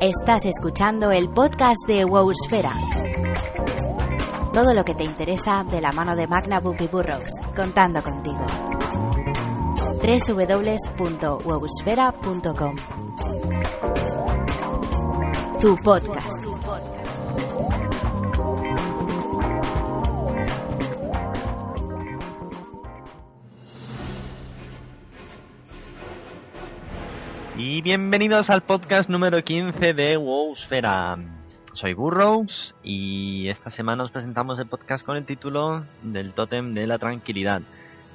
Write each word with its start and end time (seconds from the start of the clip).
Estás 0.00 0.44
escuchando 0.44 1.10
el 1.10 1.30
podcast 1.30 1.86
de 1.86 2.04
Wowsfera. 2.04 2.70
Todo 4.52 4.74
lo 4.74 4.84
que 4.84 4.94
te 4.94 5.04
interesa 5.04 5.64
de 5.64 5.80
la 5.80 5.92
mano 5.92 6.14
de 6.14 6.26
MagnaBook 6.26 6.78
y 6.80 6.86
Burrox, 6.86 7.32
contando 7.54 8.02
contigo. 8.02 8.44
www.wowsfera.com 10.02 12.76
Tu 15.60 15.76
podcast. 15.78 16.55
Y 27.68 27.82
bienvenidos 27.82 28.48
al 28.48 28.62
podcast 28.62 29.10
número 29.10 29.42
15 29.42 29.92
de 29.92 30.16
Wowsfera. 30.16 31.18
Soy 31.72 31.94
Burrows 31.94 32.76
y 32.84 33.48
esta 33.48 33.70
semana 33.70 34.04
os 34.04 34.12
presentamos 34.12 34.60
el 34.60 34.68
podcast 34.68 35.04
con 35.04 35.16
el 35.16 35.26
título 35.26 35.84
del 36.00 36.32
Tótem 36.32 36.74
de 36.74 36.86
la 36.86 37.00
Tranquilidad. 37.00 37.62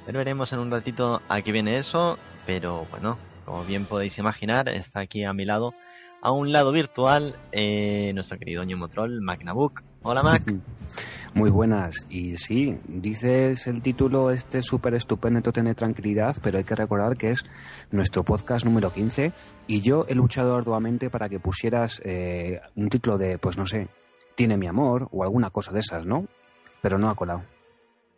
Pero 0.06 0.20
veremos 0.20 0.54
en 0.54 0.58
un 0.58 0.70
ratito 0.70 1.20
a 1.28 1.42
qué 1.42 1.52
viene 1.52 1.76
eso, 1.76 2.18
pero 2.46 2.86
bueno, 2.90 3.18
como 3.44 3.62
bien 3.64 3.84
podéis 3.84 4.16
imaginar, 4.16 4.70
está 4.70 5.00
aquí 5.00 5.22
a 5.22 5.34
mi 5.34 5.44
lado, 5.44 5.74
a 6.22 6.30
un 6.30 6.50
lado 6.50 6.72
virtual, 6.72 7.36
eh, 7.52 8.10
nuestro 8.14 8.38
querido 8.38 8.64
Ñomotrol, 8.64 9.20
MacNabook. 9.20 9.82
Hola 10.04 10.22
Mac. 10.22 10.42
Muy 11.34 11.50
buenas. 11.50 12.06
Y 12.10 12.36
sí, 12.36 12.78
dices 12.86 13.66
el 13.66 13.80
título 13.80 14.30
este 14.30 14.60
súper 14.60 14.94
estupendo, 14.94 15.40
Tótem 15.40 15.74
tranquilidad, 15.74 16.36
pero 16.42 16.58
hay 16.58 16.64
que 16.64 16.74
recordar 16.74 17.16
que 17.16 17.30
es 17.30 17.46
nuestro 17.90 18.22
podcast 18.22 18.66
número 18.66 18.92
15 18.92 19.32
y 19.66 19.80
yo 19.80 20.04
he 20.08 20.14
luchado 20.14 20.56
arduamente 20.56 21.08
para 21.08 21.28
que 21.28 21.40
pusieras 21.40 22.02
eh, 22.04 22.60
un 22.74 22.88
título 22.88 23.16
de, 23.16 23.38
pues 23.38 23.56
no 23.56 23.66
sé, 23.66 23.88
Tiene 24.34 24.56
mi 24.56 24.66
amor 24.66 25.08
o 25.12 25.22
alguna 25.22 25.50
cosa 25.50 25.72
de 25.72 25.80
esas, 25.80 26.04
¿no? 26.04 26.26
Pero 26.82 26.98
no 26.98 27.08
ha 27.08 27.14
colado. 27.14 27.44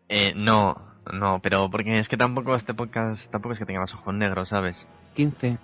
Eh, 0.08 0.32
no, 0.34 0.76
no, 1.12 1.40
pero 1.40 1.70
porque 1.70 1.98
es 1.98 2.08
que 2.08 2.16
tampoco 2.16 2.56
este 2.56 2.74
podcast, 2.74 3.30
tampoco 3.30 3.52
es 3.52 3.58
que 3.58 3.66
tenga 3.66 3.80
los 3.80 3.94
ojos 3.94 4.14
negros, 4.14 4.48
¿sabes? 4.48 4.88
15 5.14 5.58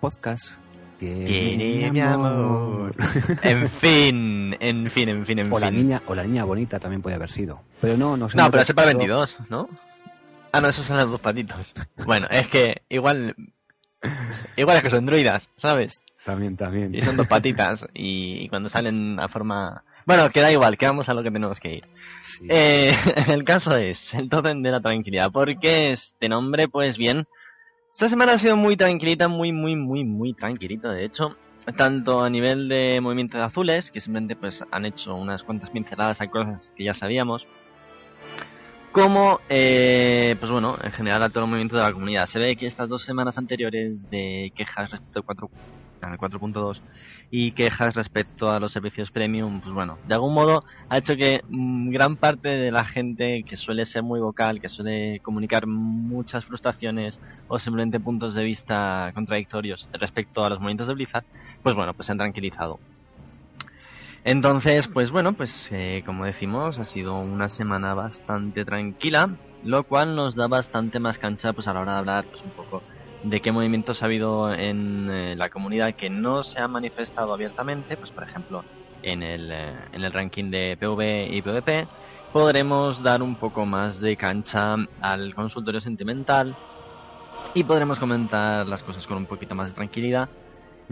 podcast. 0.00 0.60
Tiene, 0.98 1.90
mi 1.92 2.00
amor. 2.00 2.94
En 3.42 3.68
fin, 3.80 4.56
en 4.60 4.86
fin, 4.88 5.08
en 5.08 5.26
fin, 5.26 5.38
en 5.40 5.52
O 5.52 5.58
la 5.58 5.68
fin. 5.68 5.76
niña, 5.76 6.02
o 6.06 6.14
la 6.14 6.24
niña 6.24 6.44
bonita 6.44 6.78
también 6.78 7.02
puede 7.02 7.16
haber 7.16 7.28
sido. 7.30 7.62
Pero 7.80 7.96
no, 7.96 8.16
no 8.16 8.28
sé. 8.28 8.36
No, 8.36 8.50
pero 8.50 8.62
ese 8.62 8.74
para 8.74 8.86
22, 8.86 9.36
¿no? 9.50 9.68
Ah, 10.52 10.60
no, 10.60 10.68
esos 10.68 10.86
son 10.86 10.96
los 10.96 11.10
dos 11.10 11.20
patitos. 11.20 11.72
Bueno, 12.06 12.26
es 12.30 12.46
que 12.48 12.82
igual. 12.88 13.34
Igual 14.56 14.76
es 14.78 14.82
que 14.82 14.90
son 14.90 15.04
druidas, 15.06 15.48
¿sabes? 15.56 16.02
También, 16.24 16.56
también. 16.56 16.94
Y 16.94 17.02
son 17.02 17.16
dos 17.16 17.28
patitas. 17.28 17.84
Y, 17.94 18.38
y 18.44 18.48
cuando 18.48 18.68
salen 18.68 19.18
a 19.20 19.28
forma. 19.28 19.82
Bueno, 20.06 20.30
que 20.30 20.40
da 20.40 20.52
igual, 20.52 20.78
que 20.78 20.86
vamos 20.86 21.08
a 21.08 21.14
lo 21.14 21.22
que 21.22 21.30
tenemos 21.30 21.58
que 21.60 21.74
ir. 21.76 21.84
Sí. 22.24 22.46
Eh, 22.48 22.94
el 23.28 23.44
caso 23.44 23.76
es 23.76 24.14
el 24.14 24.28
tótem 24.28 24.62
de 24.62 24.70
la 24.70 24.80
tranquilidad. 24.80 25.30
¿Por 25.30 25.58
qué 25.58 25.92
este 25.92 26.28
nombre? 26.28 26.68
Pues 26.68 26.96
bien, 26.96 27.26
esta 27.96 28.10
semana 28.10 28.34
ha 28.34 28.38
sido 28.38 28.58
muy 28.58 28.76
tranquilita, 28.76 29.26
muy, 29.26 29.52
muy, 29.52 29.74
muy, 29.74 30.04
muy 30.04 30.34
tranquilita. 30.34 30.92
De 30.92 31.02
hecho, 31.02 31.34
tanto 31.78 32.22
a 32.22 32.28
nivel 32.28 32.68
de 32.68 33.00
movimiento 33.00 33.38
de 33.38 33.44
azules, 33.44 33.90
que 33.90 34.02
simplemente 34.02 34.36
pues 34.36 34.62
han 34.70 34.84
hecho 34.84 35.14
unas 35.14 35.42
cuantas 35.42 35.70
pinceladas 35.70 36.20
a 36.20 36.26
cosas 36.26 36.74
que 36.76 36.84
ya 36.84 36.92
sabíamos, 36.92 37.46
como, 38.92 39.40
eh, 39.48 40.36
pues 40.38 40.52
bueno, 40.52 40.76
en 40.82 40.92
general 40.92 41.22
a 41.22 41.30
todo 41.30 41.44
el 41.44 41.48
movimiento 41.48 41.76
de 41.76 41.84
la 41.84 41.92
comunidad. 41.94 42.26
Se 42.26 42.38
ve 42.38 42.54
que 42.54 42.66
estas 42.66 42.86
dos 42.86 43.02
semanas 43.02 43.38
anteriores 43.38 44.10
de 44.10 44.52
quejas 44.54 44.90
respecto 44.90 45.20
al 45.20 45.24
4 45.24 45.50
al 46.02 46.18
4.2 46.18 46.80
y 47.30 47.52
quejas 47.52 47.94
respecto 47.94 48.50
a 48.50 48.60
los 48.60 48.72
servicios 48.72 49.10
premium, 49.10 49.60
pues 49.60 49.74
bueno, 49.74 49.98
de 50.06 50.14
algún 50.14 50.34
modo 50.34 50.64
ha 50.88 50.98
hecho 50.98 51.16
que 51.16 51.42
mm, 51.48 51.90
gran 51.90 52.16
parte 52.16 52.48
de 52.48 52.70
la 52.70 52.84
gente 52.84 53.42
que 53.42 53.56
suele 53.56 53.84
ser 53.84 54.02
muy 54.02 54.20
vocal, 54.20 54.60
que 54.60 54.68
suele 54.68 55.20
comunicar 55.20 55.66
muchas 55.66 56.44
frustraciones 56.44 57.18
o 57.48 57.58
simplemente 57.58 58.00
puntos 58.00 58.34
de 58.34 58.44
vista 58.44 59.10
contradictorios 59.14 59.88
respecto 59.92 60.44
a 60.44 60.48
los 60.48 60.60
movimientos 60.60 60.88
de 60.88 60.94
Blizzard, 60.94 61.24
pues 61.62 61.74
bueno, 61.74 61.94
pues 61.94 62.06
se 62.06 62.12
han 62.12 62.18
tranquilizado. 62.18 62.78
Entonces, 64.24 64.88
pues 64.88 65.10
bueno, 65.10 65.34
pues 65.34 65.68
eh, 65.70 66.02
como 66.04 66.24
decimos, 66.24 66.78
ha 66.78 66.84
sido 66.84 67.16
una 67.18 67.48
semana 67.48 67.94
bastante 67.94 68.64
tranquila, 68.64 69.36
lo 69.62 69.84
cual 69.84 70.16
nos 70.16 70.34
da 70.34 70.48
bastante 70.48 70.98
más 70.98 71.18
cancha 71.18 71.52
pues 71.52 71.68
a 71.68 71.72
la 71.72 71.80
hora 71.80 71.92
de 71.92 71.98
hablar 71.98 72.24
pues 72.24 72.42
un 72.42 72.50
poco 72.50 72.82
de 73.22 73.40
qué 73.40 73.52
movimientos 73.52 74.02
ha 74.02 74.06
habido 74.06 74.52
en 74.52 75.08
eh, 75.10 75.36
la 75.36 75.48
comunidad 75.48 75.94
que 75.94 76.10
no 76.10 76.42
se 76.42 76.58
han 76.58 76.70
manifestado 76.70 77.32
abiertamente, 77.32 77.96
pues 77.96 78.10
por 78.10 78.24
ejemplo 78.24 78.64
en 79.02 79.22
el, 79.22 79.50
eh, 79.52 79.74
en 79.92 80.04
el 80.04 80.12
ranking 80.12 80.50
de 80.50 80.76
PV 80.78 81.28
y 81.32 81.42
PvP, 81.42 81.88
podremos 82.32 83.02
dar 83.02 83.22
un 83.22 83.36
poco 83.36 83.64
más 83.64 84.00
de 84.00 84.16
cancha 84.16 84.76
al 85.00 85.34
consultorio 85.34 85.80
sentimental 85.80 86.56
y 87.54 87.64
podremos 87.64 87.98
comentar 87.98 88.66
las 88.66 88.82
cosas 88.82 89.06
con 89.06 89.16
un 89.16 89.26
poquito 89.26 89.54
más 89.54 89.68
de 89.68 89.74
tranquilidad 89.74 90.28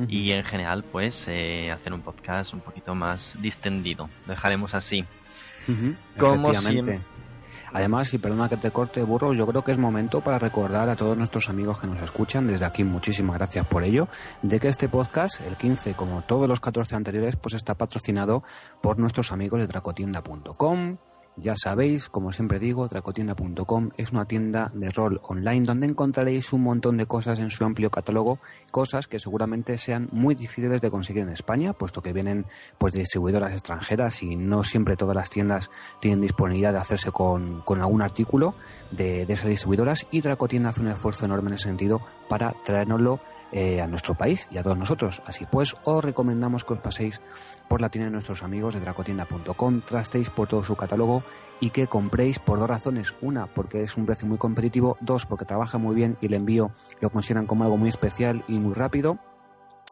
y 0.09 0.33
en 0.33 0.43
general 0.43 0.83
pues 0.91 1.25
eh, 1.29 1.71
hacer 1.71 1.93
un 1.93 2.03
podcast 2.03 2.53
un 2.53 2.61
poquito 2.61 2.95
más 2.95 3.37
distendido. 3.41 4.09
Lo 4.27 4.33
dejaremos 4.33 4.75
así. 4.75 5.05
Como 6.19 6.53
siempre. 6.55 7.01
Además, 7.75 8.15
y 8.15 8.19
perdona 8.19 8.49
que 8.49 8.57
te 8.57 8.71
corte, 8.71 9.03
burro, 9.03 9.35
yo 9.35 9.49
creo 9.49 9.65
que 9.65 9.73
es 9.73 9.79
momento 9.79 10.21
para 10.21 10.39
recordar 10.39 10.89
a 10.89 10.95
todos 10.95 11.17
nuestros 11.17 11.49
amigos 11.49 11.81
que 11.81 11.89
nos 11.89 12.01
escuchan, 12.01 12.47
desde 12.47 12.65
aquí 12.65 12.85
muchísimas 12.85 13.35
gracias 13.35 13.67
por 13.67 13.83
ello, 13.83 14.07
de 14.43 14.61
que 14.61 14.69
este 14.69 14.89
podcast, 14.89 15.41
el 15.41 15.57
15, 15.57 15.95
como 15.95 16.23
todos 16.23 16.49
los 16.49 16.61
14 16.61 16.95
anteriores, 16.95 17.35
pues 17.35 17.57
está 17.57 17.75
patrocinado 17.75 18.45
por 18.81 19.01
nuestros 19.01 19.33
amigos 19.33 19.59
de 19.59 19.67
dracotienda.com. 19.67 20.99
Ya 21.37 21.57
sabéis, 21.57 22.09
como 22.09 22.33
siempre 22.33 22.61
digo, 22.61 22.87
dracotienda.com 22.87 23.91
es 23.97 24.13
una 24.13 24.25
tienda 24.25 24.71
de 24.73 24.89
rol 24.91 25.21
online 25.25 25.65
donde 25.65 25.87
encontraréis 25.87 26.53
un 26.53 26.63
montón 26.63 26.97
de 26.97 27.07
cosas 27.07 27.41
en 27.41 27.51
su 27.51 27.65
amplio 27.65 27.91
catálogo, 27.91 28.39
cosas 28.71 29.09
que 29.09 29.19
seguramente 29.19 29.77
sean 29.77 30.09
muy 30.13 30.37
difíciles 30.37 30.81
de 30.81 30.93
conseguir 30.93 31.25
en 31.25 31.31
España, 31.31 31.73
puesto 31.73 32.03
que 32.03 32.13
vienen 32.13 32.47
pues 32.79 32.93
de 32.93 33.01
distribuidoras 33.01 33.53
extranjeras 33.53 34.23
y 34.23 34.37
no 34.37 34.63
siempre 34.63 34.97
todas 34.97 35.17
las 35.17 35.29
tiendas 35.29 35.73
tienen 36.01 36.21
disponibilidad 36.21 36.73
de 36.73 36.79
hacerse 36.79 37.11
con, 37.11 37.65
algún 37.67 38.03
artículo 38.03 38.55
de, 38.93 39.23
esas 39.23 39.49
distribuidoras. 39.49 40.07
Y 40.13 40.21
Dracotienda 40.21 40.69
hace 40.69 40.83
un 40.83 40.89
esfuerzo 40.89 41.25
enorme 41.25 41.49
en 41.49 41.55
ese 41.55 41.65
sentido 41.65 42.01
para 42.29 42.55
traérnoslo 42.65 43.19
eh, 43.57 43.81
a 43.81 43.87
nuestro 43.87 44.17
país 44.17 44.49
y 44.51 44.59
a 44.59 44.65
todos 44.65 44.77
nosotros. 44.77 45.23
Así 45.27 45.47
pues, 45.47 45.77
os 45.85 46.05
recomendamos 46.05 46.65
que 46.65 46.73
os 46.73 46.81
paséis 46.81 47.21
por 47.69 47.81
la 47.81 47.89
tienda 47.89 48.07
de 48.07 48.11
nuestros 48.11 48.43
amigos 48.43 48.75
de 48.75 48.81
dracotienda.com, 48.81 49.81
trastéis 49.83 50.29
por 50.29 50.49
todo 50.49 50.65
su 50.65 50.75
catálogo 50.75 51.23
y 51.61 51.71
que 51.71 51.87
compréis 51.87 52.41
por 52.41 52.59
dos 52.59 52.69
razones. 52.69 53.15
Una, 53.21 53.47
porque 53.47 53.83
es 53.83 53.97
un 53.97 54.07
precio 54.07 54.27
muy 54.27 54.39
competitivo. 54.39 54.97
Dos, 55.01 55.25
porque 55.25 55.45
trabaja 55.45 55.79
muy 55.79 55.95
bien 55.95 56.17
y 56.21 56.27
el 56.27 56.35
envío 56.35 56.73
lo 57.01 57.11
consideran 57.11 57.47
como 57.47 57.63
algo 57.63 57.77
muy 57.77 57.91
especial 57.91 58.45
y 58.49 58.59
muy 58.59 58.75
rápido. 58.75 59.21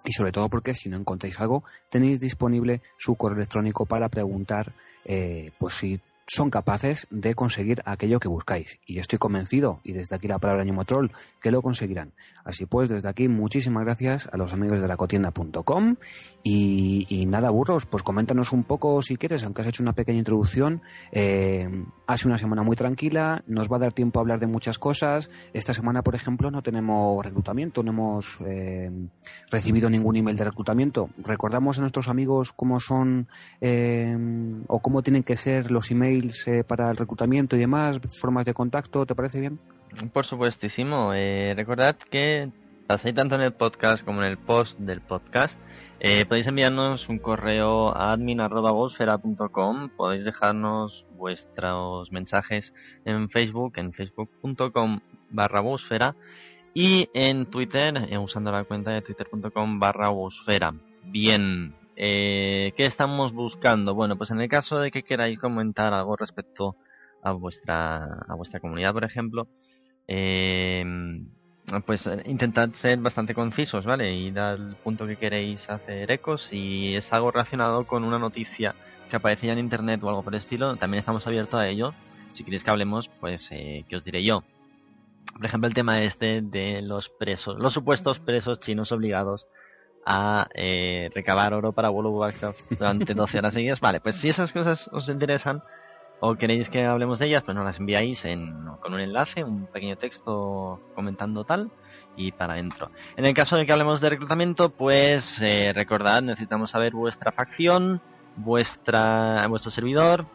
Y 0.05 0.13
sobre 0.13 0.33
todo 0.33 0.49
porque 0.49 0.75
si 0.75 0.89
no 0.89 0.97
encontráis 0.97 1.39
algo, 1.39 1.63
tenéis 1.89 2.19
disponible 2.19 2.83
su 2.99 3.15
correo 3.15 3.37
electrónico 3.37 3.87
para 3.87 4.09
preguntar 4.09 4.73
eh, 5.05 5.53
pues 5.61 5.75
si 5.75 6.01
son 6.27 6.51
capaces 6.51 7.07
de 7.11 7.35
conseguir 7.35 7.83
aquello 7.85 8.21
que 8.21 8.29
buscáis. 8.29 8.79
Y 8.87 8.99
estoy 8.99 9.19
convencido, 9.19 9.81
y 9.85 9.93
desde 9.93 10.17
aquí 10.17 10.29
la 10.29 10.39
palabra 10.39 10.65
Ñomotrol, 10.65 11.13
que 11.41 11.51
lo 11.51 11.63
conseguirán. 11.63 12.13
Así 12.45 12.67
pues, 12.67 12.89
desde 12.89 13.09
aquí, 13.09 13.29
muchísimas 13.29 13.85
gracias 13.85 14.29
a 14.33 14.37
los 14.37 14.53
amigos 14.53 14.81
de 14.81 14.89
lacotienda.com. 14.89 15.97
Y, 16.43 17.07
y 17.09 17.27
nada, 17.27 17.51
burros, 17.51 17.87
pues 17.87 18.03
coméntanos 18.03 18.53
un 18.53 18.65
poco 18.65 19.03
si 19.03 19.17
quieres, 19.17 19.45
aunque 19.45 19.63
has 19.63 19.69
hecho 19.69 19.83
una 19.83 19.93
pequeña 19.93 20.19
introducción. 20.19 20.83
Eh, 21.13 21.69
ha 22.07 22.17
sido 22.17 22.31
una 22.31 22.39
semana 22.39 22.63
muy 22.63 22.77
tranquila, 22.77 23.43
nos 23.47 23.71
va 23.71 23.77
a 23.77 23.81
dar 23.81 23.93
tiempo 23.93 24.19
a 24.19 24.23
hablar 24.23 24.41
de 24.41 24.47
muchas 24.47 24.79
cosas. 24.79 25.31
Esta 25.53 25.73
semana, 25.73 26.03
por 26.03 26.15
ejemplo, 26.15 26.51
no 26.51 26.63
tenemos 26.63 27.25
reclutamiento, 27.25 27.83
no 27.83 27.93
hemos 27.93 28.39
eh, 28.47 28.91
recibido 29.51 29.89
ningún 29.89 30.17
email 30.17 30.37
de 30.37 30.45
reclutamiento. 30.45 31.11
Recordamos 31.19 31.79
a 31.79 31.83
nuestros 31.83 32.09
amigos 32.09 32.53
cómo 32.53 32.81
son 32.81 33.29
eh, 33.61 34.17
o 34.67 34.81
cómo 34.81 35.03
tienen 35.03 35.23
que 35.23 35.37
ser 35.37 35.71
los 35.71 35.91
emails 35.91 36.12
eh, 36.47 36.65
para 36.65 36.91
el 36.91 36.97
reclutamiento 36.97 37.57
y 37.57 37.61
demás, 37.61 38.01
formas 38.21 38.47
de 38.47 38.55
contacto, 38.55 39.07
¿te 39.07 39.15
parece 39.15 39.41
bien? 39.41 39.59
Por 40.13 40.25
supuestísimo. 40.25 41.13
Eh, 41.15 41.55
recordad 41.57 41.97
que 41.97 42.51
pasáis 42.87 43.15
tanto 43.15 43.35
en 43.35 43.43
el 43.43 43.53
podcast 43.53 44.05
como 44.05 44.23
en 44.23 44.29
el 44.29 44.39
post 44.39 44.79
del 44.79 45.01
podcast. 45.01 45.59
Eh, 46.01 46.25
podéis 46.25 46.47
enviarnos 46.47 47.09
un 47.09 47.19
correo 47.19 47.97
a 47.97 48.13
admin.gosfera.com. 48.13 49.91
Podéis 49.97 50.25
dejarnos 50.25 51.07
vuestros 51.17 52.11
mensajes 52.11 52.75
en 53.05 53.29
Facebook, 53.29 53.75
en 53.77 53.93
facebook.com 53.93 55.01
barra 55.31 55.63
y 56.75 57.09
en 57.15 57.47
Twitter, 57.47 58.09
usando 58.19 58.51
la 58.51 58.65
cuenta 58.65 58.91
de 58.91 59.03
twitter.com 59.03 59.79
barra. 59.79 60.09
Bien, 61.05 61.75
eh, 62.05 62.73
¿qué 62.77 62.85
estamos 62.85 63.33
buscando? 63.33 63.95
Bueno, 63.95 64.17
pues 64.17 64.33
en 64.33 64.41
el 64.41 64.49
caso 64.49 64.81
de 64.81 64.91
que 64.91 65.05
queráis 65.05 65.39
comentar 65.39 65.95
algo 65.95 66.17
respecto 66.17 66.75
a 67.23 67.31
vuestra, 67.31 68.03
a 68.03 68.35
vuestra 68.35 68.59
comunidad, 68.59 68.93
por 68.93 69.05
ejemplo, 69.05 69.47
eh, 70.09 70.85
pues 71.87 72.05
eh, 72.09 72.25
intentad 72.27 72.73
ser 72.73 72.99
bastante 72.99 73.35
concisos, 73.35 73.87
¿vale? 73.87 74.13
Y 74.13 74.33
dar 74.33 74.59
el 74.59 74.75
punto 74.83 75.07
que 75.07 75.17
queréis 75.17 75.71
hacer 75.71 76.11
ecos. 76.11 76.43
Si 76.49 76.93
es 76.97 77.13
algo 77.13 77.31
relacionado 77.31 77.87
con 77.87 78.03
una 78.03 78.19
noticia 78.19 78.75
que 79.09 79.15
aparece 79.15 79.47
ya 79.47 79.53
en 79.53 79.61
internet 79.61 80.03
o 80.03 80.09
algo 80.09 80.25
por 80.25 80.35
el 80.35 80.41
estilo, 80.41 80.75
también 80.75 80.99
estamos 80.99 81.25
abiertos 81.29 81.61
a 81.61 81.69
ello. 81.69 81.95
Si 82.33 82.43
queréis 82.43 82.65
que 82.65 82.71
hablemos, 82.71 83.11
pues, 83.21 83.47
eh, 83.53 83.85
¿qué 83.89 83.95
os 83.95 84.03
diré 84.03 84.25
yo? 84.25 84.43
Por 85.37 85.47
ejemplo, 85.47 85.69
el 85.69 85.75
tema 85.75 86.03
este 86.03 86.43
de 86.43 86.83
los 86.83 87.11
presos, 87.11 87.61
los 87.61 87.73
supuestos 87.73 88.19
presos 88.19 88.59
chinos 88.59 88.91
obligados 88.91 89.47
a 90.05 90.47
eh, 90.55 91.11
recabar 91.15 91.55
oro 91.55 91.73
para 91.73 91.91
World 91.91 92.11
of 92.11 92.19
Warcraft 92.19 92.73
durante 92.79 93.15
12 93.15 93.39
horas 93.39 93.55
seguidas. 93.55 93.81
Vale, 93.81 94.01
pues 94.01 94.21
si 94.21 94.29
esas 94.29 94.53
cosas 94.53 94.89
os 94.93 95.09
interesan, 95.09 95.63
o 96.21 96.37
queréis 96.37 96.69
que 96.69 96.85
hablemos 96.85 97.19
de 97.19 97.27
ellas, 97.27 97.43
pues 97.43 97.57
nos 97.57 97.65
las 97.65 97.79
enviáis 97.81 98.23
con 98.81 98.95
un 98.95 99.01
enlace, 99.01 99.43
un 99.43 99.67
pequeño 99.67 99.97
texto 99.97 100.81
comentando 100.95 101.45
tal 101.45 101.71
y 102.17 102.31
para 102.31 102.55
adentro. 102.55 102.91
En 103.17 103.27
el 103.27 103.35
caso 103.35 103.57
de 103.57 103.67
que 103.67 103.73
hablemos 103.73 104.01
de 104.01 104.11
reclutamiento, 104.11 104.71
pues 104.71 105.41
eh, 105.41 105.73
recordad, 105.75 106.23
necesitamos 106.23 106.71
saber 106.71 106.93
vuestra 106.93 107.33
facción, 107.33 108.01
vuestra, 108.37 109.47
vuestro 109.49 109.73
servidor, 109.73 110.27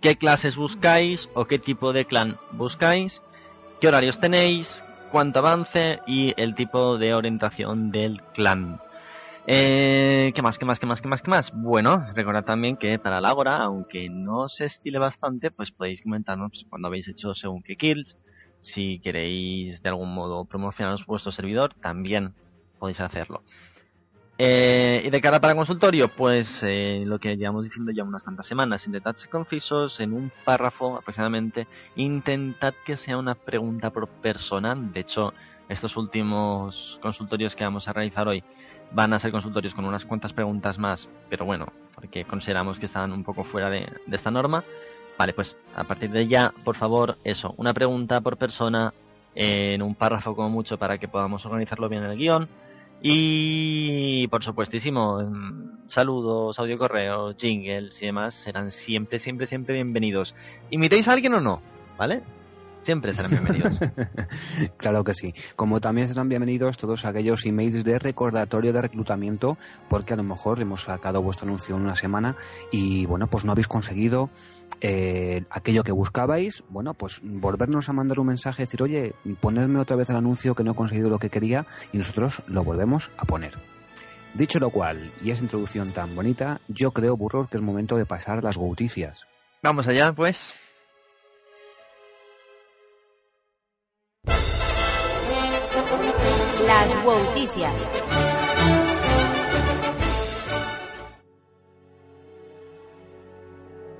qué 0.00 0.16
clases 0.16 0.56
buscáis 0.56 1.28
o 1.34 1.44
qué 1.44 1.58
tipo 1.58 1.92
de 1.92 2.06
clan 2.06 2.38
buscáis, 2.52 3.22
qué 3.80 3.88
horarios 3.88 4.18
tenéis, 4.18 4.82
cuánto 5.10 5.40
avance 5.40 6.00
y 6.06 6.32
el 6.40 6.54
tipo 6.54 6.96
de 6.98 7.14
orientación 7.14 7.90
del 7.90 8.22
clan. 8.32 8.80
Eh, 9.46 10.32
¿Qué 10.34 10.42
más, 10.42 10.58
qué 10.58 10.64
más, 10.64 10.78
qué 10.78 10.86
más, 10.86 11.00
qué 11.00 11.08
más, 11.08 11.22
qué 11.22 11.30
más? 11.30 11.52
Bueno, 11.52 12.06
recordad 12.14 12.44
también 12.44 12.76
que 12.76 12.98
para 12.98 13.20
la 13.20 13.34
hora, 13.34 13.56
aunque 13.56 14.08
no 14.08 14.48
se 14.48 14.66
estile 14.66 14.98
bastante, 14.98 15.50
pues 15.50 15.72
podéis 15.72 16.02
comentarnos 16.02 16.50
pues, 16.50 16.66
cuando 16.68 16.88
habéis 16.88 17.08
hecho 17.08 17.34
según 17.34 17.62
qué 17.62 17.76
kills. 17.76 18.16
Si 18.60 19.00
queréis 19.00 19.82
de 19.82 19.88
algún 19.88 20.14
modo 20.14 20.44
promocionar 20.44 20.98
vuestro 21.06 21.32
servidor, 21.32 21.74
también 21.80 22.34
podéis 22.78 23.00
hacerlo. 23.00 23.42
Eh, 24.42 25.02
y 25.04 25.10
de 25.10 25.20
cara 25.20 25.38
para 25.38 25.54
consultorio, 25.54 26.08
pues 26.08 26.62
eh, 26.62 27.02
lo 27.04 27.18
que 27.18 27.36
llevamos 27.36 27.64
diciendo 27.64 27.92
ya 27.92 28.04
unas 28.04 28.22
cuantas 28.22 28.46
semanas, 28.46 28.86
intentad 28.86 29.14
ser 29.14 29.28
concisos 29.28 30.00
en 30.00 30.14
un 30.14 30.32
párrafo 30.46 30.96
aproximadamente, 30.96 31.66
intentad 31.96 32.72
que 32.86 32.96
sea 32.96 33.18
una 33.18 33.34
pregunta 33.34 33.90
por 33.90 34.08
persona, 34.08 34.74
de 34.74 35.00
hecho 35.00 35.34
estos 35.68 35.94
últimos 35.98 36.98
consultorios 37.02 37.54
que 37.54 37.64
vamos 37.64 37.86
a 37.86 37.92
realizar 37.92 38.26
hoy 38.28 38.42
van 38.92 39.12
a 39.12 39.18
ser 39.18 39.30
consultorios 39.30 39.74
con 39.74 39.84
unas 39.84 40.06
cuantas 40.06 40.32
preguntas 40.32 40.78
más, 40.78 41.06
pero 41.28 41.44
bueno, 41.44 41.66
porque 41.94 42.24
consideramos 42.24 42.78
que 42.78 42.86
están 42.86 43.12
un 43.12 43.24
poco 43.24 43.44
fuera 43.44 43.68
de, 43.68 43.86
esta 44.10 44.30
norma. 44.30 44.64
Vale, 45.18 45.34
pues 45.34 45.54
a 45.76 45.84
partir 45.84 46.12
de 46.12 46.26
ya, 46.26 46.50
por 46.64 46.76
favor, 46.76 47.18
eso, 47.24 47.52
una 47.58 47.74
pregunta 47.74 48.22
por 48.22 48.38
persona 48.38 48.94
en 49.34 49.82
un 49.82 49.94
párrafo 49.94 50.34
como 50.34 50.48
mucho 50.48 50.78
para 50.78 50.96
que 50.96 51.08
podamos 51.08 51.44
organizarlo 51.44 51.90
bien 51.90 52.04
en 52.04 52.12
el 52.12 52.16
guion. 52.16 52.48
Y 53.02 54.28
por 54.28 54.44
supuestísimo, 54.44 55.22
saludos, 55.88 56.58
audio 56.58 56.76
correo, 56.76 57.34
jingles 57.34 58.00
y 58.02 58.06
demás 58.06 58.34
serán 58.34 58.70
siempre, 58.70 59.18
siempre, 59.18 59.46
siempre 59.46 59.74
bienvenidos. 59.74 60.34
¿Imitéis 60.70 61.08
a 61.08 61.12
alguien 61.12 61.34
o 61.34 61.40
no? 61.40 61.62
¿Vale? 61.96 62.22
Siempre 62.82 63.12
serán 63.12 63.30
bienvenidos. 63.30 63.78
claro 64.78 65.04
que 65.04 65.12
sí. 65.12 65.34
Como 65.54 65.80
también 65.80 66.08
serán 66.08 66.28
bienvenidos 66.28 66.78
todos 66.78 67.04
aquellos 67.04 67.44
emails 67.44 67.84
de 67.84 67.98
recordatorio 67.98 68.72
de 68.72 68.80
reclutamiento, 68.80 69.58
porque 69.88 70.14
a 70.14 70.16
lo 70.16 70.22
mejor 70.22 70.60
hemos 70.60 70.84
sacado 70.84 71.22
vuestro 71.22 71.46
anuncio 71.46 71.76
en 71.76 71.82
una 71.82 71.94
semana 71.94 72.36
y 72.72 73.04
bueno, 73.06 73.28
pues 73.28 73.44
no 73.44 73.52
habéis 73.52 73.68
conseguido 73.68 74.30
eh, 74.80 75.44
aquello 75.50 75.84
que 75.84 75.92
buscabais. 75.92 76.64
Bueno, 76.68 76.94
pues 76.94 77.20
volvernos 77.22 77.88
a 77.88 77.92
mandar 77.92 78.18
un 78.18 78.28
mensaje, 78.28 78.62
decir, 78.62 78.82
oye, 78.82 79.14
ponedme 79.40 79.78
otra 79.78 79.96
vez 79.96 80.08
el 80.08 80.16
anuncio 80.16 80.54
que 80.54 80.64
no 80.64 80.72
he 80.72 80.74
conseguido 80.74 81.10
lo 81.10 81.18
que 81.18 81.28
quería 81.28 81.66
y 81.92 81.98
nosotros 81.98 82.42
lo 82.46 82.64
volvemos 82.64 83.10
a 83.18 83.26
poner. 83.26 83.58
Dicho 84.32 84.58
lo 84.58 84.70
cual, 84.70 85.10
y 85.22 85.32
esa 85.32 85.42
introducción 85.42 85.90
tan 85.90 86.14
bonita, 86.14 86.60
yo 86.68 86.92
creo, 86.92 87.16
burros, 87.16 87.48
que 87.48 87.56
es 87.56 87.62
momento 87.62 87.96
de 87.96 88.06
pasar 88.06 88.42
las 88.44 88.56
gouticias. 88.56 89.26
Vamos 89.62 89.86
allá, 89.88 90.12
pues. 90.12 90.54
Las 96.70 97.04
Wouticias. 97.04 97.74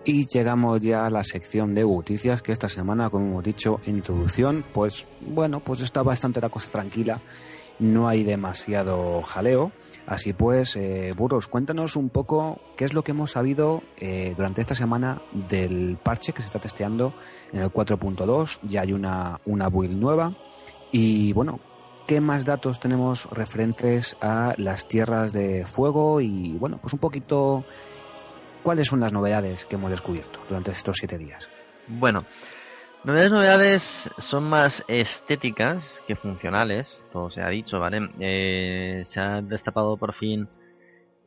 Y 0.04 0.26
llegamos 0.26 0.78
ya 0.78 1.04
a 1.06 1.10
la 1.10 1.24
sección 1.24 1.74
de 1.74 1.82
noticias 1.82 2.42
que 2.42 2.52
esta 2.52 2.68
semana, 2.68 3.10
como 3.10 3.26
hemos 3.26 3.42
dicho 3.42 3.80
en 3.86 3.96
introducción, 3.96 4.64
pues 4.72 5.08
bueno, 5.20 5.58
pues 5.58 5.80
está 5.80 6.04
bastante 6.04 6.40
la 6.40 6.48
cosa 6.48 6.70
tranquila, 6.70 7.20
no 7.80 8.06
hay 8.06 8.22
demasiado 8.22 9.20
jaleo. 9.22 9.72
Así 10.06 10.32
pues, 10.32 10.76
eh, 10.76 11.12
Burros, 11.16 11.48
cuéntanos 11.48 11.96
un 11.96 12.08
poco 12.08 12.60
qué 12.76 12.84
es 12.84 12.94
lo 12.94 13.02
que 13.02 13.10
hemos 13.10 13.32
sabido 13.32 13.82
eh, 13.96 14.32
durante 14.36 14.60
esta 14.60 14.76
semana 14.76 15.22
del 15.32 15.98
parche 16.00 16.32
que 16.32 16.40
se 16.40 16.46
está 16.46 16.60
testeando 16.60 17.14
en 17.52 17.62
el 17.62 17.72
4.2, 17.72 18.60
ya 18.62 18.82
hay 18.82 18.92
una, 18.92 19.40
una 19.44 19.68
build 19.68 19.98
nueva. 19.98 20.36
Y 20.92 21.32
bueno, 21.32 21.60
¿Qué 22.06 22.20
más 22.20 22.44
datos 22.44 22.80
tenemos 22.80 23.28
referentes 23.30 24.16
a 24.20 24.54
las 24.56 24.88
tierras 24.88 25.32
de 25.32 25.64
fuego? 25.66 26.20
Y 26.20 26.56
bueno, 26.58 26.78
pues 26.80 26.92
un 26.92 26.98
poquito, 26.98 27.64
¿cuáles 28.62 28.88
son 28.88 29.00
las 29.00 29.12
novedades 29.12 29.64
que 29.64 29.76
hemos 29.76 29.90
descubierto 29.90 30.40
durante 30.48 30.72
estos 30.72 30.96
siete 30.98 31.18
días? 31.18 31.48
Bueno, 31.86 32.24
novedades, 33.04 33.32
novedades 33.32 34.10
son 34.18 34.44
más 34.44 34.84
estéticas 34.88 35.84
que 36.06 36.16
funcionales, 36.16 37.04
todo 37.12 37.30
se 37.30 37.42
ha 37.42 37.48
dicho, 37.48 37.78
¿vale? 37.78 38.10
Eh, 38.18 39.02
se 39.06 39.20
ha 39.20 39.40
destapado 39.40 39.96
por 39.96 40.12
fin 40.12 40.48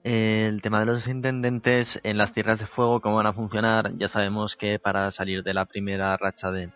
el 0.03 0.61
tema 0.61 0.81
de 0.81 0.85
los 0.85 1.07
intendentes 1.07 1.99
en 2.03 2.17
las 2.17 2.33
tierras 2.33 2.59
de 2.59 2.67
fuego, 2.67 2.99
cómo 2.99 3.15
van 3.15 3.27
a 3.27 3.33
funcionar. 3.33 3.95
Ya 3.95 4.09
sabemos 4.09 4.57
que 4.57 4.77
para 4.79 5.09
salir 5.11 5.43
de 5.43 5.53
la 5.53 5.65
primera 5.65 6.17
racha 6.17 6.51
de, 6.51 6.71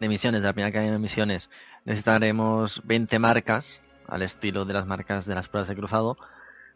de 0.00 0.08
misiones, 0.08 0.42
de 0.42 0.48
la 0.48 0.52
primera 0.52 0.72
cadena 0.72 0.92
de 0.92 0.98
misiones, 0.98 1.50
necesitaremos 1.84 2.82
20 2.84 3.18
marcas, 3.18 3.80
al 4.08 4.22
estilo 4.22 4.64
de 4.64 4.74
las 4.74 4.86
marcas 4.86 5.26
de 5.26 5.34
las 5.34 5.48
pruebas 5.48 5.68
de 5.68 5.76
cruzado. 5.76 6.16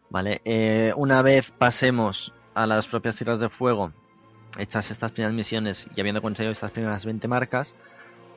¿Vale? 0.08 0.40
Eh, 0.44 0.92
una 0.96 1.22
vez 1.22 1.52
pasemos 1.52 2.32
a 2.54 2.66
las 2.66 2.88
propias 2.88 3.16
tierras 3.16 3.38
de 3.38 3.48
fuego, 3.48 3.92
hechas 4.58 4.90
estas 4.90 5.12
primeras 5.12 5.34
misiones 5.34 5.86
y 5.94 6.00
habiendo 6.00 6.20
conseguido 6.20 6.52
estas 6.52 6.72
primeras 6.72 7.04
20 7.04 7.28
marcas, 7.28 7.76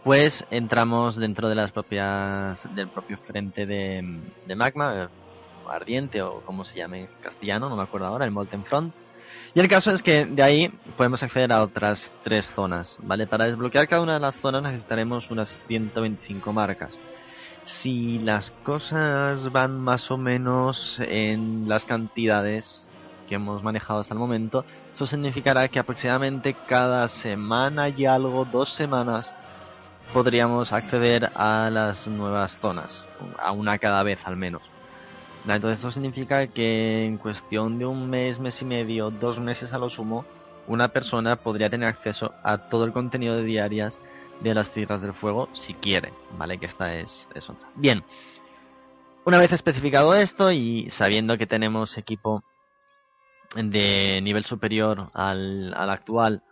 pues 0.03 0.45
entramos 0.51 1.15
dentro 1.15 1.49
de 1.49 1.55
las 1.55 1.71
propias 1.71 2.75
del 2.75 2.89
propio 2.89 3.17
frente 3.17 3.65
de, 3.65 4.21
de 4.45 4.55
magma, 4.55 5.09
ardiente 5.67 6.21
o 6.21 6.41
como 6.41 6.63
se 6.63 6.77
llame 6.77 7.01
en 7.01 7.07
castellano, 7.21 7.69
no 7.69 7.75
me 7.75 7.83
acuerdo 7.83 8.05
ahora, 8.05 8.25
el 8.25 8.31
Molten 8.31 8.65
Front 8.65 8.93
y 9.55 9.59
el 9.59 9.67
caso 9.67 9.91
es 9.91 10.01
que 10.01 10.25
de 10.25 10.41
ahí 10.41 10.67
podemos 10.97 11.21
acceder 11.21 11.51
a 11.53 11.61
otras 11.61 12.11
tres 12.23 12.51
zonas, 12.55 12.97
¿vale? 13.03 13.27
Para 13.27 13.45
desbloquear 13.45 13.87
cada 13.87 14.01
una 14.01 14.15
de 14.15 14.19
las 14.19 14.35
zonas 14.35 14.63
necesitaremos 14.63 15.29
unas 15.29 15.55
125 15.67 16.51
marcas. 16.51 16.97
Si 17.63 18.19
las 18.19 18.51
cosas 18.63 19.51
van 19.51 19.79
más 19.79 20.09
o 20.09 20.17
menos 20.17 20.99
en 20.99 21.69
las 21.69 21.85
cantidades 21.85 22.85
que 23.27 23.35
hemos 23.35 23.63
manejado 23.63 23.99
hasta 23.99 24.13
el 24.13 24.19
momento, 24.19 24.65
eso 24.95 25.05
significará 25.05 25.67
que 25.67 25.79
aproximadamente 25.79 26.55
cada 26.67 27.07
semana 27.07 27.89
y 27.89 28.05
algo, 28.05 28.45
dos 28.45 28.73
semanas, 28.75 29.33
podríamos 30.11 30.73
acceder 30.73 31.31
a 31.35 31.69
las 31.71 32.07
nuevas 32.07 32.57
zonas, 32.59 33.07
a 33.39 33.51
una 33.51 33.77
cada 33.77 34.03
vez 34.03 34.19
al 34.25 34.35
menos. 34.35 34.72
Entonces 35.45 35.79
esto 35.79 35.91
significa 35.91 36.47
que 36.47 37.05
en 37.05 37.17
cuestión 37.17 37.77
de 37.77 37.85
un 37.85 38.09
mes, 38.09 38.39
mes 38.39 38.61
y 38.61 38.65
medio, 38.65 39.11
dos 39.11 39.39
meses 39.39 39.73
a 39.73 39.77
lo 39.77 39.89
sumo, 39.89 40.25
una 40.67 40.89
persona 40.89 41.35
podría 41.35 41.69
tener 41.69 41.89
acceso 41.89 42.33
a 42.43 42.69
todo 42.69 42.85
el 42.85 42.93
contenido 42.93 43.35
de 43.35 43.43
diarias 43.43 43.99
de 44.41 44.53
las 44.53 44.71
tierras 44.71 45.01
del 45.01 45.13
fuego 45.13 45.49
si 45.53 45.73
quiere, 45.73 46.13
¿vale? 46.37 46.57
Que 46.57 46.67
esta 46.67 46.95
es, 46.95 47.27
es 47.35 47.49
otra. 47.49 47.67
Bien, 47.75 48.03
una 49.25 49.39
vez 49.39 49.51
especificado 49.51 50.15
esto 50.15 50.51
y 50.51 50.89
sabiendo 50.89 51.37
que 51.37 51.47
tenemos 51.47 51.97
equipo 51.97 52.43
de 53.55 54.21
nivel 54.21 54.45
superior 54.45 55.11
al, 55.13 55.73
al 55.75 55.89
actual 55.89 56.43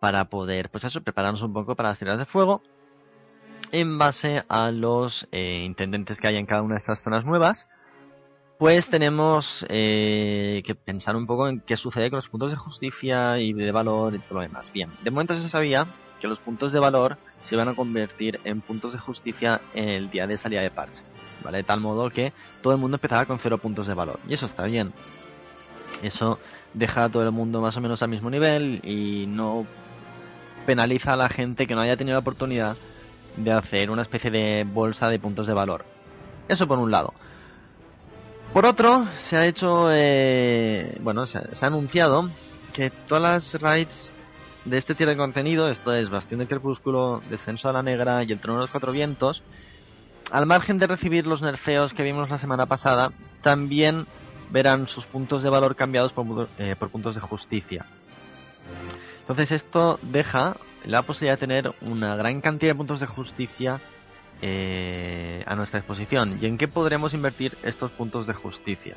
para 0.00 0.26
poder, 0.26 0.70
pues 0.70 0.84
eso, 0.84 1.02
prepararnos 1.02 1.42
un 1.42 1.52
poco 1.52 1.74
para 1.74 1.90
las 1.90 1.98
tierras 1.98 2.18
de 2.18 2.26
fuego, 2.26 2.62
en 3.72 3.98
base 3.98 4.44
a 4.48 4.70
los 4.70 5.26
eh, 5.32 5.62
intendentes 5.64 6.20
que 6.20 6.28
hay 6.28 6.36
en 6.36 6.46
cada 6.46 6.62
una 6.62 6.74
de 6.74 6.80
estas 6.80 7.02
zonas 7.02 7.24
nuevas, 7.24 7.68
pues 8.58 8.88
tenemos 8.88 9.66
eh, 9.68 10.62
que 10.64 10.74
pensar 10.74 11.14
un 11.16 11.26
poco 11.26 11.48
en 11.48 11.60
qué 11.60 11.76
sucede 11.76 12.10
con 12.10 12.18
los 12.18 12.28
puntos 12.28 12.50
de 12.50 12.56
justicia 12.56 13.38
y 13.38 13.52
de 13.52 13.70
valor 13.70 14.14
y 14.14 14.18
todo 14.20 14.36
lo 14.36 14.40
demás. 14.40 14.72
Bien, 14.72 14.90
de 15.02 15.10
momento 15.10 15.40
se 15.40 15.48
sabía 15.48 15.86
que 16.20 16.28
los 16.28 16.40
puntos 16.40 16.72
de 16.72 16.78
valor 16.78 17.18
se 17.42 17.54
iban 17.54 17.68
a 17.68 17.74
convertir 17.74 18.40
en 18.44 18.62
puntos 18.62 18.92
de 18.92 18.98
justicia 18.98 19.60
el 19.74 20.10
día 20.10 20.26
de 20.26 20.38
salida 20.38 20.62
de 20.62 20.70
parche, 20.70 21.02
¿vale? 21.44 21.58
De 21.58 21.64
tal 21.64 21.80
modo 21.80 22.08
que 22.08 22.32
todo 22.62 22.72
el 22.72 22.78
mundo 22.78 22.96
empezaba 22.96 23.26
con 23.26 23.38
cero 23.38 23.58
puntos 23.58 23.86
de 23.86 23.94
valor. 23.94 24.18
Y 24.26 24.34
eso 24.34 24.46
está 24.46 24.64
bien. 24.64 24.92
Eso 26.02 26.38
deja 26.72 27.04
a 27.04 27.08
todo 27.10 27.22
el 27.22 27.32
mundo 27.32 27.60
más 27.60 27.76
o 27.76 27.80
menos 27.80 28.02
al 28.02 28.08
mismo 28.08 28.30
nivel 28.30 28.80
y 28.84 29.26
no 29.26 29.66
penaliza 30.64 31.12
a 31.12 31.16
la 31.16 31.28
gente 31.28 31.66
que 31.66 31.74
no 31.74 31.82
haya 31.82 31.96
tenido 31.96 32.14
la 32.14 32.20
oportunidad 32.20 32.76
de 33.36 33.52
hacer 33.52 33.90
una 33.90 34.02
especie 34.02 34.30
de 34.30 34.64
bolsa 34.64 35.08
de 35.10 35.18
puntos 35.18 35.46
de 35.46 35.52
valor. 35.52 35.84
Eso 36.48 36.66
por 36.66 36.78
un 36.78 36.90
lado. 36.90 37.12
Por 38.56 38.64
otro, 38.64 39.06
se 39.28 39.36
ha 39.36 39.44
hecho, 39.44 39.88
eh, 39.92 40.96
bueno, 41.02 41.26
se 41.26 41.36
ha, 41.36 41.66
anunciado 41.66 42.30
que 42.72 42.88
todas 42.88 43.22
las 43.22 43.60
raids 43.60 44.08
de 44.64 44.78
este 44.78 44.94
tier 44.94 45.10
de 45.10 45.16
contenido, 45.18 45.68
esto 45.68 45.92
es 45.92 46.08
Bastión 46.08 46.38
del 46.38 46.48
Crepúsculo, 46.48 47.20
Descenso 47.28 47.68
a 47.68 47.74
la 47.74 47.82
Negra 47.82 48.24
y 48.24 48.32
El 48.32 48.40
Trono 48.40 48.60
de 48.60 48.62
los 48.62 48.70
Cuatro 48.70 48.92
Vientos, 48.92 49.42
al 50.30 50.46
margen 50.46 50.78
de 50.78 50.86
recibir 50.86 51.26
los 51.26 51.42
nerfeos 51.42 51.92
que 51.92 52.02
vimos 52.02 52.30
la 52.30 52.38
semana 52.38 52.64
pasada, 52.64 53.12
también 53.42 54.06
verán 54.50 54.88
sus 54.88 55.04
puntos 55.04 55.42
de 55.42 55.50
valor 55.50 55.76
cambiados 55.76 56.14
por, 56.14 56.48
eh, 56.58 56.76
por 56.78 56.88
puntos 56.88 57.14
de 57.14 57.20
justicia. 57.20 57.84
Entonces 59.20 59.52
esto 59.52 60.00
deja 60.00 60.56
la 60.86 61.02
posibilidad 61.02 61.34
de 61.34 61.46
tener 61.46 61.74
una 61.82 62.16
gran 62.16 62.40
cantidad 62.40 62.70
de 62.70 62.76
puntos 62.76 63.00
de 63.00 63.06
justicia 63.06 63.82
eh, 64.42 65.42
a 65.46 65.54
nuestra 65.54 65.80
disposición. 65.80 66.38
¿Y 66.40 66.46
en 66.46 66.58
qué 66.58 66.68
podremos 66.68 67.14
invertir 67.14 67.56
estos 67.62 67.90
puntos 67.92 68.26
de 68.26 68.34
justicia? 68.34 68.96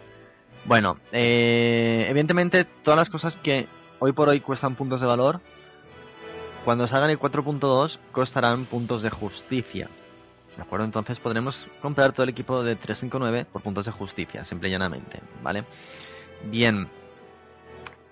Bueno, 0.66 0.98
eh, 1.12 2.06
evidentemente 2.10 2.66
todas 2.66 2.98
las 2.98 3.10
cosas 3.10 3.38
que 3.38 3.68
hoy 4.00 4.12
por 4.12 4.30
hoy 4.30 4.40
cuestan 4.42 4.76
puntos 4.76 5.02
de 5.02 5.08
valor, 5.08 5.40
cuando 6.66 6.88
salgan 6.88 7.10
el 7.10 7.20
4.2 7.20 7.98
costarán 8.12 8.66
puntos 8.66 9.02
de 9.02 9.10
justicia. 9.10 9.90
¿De 10.56 10.64
acuerdo? 10.64 10.86
Entonces 10.86 11.20
podremos 11.20 11.70
comprar 11.82 12.12
todo 12.12 12.24
el 12.24 12.30
equipo 12.30 12.64
de 12.64 12.76
359 12.76 13.46
por 13.52 13.62
puntos 13.62 13.86
de 13.86 13.92
justicia, 13.92 14.44
simple 14.44 14.68
y 14.68 14.72
llanamente, 14.72 15.22
¿vale? 15.42 15.64
Bien. 16.52 16.90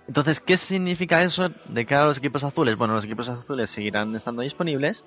Entonces, 0.08 0.40
¿qué 0.40 0.58
significa 0.58 1.22
eso 1.22 1.50
de 1.68 1.86
cara 1.86 2.04
a 2.04 2.08
los 2.08 2.18
equipos 2.18 2.44
azules? 2.44 2.78
Bueno, 2.78 2.94
los 2.94 3.04
equipos 3.04 3.28
azules 3.28 3.70
seguirán 3.70 4.16
estando 4.16 4.42
disponibles, 4.42 5.04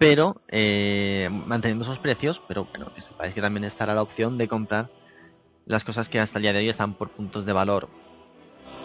pero 0.00 0.40
eh, 0.48 1.28
manteniendo 1.30 1.84
sus 1.84 1.98
precios, 1.98 2.40
pero 2.48 2.64
bueno, 2.64 2.90
que 2.94 3.02
sepáis 3.02 3.34
que 3.34 3.42
también 3.42 3.64
estará 3.64 3.94
la 3.94 4.00
opción 4.00 4.38
de 4.38 4.48
comprar 4.48 4.88
las 5.66 5.84
cosas 5.84 6.08
que 6.08 6.18
hasta 6.18 6.38
el 6.38 6.44
día 6.44 6.54
de 6.54 6.60
hoy 6.60 6.70
están 6.70 6.94
por 6.94 7.10
puntos 7.10 7.44
de 7.44 7.52
valor. 7.52 7.90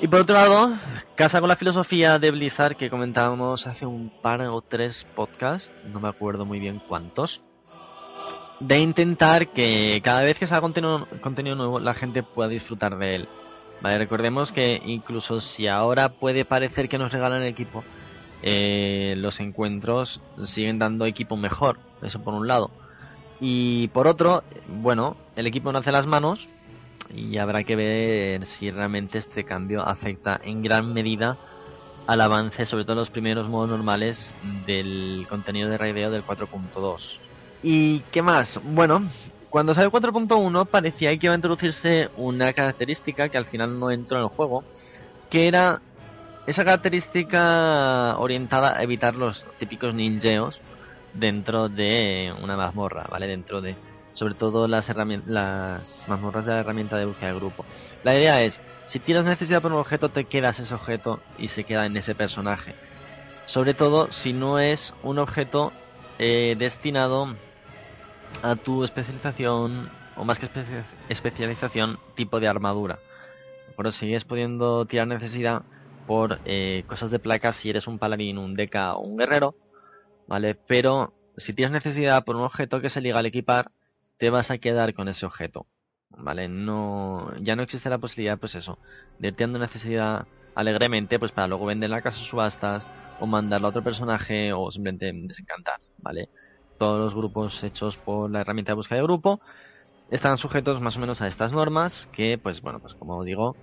Y 0.01 0.10
por 0.10 0.19
otro 0.19 0.36
lado, 0.36 0.77
casa 1.15 1.39
con 1.39 1.48
la 1.48 1.55
filosofía 1.55 2.19
de 2.19 2.31
Blizzard 2.31 2.75
que 2.75 2.89
comentábamos 2.89 3.65
hace 3.65 3.86
un 3.86 4.12
par 4.22 4.41
o 4.41 4.60
tres 4.60 5.07
podcasts, 5.15 5.72
no 5.86 6.01
me 6.01 6.10
acuerdo 6.10 6.43
muy 6.43 6.60
bien 6.60 6.81
cuántos, 6.86 7.41
de 8.60 8.77
intentar 8.79 9.53
que 9.53 10.01
cada 10.03 10.22
vez 10.22 10.38
que 10.38 10.48
salga 10.48 10.63
contenido, 10.63 11.07
contenido 11.22 11.55
nuevo 11.55 11.79
la 11.79 11.93
gente 11.93 12.24
pueda 12.24 12.50
disfrutar 12.50 12.98
de 12.98 13.15
él. 13.15 13.29
Vale, 13.81 14.00
recordemos 14.00 14.51
que 14.51 14.81
incluso 14.84 15.39
si 15.39 15.69
ahora 15.69 16.10
puede 16.10 16.43
parecer 16.43 16.89
que 16.89 16.98
nos 16.98 17.13
regalan 17.13 17.41
el 17.41 17.48
equipo, 17.48 17.86
eh, 18.42 19.15
los 19.18 19.39
encuentros 19.39 20.22
siguen 20.44 20.80
dando 20.80 21.06
equipo 21.06 21.38
mejor, 21.38 21.80
eso 22.01 22.22
por 22.22 22.34
un 22.34 22.48
lado. 22.48 22.72
Y 23.39 23.89
por 23.89 24.08
otro, 24.08 24.44
bueno, 24.68 25.18
el 25.36 25.48
equipo 25.48 25.72
no 25.72 25.80
hace 25.80 25.92
las 25.92 26.06
manos 26.06 26.48
y 27.13 27.38
habrá 27.38 27.63
que 27.63 27.75
ver 27.75 28.46
si 28.46 28.72
realmente 28.72 29.18
este 29.18 29.44
cambio 29.44 29.82
afecta 29.82 30.39
en 30.44 30.62
gran 30.62 30.94
medida 30.94 31.38
al 32.08 32.22
avance, 32.22 32.65
sobre 32.65 32.84
todo 32.84 32.94
en 32.94 33.00
los 33.00 33.10
primeros 33.10 33.50
modos 33.50 33.70
normales 33.70 34.36
del 34.65 35.25
contenido 35.30 35.70
de 35.70 35.77
raideo 35.77 36.12
del 36.12 36.25
4.2. 36.25 37.20
¿Y 37.63 38.00
qué 38.12 38.22
más? 38.22 38.60
Bueno, 38.63 39.10
cuando 39.50 39.74
salió 39.74 39.92
4.1 39.92 40.68
parecía 40.68 41.18
que 41.18 41.27
iba 41.27 41.34
a 41.34 41.38
introducirse 41.38 42.10
una 42.18 42.54
característica 42.54 43.30
que 43.30 43.38
al 43.38 43.46
final 43.46 43.80
no 43.80 43.89
entró 43.89 44.18
en 44.18 44.24
el 44.24 44.30
juego, 44.30 44.63
que 45.30 45.48
era 45.48 45.82
esa 46.48 46.64
característica 46.64 48.18
orientada 48.18 48.78
a 48.78 48.84
evitar 48.84 49.16
los 49.16 49.46
típicos 49.58 49.94
ninjeos 49.94 50.60
dentro 51.14 51.70
de 51.70 52.34
una 52.42 52.56
mazmorra, 52.56 53.06
¿vale? 53.10 53.28
Dentro 53.28 53.62
de, 53.62 53.75
sobre 54.14 54.36
todo 54.36 54.68
las, 54.68 54.92
las 55.28 56.06
mazmorras 56.08 56.46
de 56.46 56.54
la 56.54 56.60
herramienta 56.60 56.98
de 56.98 57.06
búsqueda 57.06 57.30
de 57.32 57.36
grupo. 57.36 57.66
La 58.04 58.16
idea 58.16 58.44
es, 58.44 58.60
si 58.86 59.00
tienes 59.00 59.25
necesidad 59.25 59.62
por 59.62 59.72
un 59.72 59.80
objeto, 59.80 60.10
te 60.10 60.25
quedas 60.25 60.60
ese 60.60 60.74
objeto 60.74 61.20
y 61.38 61.48
se 61.48 61.64
queda 61.64 61.86
en 61.86 61.98
ese 61.98 62.14
personaje. 62.16 62.75
Sobre 63.46 63.74
todo 63.74 64.12
si 64.12 64.34
no 64.34 64.60
es 64.60 64.94
un 65.04 65.20
objeto 65.20 65.72
eh, 66.20 66.56
destinado 66.58 67.36
a 68.42 68.56
tu 68.56 68.84
especialización, 68.84 69.90
o 70.16 70.24
más 70.25 70.40
que 70.40 70.50
especialización, 71.10 71.98
tipo 72.16 72.40
de 72.40 72.48
armadura. 72.48 73.00
Pero 73.75 73.92
sigues 73.92 74.24
pudiendo 74.24 74.86
tirar 74.86 75.08
necesidad 75.08 75.64
por 76.07 76.39
eh, 76.45 76.83
cosas 76.88 77.12
de 77.12 77.19
placas 77.19 77.57
si 77.57 77.69
eres 77.69 77.88
un 77.88 78.00
paladín, 78.00 78.38
un 78.38 78.53
deca 78.53 78.95
o 78.95 79.01
un 79.01 79.17
guerrero, 79.17 79.55
¿vale? 80.27 80.55
Pero 80.67 81.13
si 81.38 81.53
tienes 81.53 81.74
necesidad 81.74 82.24
por 82.24 82.35
un 82.35 82.43
objeto 82.43 82.81
que 82.81 82.89
se 82.89 83.01
liga 83.01 83.19
al 83.19 83.25
equipar, 83.25 83.71
te 84.17 84.29
vas 84.29 84.51
a 84.51 84.57
quedar 84.57 84.93
con 84.93 85.07
ese 85.07 85.25
objeto, 85.25 85.65
¿vale? 86.09 86.47
No, 86.47 87.31
ya 87.41 87.55
no 87.55 87.63
existe 87.63 87.89
la 87.89 87.97
posibilidad, 87.97 88.38
pues 88.38 88.55
eso, 88.55 88.77
de 89.19 89.29
irte 89.29 89.43
dando 89.43 89.59
necesidad 89.59 90.27
alegremente, 90.55 91.19
pues 91.19 91.31
para 91.31 91.47
luego 91.47 91.65
vender 91.65 91.89
la 91.89 92.01
casa 92.01 92.24
subastas, 92.24 92.88
o 93.19 93.25
mandarlo 93.25 93.67
a 93.67 93.69
otro 93.69 93.83
personaje, 93.83 94.53
o 94.53 94.71
simplemente 94.71 95.12
desencantar, 95.13 95.79
¿vale? 95.97 96.29
Todos 96.77 97.00
los 97.00 97.15
grupos 97.15 97.63
hechos 97.63 97.97
por 97.97 98.29
la 98.29 98.41
herramienta 98.41 98.71
de 98.71 98.75
búsqueda 98.75 99.00
de 99.00 99.05
grupo 99.05 99.39
están 100.09 100.38
sujetos 100.38 100.81
más 100.81 100.97
o 100.97 101.00
menos 101.00 101.21
a 101.21 101.27
estas 101.27 101.51
normas, 101.51 102.07
que, 102.12 102.38
pues 102.38 102.62
bueno, 102.62 102.79
pues 102.79 102.93
como 102.93 103.24
digo, 103.24 103.55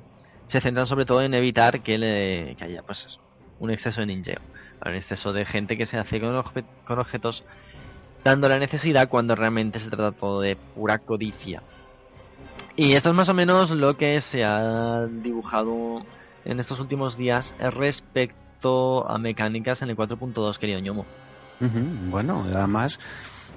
se 0.46 0.61
centran 0.61 0.87
sobre 0.87 1.04
todo 1.04 1.22
en 1.22 1.34
evitar 1.34 1.82
que, 1.82 1.99
le, 1.99 2.56
haya 2.61 2.82
pues 2.82 3.18
un 3.58 3.70
exceso 3.70 4.00
de 4.00 4.06
ninjeo, 4.06 4.40
un 4.84 4.94
exceso 4.94 5.32
de 5.32 5.44
gente 5.44 5.76
que 5.76 5.87
se 5.87 5.99
hace 5.99 6.20
con, 6.20 6.42
con 6.84 6.99
objetos 6.99 7.44
dando 8.25 8.49
la 8.49 8.58
necesidad 8.58 9.08
cuando 9.08 9.34
realmente 9.34 9.80
se 9.80 9.90
trata 9.90 10.12
todo 10.12 10.40
de 10.40 10.56
pura 10.56 10.99
codicia. 10.99 11.62
Y 12.76 12.92
esto 12.94 13.11
es 13.11 13.14
más 13.14 13.28
o 13.28 13.34
menos 13.34 13.70
lo 13.70 13.96
que 13.96 14.20
se 14.20 14.44
ha 14.44 15.06
dibujado 15.06 16.04
en 16.44 16.61
estos 16.61 16.80
últimos 16.80 17.16
días 17.16 17.54
respecto 17.58 19.08
a 19.08 19.18
mecánicas 19.18 19.82
en 19.82 19.90
el 19.90 19.96
4.2, 19.96 20.56
querido 20.58 20.80
ñomo. 20.80 21.04
Bueno, 22.11 22.44
además 22.52 22.99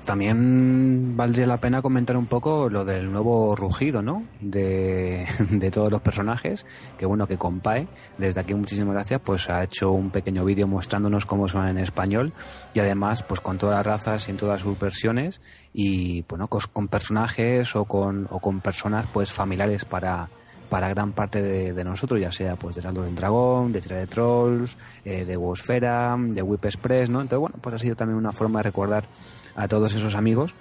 también 0.06 1.18
valdría 1.18 1.48
la 1.48 1.58
pena 1.58 1.82
comentar 1.82 2.16
un 2.18 2.28
poco 2.28 2.70
lo 2.70 2.86
del 2.86 3.12
nuevo 3.12 3.56
rugido, 3.56 4.02
¿no? 4.02 4.24
De, 4.40 5.26
todos 5.72 5.92
los 5.92 6.02
personajes, 6.02 6.66
que 6.98 7.06
bueno, 7.06 7.28
que 7.28 7.38
Compae, 7.38 7.88
desde 8.18 8.42
aquí 8.42 8.54
muchísimas 8.54 8.94
gracias, 8.94 9.22
pues 9.24 9.50
ha 9.50 9.64
hecho 9.64 9.92
un 9.92 10.12
pequeño 10.12 10.46
vídeo 10.46 10.68
mostrándonos 10.68 11.26
cómo 11.26 11.48
suenan 11.48 11.78
en 11.78 11.84
español 11.84 12.34
y 12.74 12.80
además 12.80 13.24
pues 13.24 13.40
con 13.42 13.58
todas 13.58 13.78
las 13.78 13.86
razas 13.86 14.28
y 14.28 14.32
en 14.32 14.38
todas 14.38 14.62
sus 14.62 14.78
versiones 14.80 15.42
y 15.74 16.24
bueno, 16.30 16.48
con, 16.48 16.88
personajes 16.88 17.76
o 17.76 17.86
con, 17.86 18.28
o 18.30 18.40
con 18.40 18.62
personas 18.62 19.08
pues 19.12 19.32
familiares 19.32 19.86
para, 19.86 20.30
para 20.70 20.90
gran 20.90 21.14
parte 21.14 21.42
de, 21.42 21.84
nosotros, 21.84 22.20
ya 22.20 22.32
sea 22.32 22.56
pues 22.56 22.76
de 22.76 22.82
Saldo 22.82 23.04
del 23.04 23.16
Dragón, 23.16 23.72
de 23.72 23.82
Tira 23.82 23.98
de 23.98 24.08
Trolls, 24.08 24.78
eh, 25.04 25.26
de 25.26 25.38
Wosfera, 25.38 26.16
de 26.18 26.42
Whip 26.42 26.66
Express, 26.66 27.10
¿no? 27.10 27.22
Entonces, 27.22 27.40
bueno, 27.40 27.58
pues 27.62 27.76
ha 27.76 27.80
sido 27.80 27.96
también 27.96 28.18
una 28.18 28.32
forma 28.32 28.60
de 28.60 28.64
recordar 28.64 29.08
a 29.56 29.68
todos 29.68 29.94
esos 29.94 30.16
amigos. 30.16 30.56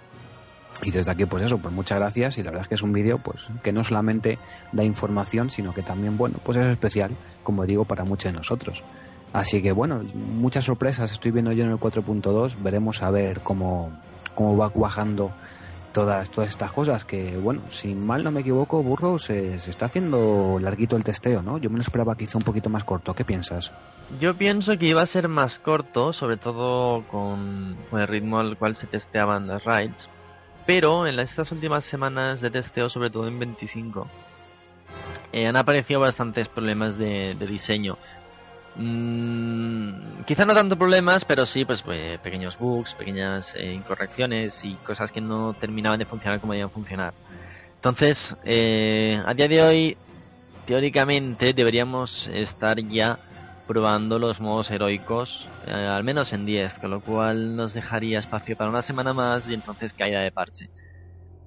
Y 0.83 0.91
desde 0.91 1.11
aquí, 1.11 1.25
pues 1.25 1.45
eso, 1.45 1.59
pues 1.59 1.73
muchas 1.73 1.99
gracias. 1.99 2.39
Y 2.39 2.43
la 2.43 2.51
verdad 2.51 2.63
es 2.63 2.69
que 2.69 2.75
es 2.75 2.83
un 2.83 2.93
vídeo, 2.93 3.17
pues, 3.19 3.49
que 3.63 3.73
no 3.73 3.85
solamente 3.85 4.39
da 4.73 4.83
información, 4.83 5.51
sino 5.51 5.73
que 5.73 5.83
también, 5.83 6.17
bueno, 6.17 6.37
pues 6.43 6.59
es 6.59 6.67
especial, 6.67 7.13
como 7.43 7.65
digo, 7.65 7.85
para 7.85 8.05
muchos 8.05 8.33
de 8.33 8.39
nosotros. 8.39 8.83
Así 9.35 9.61
que 9.61 9.73
bueno, 9.73 10.01
muchas 10.15 10.65
sorpresas 10.65 11.11
estoy 11.11 11.33
viendo 11.33 11.51
yo 11.51 11.65
en 11.65 11.73
el 11.73 11.77
4.2. 11.77 12.63
Veremos 12.63 13.03
a 13.03 13.11
ver 13.11 13.41
cómo, 13.41 13.91
cómo 14.37 14.57
va 14.57 14.71
cuajando 14.71 15.33
todas, 15.95 16.29
todas 16.29 16.51
estas 16.51 16.71
cosas. 16.73 17.07
Que 17.07 17.39
bueno, 17.39 17.63
si 17.69 17.95
mal 17.95 18.23
no 18.23 18.31
me 18.31 18.41
equivoco, 18.41 18.83
Burro, 18.83 19.19
se, 19.19 19.55
está 19.55 19.87
haciendo 19.87 20.59
larguito 20.61 20.97
el 20.97 21.05
testeo, 21.05 21.41
¿no? 21.41 21.57
Yo 21.57 21.71
me 21.71 21.77
lo 21.77 21.83
esperaba 21.83 22.15
quizá 22.17 22.37
un 22.37 22.45
poquito 22.45 22.69
más 22.69 22.85
corto. 22.85 23.15
¿Qué 23.15 23.25
piensas? 23.25 23.73
Yo 24.21 24.35
pienso 24.35 24.77
que 24.77 24.87
iba 24.87 25.01
a 25.01 25.07
ser 25.07 25.29
más 25.29 25.59
corto, 25.59 26.13
sobre 26.13 26.37
todo 26.37 27.03
con, 27.09 27.77
el 27.93 28.09
ritmo 28.09 28.39
al 28.39 28.59
cual 28.59 28.77
se 28.77 28.87
testeaban 28.87 29.47
las 29.47 29.65
raids. 29.65 30.11
Pero 30.67 31.07
en 31.07 31.19
estas 31.19 31.51
últimas 31.53 31.85
semanas 31.85 32.41
de 32.41 32.51
testeo, 32.51 32.91
sobre 32.91 33.11
todo 33.11 33.29
en 33.29 33.39
25, 33.39 34.07
eh, 35.33 35.47
han 35.47 35.57
aparecido 35.57 36.01
bastantes 36.01 36.49
problemas 36.49 36.99
de, 36.99 37.35
diseño. 37.35 37.97
Mm, 38.77 40.25
quizá 40.27 40.45
no 40.45 40.55
tanto 40.55 40.77
problemas, 40.77 41.25
pero 41.25 41.47
sí, 41.47 41.65
pues, 41.65 41.83
pues 41.83 42.19
pequeños 42.19 42.59
bugs, 42.59 42.95
pequeñas 42.95 43.53
eh, 43.55 43.73
incorrecciones 43.73 44.65
y 44.65 44.75
cosas 44.77 45.13
que 45.13 45.21
no 45.21 45.55
terminaban 45.55 45.99
de 45.99 46.07
funcionar 46.07 46.41
como 46.41 46.53
debían 46.53 46.71
funcionar. 46.71 47.15
Entonces, 47.77 48.35
eh, 48.45 49.23
a 49.25 49.35
día 49.35 49.49
de 49.49 49.63
hoy, 49.63 49.97
teóricamente 50.67 51.53
deberíamos 51.53 52.29
estar 52.33 52.81
ya 52.81 53.19
probando 53.67 54.19
los 54.19 54.41
modos 54.41 54.71
heroicos, 54.71 55.49
eh, 55.67 55.73
al 55.73 56.05
menos 56.05 56.33
en 56.33 56.45
10, 56.45 56.75
con 56.81 56.91
lo 56.91 57.01
cual 57.01 57.57
nos 57.57 57.75
dejaría 57.75 58.19
espacio 58.19 58.57
para 58.57 58.71
una 58.71 58.83
semana 58.83 59.13
más 59.13 59.49
y 59.49 59.55
entonces 59.55 59.93
caída 59.93 60.21
de 60.21 60.33
parche. 60.33 60.69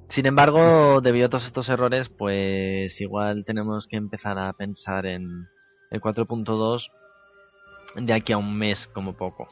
Sin 0.09 0.25
embargo, 0.25 1.01
debido 1.01 1.25
a 1.25 1.29
todos 1.29 1.45
estos 1.45 1.67
errores, 1.69 2.09
pues 2.09 2.99
igual 3.01 3.43
tenemos 3.43 3.87
que 3.87 3.97
empezar 3.97 4.39
a 4.39 4.53
pensar 4.53 5.05
en 5.05 5.47
el 5.91 6.01
4.2 6.01 6.87
de 7.97 8.13
aquí 8.13 8.33
a 8.33 8.37
un 8.37 8.57
mes 8.57 8.87
como 8.87 9.13
poco. 9.13 9.47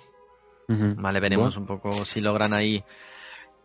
Vale, 0.67 1.19
veremos 1.19 1.57
un 1.57 1.67
poco 1.67 1.91
si 1.91 2.21
logran 2.21 2.51
ahí 2.51 2.83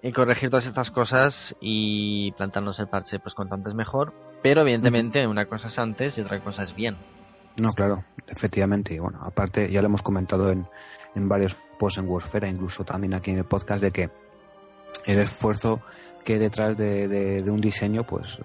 eh, 0.03 0.13
corregir 0.13 0.51
todas 0.51 0.67
estas 0.67 0.91
cosas 0.91 1.57
y 1.61 2.33
plantarnos 2.33 2.79
el 2.79 2.89
parche 2.89 3.19
pues 3.21 3.35
cuanto 3.35 3.55
antes 3.55 3.75
mejor. 3.75 4.13
Pero 4.43 4.63
evidentemente 4.63 5.27
una 5.27 5.47
cosa 5.47 5.69
es 5.69 5.79
antes 5.79 6.19
y 6.19 6.21
otra 6.21 6.43
cosa 6.43 6.63
es 6.63 6.75
bien. 6.75 6.97
No, 7.61 7.73
claro, 7.73 8.05
efectivamente. 8.27 8.95
Y 8.95 8.99
bueno, 8.99 9.19
aparte 9.23 9.71
ya 9.71 9.81
lo 9.81 9.87
hemos 9.87 10.03
comentado 10.03 10.51
en, 10.51 10.67
en 11.15 11.29
varios 11.29 11.55
posts 11.79 11.99
en 11.99 12.09
Wordfera, 12.09 12.49
incluso 12.49 12.85
también 12.85 13.15
aquí 13.15 13.31
en 13.31 13.39
el 13.39 13.45
podcast, 13.45 13.83
de 13.83 13.91
que 13.91 14.11
el 15.07 15.19
esfuerzo 15.19 15.81
que 16.25 16.39
detrás 16.39 16.77
de, 16.77 17.43
un 17.49 17.61
diseño 17.61 18.05
pues 18.05 18.41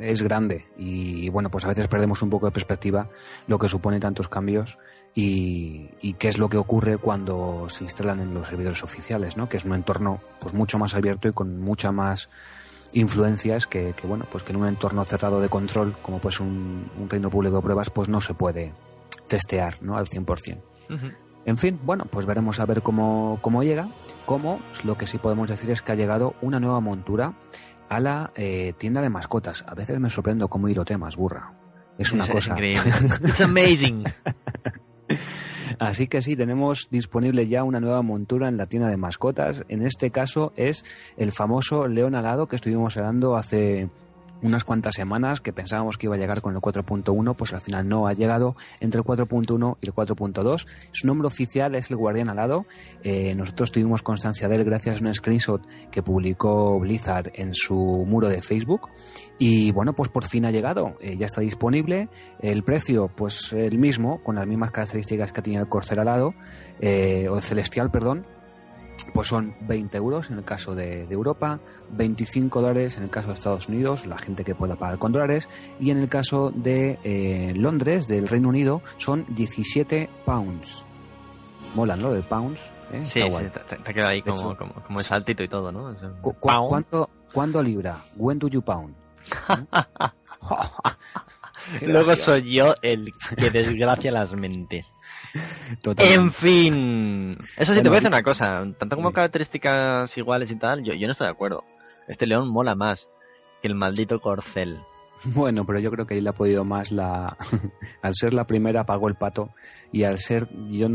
es 0.00 0.22
grande 0.22 0.66
y 0.76 1.28
bueno 1.28 1.50
pues 1.50 1.64
a 1.64 1.68
veces 1.68 1.88
perdemos 1.88 2.22
un 2.22 2.30
poco 2.30 2.46
de 2.46 2.52
perspectiva 2.52 3.08
lo 3.46 3.58
que 3.58 3.68
supone 3.68 3.98
tantos 3.98 4.28
cambios 4.28 4.78
y, 5.14 6.14
qué 6.18 6.28
es 6.28 6.38
lo 6.38 6.48
que 6.48 6.56
ocurre 6.56 6.98
cuando 6.98 7.66
se 7.68 7.84
instalan 7.84 8.20
en 8.20 8.34
los 8.34 8.48
servidores 8.48 8.82
oficiales 8.84 9.36
¿no? 9.36 9.48
que 9.48 9.56
es 9.56 9.64
un 9.64 9.74
entorno 9.74 10.20
pues 10.40 10.54
mucho 10.54 10.78
más 10.78 10.94
abierto 10.94 11.28
y 11.28 11.32
con 11.32 11.60
mucha 11.60 11.92
más 11.92 12.30
influencias 12.92 13.66
que, 13.66 13.94
bueno 14.04 14.26
pues 14.30 14.44
que 14.44 14.52
en 14.52 14.60
un 14.60 14.66
entorno 14.66 15.04
cerrado 15.04 15.40
de 15.40 15.48
control 15.48 15.96
como 16.02 16.20
pues 16.20 16.40
un, 16.40 16.90
un 16.98 17.10
reino 17.10 17.30
público 17.30 17.56
de 17.56 17.62
pruebas 17.62 17.90
pues 17.90 18.08
no 18.08 18.20
se 18.20 18.34
puede 18.34 18.72
testear 19.28 19.82
¿no? 19.82 19.96
al 19.96 20.06
100%. 20.06 20.58
En 21.48 21.56
fin, 21.56 21.80
bueno, 21.82 22.04
pues 22.04 22.26
veremos 22.26 22.60
a 22.60 22.66
ver 22.66 22.82
cómo, 22.82 23.38
cómo 23.40 23.62
llega. 23.62 23.88
Como 24.26 24.60
lo 24.84 24.98
que 24.98 25.06
sí 25.06 25.16
podemos 25.16 25.48
decir 25.48 25.70
es 25.70 25.80
que 25.80 25.92
ha 25.92 25.94
llegado 25.94 26.34
una 26.42 26.60
nueva 26.60 26.80
montura 26.80 27.32
a 27.88 28.00
la 28.00 28.32
eh, 28.36 28.74
tienda 28.76 29.00
de 29.00 29.08
mascotas. 29.08 29.64
A 29.66 29.74
veces 29.74 29.98
me 29.98 30.10
sorprendo 30.10 30.48
cómo 30.48 30.68
hilo 30.68 30.84
temas, 30.84 31.16
burra. 31.16 31.52
Es 31.96 32.12
una 32.12 32.28
cosa. 32.28 32.52
increíble. 32.52 32.90
It's 33.24 33.40
amazing. 33.40 34.04
Así 35.78 36.06
que 36.06 36.20
sí, 36.20 36.36
tenemos 36.36 36.88
disponible 36.90 37.46
ya 37.46 37.64
una 37.64 37.80
nueva 37.80 38.02
montura 38.02 38.48
en 38.48 38.58
la 38.58 38.66
tienda 38.66 38.90
de 38.90 38.98
mascotas. 38.98 39.64
En 39.68 39.80
este 39.86 40.10
caso 40.10 40.52
es 40.54 40.84
el 41.16 41.32
famoso 41.32 41.88
león 41.88 42.14
alado 42.14 42.46
que 42.46 42.56
estuvimos 42.56 42.94
hablando 42.98 43.36
hace 43.36 43.88
unas 44.42 44.64
cuantas 44.64 44.94
semanas 44.94 45.40
que 45.40 45.52
pensábamos 45.52 45.96
que 45.96 46.06
iba 46.06 46.14
a 46.14 46.18
llegar 46.18 46.40
con 46.40 46.54
el 46.54 46.60
4.1, 46.60 47.36
pues 47.36 47.52
al 47.52 47.60
final 47.60 47.88
no 47.88 48.06
ha 48.06 48.12
llegado 48.12 48.56
entre 48.80 49.00
el 49.00 49.04
4.1 49.04 49.76
y 49.80 49.86
el 49.86 49.94
4.2. 49.94 50.66
Su 50.92 51.06
nombre 51.06 51.26
oficial 51.26 51.74
es 51.74 51.90
el 51.90 51.96
Guardián 51.96 52.28
Alado. 52.28 52.66
Eh, 53.02 53.34
nosotros 53.34 53.72
tuvimos 53.72 54.02
constancia 54.02 54.48
de 54.48 54.56
él 54.56 54.64
gracias 54.64 55.00
a 55.00 55.04
un 55.04 55.14
screenshot 55.14 55.62
que 55.90 56.02
publicó 56.02 56.78
Blizzard 56.78 57.32
en 57.34 57.54
su 57.54 57.74
muro 57.74 58.28
de 58.28 58.42
Facebook. 58.42 58.88
Y 59.38 59.72
bueno, 59.72 59.92
pues 59.94 60.08
por 60.08 60.24
fin 60.24 60.44
ha 60.44 60.50
llegado. 60.50 60.96
Eh, 61.00 61.16
ya 61.16 61.26
está 61.26 61.40
disponible. 61.40 62.08
El 62.40 62.62
precio, 62.62 63.10
pues 63.14 63.52
el 63.52 63.78
mismo, 63.78 64.22
con 64.22 64.36
las 64.36 64.46
mismas 64.46 64.70
características 64.70 65.32
que 65.32 65.42
tenía 65.42 65.60
el 65.60 65.68
Corcel 65.68 65.98
Alado, 65.98 66.34
eh, 66.80 67.28
o 67.28 67.36
el 67.36 67.42
Celestial, 67.42 67.90
perdón 67.90 68.37
pues 69.12 69.28
son 69.28 69.54
20 69.62 69.96
euros 69.96 70.30
en 70.30 70.38
el 70.38 70.44
caso 70.44 70.74
de, 70.74 71.06
Europa, 71.10 71.60
25 71.90 72.60
dólares 72.60 72.96
en 72.96 73.04
el 73.04 73.10
caso 73.10 73.28
de 73.28 73.34
Estados 73.34 73.68
Unidos, 73.68 74.06
la 74.06 74.18
gente 74.18 74.44
que 74.44 74.54
pueda 74.54 74.76
pagar 74.76 74.98
con 74.98 75.12
dólares, 75.12 75.48
y 75.78 75.90
en 75.90 75.98
el 75.98 76.08
caso 76.08 76.50
de 76.54 76.98
eh, 77.04 77.52
Londres, 77.54 78.06
del 78.06 78.28
Reino 78.28 78.48
Unido, 78.48 78.82
son 78.96 79.24
17 79.28 80.08
pounds. 80.24 80.86
Molan, 81.74 82.00
¿no? 82.00 82.12
De 82.12 82.22
pounds. 82.22 82.72
¿eh? 82.92 83.04
Sí, 83.04 83.20
te, 83.84 83.94
queda 83.94 84.08
ahí 84.08 84.22
como, 84.22 84.56
como, 84.56 85.00
saltito 85.00 85.42
y 85.42 85.48
todo, 85.48 85.70
¿no? 85.70 85.94
¿cuánto, 86.40 87.10
¿Cuánto 87.32 87.62
libra? 87.62 87.98
When 88.16 88.38
do 88.38 88.48
you 88.48 88.62
pound? 88.62 88.94
Luego 91.82 92.16
soy 92.16 92.54
yo 92.56 92.74
el 92.82 93.12
que 93.36 93.50
desgracia 93.50 94.10
las 94.10 94.32
mentes. 94.32 94.92
En 95.98 96.32
fin. 96.32 97.36
Eso 97.56 97.74
sí, 97.74 97.82
te 97.82 97.88
voy 97.88 97.96
a 97.96 98.00
decir 98.00 98.08
una 98.08 98.22
cosa. 98.22 98.64
Tanto 98.78 98.96
como 98.96 99.12
características 99.12 100.16
iguales 100.16 100.50
y 100.50 100.56
tal, 100.56 100.82
yo, 100.82 100.94
yo 100.94 101.06
no 101.06 101.12
estoy 101.12 101.26
de 101.26 101.32
acuerdo. 101.32 101.64
Este 102.06 102.26
león 102.26 102.48
mola 102.48 102.74
más 102.74 103.08
que 103.62 103.68
el 103.68 103.74
maldito 103.74 104.20
corcel. 104.20 104.80
Bueno, 105.24 105.66
pero 105.66 105.78
yo 105.78 105.90
creo 105.90 106.06
que 106.06 106.14
ahí 106.14 106.20
le 106.20 106.30
ha 106.30 106.34
podido 106.34 106.64
más 106.64 106.92
la... 106.92 107.36
al 108.02 108.14
ser 108.14 108.34
la 108.34 108.46
primera 108.46 108.86
pagó 108.86 109.08
el 109.08 109.16
pato 109.16 109.50
y 109.92 110.04
al 110.04 110.18
ser... 110.18 110.48
Yo, 110.70 110.88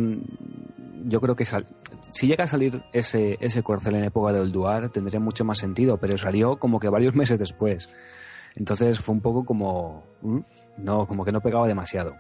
yo 1.06 1.20
creo 1.22 1.36
que 1.36 1.46
si 1.46 2.28
llega 2.28 2.46
a 2.46 2.48
salir 2.48 2.84
ese, 2.94 3.38
ese 3.42 3.64
corcel 3.64 3.96
en 3.96 4.06
época 4.06 4.32
del 4.32 4.52
Duar 4.52 4.90
tendría 4.90 5.20
mucho 5.20 5.44
más 5.44 5.58
sentido, 5.58 5.98
pero 5.98 6.18
salió 6.18 6.58
como 6.58 6.80
que 6.80 6.90
varios 6.90 7.16
meses 7.18 7.40
después. 7.40 7.90
Entonces 8.56 9.00
fue 9.00 9.14
un 9.14 9.22
poco 9.22 9.46
como... 9.46 10.04
No, 10.78 11.06
como 11.06 11.24
que 11.24 11.32
no 11.32 11.42
pegaba 11.42 11.68
demasiado. 11.68 12.16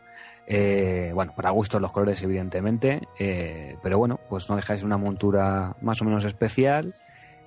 Eh, 0.45 1.11
bueno, 1.13 1.33
para 1.35 1.51
gusto 1.51 1.79
los 1.79 1.91
colores, 1.91 2.21
evidentemente, 2.21 3.07
eh, 3.17 3.77
pero 3.81 3.97
bueno, 3.97 4.19
pues 4.29 4.49
no 4.49 4.55
dejáis 4.55 4.83
una 4.83 4.97
montura 4.97 5.75
más 5.81 6.01
o 6.01 6.05
menos 6.05 6.25
especial, 6.25 6.95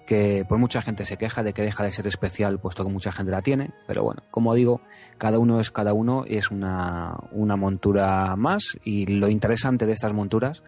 que 0.06 0.44
por 0.48 0.58
mucha 0.58 0.80
gente 0.80 1.04
se 1.04 1.16
queja 1.16 1.42
de 1.42 1.52
que 1.52 1.62
deja 1.62 1.84
de 1.84 1.90
ser 1.90 2.06
especial, 2.06 2.58
puesto 2.58 2.84
que 2.84 2.90
mucha 2.90 3.12
gente 3.12 3.32
la 3.32 3.42
tiene, 3.42 3.72
pero 3.86 4.04
bueno, 4.04 4.22
como 4.30 4.54
digo, 4.54 4.80
cada 5.18 5.38
uno 5.38 5.60
es 5.60 5.70
cada 5.70 5.92
uno 5.92 6.24
es 6.26 6.50
una, 6.50 7.16
una 7.32 7.56
montura 7.56 8.34
más, 8.36 8.78
y 8.84 9.06
lo 9.06 9.28
interesante 9.28 9.84
de 9.84 9.92
estas 9.92 10.12
monturas, 10.12 10.62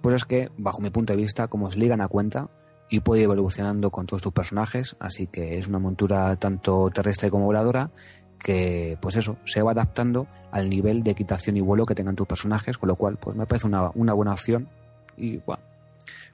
pues 0.00 0.14
es 0.16 0.24
que, 0.26 0.50
bajo 0.58 0.80
mi 0.80 0.90
punto 0.90 1.12
de 1.12 1.16
vista, 1.16 1.48
como 1.48 1.66
os 1.66 1.76
ligan 1.76 2.02
a 2.02 2.08
cuenta, 2.08 2.50
y 2.90 3.00
puede 3.00 3.22
ir 3.22 3.24
evolucionando 3.24 3.90
con 3.90 4.06
todos 4.06 4.22
tus 4.22 4.32
personajes, 4.32 4.96
así 5.00 5.26
que 5.26 5.58
es 5.58 5.66
una 5.66 5.78
montura 5.78 6.36
tanto 6.36 6.90
terrestre 6.90 7.30
como 7.30 7.46
voladora 7.46 7.90
que, 8.44 8.98
pues 9.00 9.16
eso, 9.16 9.38
se 9.44 9.62
va 9.62 9.72
adaptando 9.72 10.26
al 10.52 10.68
nivel 10.68 11.02
de 11.02 11.12
equitación 11.12 11.56
y 11.56 11.62
vuelo 11.62 11.86
que 11.86 11.94
tengan 11.94 12.14
tus 12.14 12.26
personajes, 12.26 12.76
con 12.76 12.90
lo 12.90 12.96
cual, 12.96 13.16
pues 13.16 13.34
me 13.34 13.46
parece 13.46 13.66
una, 13.66 13.88
buena 13.88 14.32
opción. 14.32 14.68
Y, 15.16 15.38
bueno, 15.38 15.62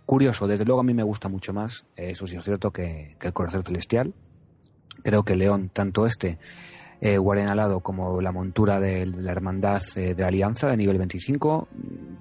curioso, 0.04 0.48
desde 0.48 0.64
luego 0.64 0.80
a 0.80 0.82
mí 0.82 0.92
me 0.92 1.04
gusta 1.04 1.28
mucho 1.28 1.52
más, 1.52 1.86
eso 1.94 2.26
sí 2.26 2.36
es 2.36 2.44
cierto, 2.44 2.72
que, 2.72 3.16
el 3.22 3.32
Corazón 3.32 3.62
Celestial. 3.62 4.12
Creo 5.04 5.22
que 5.22 5.36
León, 5.36 5.70
tanto 5.72 6.04
este, 6.04 6.38
eh, 7.00 7.16
Guardian 7.16 7.48
Alado, 7.48 7.78
como 7.78 8.20
la 8.20 8.32
montura 8.32 8.80
de, 8.80 9.06
la 9.06 9.30
Hermandad 9.30 9.80
eh, 9.94 10.14
de 10.16 10.22
la 10.22 10.28
Alianza 10.28 10.68
de 10.68 10.76
nivel 10.76 10.98
25, 10.98 11.68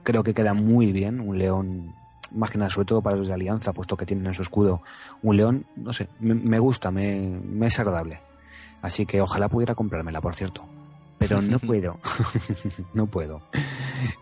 creo 0.04 0.23
que 0.23 0.36
queda 0.36 0.54
muy 0.54 0.91
bien 0.91 1.19
un 1.19 1.39
León 1.39 1.95
más 2.32 2.52
sobre 2.71 2.86
todo 2.86 3.02
para 3.02 3.17
los 3.17 3.28
de 3.28 3.34
Alianza, 3.34 3.73
puesto 3.73 3.97
que 3.97 4.06
tienen 4.06 4.28
en 4.28 4.36
su 4.36 4.43
escudo 4.43 4.84
un 5.23 5.36
león, 5.36 5.65
no 5.75 5.91
sé, 5.93 6.10
me, 6.19 6.60
gusta, 6.60 6.91
me, 6.91 7.41
es 7.65 7.80
agradable. 7.80 8.21
Así 8.81 9.05
que 9.05 9.21
ojalá 9.21 9.49
pudiera 9.49 9.75
comprármela, 9.75 10.21
por 10.21 10.35
cierto. 10.35 10.78
Pero 11.19 11.41
no 11.41 11.60
puedo. 11.67 11.99
no 12.93 13.08
puedo. 13.08 13.41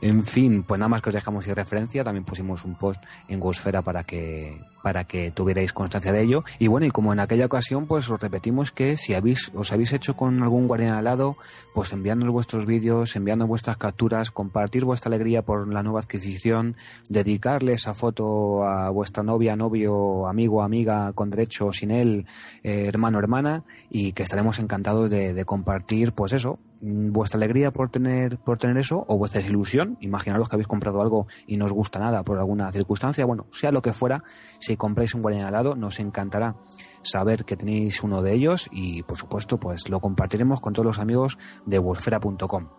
En 0.01 0.23
fin, 0.23 0.63
pues 0.63 0.79
nada 0.79 0.89
más 0.89 1.01
que 1.01 1.10
os 1.10 1.15
dejamos 1.15 1.45
sin 1.45 1.55
referencia. 1.55 2.03
También 2.03 2.25
pusimos 2.25 2.65
un 2.65 2.75
post 2.75 3.01
en 3.27 3.39
Gosfera 3.39 3.81
para 3.81 4.03
que, 4.03 4.60
para 4.83 5.03
que 5.03 5.31
tuvierais 5.31 5.73
constancia 5.73 6.12
de 6.12 6.23
ello. 6.23 6.43
Y 6.60 6.67
bueno, 6.67 6.88
y 6.88 6.91
como 6.91 7.13
en 7.13 7.19
aquella 7.19 7.45
ocasión, 7.45 7.86
pues 7.86 8.10
os 8.10 8.19
repetimos 8.19 8.71
que 8.71 8.97
si 8.97 9.13
habéis, 9.13 9.51
os 9.53 9.71
habéis 9.71 9.93
hecho 9.93 10.15
con 10.15 10.41
algún 10.41 10.67
guardián 10.67 10.93
al 10.93 11.03
lado, 11.03 11.38
pues 11.73 11.93
enviándonos 11.93 12.33
vuestros 12.33 12.65
vídeos, 12.65 13.15
enviando 13.15 13.47
vuestras 13.47 13.77
capturas, 13.77 14.31
compartir 14.31 14.86
vuestra 14.86 15.10
alegría 15.10 15.43
por 15.43 15.71
la 15.71 15.83
nueva 15.83 15.99
adquisición, 15.99 16.75
dedicarle 17.10 17.73
esa 17.73 17.93
foto 17.93 18.63
a 18.63 18.89
vuestra 18.89 19.23
novia, 19.23 19.55
novio, 19.55 20.27
amigo, 20.27 20.63
amiga, 20.63 21.13
con 21.13 21.29
derecho, 21.29 21.71
sin 21.71 21.91
él, 21.91 22.25
eh, 22.63 22.86
hermano, 22.88 23.19
hermana, 23.19 23.63
y 23.89 24.13
que 24.13 24.23
estaremos 24.23 24.57
encantados 24.60 25.12
de, 25.12 25.33
de 25.33 25.45
compartir, 25.45 26.13
pues 26.13 26.33
eso, 26.33 26.60
vuestra 26.81 27.37
alegría 27.37 27.71
por 27.71 27.89
tener, 27.89 28.37
por 28.39 28.57
tener 28.57 28.77
eso 28.77 29.05
o 29.07 29.17
vuestra 29.17 29.41
desilusión. 29.41 29.97
Imaginaros 30.01 30.49
que 30.49 30.55
habéis 30.55 30.67
comprado 30.67 31.01
algo 31.01 31.27
y 31.45 31.57
no 31.57 31.65
os 31.65 31.73
gusta 31.73 31.99
nada 31.99 32.23
por 32.23 32.37
alguna 32.37 32.71
circunstancia. 32.71 33.25
Bueno, 33.25 33.47
sea 33.51 33.71
lo 33.71 33.81
que 33.81 33.93
fuera, 33.93 34.23
si 34.59 34.77
compráis 34.77 35.13
un 35.13 35.21
guardián 35.21 35.45
alado, 35.45 35.75
nos 35.75 35.99
encantará 35.99 36.55
saber 37.01 37.45
que 37.45 37.57
tenéis 37.57 38.03
uno 38.03 38.21
de 38.21 38.33
ellos 38.33 38.67
y, 38.71 39.03
por 39.03 39.17
supuesto, 39.17 39.59
pues 39.59 39.89
lo 39.89 39.99
compartiremos 39.99 40.59
con 40.59 40.73
todos 40.73 40.85
los 40.85 40.99
amigos 40.99 41.37
de 41.65 41.79
wolfera.com. 41.79 42.69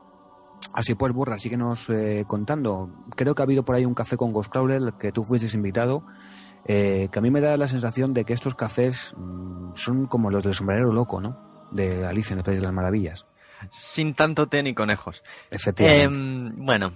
Así 0.73 0.95
pues, 0.95 1.13
Burra, 1.13 1.39
síguenos 1.39 1.89
eh, 1.91 2.25
contando. 2.27 2.91
Creo 3.17 3.35
que 3.35 3.43
ha 3.43 3.45
habido 3.45 3.65
por 3.65 3.75
ahí 3.75 3.85
un 3.85 3.95
café 3.95 4.17
con 4.17 4.33
Ghostcrawler 4.33 4.95
que 4.99 5.13
tú 5.13 5.25
fuiste 5.25 5.55
invitado. 5.57 6.05
Eh, 6.65 7.09
que 7.11 7.19
a 7.19 7.23
mí 7.23 7.31
me 7.31 7.41
da 7.41 7.57
la 7.57 7.67
sensación 7.67 8.13
de 8.13 8.25
que 8.25 8.33
estos 8.33 8.55
cafés 8.55 9.15
mm, 9.17 9.71
son 9.75 10.07
como 10.07 10.31
los 10.31 10.45
del 10.45 10.55
sombrero 10.55 10.93
loco, 10.93 11.21
¿no? 11.21 11.39
De 11.71 12.05
Alicia 12.05 12.35
en 12.35 12.41
el 12.41 12.45
País 12.45 12.59
de 12.59 12.65
las 12.65 12.75
Maravillas 12.75 13.27
sin 13.71 14.15
tanto 14.15 14.49
té 14.49 14.63
ni 14.63 14.75
conejos. 14.75 15.23
Efectivamente. 15.51 16.05
Em, 16.05 16.67
bueno, 16.67 16.93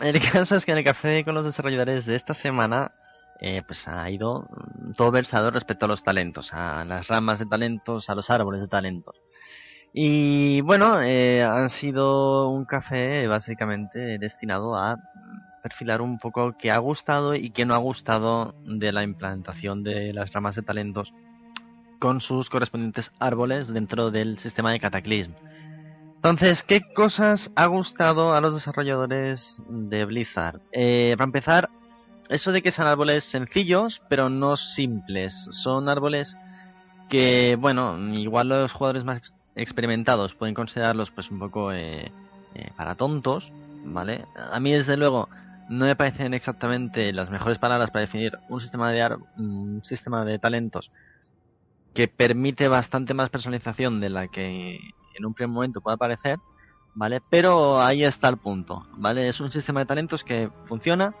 el 0.00 0.20
caso 0.32 0.56
es 0.56 0.64
que 0.64 0.72
en 0.72 0.78
el 0.78 0.84
café 0.84 1.24
con 1.24 1.34
los 1.34 1.44
desarrolladores 1.44 2.06
de 2.06 2.16
esta 2.16 2.34
semana 2.34 2.92
eh, 3.40 3.62
pues 3.66 3.88
ha 3.88 4.08
ido 4.10 4.46
todo 4.96 5.10
versado 5.10 5.50
respecto 5.50 5.86
a 5.86 5.88
los 5.88 6.02
talentos, 6.02 6.52
a 6.52 6.84
las 6.84 7.08
ramas 7.08 7.38
de 7.38 7.46
talentos, 7.46 8.10
a 8.10 8.14
los 8.14 8.28
árboles 8.28 8.60
de 8.60 8.68
talentos. 8.68 9.16
Y 9.92 10.60
bueno, 10.60 11.00
eh, 11.02 11.42
han 11.42 11.70
sido 11.70 12.50
un 12.50 12.64
café 12.64 13.26
básicamente 13.26 14.18
destinado 14.18 14.76
a 14.76 14.98
perfilar 15.62 16.00
un 16.00 16.18
poco 16.18 16.54
qué 16.58 16.70
ha 16.70 16.78
gustado 16.78 17.34
y 17.34 17.50
qué 17.50 17.64
no 17.64 17.74
ha 17.74 17.78
gustado 17.78 18.54
de 18.64 18.92
la 18.92 19.02
implantación 19.02 19.82
de 19.82 20.12
las 20.12 20.32
ramas 20.32 20.54
de 20.54 20.62
talentos 20.62 21.12
con 21.98 22.20
sus 22.20 22.48
correspondientes 22.50 23.10
árboles 23.18 23.68
dentro 23.68 24.10
del 24.10 24.38
sistema 24.38 24.72
de 24.72 24.80
Cataclysm. 24.80 25.32
Entonces, 26.22 26.62
¿qué 26.62 26.82
cosas 26.82 27.50
ha 27.54 27.64
gustado 27.64 28.34
a 28.34 28.42
los 28.42 28.54
desarrolladores 28.54 29.56
de 29.70 30.04
Blizzard? 30.04 30.60
Eh, 30.70 31.14
para 31.16 31.24
empezar, 31.24 31.70
eso 32.28 32.52
de 32.52 32.60
que 32.60 32.72
sean 32.72 32.88
árboles 32.88 33.24
sencillos, 33.24 34.02
pero 34.10 34.28
no 34.28 34.58
simples. 34.58 35.32
Son 35.50 35.88
árboles 35.88 36.36
que, 37.08 37.56
bueno, 37.58 37.96
igual 38.12 38.50
los 38.50 38.70
jugadores 38.70 39.02
más 39.02 39.32
experimentados 39.56 40.34
pueden 40.34 40.54
considerarlos 40.54 41.10
pues 41.10 41.30
un 41.30 41.38
poco 41.38 41.72
eh, 41.72 42.12
eh, 42.54 42.70
para 42.76 42.96
tontos, 42.96 43.50
¿vale? 43.86 44.26
A 44.36 44.60
mí 44.60 44.72
desde 44.72 44.98
luego 44.98 45.30
no 45.70 45.86
me 45.86 45.96
parecen 45.96 46.34
exactamente 46.34 47.14
las 47.14 47.30
mejores 47.30 47.56
palabras 47.56 47.90
para 47.92 48.02
definir 48.02 48.38
un 48.50 48.60
sistema 48.60 48.92
de 48.92 49.16
un 49.38 49.80
sistema 49.84 50.26
de 50.26 50.38
talentos 50.38 50.90
que 51.94 52.08
permite 52.08 52.68
bastante 52.68 53.14
más 53.14 53.30
personalización 53.30 54.00
de 54.00 54.10
la 54.10 54.28
que 54.28 54.78
en 55.20 55.26
un 55.26 55.34
primer 55.34 55.54
momento 55.54 55.80
pueda 55.80 55.96
parecer, 55.96 56.38
¿vale? 56.94 57.20
Pero 57.30 57.80
ahí 57.80 58.04
está 58.04 58.28
el 58.28 58.38
punto, 58.38 58.86
¿vale? 58.96 59.28
Es 59.28 59.40
un 59.40 59.52
sistema 59.52 59.80
de 59.80 59.86
talentos 59.86 60.24
que 60.24 60.50
funciona, 60.66 61.14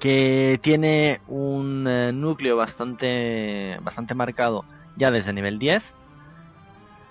que 0.00 0.58
tiene 0.62 1.20
un 1.28 1.86
eh, 1.86 2.12
núcleo 2.12 2.56
bastante 2.56 3.78
bastante 3.82 4.14
marcado 4.14 4.64
ya 4.96 5.10
desde 5.10 5.30
el 5.30 5.36
nivel 5.36 5.58
10, 5.58 5.82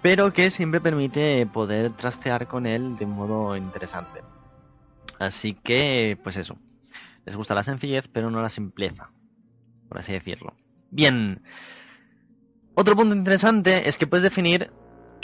pero 0.02 0.34
que 0.34 0.50
siempre 0.52 0.82
permite 0.82 1.46
poder 1.48 1.92
trastear 1.94 2.48
con 2.48 2.66
él 2.66 2.96
de 2.98 3.06
un 3.06 3.12
modo 3.12 3.56
interesante. 3.56 4.22
Así 5.20 5.54
que, 5.54 6.18
pues 6.24 6.36
eso. 6.36 6.58
Les 7.26 7.36
gusta 7.36 7.56
la 7.56 7.64
sencillez, 7.64 8.08
pero 8.12 8.30
no 8.30 8.42
la 8.42 8.50
simpleza, 8.50 9.10
por 9.88 9.98
así 9.98 10.14
decirlo. 10.14 10.54
Bien. 10.92 11.42
Otro 12.76 12.96
punto 12.96 13.16
interesante 13.16 13.88
es 13.90 13.98
que 13.98 14.06
puedes 14.06 14.24
definir 14.24 14.70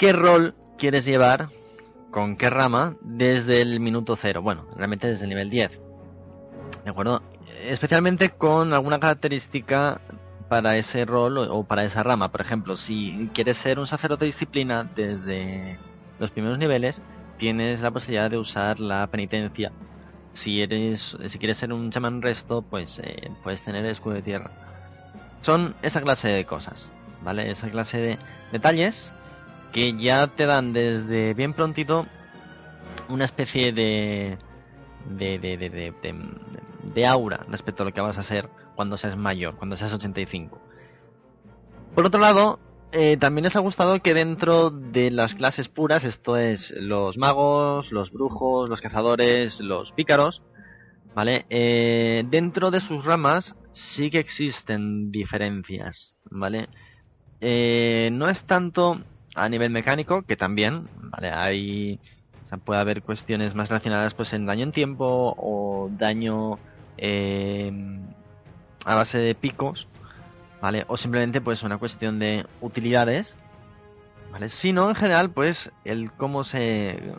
qué 0.01 0.13
rol 0.13 0.55
quieres 0.79 1.05
llevar 1.05 1.49
con 2.09 2.35
qué 2.35 2.49
rama 2.49 2.95
desde 3.01 3.61
el 3.61 3.79
minuto 3.79 4.15
cero. 4.15 4.41
Bueno, 4.41 4.65
realmente 4.75 5.05
desde 5.05 5.25
el 5.25 5.29
nivel 5.29 5.51
10. 5.51 5.79
¿De 6.83 6.89
acuerdo? 6.89 7.21
Especialmente 7.65 8.31
con 8.31 8.73
alguna 8.73 8.99
característica 8.99 10.01
para 10.49 10.75
ese 10.77 11.05
rol 11.05 11.37
o, 11.37 11.63
para 11.65 11.83
esa 11.83 12.01
rama. 12.01 12.31
Por 12.31 12.41
ejemplo, 12.41 12.77
si 12.77 13.29
quieres 13.35 13.57
ser 13.57 13.77
un 13.77 13.85
sacerdote 13.85 14.25
de 14.25 14.31
disciplina 14.31 14.89
desde 14.95 15.77
los 16.17 16.31
primeros 16.31 16.57
niveles, 16.57 16.99
tienes 17.37 17.79
la 17.81 17.91
posibilidad 17.91 18.31
de 18.31 18.39
usar 18.39 18.79
la 18.79 19.05
penitencia. 19.05 19.71
Si 20.33 20.63
eres, 20.63 21.15
si 21.27 21.37
quieres 21.37 21.57
ser 21.57 21.71
un 21.71 21.91
chamán 21.91 22.23
resto, 22.23 22.63
pues 22.63 22.99
eh, 23.03 23.29
puedes 23.43 23.61
tener 23.61 23.85
el 23.85 23.91
escudo 23.91 24.15
de 24.15 24.23
tierra. 24.23 24.49
Son 25.41 25.75
esa 25.83 26.01
clase 26.01 26.27
de 26.27 26.45
cosas, 26.45 26.89
¿vale? 27.21 27.51
Esa 27.51 27.69
clase 27.69 27.99
de 27.99 28.19
detalles 28.51 29.13
que 29.71 29.95
ya 29.97 30.27
te 30.27 30.45
dan 30.45 30.73
desde 30.73 31.33
bien 31.33 31.53
prontito 31.53 32.05
una 33.09 33.25
especie 33.25 33.71
de 33.73 34.37
de, 35.05 35.39
de, 35.39 35.57
de, 35.57 35.93
de, 36.93 37.07
aura 37.07 37.45
respecto 37.49 37.83
a 37.83 37.85
lo 37.85 37.93
que 37.93 38.01
vas 38.01 38.17
a 38.17 38.23
ser 38.23 38.49
cuando 38.75 38.97
seas 38.97 39.17
mayor, 39.17 39.55
cuando 39.55 39.75
seas 39.75 39.93
85. 39.93 40.59
Por 41.95 42.05
otro 42.05 42.19
lado, 42.19 42.59
eh, 42.91 43.17
también 43.17 43.45
les 43.45 43.55
ha 43.55 43.59
gustado 43.59 44.01
que 44.01 44.13
dentro 44.13 44.69
de 44.69 45.11
las 45.11 45.35
clases 45.35 45.69
puras, 45.69 46.03
esto 46.03 46.37
es 46.37 46.73
los 46.77 47.17
magos, 47.17 47.91
los 47.91 48.11
brujos, 48.11 48.69
los 48.69 48.81
cazadores, 48.81 49.59
los 49.59 49.91
pícaros, 49.91 50.41
¿vale? 51.15 51.45
Eh, 51.49 52.23
dentro 52.29 52.71
de 52.71 52.81
sus 52.81 53.03
ramas 53.03 53.55
sí 53.71 54.09
que 54.09 54.19
existen 54.19 55.11
diferencias, 55.11 56.15
¿vale? 56.29 56.69
Eh, 57.39 58.09
no 58.11 58.29
es 58.29 58.43
tanto 58.45 59.01
a 59.35 59.49
nivel 59.49 59.71
mecánico, 59.71 60.23
que 60.23 60.35
también, 60.35 60.87
¿vale? 60.95 61.31
Hay... 61.31 61.99
puede 62.65 62.79
haber 62.79 63.01
cuestiones 63.01 63.55
más 63.55 63.69
relacionadas 63.69 64.13
pues 64.13 64.33
en 64.33 64.45
daño 64.45 64.63
en 64.63 64.71
tiempo 64.71 65.35
o 65.37 65.89
daño 65.97 66.59
a 68.85 68.95
base 68.95 69.17
de 69.17 69.35
picos, 69.35 69.87
¿vale? 70.61 70.85
O 70.87 70.97
simplemente 70.97 71.41
pues 71.41 71.63
una 71.63 71.77
cuestión 71.77 72.19
de 72.19 72.45
utilidades, 72.61 73.35
¿vale? 74.31 74.49
Sino 74.49 74.89
en 74.89 74.95
general 74.95 75.31
pues 75.31 75.71
el 75.85 76.11
cómo 76.11 76.43
se 76.43 77.13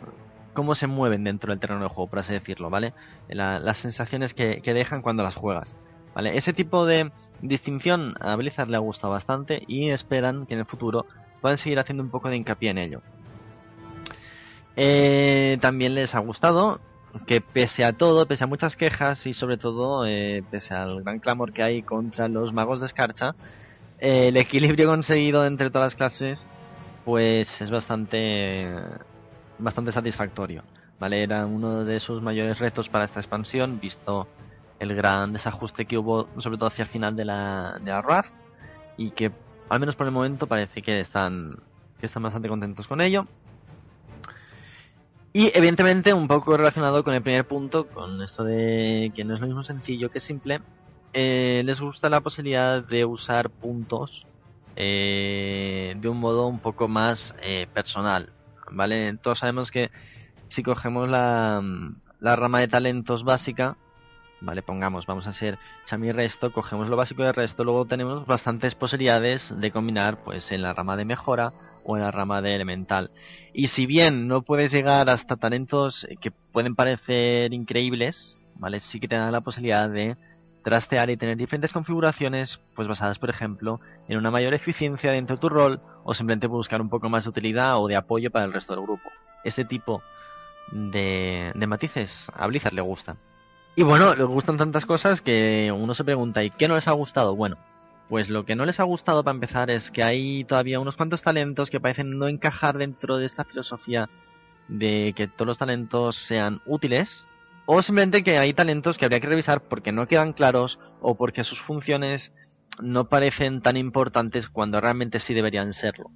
cómo 0.53 0.75
se 0.75 0.87
mueven 0.87 1.23
dentro 1.23 1.51
del 1.51 1.59
terreno 1.59 1.81
de 1.81 1.87
juego, 1.87 2.09
por 2.09 2.19
así 2.19 2.31
decirlo, 2.31 2.69
¿vale? 2.69 2.93
las 3.27 3.77
sensaciones 3.77 4.33
que, 4.33 4.61
dejan 4.63 5.01
cuando 5.01 5.23
las 5.23 5.35
juegas, 5.35 5.75
¿vale? 6.13 6.37
Ese 6.37 6.53
tipo 6.53 6.85
de 6.85 7.11
distinción 7.41 8.13
a 8.21 8.35
Blizzard 8.35 8.69
le 8.69 8.77
ha 8.77 8.79
gustado 8.79 9.11
bastante 9.11 9.63
y 9.67 9.89
esperan 9.89 10.45
que 10.45 10.53
en 10.53 10.61
el 10.61 10.65
futuro 10.65 11.05
puedan 11.43 11.57
seguir 11.57 11.77
haciendo 11.77 12.01
un 12.01 12.09
poco 12.09 12.29
de 12.29 12.37
hincapié 12.37 12.69
en 12.69 12.77
ello. 12.77 13.01
Eh, 14.77 15.57
también 15.59 15.93
les 15.93 16.15
ha 16.15 16.19
gustado 16.19 16.79
que 17.27 17.41
pese 17.41 17.83
a 17.83 17.91
todo, 17.91 18.25
pese 18.25 18.45
a 18.45 18.47
muchas 18.47 18.77
quejas 18.77 19.27
y 19.27 19.33
sobre 19.33 19.57
todo 19.57 20.05
eh, 20.07 20.41
pese 20.49 20.73
al 20.73 21.03
gran 21.03 21.19
clamor 21.19 21.51
que 21.51 21.61
hay 21.61 21.81
contra 21.81 22.29
los 22.29 22.53
magos 22.53 22.79
de 22.79 22.85
escarcha, 22.85 23.35
eh, 23.99 24.29
el 24.29 24.37
equilibrio 24.37 24.87
conseguido 24.95 25.45
entre 25.45 25.69
todas 25.69 25.87
las 25.87 25.95
clases 25.95 26.47
pues 27.03 27.61
es 27.61 27.69
bastante 27.69 28.71
bastante 29.59 29.91
satisfactorio. 29.91 30.63
¿vale? 30.97 31.23
Era 31.23 31.45
uno 31.45 31.83
de 31.83 31.99
sus 31.99 32.21
mayores 32.21 32.57
retos 32.57 32.87
para 32.87 33.03
esta 33.03 33.19
expansión, 33.19 33.81
visto 33.81 34.29
el 34.79 34.95
gran 34.95 35.33
desajuste 35.33 35.83
que 35.83 35.97
hubo 35.97 36.29
sobre 36.37 36.57
todo 36.57 36.67
hacia 36.67 36.83
el 36.83 36.89
final 36.89 37.17
de 37.17 37.25
la, 37.25 37.77
de 37.83 37.91
la 37.91 38.01
y 38.95 39.11
que 39.11 39.29
al 39.69 39.79
menos 39.79 39.95
por 39.95 40.05
el 40.05 40.13
momento 40.13 40.47
parece 40.47 40.81
que 40.81 40.99
están, 40.99 41.57
que 41.99 42.05
están 42.05 42.23
bastante 42.23 42.49
contentos 42.49 42.87
con 42.87 43.01
ello. 43.01 43.27
Y 45.33 45.51
evidentemente 45.57 46.13
un 46.13 46.27
poco 46.27 46.55
relacionado 46.55 47.03
con 47.03 47.15
el 47.15 47.23
primer 47.23 47.47
punto, 47.47 47.87
con 47.87 48.21
esto 48.21 48.43
de 48.43 49.11
que 49.15 49.23
no 49.23 49.33
es 49.33 49.39
lo 49.39 49.47
mismo 49.47 49.63
sencillo 49.63 50.11
que 50.11 50.19
simple, 50.19 50.61
eh, 51.11 51.63
les 51.65 51.81
gusta 51.81 52.09
la 52.09 52.21
posibilidad 52.21 52.83
de 52.83 53.03
usar 53.03 53.49
puntos 53.49 54.27
eh, 54.75 55.95
de 55.97 56.09
un 56.09 56.19
modo 56.19 56.47
un 56.47 56.59
poco 56.59 56.87
más 56.87 57.35
eh, 57.41 57.67
personal, 57.73 58.31
¿vale? 58.71 59.17
Todos 59.17 59.39
sabemos 59.39 59.71
que 59.71 59.89
si 60.49 60.61
cogemos 60.61 61.09
la, 61.09 61.61
la 62.19 62.35
rama 62.35 62.59
de 62.59 62.67
talentos 62.67 63.23
básica, 63.23 63.77
¿vale? 64.43 64.61
Pongamos, 64.61 65.05
vamos 65.05 65.25
a 65.27 65.33
ser 65.33 65.57
Chami 65.85 66.11
Resto, 66.11 66.51
cogemos 66.51 66.89
lo 66.89 66.97
básico 66.97 67.23
de 67.23 67.31
Resto, 67.31 67.63
luego 67.63 67.85
tenemos 67.85 68.25
bastantes 68.25 68.75
posibilidades 68.75 69.53
de 69.57 69.71
combinar 69.71 70.23
pues 70.23 70.51
en 70.51 70.61
la 70.61 70.73
rama 70.73 70.97
de 70.97 71.05
mejora 71.05 71.53
o 71.85 71.95
en 71.95 72.03
la 72.03 72.11
rama 72.11 72.41
de 72.41 72.55
elemental. 72.55 73.11
Y 73.53 73.67
si 73.67 73.85
bien 73.85 74.27
no 74.27 74.41
puedes 74.41 74.71
llegar 74.71 75.09
hasta 75.09 75.37
talentos 75.37 76.05
que 76.21 76.31
pueden 76.31 76.75
parecer 76.75 77.53
increíbles, 77.53 78.37
¿vale? 78.55 78.79
Sí 78.79 78.99
que 78.99 79.07
te 79.07 79.15
dan 79.15 79.31
la 79.31 79.41
posibilidad 79.41 79.89
de 79.89 80.17
trastear 80.63 81.09
y 81.09 81.17
tener 81.17 81.37
diferentes 81.37 81.73
configuraciones, 81.73 82.59
pues 82.75 82.87
basadas, 82.87 83.19
por 83.19 83.29
ejemplo, 83.29 83.81
en 84.07 84.17
una 84.17 84.31
mayor 84.31 84.53
eficiencia 84.53 85.11
dentro 85.11 85.35
de 85.35 85.41
tu 85.41 85.49
rol 85.49 85.81
o 86.03 86.13
simplemente 86.13 86.47
buscar 86.47 86.81
un 86.81 86.89
poco 86.89 87.09
más 87.09 87.25
de 87.25 87.31
utilidad 87.31 87.81
o 87.81 87.87
de 87.87 87.97
apoyo 87.97 88.31
para 88.31 88.45
el 88.45 88.53
resto 88.53 88.73
del 88.73 88.83
grupo. 88.83 89.09
Este 89.43 89.65
tipo 89.65 90.01
de, 90.71 91.51
de 91.53 91.67
matices 91.67 92.27
a 92.33 92.47
Blizzard 92.47 92.73
le 92.73 92.81
gustan. 92.81 93.17
Y 93.75 93.81
bueno, 93.83 94.13
le 94.13 94.23
gustan 94.23 94.57
tantas 94.57 94.85
cosas 94.85 95.21
que 95.21 95.73
uno 95.75 95.95
se 95.95 96.03
pregunta, 96.03 96.43
¿y 96.43 96.51
qué 96.51 96.67
no 96.67 96.75
les 96.75 96.87
ha 96.87 96.91
gustado? 96.91 97.35
Bueno, 97.35 97.57
pues 98.07 98.29
lo 98.29 98.45
que 98.45 98.55
no 98.55 98.65
les 98.65 98.79
ha 98.79 98.83
gustado 98.83 99.23
para 99.23 99.33
empezar 99.33 99.71
es 99.71 99.89
que 99.89 100.03
hay 100.03 100.43
todavía 100.43 100.79
unos 100.79 100.95
cuantos 100.95 101.23
talentos 101.23 101.71
que 101.71 101.79
parecen 101.79 102.19
no 102.19 102.27
encajar 102.27 102.77
dentro 102.77 103.17
de 103.17 103.25
esta 103.25 103.45
filosofía 103.45 104.09
de 104.67 105.13
que 105.15 105.27
todos 105.27 105.47
los 105.47 105.57
talentos 105.57 106.15
sean 106.27 106.61
útiles 106.67 107.25
o 107.65 107.81
simplemente 107.81 108.23
que 108.23 108.37
hay 108.37 108.53
talentos 108.53 108.97
que 108.97 109.05
habría 109.05 109.19
que 109.19 109.27
revisar 109.27 109.61
porque 109.61 109.91
no 109.91 110.07
quedan 110.07 110.33
claros 110.33 110.77
o 111.01 111.15
porque 111.15 111.43
sus 111.43 111.59
funciones 111.61 112.31
no 112.79 113.09
parecen 113.09 113.61
tan 113.61 113.77
importantes 113.77 114.49
cuando 114.49 114.81
realmente 114.81 115.19
sí 115.19 115.33
deberían 115.33 115.73
serlo. 115.73 116.11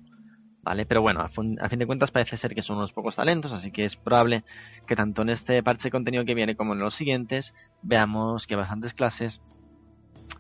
¿Vale? 0.68 0.86
Pero 0.86 1.02
bueno, 1.02 1.22
a, 1.22 1.30
fin 1.30 1.56
de 1.80 1.86
cuentas 1.86 2.12
parece 2.12 2.36
ser 2.36 2.54
que 2.54 2.62
son 2.62 2.76
unos 2.76 2.92
pocos 2.92 3.16
talentos, 3.16 3.54
así 3.54 3.72
que 3.72 3.86
es 3.86 3.96
probable 3.96 4.44
que 4.86 4.98
tanto 4.98 5.22
en 5.22 5.30
este 5.30 5.64
parche 5.64 5.88
de 5.88 5.92
contenido 5.92 6.26
que 6.26 6.36
viene 6.36 6.58
como 6.58 6.74
en 6.74 6.80
los 6.80 6.94
siguientes 6.94 7.54
veamos 7.84 8.46
que 8.46 8.58
bastantes 8.58 8.94
clases 8.94 9.40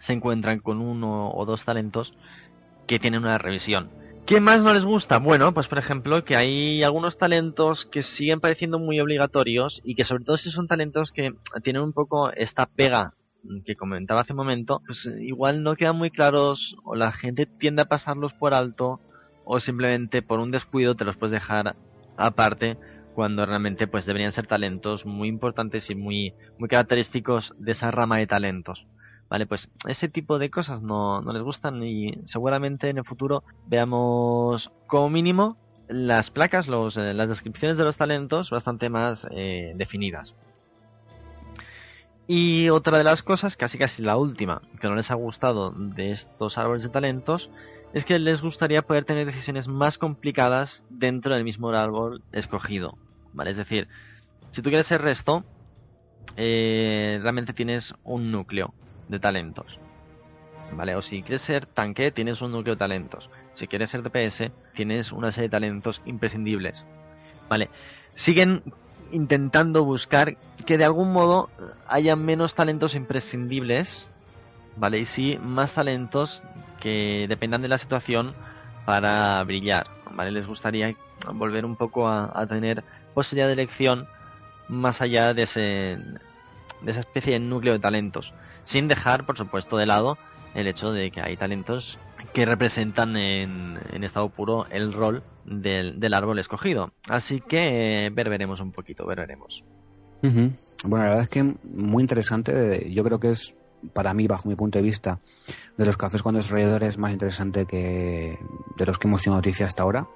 se 0.02 0.12
encuentran 0.12 0.60
con 0.60 0.82
uno 0.82 1.32
o 1.32 1.46
dos 1.46 1.63
talentos 1.63 2.13
que 2.88 3.00
tienen 3.00 3.22
una 3.22 3.38
revisión. 3.38 3.90
¿Qué 4.26 4.42
más 4.42 4.62
no 4.62 4.74
les 4.74 4.84
gusta? 4.84 5.18
Bueno, 5.20 5.54
pues 5.54 5.70
por 5.70 5.78
ejemplo 5.78 6.26
que 6.26 6.36
hay 6.36 6.84
algunos 6.84 7.18
talentos 7.18 7.86
que 7.86 8.02
siguen 8.02 8.42
pareciendo 8.42 8.80
muy 8.80 9.00
obligatorios 9.00 9.80
y 9.86 9.96
que 9.96 10.04
sobre 10.04 10.26
todo 10.26 10.36
si 10.36 10.52
son 10.52 10.68
talentos 10.68 11.13
que 11.13 11.36
tienen 11.63 11.84
un 11.84 11.94
poco 11.94 12.34
esta 12.34 12.66
pega 12.66 13.13
que 13.66 13.78
comentaba 13.78 14.22
hace 14.22 14.34
un 14.34 14.38
momento, 14.38 14.82
pues 14.86 15.08
igual 15.22 15.63
no 15.63 15.78
quedan 15.78 15.96
muy 15.96 16.10
claros 16.10 16.76
o 16.84 16.96
la 16.96 17.13
gente 17.13 17.46
tiende 17.46 17.84
a 17.84 17.86
pasarlos 17.86 18.34
por 18.34 18.54
alto 18.54 19.00
o 19.47 19.60
simplemente 19.60 20.21
por 20.21 20.39
un 20.39 20.51
descuido 20.51 20.95
te 20.95 21.05
los 21.05 21.15
puedes 21.15 21.31
dejar 21.31 21.75
aparte 22.17 22.77
cuando 23.15 23.45
realmente 23.45 23.88
pues 23.88 24.05
deberían 24.05 24.31
ser 24.31 24.45
talentos 24.45 25.05
muy 25.05 25.29
importantes 25.29 25.89
y 25.89 25.95
muy 25.95 26.33
muy 26.60 26.67
característicos 26.69 27.53
de 27.57 27.71
esa 27.71 27.89
rama 27.89 28.17
de 28.17 28.27
talentos. 28.27 28.86
Vale, 29.29 29.45
pues 29.45 29.69
ese 29.88 30.07
tipo 30.07 30.39
de 30.39 30.49
cosas 30.49 30.81
no, 30.81 31.21
no 31.21 31.33
les 31.33 31.41
gustan 31.41 31.83
y 31.83 32.13
seguramente 32.25 32.89
en 32.89 32.97
el 32.97 33.03
futuro 33.05 33.43
veamos 33.67 34.71
como 34.86 35.10
mínimo 35.10 35.57
las 35.88 36.29
placas, 36.31 36.67
los, 36.67 36.97
eh, 36.97 37.13
las 37.13 37.29
descripciones 37.29 37.77
de 37.77 37.83
los 37.83 37.97
talentos 37.97 38.49
bastante 38.49 38.89
más 38.89 39.27
eh, 39.31 39.73
definidas. 39.75 40.33
Y 42.27 42.69
otra 42.69 42.97
de 42.97 43.05
las 43.05 43.23
cosas, 43.23 43.55
casi 43.55 43.77
casi 43.77 44.01
la 44.01 44.17
última, 44.17 44.62
que 44.81 44.88
no 44.89 44.95
les 44.95 45.12
ha 45.12 45.15
gustado 45.15 45.71
de 45.71 46.12
estos 46.12 46.57
árboles 46.57 46.83
de 46.83 46.89
talentos, 46.89 47.49
es 47.93 48.06
que 48.06 48.19
les 48.19 48.41
gustaría 48.41 48.82
poder 48.82 49.06
tener 49.06 49.26
decisiones 49.26 49.67
más 49.67 49.97
complicadas 49.97 50.84
dentro 50.89 51.34
del 51.34 51.43
mismo 51.43 51.69
árbol 51.69 52.21
escogido. 52.32 52.97
¿Vale? 53.34 53.52
Es 53.52 53.58
decir, 53.58 53.88
si 54.52 54.62
tú 54.62 54.69
quieres 54.69 54.88
ser 54.88 55.02
resto, 55.02 55.43
eh, 56.36 57.19
realmente 57.21 57.54
tienes 57.54 57.93
un 58.04 58.32
núcleo 58.32 58.73
de 59.08 59.19
talentos. 59.19 59.80
¿Vale? 60.73 60.95
O 60.95 61.02
si 61.02 61.21
quieres 61.21 61.43
ser 61.43 61.65
tanque, 61.65 62.12
tienes 62.12 62.41
un 62.41 62.52
núcleo 62.52 62.76
de 62.76 62.80
talentos. 62.80 63.30
Si 63.54 63.67
quieres 63.67 63.89
ser 63.89 64.04
DPS, 64.04 64.52
tienes 64.76 65.12
una 65.12 65.32
serie 65.32 65.47
de 65.47 65.52
talentos 65.52 66.02
imprescindibles. 66.06 66.86
¿Vale? 67.50 67.69
Siguen 68.15 68.63
intentando 69.12 69.86
buscar 69.86 70.38
que 70.65 70.78
de 70.78 70.84
algún 70.86 71.13
modo 71.13 71.50
haya 71.88 72.15
menos 72.15 72.56
talentos 72.56 72.95
imprescindibles, 72.95 74.10
¿vale? 74.76 75.00
Y 75.00 75.06
sí 75.06 75.39
más 75.41 75.73
talentos 75.73 76.41
que 76.80 77.26
dependan 77.28 77.62
de 77.62 77.68
la 77.68 77.78
situación 77.78 78.34
para 78.86 79.44
brillar, 79.44 79.88
¿vale? 80.12 80.32
Les 80.32 80.46
gustaría 80.46 80.96
volver 81.34 81.66
un 81.66 81.76
poco 81.76 82.08
a, 82.08 82.46
tener 82.48 82.84
posibilidad 83.13 83.48
de 83.48 83.54
elección 83.54 84.08
más 84.70 85.02
allá 85.02 85.34
de, 85.34 85.44
ese, 85.44 85.60
de 85.60 86.92
esa 86.92 87.02
especie 87.02 87.34
de 87.34 87.40
núcleo 87.40 87.74
de 87.74 87.80
talentos, 87.80 88.34
sin 88.63 88.88
dejar, 88.88 89.26
por 89.26 89.38
supuesto, 89.38 89.78
de 89.78 89.86
lado 89.86 90.18
el 90.54 90.68
hecho 90.68 90.92
de 90.92 91.12
que 91.12 91.22
hay 91.22 91.38
talentos 91.38 92.00
que 92.34 92.46
representan 92.46 93.16
en, 93.16 93.80
en 93.92 94.04
estado 94.04 94.30
puro 94.30 94.68
el 94.70 94.94
rol 94.94 95.24
del, 95.46 96.00
del 96.00 96.13
árbol 96.13 96.40
escogido. 96.40 96.92
Así 97.08 97.42
que 97.42 98.06
eh, 98.06 98.10
ver 98.10 98.30
veremos 98.30 98.60
un 98.60 98.72
poquito, 98.72 99.06
ver 99.06 99.20
veremos. 99.20 99.63
Bueno, 100.22 101.06
la 101.06 101.10
verdad 101.10 101.24
es 101.24 101.30
que 101.30 101.44
muy 101.44 102.04
interesante. 102.04 102.92
Yo 102.92 103.04
creo 103.04 103.20
que 103.20 103.30
es, 103.30 103.58
para 103.93 104.13
mí, 104.13 104.28
bajo 104.28 104.50
mi 104.50 104.56
punto 104.56 104.80
de 104.80 104.84
vista, 104.84 105.19
de 105.78 105.86
los 105.86 105.97
cafés 105.97 106.23
con 106.23 106.36
desarrolladores 106.36 106.97
más 106.97 107.12
interesante 107.12 107.65
que 107.65 108.39
de 108.76 108.86
los 108.86 108.97
que 108.97 109.08
hemos 109.08 109.21
tenido 109.21 109.38
noticia 109.38 109.65
hasta 109.65 109.84
ahora. 109.84 110.08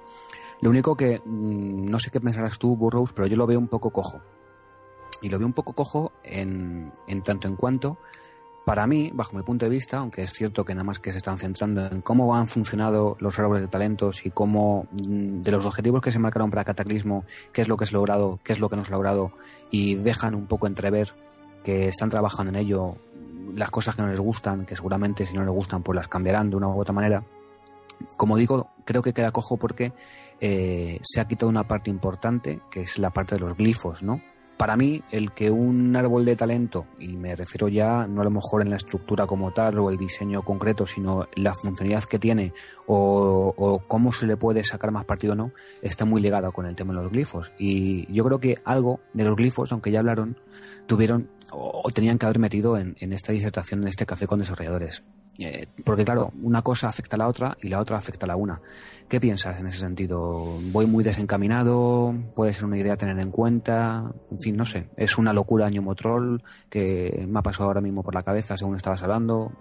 Lo 0.60 0.70
único 0.70 0.96
que, 0.96 1.20
mm, 1.24 1.86
no 1.86 1.98
sé 1.98 2.10
qué 2.10 2.20
pensarás 2.20 2.58
tú, 2.58 2.76
Burroughs, 2.76 3.12
pero 3.12 3.26
yo 3.26 3.36
lo 3.36 3.46
veo 3.46 3.58
un 3.58 3.68
poco 3.68 3.90
cojo. 3.90 4.20
Y 5.20 5.28
lo 5.28 5.38
veo 5.38 5.46
un 5.46 5.52
poco 5.52 5.72
cojo 5.72 6.12
en, 6.24 6.92
en 7.06 7.22
tanto 7.22 7.48
en 7.48 7.56
cuanto 7.56 7.98
para 8.64 8.86
mí, 8.86 9.10
bajo 9.12 9.36
mi 9.36 9.42
punto 9.42 9.66
de 9.66 9.70
vista, 9.70 9.98
aunque 9.98 10.22
es 10.22 10.32
cierto 10.32 10.64
que 10.64 10.74
nada 10.74 10.84
más 10.84 11.00
que 11.00 11.10
se 11.10 11.16
están 11.18 11.38
centrando 11.38 11.86
en 11.86 12.00
cómo 12.00 12.36
han 12.36 12.46
funcionado 12.46 13.16
los 13.18 13.38
árboles 13.38 13.62
de 13.62 13.68
talentos 13.68 14.24
y 14.24 14.30
cómo 14.30 14.86
mm, 15.08 15.42
de 15.42 15.50
los 15.50 15.66
objetivos 15.66 16.00
que 16.00 16.12
se 16.12 16.20
marcaron 16.20 16.50
para 16.50 16.64
Cataclismo, 16.64 17.24
qué 17.52 17.60
es 17.60 17.68
lo 17.68 17.76
que 17.76 17.84
es 17.84 17.92
logrado, 17.92 18.38
qué 18.44 18.52
es 18.52 18.60
lo 18.60 18.68
que 18.68 18.76
no 18.76 18.82
es 18.82 18.90
logrado, 18.90 19.32
y 19.70 19.96
dejan 19.96 20.34
un 20.34 20.46
poco 20.46 20.68
entrever 20.68 21.14
que 21.64 21.88
están 21.88 22.10
trabajando 22.10 22.50
en 22.50 22.56
ello 22.56 22.96
las 23.54 23.70
cosas 23.70 23.96
que 23.96 24.02
no 24.02 24.08
les 24.08 24.20
gustan, 24.20 24.66
que 24.66 24.76
seguramente 24.76 25.26
si 25.26 25.34
no 25.34 25.42
les 25.42 25.54
gustan 25.54 25.82
pues 25.82 25.96
las 25.96 26.08
cambiarán 26.08 26.50
de 26.50 26.56
una 26.56 26.68
u 26.68 26.80
otra 26.80 26.92
manera. 26.92 27.24
Como 28.16 28.36
digo, 28.36 28.70
creo 28.84 29.02
que 29.02 29.12
queda 29.12 29.30
cojo 29.30 29.56
porque 29.56 29.92
eh, 30.40 30.98
se 31.02 31.20
ha 31.20 31.26
quitado 31.26 31.48
una 31.48 31.68
parte 31.68 31.90
importante, 31.90 32.60
que 32.70 32.80
es 32.80 32.98
la 32.98 33.10
parte 33.10 33.36
de 33.36 33.40
los 33.42 33.56
glifos, 33.56 34.02
¿no? 34.02 34.20
para 34.62 34.76
mí, 34.76 35.02
el 35.10 35.32
que 35.32 35.50
un 35.50 35.96
árbol 35.96 36.24
de 36.24 36.36
talento, 36.36 36.86
y 37.00 37.16
me 37.16 37.34
refiero 37.34 37.66
ya 37.66 38.06
no 38.06 38.20
a 38.20 38.24
lo 38.24 38.30
mejor 38.30 38.62
en 38.62 38.70
la 38.70 38.76
estructura 38.76 39.26
como 39.26 39.50
tal 39.52 39.76
o 39.80 39.90
el 39.90 39.96
diseño 39.96 40.42
concreto, 40.42 40.86
sino 40.86 41.26
la 41.34 41.52
funcionalidad 41.52 42.04
que 42.04 42.20
tiene 42.20 42.52
o, 42.86 43.82
cómo 43.88 44.12
se 44.12 44.24
le 44.24 44.36
puede 44.36 44.62
sacar 44.62 44.92
más 44.92 45.04
partido 45.04 45.32
o 45.32 45.36
no, 45.36 45.50
está 45.80 46.04
muy 46.04 46.22
ligado 46.22 46.52
con 46.52 46.66
el 46.66 46.76
tema 46.76 46.94
de 46.94 47.02
los 47.02 47.10
glifos. 47.10 47.52
Y 47.58 48.06
yo 48.12 48.22
creo 48.22 48.38
que 48.38 48.54
algo 48.64 49.00
de 49.14 49.24
los 49.24 49.34
glifos, 49.34 49.72
aunque 49.72 49.90
ya 49.90 49.98
hablaron, 49.98 50.38
tuvieron 50.86 51.28
o, 51.52 51.82
tenían 51.94 52.18
que 52.18 52.26
haber 52.26 52.38
metido 52.38 52.76
en, 52.76 52.96
esta 53.12 53.32
disertación, 53.32 53.82
en 53.82 53.88
este 53.88 54.06
café 54.06 54.26
con 54.26 54.38
desarrolladores. 54.38 55.04
Eh, 55.38 55.66
porque 55.84 56.04
claro, 56.04 56.32
una 56.42 56.62
cosa 56.62 56.88
afecta 56.88 57.16
a 57.16 57.18
la 57.18 57.28
otra 57.28 57.56
y 57.62 57.68
la 57.68 57.80
otra 57.80 57.96
afecta 57.96 58.26
a 58.26 58.28
la 58.28 58.36
una. 58.36 58.60
¿Qué 59.08 59.20
piensas 59.20 59.60
en 59.60 59.66
ese 59.66 59.78
sentido? 59.78 60.58
¿Voy 60.72 60.86
muy 60.86 61.04
desencaminado? 61.04 62.14
¿Puede 62.34 62.52
ser 62.52 62.64
una 62.64 62.78
idea 62.78 62.94
a 62.94 62.96
tener 62.96 63.18
en 63.18 63.30
cuenta? 63.30 64.12
En 64.30 64.38
fin, 64.38 64.56
no 64.56 64.64
sé. 64.64 64.88
¿Es 64.96 65.18
una 65.18 65.32
locura 65.32 65.66
año 65.66 65.82
motrol 65.82 66.42
que 66.70 67.26
me 67.28 67.38
ha 67.38 67.42
pasado 67.42 67.68
ahora 67.68 67.80
mismo 67.80 68.02
por 68.02 68.14
la 68.14 68.22
cabeza 68.22 68.56
según 68.56 68.76
estabas 68.76 69.02
hablando? 69.02 69.52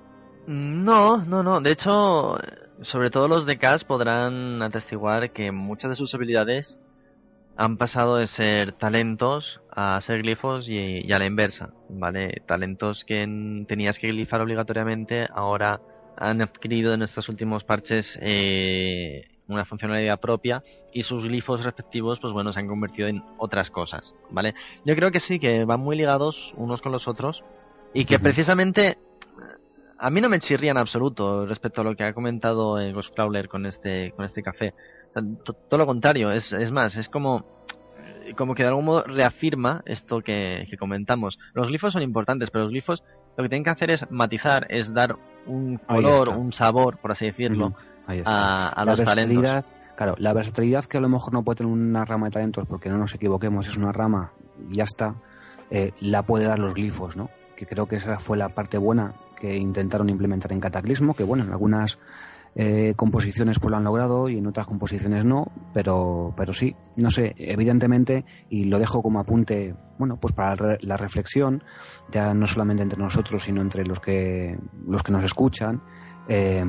No, 0.47 1.17
no, 1.17 1.43
no. 1.43 1.62
De 1.62 1.71
hecho, 1.71 2.38
sobre 2.82 3.10
todo 3.10 3.27
los 3.27 3.45
de 3.45 3.58
CAS 3.58 3.84
podrán 3.84 4.62
atestiguar 4.62 5.32
que 5.32 5.51
muchas 5.51 5.89
de 5.91 5.95
sus 5.95 6.13
habilidades 6.15 6.80
han 7.58 7.78
pasado 7.78 8.18
de 8.18 8.28
ser 8.28 8.74
talentos 8.74 9.62
a 9.72 10.00
ser 10.02 10.22
glifos 10.22 10.68
y, 10.70 11.12
a 11.12 11.20
la 11.20 11.26
inversa, 11.26 11.74
¿vale? 11.90 12.42
Talentos 12.46 13.04
que 13.06 13.20
tenías 13.68 14.00
que 14.00 14.08
glifar 14.08 14.42
obligatoriamente, 14.42 15.28
ahora 15.34 15.82
han 16.18 16.42
adquirido 16.42 16.94
en 16.94 17.02
estos 17.02 17.30
últimos 17.30 17.64
parches 17.64 18.18
eh, 18.22 19.28
una 19.48 19.66
funcionalidad 19.66 20.20
propia 20.20 20.64
y 20.94 21.04
sus 21.04 21.24
glifos 21.24 21.64
respectivos, 21.64 22.20
pues 22.20 22.34
bueno, 22.34 22.54
se 22.54 22.60
han 22.60 22.68
convertido 22.68 23.08
en 23.08 23.24
otras 23.38 23.70
cosas, 23.70 24.14
¿vale? 24.30 24.54
Yo 24.86 24.96
creo 24.96 25.12
que 25.12 25.20
sí, 25.20 25.40
que 25.40 25.66
van 25.66 25.80
muy 25.80 25.98
ligados 25.98 26.54
unos 26.58 26.82
con 26.82 26.92
los 26.92 27.08
otros 27.08 27.44
y 27.94 28.06
que 28.06 28.20
precisamente 28.20 28.98
a 30.02 30.10
mí 30.10 30.20
no 30.20 30.30
me 30.30 30.40
chirría 30.40 30.72
en 30.72 30.78
absoluto 30.78 31.46
respecto 31.46 31.82
a 31.82 31.84
lo 31.84 31.96
que 31.96 32.04
ha 32.04 32.14
comentado 32.14 32.78
Ghost 32.94 33.14
Crawler 33.14 33.48
con 33.48 33.66
este, 33.66 34.12
con 34.16 34.26
este 34.26 34.42
café 34.42 34.74
todo 35.14 35.78
lo 35.78 35.86
contrario, 35.86 36.32
es, 36.32 36.54
es 36.54 36.72
más, 36.72 36.96
es 36.96 37.10
como 37.10 37.46
como 38.38 38.56
que 38.56 38.64
de 38.64 38.70
algún 38.70 38.86
modo 38.86 39.04
reafirma 39.04 39.82
esto 39.86 40.22
que, 40.22 40.66
comentamos. 40.80 41.40
Los 41.54 41.68
glifos 41.68 41.94
son 41.94 42.02
importantes, 42.02 42.50
pero 42.50 42.66
los 42.66 42.72
glifos 42.72 43.04
lo 43.36 43.44
que 43.44 43.50
tienen 43.50 43.64
que 43.64 43.72
hacer 43.72 43.90
es 43.92 44.10
matizar, 44.12 44.68
es 44.70 44.94
dar 44.94 45.18
un 45.48 45.78
color, 45.78 46.30
un 46.30 46.54
sabor, 46.54 46.98
por 46.98 47.12
así 47.12 47.26
decirlo, 47.26 47.74
a, 48.08 48.84
los 48.86 49.04
talentos. 49.04 49.66
Claro, 49.96 50.16
la 50.18 50.34
versatilidad 50.34 50.86
que 50.86 50.98
a 50.98 51.02
lo 51.02 51.10
mejor 51.10 51.34
no 51.34 51.44
puede 51.44 51.58
tener 51.58 51.74
una 51.74 52.06
rama 52.06 52.28
de 52.28 52.32
talentos, 52.32 52.66
porque 52.68 52.90
no 52.90 52.98
nos 52.98 53.14
equivoquemos, 53.14 53.68
es 53.68 53.76
una 53.76 53.92
rama 53.92 54.32
y 54.70 54.76
ya 54.76 54.84
está, 54.84 55.16
eh, 55.70 55.92
la 56.00 56.24
puede 56.24 56.46
dar 56.46 56.60
los 56.60 56.74
glifos, 56.74 57.18
¿no? 57.18 57.30
Que 57.56 57.66
creo 57.66 57.88
que 57.88 57.98
esa 57.98 58.18
fue 58.20 58.38
la 58.38 58.50
parte 58.50 58.78
buena 58.78 59.14
que 59.41 59.58
intentaron 59.58 60.08
implementar 60.10 60.54
en 60.54 60.60
Cataclismo, 60.60 61.15
que 61.15 61.23
bueno, 61.23 61.43
en 61.43 61.49
algunas 61.49 61.97
eh, 62.54 62.93
composiciones 62.95 63.58
pues 63.58 63.71
lo 63.71 63.77
han 63.77 63.84
logrado 63.84 64.30
y 64.30 64.38
en 64.38 64.45
otras 64.45 64.67
composiciones 64.67 65.25
no, 65.25 65.51
pero, 65.73 66.32
pero 66.38 66.54
sí, 66.54 66.75
no 66.95 67.10
sé, 67.10 67.34
evidentemente, 67.38 68.23
y 68.49 68.65
lo 68.65 68.77
dejo 68.77 69.01
como 69.01 69.19
apunte, 69.19 69.73
bueno, 69.97 70.19
pues 70.19 70.34
para 70.34 70.77
la 70.82 70.95
reflexión, 70.95 71.63
ya 72.12 72.36
no 72.36 72.45
solamente 72.45 72.84
entre 72.84 73.01
nosotros, 73.01 73.43
sino 73.43 73.62
entre 73.62 73.84
los 73.84 73.99
que, 73.99 74.60
los 74.88 75.01
que 75.01 75.12
nos 75.12 75.23
escuchan, 75.23 75.82
eh, 76.27 76.63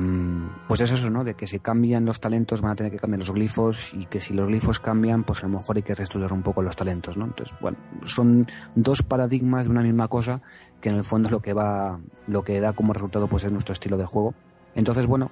pues 0.67 0.81
es 0.81 0.91
eso, 0.91 1.09
¿no? 1.09 1.23
De 1.23 1.35
que 1.35 1.47
si 1.47 1.59
cambian 1.59 2.05
los 2.05 2.19
talentos 2.19 2.61
van 2.61 2.71
a 2.71 2.75
tener 2.75 2.91
que 2.91 2.99
cambiar 2.99 3.19
los 3.19 3.31
glifos 3.31 3.93
y 3.93 4.05
que 4.07 4.19
si 4.19 4.33
los 4.33 4.47
glifos 4.47 4.79
cambian, 4.79 5.23
pues 5.23 5.43
a 5.43 5.47
lo 5.47 5.57
mejor 5.57 5.77
hay 5.77 5.83
que 5.83 5.95
reestudiar 5.95 6.33
un 6.33 6.41
poco 6.41 6.61
los 6.61 6.75
talentos, 6.75 7.17
¿no? 7.17 7.25
Entonces, 7.25 7.55
bueno, 7.61 7.77
son 8.03 8.47
dos 8.75 9.03
paradigmas 9.03 9.65
de 9.65 9.71
una 9.71 9.81
misma 9.81 10.07
cosa 10.07 10.41
que 10.81 10.89
en 10.89 10.95
el 10.95 11.03
fondo 11.03 11.27
es 11.27 11.31
lo 11.31 11.41
que 11.41 11.53
va, 11.53 11.99
lo 12.27 12.43
que 12.43 12.59
da 12.59 12.73
como 12.73 12.93
resultado 12.93 13.27
pues 13.27 13.43
es 13.43 13.51
nuestro 13.51 13.73
estilo 13.73 13.97
de 13.97 14.05
juego. 14.05 14.33
Entonces, 14.75 15.05
bueno, 15.05 15.29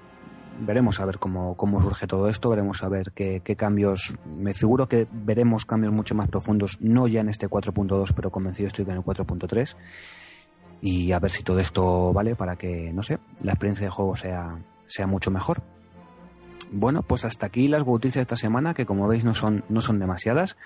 veremos 0.59 0.99
a 0.99 1.05
ver 1.05 1.17
cómo, 1.17 1.55
cómo 1.55 1.81
surge 1.81 2.07
todo 2.07 2.27
esto, 2.29 2.49
veremos 2.49 2.83
a 2.83 2.89
ver 2.89 3.11
qué, 3.13 3.41
cambios. 3.57 4.13
Me 4.25 4.53
figuro 4.53 4.87
que 4.87 5.07
veremos 5.11 5.65
cambios 5.65 5.93
mucho 5.93 6.15
más 6.15 6.29
profundos, 6.29 6.77
no 6.81 7.07
ya 7.07 7.21
en 7.21 7.29
este 7.29 7.49
4.2, 7.49 8.13
pero 8.15 8.31
convencido 8.31 8.67
estoy 8.67 8.85
que 8.85 8.91
en 8.91 8.97
el 8.97 9.03
4.3. 9.03 9.75
Y 10.81 11.11
a 11.11 11.19
ver 11.19 11.29
si 11.29 11.43
todo 11.43 11.59
esto 11.59 12.11
vale 12.11 12.35
para 12.35 12.55
que, 12.55 12.91
no 12.91 13.03
sé, 13.03 13.19
la 13.41 13.51
experiencia 13.51 13.85
de 13.85 13.91
juego 13.91 14.15
sea, 14.15 14.57
sea 14.87 15.07
mucho 15.07 15.29
mejor. 15.29 15.61
Bueno, 16.71 17.03
pues 17.03 17.25
hasta 17.25 17.45
aquí 17.45 17.67
las 17.67 17.85
noticias 17.85 18.15
de 18.15 18.21
esta 18.21 18.35
semana, 18.35 18.73
que 18.73 18.85
como 18.85 19.07
veis 19.07 19.23
no 19.23 19.33
son, 19.33 19.63
no 19.69 19.81
son 19.81 19.99
demasiadas. 19.99 20.57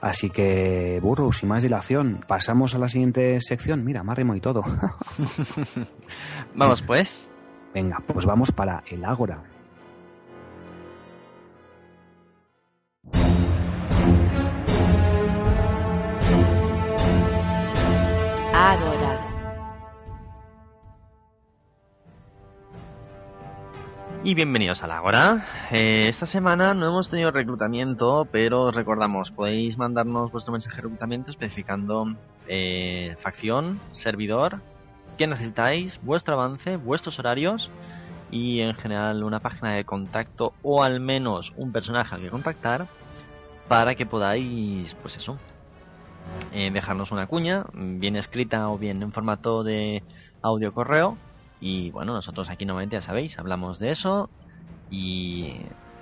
Así 0.00 0.30
que, 0.30 0.98
burro, 1.02 1.30
sin 1.32 1.50
más 1.50 1.62
dilación, 1.62 2.24
pasamos 2.26 2.74
a 2.74 2.78
la 2.78 2.88
siguiente 2.88 3.38
sección. 3.42 3.84
Mira, 3.84 4.02
más 4.02 4.18
y 4.18 4.40
todo. 4.40 4.62
Vamos 6.54 6.82
pues. 6.82 7.28
Venga, 7.74 8.02
pues 8.06 8.26
vamos 8.26 8.50
para 8.50 8.82
el. 8.90 9.04
Ágora. 9.04 9.44
Y 24.22 24.34
bienvenidos 24.34 24.82
al 24.82 24.90
Ágora. 24.90 25.46
Eh, 25.70 26.08
esta 26.08 26.26
semana 26.26 26.74
no 26.74 26.86
hemos 26.86 27.08
tenido 27.08 27.30
reclutamiento, 27.30 28.28
pero 28.30 28.64
os 28.64 28.74
recordamos, 28.74 29.30
podéis 29.30 29.78
mandarnos 29.78 30.30
vuestro 30.30 30.52
mensaje 30.52 30.76
de 30.76 30.82
reclutamiento 30.82 31.30
especificando 31.30 32.06
eh, 32.46 33.16
facción, 33.22 33.80
servidor 33.92 34.60
qué 35.20 35.26
necesitáis, 35.26 36.00
vuestro 36.02 36.32
avance, 36.32 36.76
vuestros 36.76 37.18
horarios 37.18 37.70
y 38.30 38.60
en 38.60 38.74
general 38.74 39.22
una 39.22 39.40
página 39.40 39.74
de 39.74 39.84
contacto 39.84 40.54
o 40.62 40.82
al 40.82 40.98
menos 40.98 41.52
un 41.56 41.72
personaje 41.72 42.14
al 42.14 42.22
que 42.22 42.30
contactar 42.30 42.86
para 43.68 43.94
que 43.94 44.06
podáis, 44.06 44.94
pues 45.02 45.16
eso, 45.16 45.36
eh, 46.52 46.70
dejarnos 46.72 47.10
una 47.10 47.26
cuña, 47.26 47.66
bien 47.74 48.16
escrita 48.16 48.70
o 48.70 48.78
bien 48.78 49.02
en 49.02 49.12
formato 49.12 49.62
de 49.62 50.02
audio 50.40 50.72
correo. 50.72 51.18
Y 51.60 51.90
bueno, 51.90 52.14
nosotros 52.14 52.48
aquí 52.48 52.64
nuevamente 52.64 52.96
ya 52.96 53.02
sabéis, 53.02 53.38
hablamos 53.38 53.78
de 53.78 53.90
eso 53.90 54.30
y 54.90 55.54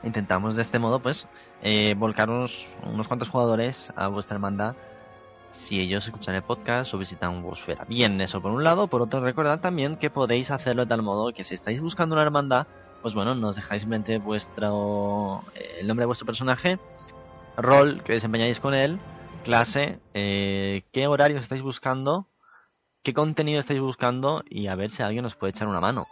intentamos 0.03 0.55
de 0.57 0.63
este 0.63 0.79
modo 0.79 1.01
pues 1.01 1.27
eh, 1.63 1.95
volcaros 1.99 2.67
unos 2.85 3.09
cuantos 3.09 3.29
jugadores 3.29 3.93
a 3.97 4.07
vuestra 4.09 4.37
hermandad 4.37 4.77
si 5.51 5.81
ellos 5.81 6.05
escuchan 6.05 6.35
el 6.35 6.43
podcast 6.43 6.93
o 6.95 6.99
visitan 6.99 7.43
Worldsphere. 7.43 7.85
Bien, 7.89 8.21
eso 8.21 8.41
por 8.41 8.53
un 8.53 8.63
lado. 8.63 8.87
Por 8.89 9.03
otro, 9.03 9.21
recordad 9.21 9.61
también 9.61 9.97
que 9.97 10.11
podéis 10.11 10.51
hacerlo 10.51 10.85
de 10.85 10.89
tal 10.89 11.03
modo 11.03 11.33
que 11.33 11.45
si 11.45 11.55
estáis 11.55 11.81
buscando 11.81 12.15
una 12.15 12.23
hermandad, 12.23 12.67
pues 13.03 13.15
bueno, 13.15 13.35
nos 13.35 13.57
dejáis 13.57 13.83
simplemente 13.83 14.19
vuestro 14.19 15.43
el 15.81 15.87
nombre 15.87 16.03
de 16.03 16.07
vuestro 16.07 16.27
personaje, 16.27 16.79
rol 17.57 18.03
que 18.03 18.15
desempeñáis 18.15 18.61
con 18.61 18.75
él, 18.75 18.99
clase, 19.45 19.99
eh, 20.15 20.83
qué 20.93 21.07
horario 21.07 21.39
estáis 21.39 21.63
buscando, 21.63 22.27
qué 23.03 23.13
contenido 23.15 23.61
estáis 23.61 23.81
buscando 23.81 24.43
y 24.49 24.67
a 24.67 24.75
ver 24.75 24.91
si 24.91 25.03
alguien 25.03 25.23
nos 25.23 25.35
puede 25.35 25.51
echar 25.51 25.69
una 25.69 25.81
mano. 25.81 26.07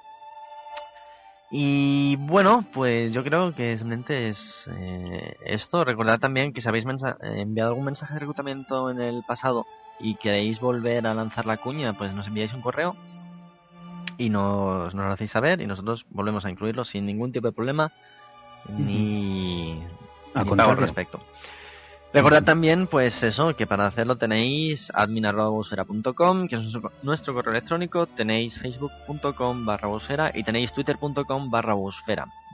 Y 1.50 2.16
bueno, 2.16 2.64
pues 2.72 3.12
yo 3.12 3.22
creo 3.22 3.54
que 3.54 3.76
simplemente 3.78 4.28
es 4.28 4.64
eh, 4.68 5.36
esto. 5.44 5.84
Recordad 5.84 6.18
también 6.18 6.52
que 6.52 6.60
si 6.60 6.68
habéis 6.68 6.84
enviado 7.22 7.70
algún 7.70 7.84
mensaje 7.84 8.14
de 8.14 8.20
reclutamiento 8.20 8.90
en 8.90 9.00
el 9.00 9.22
pasado 9.26 9.64
y 10.00 10.16
queréis 10.16 10.60
volver 10.60 11.06
a 11.06 11.14
lanzar 11.14 11.46
la 11.46 11.56
cuña, 11.56 11.92
pues 11.92 12.12
nos 12.14 12.26
enviáis 12.26 12.52
un 12.52 12.62
correo 12.62 12.96
y 14.18 14.30
nos, 14.30 14.94
nos 14.94 15.06
lo 15.06 15.12
hacéis 15.12 15.30
saber 15.30 15.60
y 15.60 15.66
nosotros 15.66 16.06
volvemos 16.10 16.44
a 16.44 16.50
incluirlo 16.50 16.84
sin 16.84 17.06
ningún 17.06 17.32
tipo 17.32 17.46
de 17.46 17.52
problema 17.52 17.92
ni, 18.68 19.82
al 20.34 20.76
respecto. 20.76 21.20
Recordad 22.16 22.44
también, 22.44 22.86
pues 22.86 23.22
eso, 23.22 23.54
que 23.54 23.66
para 23.66 23.86
hacerlo 23.86 24.16
tenéis 24.16 24.90
admin.com, 24.94 26.48
que 26.48 26.56
es 26.56 26.62
nuestro 27.02 27.34
correo 27.34 27.52
electrónico, 27.52 28.06
tenéis 28.06 28.58
facebook.com 28.58 29.66
barra 29.66 30.32
y 30.32 30.42
tenéis 30.42 30.72
twitter.com 30.72 31.50
barra 31.50 31.74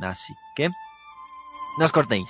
Así 0.01 0.35
que, 0.57 0.69
no 1.79 1.85
os 1.85 1.93
cortéis, 1.93 2.27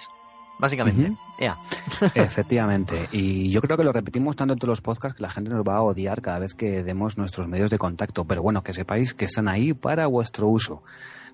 básicamente. 0.59 1.16
Efectivamente. 2.14 3.09
Y 3.12 3.49
yo 3.49 3.62
creo 3.62 3.79
que 3.79 3.85
lo 3.85 3.92
repetimos 3.92 4.37
tanto 4.37 4.53
en 4.53 4.59
todos 4.59 4.73
los 4.73 4.83
podcasts 4.83 5.16
que 5.16 5.23
la 5.23 5.31
gente 5.31 5.53
nos 5.53 5.62
va 5.62 5.77
a 5.77 5.83
odiar 5.83 6.21
cada 6.21 6.38
vez 6.38 6.53
que 6.53 6.83
demos 6.85 7.16
nuestros 7.16 7.49
medios 7.49 7.71
de 7.71 7.79
contacto. 7.79 8.27
Pero 8.27 8.42
bueno, 8.42 8.62
que 8.62 8.75
sepáis 8.75 9.14
que 9.14 9.25
están 9.25 9.49
ahí 9.49 9.73
para 9.73 10.07
vuestro 10.07 10.49
uso. 10.49 10.83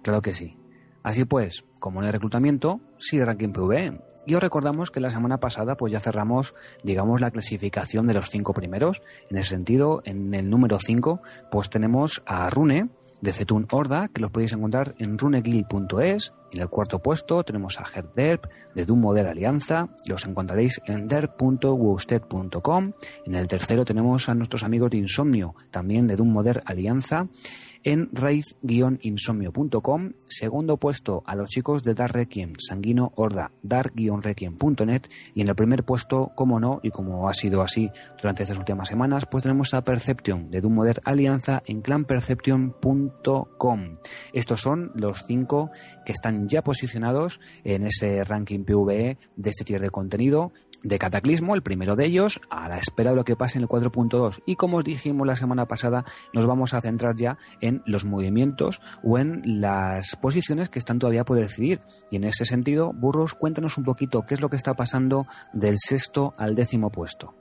Claro 0.03 0.23
que 0.23 0.33
sí. 0.33 0.57
Así 1.03 1.25
pues, 1.25 1.65
como 1.81 2.01
en 2.01 2.07
el 2.07 2.13
reclutamiento, 2.13 2.81
sí 2.99 3.21
Ranking 3.21 3.51
PV 3.51 4.08
y 4.29 4.35
os 4.35 4.43
recordamos 4.43 4.91
que 4.91 5.01
la 5.01 5.09
semana 5.09 5.41
pasada 5.41 5.77
pues 5.77 5.91
ya 5.91 6.01
cerramos, 6.01 6.55
digamos, 6.85 7.23
la 7.23 7.31
clasificación 7.31 8.07
de 8.07 8.13
los 8.13 8.29
cinco 8.29 8.53
primeros. 8.53 9.03
En 9.31 9.39
ese 9.39 9.51
sentido, 9.51 10.03
en 10.05 10.35
el 10.35 10.51
número 10.51 10.79
5, 10.79 11.23
pues 11.51 11.71
tenemos 11.71 12.23
a 12.27 12.51
Rune, 12.51 12.91
de 13.21 13.33
Zetun 13.33 13.67
Horda, 13.71 14.09
que 14.09 14.21
los 14.21 14.31
podéis 14.31 14.53
encontrar 14.53 14.95
en 14.99 15.19
runeguild.es. 15.19 16.35
En 16.53 16.61
el 16.61 16.69
cuarto 16.69 17.01
puesto 17.01 17.43
tenemos 17.43 17.79
a 17.81 17.85
Derp 18.15 18.47
de 18.75 18.85
Doom 18.85 19.01
Model 19.01 19.27
Alianza, 19.27 19.89
los 20.07 20.27
encontraréis 20.27 20.81
en 20.87 21.07
derp.wosted.com. 21.07 22.93
En 23.27 23.35
el 23.35 23.49
tercero 23.49 23.85
tenemos 23.85 24.29
a 24.29 24.35
nuestros 24.35 24.63
amigos 24.63 24.91
de 24.91 24.99
Insomnio, 24.99 25.55
también 25.71 26.07
de 26.07 26.17
Doom 26.17 26.31
Model 26.33 26.61
Alianza 26.65 27.29
en 27.85 28.11
raíz-insomnio.com. 28.13 30.13
Segundo 30.27 30.77
puesto 30.77 31.23
a 31.27 31.37
los 31.37 31.49
chicos 31.49 31.83
de 31.83 31.95
Dark 31.95 32.15
Requiem, 32.15 32.53
Sanguino 32.59 33.13
Horda, 33.17 33.53
dark-requiem.net. 33.63 35.03
Y 35.35 35.43
en 35.43 35.49
el 35.49 35.55
primer 35.55 35.85
puesto, 35.85 36.33
como 36.35 36.61
no, 36.61 36.81
y 36.83 36.91
como 36.91 37.29
ha 37.29 37.35
sido 37.35 37.63
así 37.63 37.91
durante 38.21 38.43
estas 38.43 38.59
últimas 38.59 38.89
semanas, 38.89 39.27
pues 39.31 39.43
tenemos 39.43 39.75
a 39.75 39.83
Perception 39.83 40.51
de 40.51 40.61
Doom 40.61 40.79
Alianza 41.05 41.63
en 41.67 41.83
clanperception.com. 41.83 43.99
Estos 44.33 44.61
son 44.61 44.93
los 44.95 45.25
cinco 45.27 45.71
que 46.05 46.13
están 46.13 46.49
ya 46.49 46.63
posicionados 46.63 47.41
en 47.65 47.85
ese 47.85 48.23
ranking 48.25 48.65
PVE 48.65 49.19
de 49.37 49.51
este 49.51 49.65
tier 49.65 49.81
de 49.81 49.91
contenido 49.91 50.53
de 50.83 50.99
Cataclismo, 50.99 51.55
el 51.55 51.63
primero 51.63 51.97
de 51.97 52.07
ellos, 52.07 52.41
a 52.51 52.69
la 52.69 52.79
espera 52.79 53.11
de 53.11 53.17
lo 53.17 53.25
que 53.25 53.37
pase 53.37 53.59
en 53.59 53.65
el 53.65 53.69
4.2. 53.69 54.43
Y 54.47 54.57
como 54.57 54.79
os 54.79 54.85
dijimos 54.85 55.27
la 55.27 55.37
semana 55.37 55.67
pasada, 55.67 56.05
nos 56.33 56.47
vamos 56.47 56.75
a 56.75 56.81
centrar 56.81 57.17
ya 57.17 57.39
en 57.61 57.83
los 57.87 58.05
movimientos 58.05 58.81
o 59.03 59.19
en 59.19 59.61
las 59.61 60.17
posiciones 60.17 60.69
que 60.69 60.79
están 60.79 60.99
todavía 60.99 61.25
por 61.25 61.39
decidir. 61.39 61.81
Y 62.11 62.17
en 62.17 62.25
ese 62.25 62.45
sentido, 62.45 62.93
Burros, 62.93 63.35
cuéntanos 63.35 63.79
un 63.79 63.85
poquito 63.85 64.25
qué 64.27 64.35
es 64.35 64.41
lo 64.41 64.51
que 64.51 64.57
está 64.57 64.75
pasando 64.75 65.27
del 65.53 65.77
sexto 65.79 66.35
al 66.37 66.55
décimo 66.55 66.91
puesto. 66.91 67.35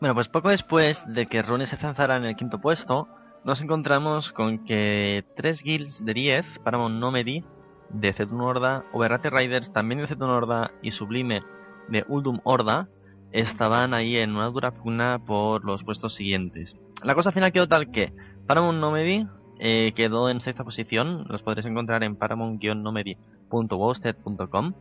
Bueno, 0.00 0.14
pues 0.14 0.28
poco 0.28 0.50
después 0.50 1.02
de 1.06 1.26
que 1.26 1.42
Rune 1.42 1.66
se 1.66 1.78
lanzara 1.78 2.16
en 2.16 2.24
el 2.24 2.36
quinto 2.36 2.60
puesto, 2.60 3.08
nos 3.44 3.60
encontramos 3.60 4.32
con 4.32 4.64
que 4.64 5.24
tres 5.36 5.62
guilds 5.62 6.04
de 6.04 6.14
10, 6.14 6.60
Paramount 6.64 6.98
Nomedy, 6.98 7.44
de 7.90 8.12
Zetun 8.12 8.40
Horda, 8.40 8.84
Overrate 8.92 9.30
Riders, 9.30 9.72
también 9.72 10.00
de 10.00 10.06
Zetun 10.06 10.30
Horda 10.30 10.72
y 10.82 10.90
Sublime 10.90 11.42
de 11.88 12.04
Uldum 12.08 12.40
Horda 12.44 12.88
estaban 13.32 13.94
ahí 13.94 14.16
en 14.16 14.36
una 14.36 14.46
dura 14.46 14.72
pugna 14.72 15.20
por 15.24 15.64
los 15.64 15.84
puestos 15.84 16.14
siguientes. 16.14 16.76
La 17.02 17.14
cosa 17.14 17.32
final 17.32 17.52
quedó 17.52 17.68
tal 17.68 17.90
que 17.90 18.12
Paramount 18.46 18.78
Nomedy 18.78 19.26
eh, 19.58 19.92
quedó 19.94 20.30
en 20.30 20.40
sexta 20.40 20.64
posición, 20.64 21.26
los 21.28 21.42
podréis 21.42 21.66
encontrar 21.66 22.02
en 22.04 22.16
paramount-nomedy.wosted.com 22.16 24.72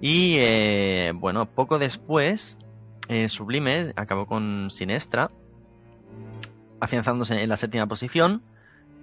y 0.00 0.36
eh, 0.38 1.12
bueno, 1.14 1.46
poco 1.46 1.78
después 1.78 2.56
eh, 3.08 3.28
Sublime 3.28 3.92
acabó 3.96 4.26
con 4.26 4.70
Sinestra 4.70 5.30
afianzándose 6.82 7.40
en 7.40 7.48
la 7.48 7.56
séptima 7.56 7.86
posición. 7.86 8.42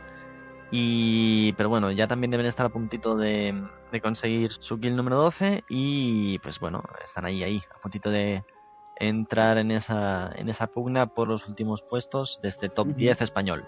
y, 0.70 1.52
pero 1.54 1.68
bueno, 1.68 1.90
ya 1.90 2.06
también 2.06 2.30
deben 2.30 2.46
estar 2.46 2.66
a 2.66 2.68
puntito 2.68 3.16
de, 3.16 3.54
conseguir 4.02 4.52
su 4.52 4.78
kill 4.78 4.96
número 4.96 5.16
12 5.16 5.64
y 5.68 6.38
pues 6.40 6.60
bueno, 6.60 6.82
están 7.04 7.24
ahí, 7.24 7.42
ahí, 7.42 7.62
a 7.74 7.80
puntito 7.80 8.10
de 8.10 8.44
entrar 8.96 9.58
en 9.58 9.70
esa, 9.70 10.30
en 10.34 10.48
esa 10.48 10.66
pugna 10.66 11.06
por 11.06 11.28
los 11.28 11.46
últimos 11.48 11.82
puestos 11.82 12.40
de 12.42 12.48
este 12.48 12.68
top 12.68 12.88
10 12.88 13.22
español. 13.22 13.64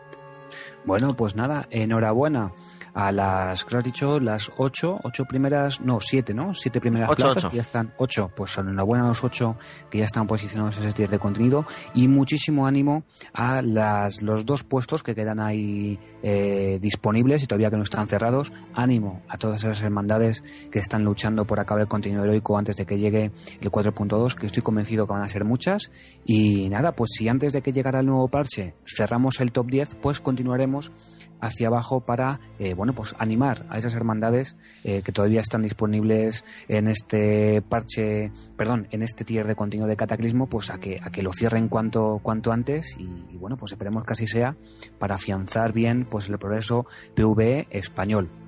Bueno, 0.84 1.14
pues 1.16 1.36
nada, 1.36 1.66
enhorabuena 1.70 2.52
a 2.94 3.12
las, 3.12 3.64
¿qué 3.64 3.76
has 3.76 3.84
dicho? 3.84 4.18
Las 4.20 4.50
ocho, 4.56 4.98
ocho 5.02 5.24
primeras, 5.24 5.80
no, 5.80 6.00
siete, 6.00 6.34
¿no? 6.34 6.54
Siete 6.54 6.80
primeras 6.80 7.10
plazas 7.14 7.46
que 7.46 7.56
ya 7.56 7.62
están, 7.62 7.94
ocho, 7.98 8.30
pues 8.34 8.56
enhorabuena 8.58 9.04
a 9.04 9.08
los 9.08 9.22
ocho 9.24 9.56
que 9.90 9.98
ya 9.98 10.04
están 10.04 10.26
posicionados 10.26 10.78
en 10.78 10.84
ese 10.84 10.92
tier 10.92 11.08
de 11.08 11.18
contenido 11.18 11.66
y 11.94 12.08
muchísimo 12.08 12.66
ánimo 12.66 13.04
a 13.32 13.62
las, 13.62 14.22
los 14.22 14.44
dos 14.44 14.64
puestos 14.64 15.02
que 15.02 15.14
quedan 15.14 15.40
ahí 15.40 15.98
eh, 16.22 16.78
disponibles 16.80 17.42
y 17.42 17.46
todavía 17.46 17.70
que 17.70 17.76
no 17.76 17.82
están 17.82 18.08
cerrados. 18.08 18.52
Ánimo 18.74 19.22
a 19.28 19.38
todas 19.38 19.62
esas 19.62 19.82
hermandades 19.82 20.42
que 20.70 20.78
están 20.78 21.04
luchando 21.04 21.46
por 21.46 21.60
acabar 21.60 21.82
el 21.82 21.88
contenido 21.88 22.24
heroico 22.24 22.58
antes 22.58 22.76
de 22.76 22.86
que 22.86 22.98
llegue 22.98 23.30
el 23.60 23.70
4.2, 23.70 24.34
que 24.34 24.46
estoy 24.46 24.62
convencido 24.62 25.06
que 25.06 25.12
van 25.12 25.22
a 25.22 25.28
ser 25.28 25.44
muchas. 25.44 25.90
Y 26.24 26.68
nada, 26.68 26.92
pues 26.92 27.10
si 27.14 27.28
antes 27.28 27.52
de 27.52 27.62
que 27.62 27.72
llegara 27.72 28.00
el 28.00 28.06
nuevo 28.06 28.28
parche 28.28 28.74
cerramos 28.84 29.40
el 29.40 29.52
top 29.52 29.66
10, 29.68 29.96
pues 29.96 30.20
continuaremos 30.40 30.90
hacia 31.42 31.68
abajo 31.68 32.00
para 32.00 32.40
eh, 32.58 32.72
bueno, 32.72 32.94
pues 32.94 33.14
animar 33.18 33.66
a 33.68 33.76
esas 33.76 33.94
hermandades 33.94 34.56
que 34.82 35.12
todavía 35.12 35.40
están 35.40 35.62
disponibles 35.62 36.44
en 36.68 36.88
este 36.88 37.62
parche, 37.62 38.32
perdón, 38.56 38.88
en 38.90 39.02
este 39.02 39.24
tier 39.24 39.46
de 39.46 39.54
contenido 39.54 39.86
de 39.86 39.96
Cataclismo, 39.96 40.48
pues 40.48 40.70
a 40.70 40.78
que, 40.78 40.96
a 41.02 41.10
que 41.10 41.22
lo 41.22 41.32
cierren 41.32 41.68
cuanto, 41.68 42.20
cuanto 42.22 42.52
antes 42.52 42.96
y, 42.98 43.36
bueno, 43.36 43.56
pues 43.56 43.72
esperemos 43.72 44.04
que 44.04 44.14
así 44.14 44.26
sea 44.26 44.56
para 44.98 45.16
afianzar 45.16 45.72
bien 45.72 46.06
pues 46.10 46.30
el 46.30 46.38
progreso 46.38 46.86
PvE 47.14 47.66
español. 47.70 48.39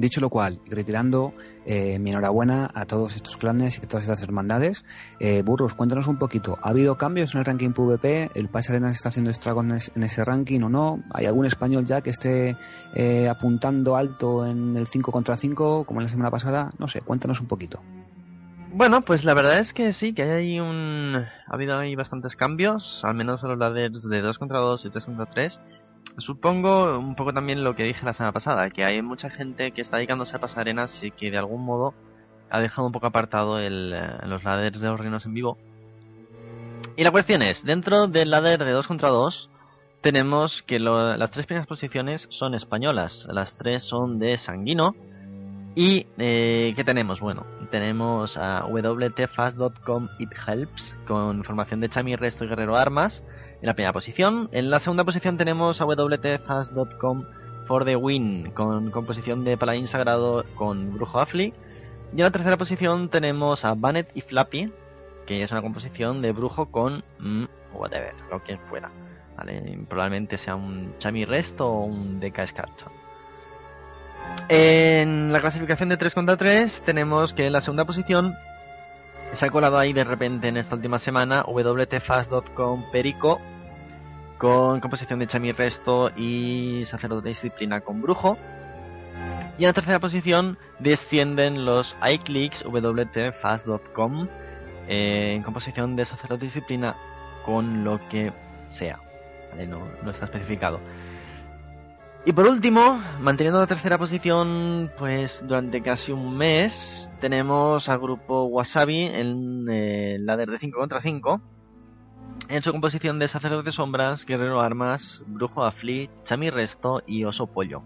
Dicho 0.00 0.22
lo 0.22 0.30
cual, 0.30 0.60
retirando 0.64 1.34
eh, 1.66 1.98
mi 1.98 2.10
enhorabuena 2.10 2.70
a 2.72 2.86
todos 2.86 3.16
estos 3.16 3.36
clanes 3.36 3.76
y 3.76 3.84
a 3.84 3.86
todas 3.86 4.04
estas 4.04 4.22
hermandades. 4.22 4.82
Eh, 5.18 5.42
Burros, 5.42 5.74
cuéntanos 5.74 6.06
un 6.06 6.16
poquito. 6.16 6.58
¿Ha 6.62 6.70
habido 6.70 6.96
cambios 6.96 7.34
en 7.34 7.40
el 7.40 7.44
ranking 7.44 7.72
PvP? 7.72 8.30
¿El 8.32 8.48
País 8.48 8.70
Arena 8.70 8.90
está 8.90 9.10
haciendo 9.10 9.30
estragos 9.30 9.90
en 9.94 10.02
ese 10.02 10.24
ranking 10.24 10.62
o 10.62 10.70
no? 10.70 11.02
¿Hay 11.12 11.26
algún 11.26 11.44
español 11.44 11.84
ya 11.84 12.00
que 12.00 12.08
esté 12.08 12.56
eh, 12.94 13.28
apuntando 13.28 13.94
alto 13.94 14.46
en 14.46 14.74
el 14.78 14.86
5 14.86 15.12
contra 15.12 15.36
5 15.36 15.84
como 15.84 16.00
en 16.00 16.04
la 16.04 16.08
semana 16.08 16.30
pasada? 16.30 16.70
No 16.78 16.88
sé, 16.88 17.02
cuéntanos 17.02 17.42
un 17.42 17.48
poquito. 17.48 17.82
Bueno, 18.72 19.02
pues 19.02 19.22
la 19.24 19.34
verdad 19.34 19.58
es 19.58 19.74
que 19.74 19.92
sí, 19.92 20.14
que 20.14 20.22
hay 20.22 20.60
un... 20.60 21.14
Ha 21.14 21.54
habido 21.54 21.78
ahí 21.78 21.94
bastantes 21.94 22.36
cambios, 22.36 23.02
al 23.04 23.16
menos 23.16 23.42
en 23.42 23.50
los 23.50 23.58
ladders 23.58 24.08
de 24.08 24.22
2 24.22 24.38
contra 24.38 24.60
2 24.60 24.82
y 24.86 24.90
3 24.90 25.04
contra 25.04 25.26
3 25.26 25.60
Supongo 26.18 26.98
un 26.98 27.14
poco 27.14 27.32
también 27.32 27.64
lo 27.64 27.74
que 27.74 27.84
dije 27.84 28.04
la 28.04 28.12
semana 28.12 28.32
pasada, 28.32 28.68
que 28.70 28.84
hay 28.84 29.00
mucha 29.00 29.30
gente 29.30 29.72
que 29.72 29.80
está 29.80 29.96
dedicándose 29.96 30.36
a 30.36 30.40
pasarenas 30.40 31.02
y 31.02 31.10
que 31.10 31.30
de 31.30 31.38
algún 31.38 31.64
modo 31.64 31.94
ha 32.50 32.60
dejado 32.60 32.86
un 32.86 32.92
poco 32.92 33.06
apartado 33.06 33.58
el, 33.58 33.92
eh, 33.94 34.26
los 34.26 34.44
ladders 34.44 34.80
de 34.80 34.88
los 34.88 35.00
reinos 35.00 35.24
en 35.24 35.34
vivo. 35.34 35.58
Y 36.96 37.04
la 37.04 37.10
cuestión 37.10 37.42
es, 37.42 37.64
dentro 37.64 38.08
del 38.08 38.30
ladder 38.30 38.64
de 38.64 38.72
2 38.72 38.86
contra 38.86 39.08
2 39.08 39.48
tenemos 40.00 40.62
que 40.62 40.78
las 40.78 41.30
tres 41.30 41.46
primeras 41.46 41.66
posiciones 41.66 42.26
son 42.30 42.54
españolas, 42.54 43.26
las 43.30 43.56
tres 43.56 43.84
son 43.84 44.18
de 44.18 44.38
Sanguino. 44.38 44.94
¿Y 45.74 46.06
eh, 46.18 46.72
qué 46.74 46.84
tenemos? 46.84 47.20
Bueno, 47.20 47.46
tenemos 47.70 48.36
a 48.36 48.66
wtfast.com 48.66 50.08
It 50.18 50.30
Helps 50.46 50.96
con 51.06 51.38
información 51.38 51.80
de 51.80 51.88
Chami 51.88 52.16
Resto 52.16 52.44
y 52.44 52.48
Guerrero 52.48 52.76
Armas 52.76 53.22
en 53.60 53.66
la 53.66 53.74
primera 53.74 53.92
posición. 53.92 54.48
En 54.52 54.70
la 54.70 54.80
segunda 54.80 55.04
posición 55.04 55.36
tenemos 55.36 55.80
a 55.80 55.86
wtfast.com 55.86 57.24
for 57.66 57.84
the 57.84 57.96
win, 57.96 58.50
con 58.50 58.90
composición 58.90 59.44
de 59.44 59.56
Paladín 59.56 59.86
Sagrado 59.86 60.44
con 60.56 60.94
Brujo 60.94 61.20
Afli. 61.20 61.54
Y 62.12 62.16
en 62.16 62.22
la 62.24 62.30
tercera 62.30 62.56
posición 62.56 63.08
tenemos 63.08 63.64
a 63.64 63.74
Bannet 63.74 64.10
y 64.14 64.22
Flappy, 64.22 64.72
que 65.26 65.42
es 65.42 65.52
una 65.52 65.62
composición 65.62 66.20
de 66.22 66.32
Brujo 66.32 66.70
con 66.70 67.04
mm, 67.20 67.44
whatever, 67.72 68.14
lo 68.30 68.42
que 68.42 68.58
fuera. 68.68 68.90
Probablemente 69.88 70.36
sea 70.36 70.56
un 70.56 70.94
Chami 70.98 71.24
Resto 71.24 71.66
o 71.66 71.84
un 71.84 72.20
Deca 72.20 72.42
Escarcha. 72.42 72.86
En 74.48 75.32
la 75.32 75.40
clasificación 75.40 75.88
de 75.88 75.96
3 75.96 76.14
contra 76.14 76.36
3 76.36 76.82
tenemos 76.84 77.34
que 77.34 77.46
en 77.46 77.52
la 77.52 77.60
segunda 77.60 77.84
posición 77.84 78.36
se 79.32 79.46
ha 79.46 79.50
colado 79.50 79.78
ahí 79.78 79.92
de 79.92 80.02
repente 80.02 80.48
en 80.48 80.56
esta 80.56 80.74
última 80.74 80.98
semana 80.98 81.44
wtfast.com 81.44 82.84
Perico 82.90 83.40
con 84.38 84.80
composición 84.80 85.18
de 85.18 85.26
Chami 85.26 85.52
Resto 85.52 86.10
y 86.16 86.82
Sacerdote 86.86 87.28
Disciplina 87.28 87.82
con 87.82 88.00
Brujo. 88.00 88.38
Y 89.58 89.64
en 89.64 89.68
la 89.68 89.72
tercera 89.74 90.00
posición 90.00 90.58
descienden 90.78 91.66
los 91.66 91.94
iClicks 92.10 92.64
wtfast.com 92.64 94.28
eh, 94.88 95.34
en 95.36 95.42
composición 95.42 95.94
de 95.94 96.06
Sacerdote 96.06 96.46
Disciplina 96.46 96.96
con 97.44 97.84
lo 97.84 98.08
que 98.08 98.32
sea. 98.70 98.98
No, 99.68 99.86
no 100.02 100.10
está 100.10 100.24
especificado. 100.24 100.80
Y 102.26 102.32
por 102.32 102.46
último, 102.46 103.00
manteniendo 103.20 103.60
la 103.60 103.66
tercera 103.66 103.96
posición, 103.96 104.90
pues 104.98 105.42
durante 105.46 105.80
casi 105.80 106.12
un 106.12 106.36
mes, 106.36 107.08
tenemos 107.18 107.88
al 107.88 107.98
grupo 107.98 108.44
Wasabi 108.44 109.06
en 109.06 109.66
eh, 109.70 110.18
ladder 110.20 110.50
de 110.50 110.58
5 110.58 110.78
contra 110.78 111.00
5. 111.00 111.40
En 112.48 112.62
su 112.62 112.72
composición 112.72 113.18
de 113.18 113.26
sacerdote 113.26 113.72
sombras, 113.72 114.26
guerrero 114.26 114.60
armas, 114.60 115.22
brujo 115.26 115.64
afli, 115.64 116.10
chami 116.24 116.50
resto 116.50 117.02
y 117.06 117.24
oso 117.24 117.46
pollo. 117.46 117.82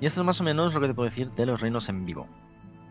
Y 0.00 0.06
esto 0.06 0.20
es 0.20 0.26
más 0.26 0.40
o 0.40 0.44
menos 0.44 0.72
lo 0.72 0.80
que 0.80 0.88
te 0.88 0.94
puedo 0.94 1.08
decir 1.08 1.30
de 1.32 1.46
los 1.46 1.60
reinos 1.60 1.88
en 1.88 2.06
vivo. 2.06 2.28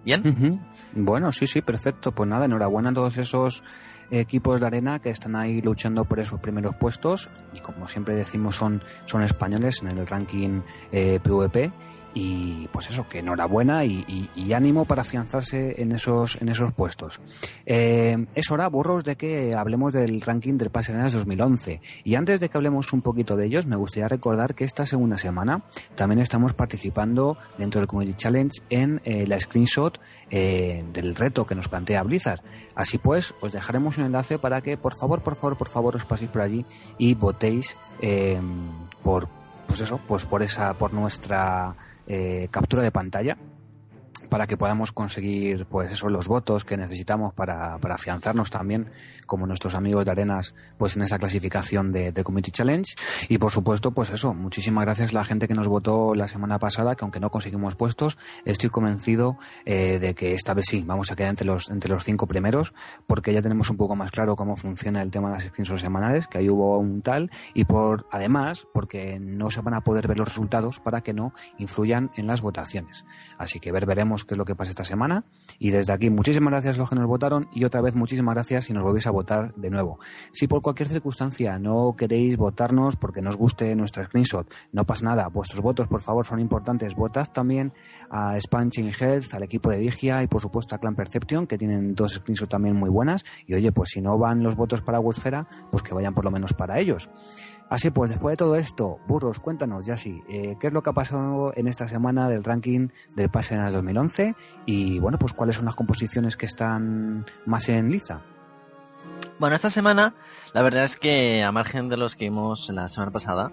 ¿Bien? 0.03 0.61
Bueno, 0.93 1.31
sí, 1.31 1.47
sí, 1.47 1.61
perfecto. 1.61 2.11
Pues 2.11 2.29
nada, 2.29 2.45
enhorabuena 2.45 2.89
a 2.89 2.93
todos 2.93 3.17
esos 3.17 3.63
equipos 4.11 4.61
de 4.61 4.67
arena 4.67 4.99
que 4.99 5.09
están 5.09 5.35
ahí 5.35 5.61
luchando 5.61 6.05
por 6.05 6.19
esos 6.19 6.39
primeros 6.39 6.75
puestos 6.75 7.29
y 7.53 7.59
como 7.59 7.87
siempre 7.87 8.15
decimos 8.15 8.55
son, 8.55 8.81
son 9.05 9.23
españoles 9.23 9.81
en 9.81 9.97
el 9.97 10.07
ranking 10.07 10.61
eh, 10.91 11.19
PvP 11.21 11.71
y 12.17 12.69
pues 12.69 12.89
eso, 12.89 13.07
que 13.09 13.19
enhorabuena 13.19 13.83
y, 13.83 14.29
y, 14.33 14.53
ánimo 14.53 14.85
para 14.85 15.01
afianzarse 15.01 15.81
en 15.81 15.91
esos, 15.91 16.37
en 16.41 16.47
esos 16.47 16.71
puestos. 16.71 17.19
Eh, 17.65 18.25
es 18.33 18.49
hora, 18.51 18.69
burros, 18.69 19.03
de 19.03 19.17
que 19.17 19.53
hablemos 19.53 19.91
del 19.91 20.21
ranking 20.21 20.57
del 20.57 20.69
Pase 20.69 20.93
Arenas 20.93 21.11
2011. 21.11 21.81
Y 22.05 22.15
antes 22.15 22.39
de 22.39 22.47
que 22.47 22.57
hablemos 22.57 22.93
un 22.93 23.01
poquito 23.01 23.35
de 23.35 23.47
ellos, 23.47 23.67
me 23.67 23.75
gustaría 23.75 24.07
recordar 24.07 24.55
que 24.55 24.63
esta 24.63 24.85
segunda 24.85 25.17
semana 25.17 25.65
también 25.95 26.21
estamos 26.21 26.53
participando 26.53 27.37
dentro 27.57 27.81
del 27.81 27.87
Community 27.89 28.15
Challenge 28.15 28.61
en 28.69 29.01
eh, 29.03 29.27
la 29.27 29.37
screenshot 29.37 29.99
eh, 30.29 30.85
del 30.93 31.15
reto 31.15 31.45
que 31.45 31.53
nos 31.53 31.67
plantea 31.67 32.01
Blizzard. 32.03 32.39
Así 32.75 32.97
pues, 32.97 33.35
os 33.41 33.51
dejaremos 33.51 33.97
un 33.97 34.05
enlace 34.05 34.39
para 34.39 34.61
que, 34.61 34.77
por 34.77 34.95
favor, 34.95 35.21
por 35.21 35.35
favor, 35.35 35.57
por 35.57 35.67
favor, 35.67 35.97
os 35.97 36.05
paséis 36.05 36.31
por 36.31 36.43
allí 36.43 36.65
y 36.97 37.13
votéis 37.13 37.77
por, 39.03 39.27
pues 39.67 39.81
eso, 39.81 39.99
pues 40.07 40.25
por 40.25 40.43
esa, 40.43 40.73
por 40.75 40.93
nuestra 40.93 41.75
eh, 42.07 42.47
captura 42.51 42.83
de 42.83 42.91
pantalla 42.91 43.37
para 44.29 44.47
que 44.47 44.57
podamos 44.57 44.91
conseguir 44.91 45.65
pues 45.65 45.91
eso 45.91 46.09
los 46.09 46.27
votos 46.27 46.65
que 46.65 46.77
necesitamos 46.77 47.33
para, 47.33 47.77
para 47.79 47.95
afianzarnos 47.95 48.49
también 48.49 48.89
como 49.25 49.47
nuestros 49.47 49.75
amigos 49.75 50.05
de 50.05 50.11
Arenas 50.11 50.53
pues 50.77 50.95
en 50.95 51.03
esa 51.03 51.17
clasificación 51.17 51.91
de, 51.91 52.11
de, 52.11 52.23
Community 52.23 52.51
Challenge. 52.51 52.95
Y 53.29 53.37
por 53.37 53.51
supuesto 53.51 53.91
pues 53.91 54.09
eso 54.09 54.33
muchísimas 54.33 54.83
gracias 54.85 55.11
a 55.11 55.15
la 55.15 55.23
gente 55.23 55.47
que 55.47 55.53
nos 55.53 55.67
votó 55.67 56.15
la 56.15 56.27
semana 56.27 56.59
pasada 56.59 56.95
que 56.95 57.03
aunque 57.03 57.19
no 57.19 57.29
conseguimos 57.29 57.75
puestos 57.75 58.17
estoy 58.45 58.69
convencido 58.69 59.37
eh, 59.65 59.99
de 59.99 60.13
que 60.13 60.33
esta 60.33 60.53
vez 60.53 60.65
sí 60.67 60.83
vamos 60.85 61.11
a 61.11 61.15
quedar 61.15 61.31
entre 61.31 61.47
los 61.47 61.69
entre 61.69 61.91
los 61.91 62.03
cinco 62.03 62.27
primeros 62.27 62.73
porque 63.07 63.33
ya 63.33 63.41
tenemos 63.41 63.69
un 63.69 63.77
poco 63.77 63.95
más 63.95 64.11
claro 64.11 64.35
cómo 64.35 64.55
funciona 64.55 65.01
el 65.01 65.11
tema 65.11 65.29
de 65.29 65.35
las 65.35 65.43
screenshots 65.43 65.81
semanales 65.81 66.27
que 66.27 66.39
ahí 66.39 66.49
hubo 66.49 66.77
un 66.77 67.01
tal 67.01 67.29
y 67.53 67.65
por 67.65 68.07
además 68.11 68.67
porque 68.73 69.19
no 69.19 69.49
se 69.49 69.61
van 69.61 69.73
a 69.73 69.81
poder 69.81 70.07
ver 70.07 70.17
los 70.17 70.27
resultados 70.27 70.79
para 70.79 71.01
que 71.01 71.13
no 71.13 71.33
influyan 71.57 72.11
en 72.15 72.27
las 72.27 72.41
votaciones. 72.41 73.05
Así 73.37 73.59
que 73.59 73.71
ver 73.71 73.85
veremos 73.85 74.14
qué 74.23 74.35
es 74.35 74.37
lo 74.37 74.45
que 74.45 74.55
pasa 74.55 74.69
esta 74.69 74.83
semana. 74.83 75.25
Y 75.59 75.71
desde 75.71 75.91
aquí, 75.91 76.09
muchísimas 76.09 76.51
gracias 76.51 76.77
a 76.77 76.79
los 76.79 76.89
que 76.89 76.95
nos 76.95 77.07
votaron 77.07 77.49
y 77.53 77.65
otra 77.65 77.81
vez 77.81 77.95
muchísimas 77.95 78.35
gracias 78.35 78.65
si 78.65 78.73
nos 78.73 78.83
volvéis 78.83 79.07
a 79.07 79.11
votar 79.11 79.53
de 79.55 79.69
nuevo. 79.69 79.99
Si 80.31 80.47
por 80.47 80.61
cualquier 80.61 80.87
circunstancia 80.87 81.59
no 81.59 81.95
queréis 81.97 82.37
votarnos 82.37 82.95
porque 82.95 83.21
nos 83.21 83.35
guste 83.35 83.75
nuestra 83.75 84.05
screenshot, 84.05 84.51
no 84.71 84.85
pasa 84.85 85.05
nada. 85.05 85.27
Vuestros 85.27 85.61
votos, 85.61 85.87
por 85.87 86.01
favor, 86.01 86.25
son 86.25 86.39
importantes. 86.39 86.95
Votad 86.95 87.27
también 87.33 87.73
a 88.09 88.39
Spanching 88.39 88.93
Health, 88.97 89.33
al 89.33 89.43
equipo 89.43 89.69
de 89.71 89.77
Digia 89.79 90.23
y, 90.23 90.27
por 90.27 90.41
supuesto, 90.41 90.75
a 90.75 90.77
Clan 90.77 90.95
Perception, 90.95 91.47
que 91.47 91.57
tienen 91.57 91.95
dos 91.95 92.13
screenshots 92.13 92.49
también 92.49 92.75
muy 92.75 92.89
buenas. 92.89 93.25
Y 93.47 93.55
oye, 93.55 93.71
pues 93.71 93.89
si 93.89 94.01
no 94.01 94.17
van 94.17 94.43
los 94.43 94.55
votos 94.55 94.81
para 94.81 94.99
Wosfera, 94.99 95.47
pues 95.71 95.83
que 95.83 95.93
vayan 95.93 96.13
por 96.13 96.25
lo 96.25 96.31
menos 96.31 96.53
para 96.53 96.79
ellos. 96.79 97.09
Así 97.69 97.89
pues, 97.89 98.11
después 98.11 98.33
de 98.33 98.37
todo 98.37 98.55
esto, 98.55 98.99
Burros, 99.07 99.39
cuéntanos, 99.39 99.85
ya 99.85 99.97
sí, 99.97 100.21
eh, 100.29 100.55
¿qué 100.59 100.67
es 100.67 100.73
lo 100.73 100.83
que 100.83 100.91
ha 100.91 100.93
pasado 100.93 101.51
en 101.55 101.67
esta 101.67 101.87
semana 101.87 102.29
del 102.29 102.43
ranking 102.43 102.89
del 103.15 103.29
Pase 103.29 103.55
en 103.55 103.61
el 103.61 103.73
2011? 103.73 104.35
Y 104.65 104.99
bueno, 104.99 105.17
pues 105.17 105.33
cuáles 105.33 105.55
son 105.55 105.65
las 105.65 105.75
composiciones 105.75 106.37
que 106.37 106.45
están 106.45 107.25
más 107.45 107.67
en 107.69 107.89
liza. 107.89 108.21
Bueno, 109.39 109.55
esta 109.55 109.69
semana, 109.69 110.13
la 110.53 110.61
verdad 110.61 110.83
es 110.83 110.95
que, 110.95 111.43
a 111.43 111.51
margen 111.51 111.89
de 111.89 111.97
los 111.97 112.15
que 112.15 112.25
vimos 112.25 112.69
la 112.69 112.87
semana 112.87 113.11
pasada, 113.11 113.51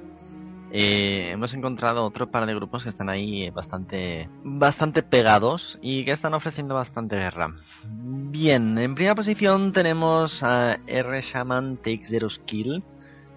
eh, 0.74 1.30
hemos 1.32 1.52
encontrado 1.54 2.04
otro 2.04 2.30
par 2.30 2.46
de 2.46 2.54
grupos 2.54 2.82
que 2.82 2.88
están 2.88 3.10
ahí 3.10 3.50
bastante, 3.50 4.28
bastante 4.42 5.02
pegados 5.02 5.78
y 5.82 6.04
que 6.04 6.12
están 6.12 6.34
ofreciendo 6.34 6.74
bastante 6.74 7.16
guerra. 7.16 7.54
Bien, 7.84 8.78
en 8.78 8.94
primera 8.94 9.14
posición 9.14 9.72
tenemos 9.72 10.42
a 10.42 10.78
R 10.86 11.20
Shaman 11.20 11.76
Take 11.78 12.02
Zero 12.04 12.30
Skill 12.30 12.82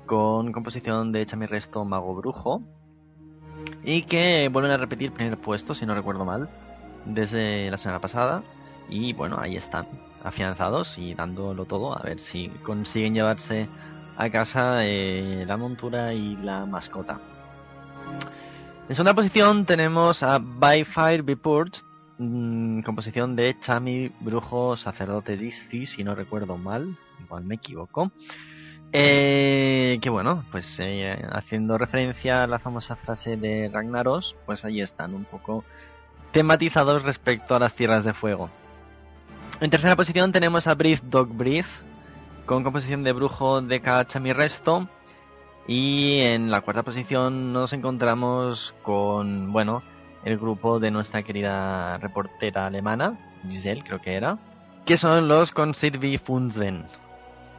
con 0.05 0.51
composición 0.51 1.11
de 1.11 1.25
Chami 1.25 1.45
Resto 1.45 1.83
Mago 1.85 2.15
Brujo 2.15 2.61
y 3.83 4.03
que 4.03 4.49
vuelven 4.51 4.71
a 4.71 4.77
repetir 4.77 5.11
primer 5.11 5.37
puesto, 5.37 5.73
si 5.73 5.85
no 5.85 5.95
recuerdo 5.95 6.25
mal, 6.25 6.49
desde 7.05 7.69
la 7.69 7.77
semana 7.77 7.99
pasada 7.99 8.43
y 8.89 9.13
bueno, 9.13 9.37
ahí 9.39 9.55
están, 9.55 9.87
afianzados 10.23 10.97
y 10.97 11.13
dándolo 11.13 11.65
todo 11.65 11.97
a 11.97 12.01
ver 12.03 12.19
si 12.19 12.49
consiguen 12.63 13.13
llevarse 13.13 13.67
a 14.17 14.29
casa 14.29 14.85
eh, 14.85 15.45
la 15.47 15.57
montura 15.57 16.13
y 16.13 16.35
la 16.37 16.65
mascota. 16.65 17.19
En 18.87 18.95
segunda 18.95 19.13
posición 19.13 19.65
tenemos 19.65 20.21
a 20.23 20.39
By 20.39 20.85
Fire 20.85 21.23
Be 21.23 21.37
mm, 22.17 22.81
composición 22.81 23.35
de 23.35 23.59
Chami 23.59 24.11
Brujo 24.19 24.77
Sacerdote 24.77 25.37
Disci, 25.37 25.85
si 25.85 26.03
no 26.03 26.15
recuerdo 26.15 26.57
mal, 26.57 26.95
igual 27.23 27.45
me 27.45 27.55
equivoco. 27.55 28.11
Eh, 28.91 29.99
que 30.01 30.09
bueno, 30.09 30.45
pues 30.51 30.77
eh, 30.79 31.17
haciendo 31.31 31.77
referencia 31.77 32.43
a 32.43 32.47
la 32.47 32.59
famosa 32.59 32.95
frase 32.95 33.35
de 33.35 33.69
Ragnaros, 33.71 34.35
pues 34.45 34.63
ahí 34.63 34.81
están 34.81 35.13
un 35.13 35.25
poco 35.25 35.63
tematizados 36.31 37.03
respecto 37.03 37.55
a 37.55 37.59
las 37.59 37.75
tierras 37.75 38.05
de 38.05 38.13
fuego. 38.13 38.49
En 39.61 39.69
tercera 39.69 39.95
posición 39.95 40.31
tenemos 40.31 40.67
a 40.67 40.75
Breathe 40.75 41.01
Dog 41.03 41.29
Breathe, 41.29 41.67
con 42.45 42.63
composición 42.63 43.03
de 43.03 43.13
Brujo 43.13 43.61
de 43.61 43.81
Kachami 43.81 44.33
Resto. 44.33 44.87
Y 45.67 46.19
en 46.19 46.51
la 46.51 46.61
cuarta 46.61 46.83
posición 46.83 47.51
nos 47.51 47.73
encontramos 47.73 48.75
con, 48.83 49.51
bueno, 49.51 49.81
el 50.23 50.37
grupo 50.37 50.79
de 50.79 50.91
nuestra 50.91 51.23
querida 51.23 51.97
reportera 51.97 52.67
alemana, 52.67 53.17
Giselle 53.47 53.83
creo 53.83 54.01
que 54.01 54.15
era, 54.15 54.37
que 54.85 54.97
son 54.97 55.27
los 55.27 55.51
Conservi 55.51 56.17
Funzen. 56.17 56.85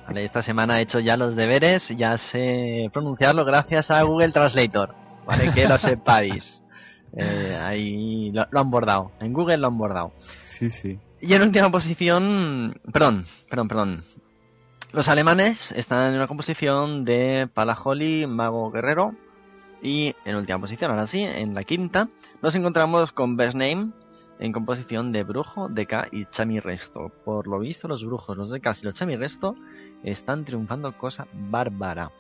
Vale, 0.07 0.25
esta 0.25 0.41
semana 0.41 0.79
he 0.79 0.83
hecho 0.83 1.01
ya 1.01 1.17
los 1.17 1.35
deberes, 1.35 1.89
ya 1.97 2.17
sé 2.17 2.89
pronunciarlo 2.93 3.45
gracias 3.45 3.91
a 3.91 4.03
Google 4.03 4.31
Translator, 4.31 4.95
¿vale? 5.27 5.53
Que 5.53 5.69
lo 5.69 5.79
sepáis. 5.79 6.63
Eh, 7.19 7.57
ahí 7.63 8.31
lo, 8.33 8.61
han 8.61 8.71
bordado, 8.71 9.13
en 9.21 9.33
Google 9.33 9.57
lo 9.57 9.69
han 9.69 9.79
bordado. 9.79 10.13
Sí, 10.45 10.69
sí. 10.69 10.99
Y 11.19 11.33
en 11.33 11.43
última 11.43 11.71
posición, 11.71 12.79
perdón, 12.93 13.25
perdón, 13.49 13.69
perdón. 13.69 14.05
Los 14.93 15.09
alemanes 15.09 15.73
están 15.77 16.11
en 16.11 16.17
una 16.17 16.27
composición 16.27 17.07
de 17.07 17.49
Palajoli, 17.55 18.27
Mago 18.27 18.71
Guerrero. 18.71 19.15
Y 19.81 20.15
en 20.27 20.37
última 20.37 20.59
posición, 20.59 20.91
ahora 20.91 21.07
sí, 21.07 21.21
en 21.23 21.55
la 21.55 21.63
quinta, 21.63 22.09
nos 22.43 22.55
encontramos 22.55 23.13
con 23.13 23.37
Best 23.37 23.55
Name, 23.55 23.93
en 24.39 24.53
composición 24.53 25.13
de 25.13 25.23
Brujo, 25.23 25.69
DK 25.69 26.09
y 26.13 26.27
Chami 26.27 26.61
Resto. 26.61 27.13
Por 27.25 27.47
lo 27.47 27.59
visto, 27.61 27.89
los 27.89 28.05
brujos, 28.05 28.37
los 28.37 28.51
DK 28.51 28.67
y 28.83 28.85
los 28.85 28.95
Chami 28.95 29.17
Resto 29.17 29.57
están 30.03 30.45
triunfando 30.45 30.97
cosa 30.97 31.27
bárbara. 31.33 32.11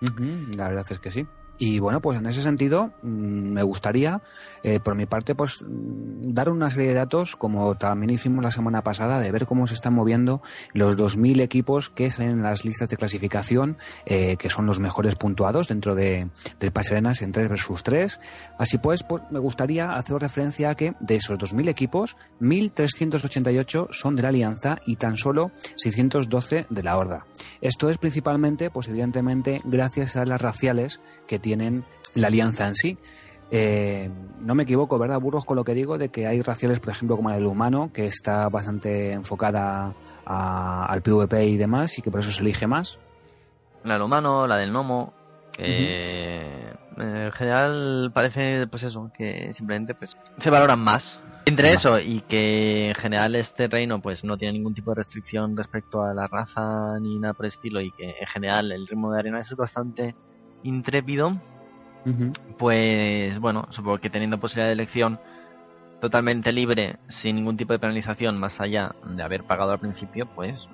la 0.00 0.68
verdad 0.68 0.86
es 0.90 0.98
que 0.98 1.10
sí. 1.10 1.26
Y 1.58 1.78
bueno, 1.78 2.00
pues 2.00 2.18
en 2.18 2.26
ese 2.26 2.42
sentido 2.42 2.92
mm, 3.02 3.08
me 3.52 3.62
gustaría, 3.62 4.20
eh, 4.62 4.80
por 4.80 4.94
mi 4.94 5.06
parte, 5.06 5.34
pues 5.34 5.62
mm, 5.62 6.34
dar 6.34 6.50
una 6.50 6.70
serie 6.70 6.88
de 6.88 6.94
datos, 6.94 7.36
como 7.36 7.76
también 7.76 8.10
hicimos 8.10 8.44
la 8.44 8.50
semana 8.50 8.82
pasada, 8.82 9.20
de 9.20 9.30
ver 9.30 9.46
cómo 9.46 9.66
se 9.66 9.74
están 9.74 9.94
moviendo 9.94 10.42
los 10.72 10.98
2.000 10.98 11.40
equipos 11.40 11.88
que 11.90 12.10
salen 12.10 12.32
en 12.32 12.42
las 12.42 12.64
listas 12.64 12.88
de 12.88 12.96
clasificación, 12.96 13.78
eh, 14.04 14.36
que 14.36 14.50
son 14.50 14.66
los 14.66 14.80
mejores 14.80 15.16
puntuados 15.16 15.68
dentro 15.68 15.94
de, 15.94 16.28
del 16.60 16.72
Pasarenas 16.72 17.22
en 17.22 17.32
3 17.32 17.48
versus 17.48 17.82
3. 17.82 18.20
Así 18.58 18.78
pues, 18.78 19.02
pues, 19.02 19.22
me 19.30 19.38
gustaría 19.38 19.92
hacer 19.92 20.16
referencia 20.16 20.70
a 20.70 20.74
que 20.74 20.94
de 21.00 21.16
esos 21.16 21.38
2.000 21.38 21.68
equipos, 21.68 22.16
1.388 22.40 23.88
son 23.92 24.16
de 24.16 24.22
la 24.22 24.28
Alianza 24.28 24.78
y 24.86 24.96
tan 24.96 25.16
solo 25.16 25.52
612 25.76 26.66
de 26.68 26.82
la 26.82 26.98
Horda. 26.98 27.26
Esto 27.60 27.88
es 27.88 27.98
principalmente, 27.98 28.70
pues 28.70 28.88
evidentemente, 28.88 29.62
gracias 29.64 30.16
a 30.16 30.24
las 30.24 30.40
raciales 30.40 31.00
que 31.26 31.38
tienen 31.46 31.84
la 32.16 32.26
alianza 32.26 32.66
en 32.66 32.74
sí. 32.74 32.98
Eh, 33.52 34.10
no 34.40 34.56
me 34.56 34.64
equivoco, 34.64 34.98
¿verdad, 34.98 35.20
Burros, 35.20 35.44
con 35.44 35.56
lo 35.56 35.62
que 35.62 35.74
digo 35.74 35.96
de 35.96 36.08
que 36.08 36.26
hay 36.26 36.42
raciales, 36.42 36.80
por 36.80 36.90
ejemplo, 36.90 37.14
como 37.14 37.30
la 37.30 37.36
del 37.36 37.46
humano, 37.46 37.90
que 37.94 38.04
está 38.04 38.48
bastante 38.48 39.12
enfocada 39.12 39.94
al 40.24 41.02
PvP 41.02 41.46
y 41.46 41.56
demás, 41.56 41.96
y 41.98 42.02
que 42.02 42.10
por 42.10 42.18
eso 42.18 42.32
se 42.32 42.40
elige 42.40 42.66
más? 42.66 42.98
La 43.84 43.94
del 43.94 44.02
humano, 44.02 44.48
la 44.48 44.56
del 44.56 44.72
gnomo, 44.72 45.14
que 45.52 46.74
en 46.96 47.32
general 47.32 48.10
parece, 48.12 48.66
pues 48.66 48.82
eso, 48.82 49.12
que 49.16 49.54
simplemente 49.54 49.94
pues, 49.94 50.16
se 50.38 50.50
valoran 50.50 50.80
más. 50.80 51.20
Entre 51.44 51.72
eso 51.72 52.00
y 52.00 52.22
que 52.22 52.88
en 52.88 52.94
general 52.96 53.36
este 53.36 53.68
reino 53.68 54.02
pues 54.02 54.24
no 54.24 54.36
tiene 54.36 54.54
ningún 54.54 54.74
tipo 54.74 54.90
de 54.90 54.96
restricción 54.96 55.56
respecto 55.56 56.02
a 56.02 56.12
la 56.12 56.26
raza 56.26 56.98
ni 57.00 57.20
nada 57.20 57.34
por 57.34 57.46
el 57.46 57.52
estilo 57.52 57.80
y 57.80 57.92
que 57.92 58.16
en 58.18 58.26
general 58.26 58.72
el 58.72 58.84
ritmo 58.88 59.12
de 59.12 59.20
arena 59.20 59.38
es 59.38 59.54
bastante 59.54 60.16
intrépido, 60.66 61.40
pues 62.58 63.38
bueno, 63.40 63.66
supongo 63.70 63.98
que 63.98 64.10
teniendo 64.10 64.38
posibilidad 64.38 64.68
de 64.68 64.74
elección 64.74 65.18
totalmente 66.00 66.52
libre, 66.52 66.98
sin 67.08 67.36
ningún 67.36 67.56
tipo 67.56 67.72
de 67.72 67.78
penalización 67.78 68.38
más 68.38 68.60
allá 68.60 68.94
de 69.04 69.22
haber 69.22 69.44
pagado 69.44 69.72
al 69.72 69.80
principio, 69.80 70.26
pues 70.26 70.68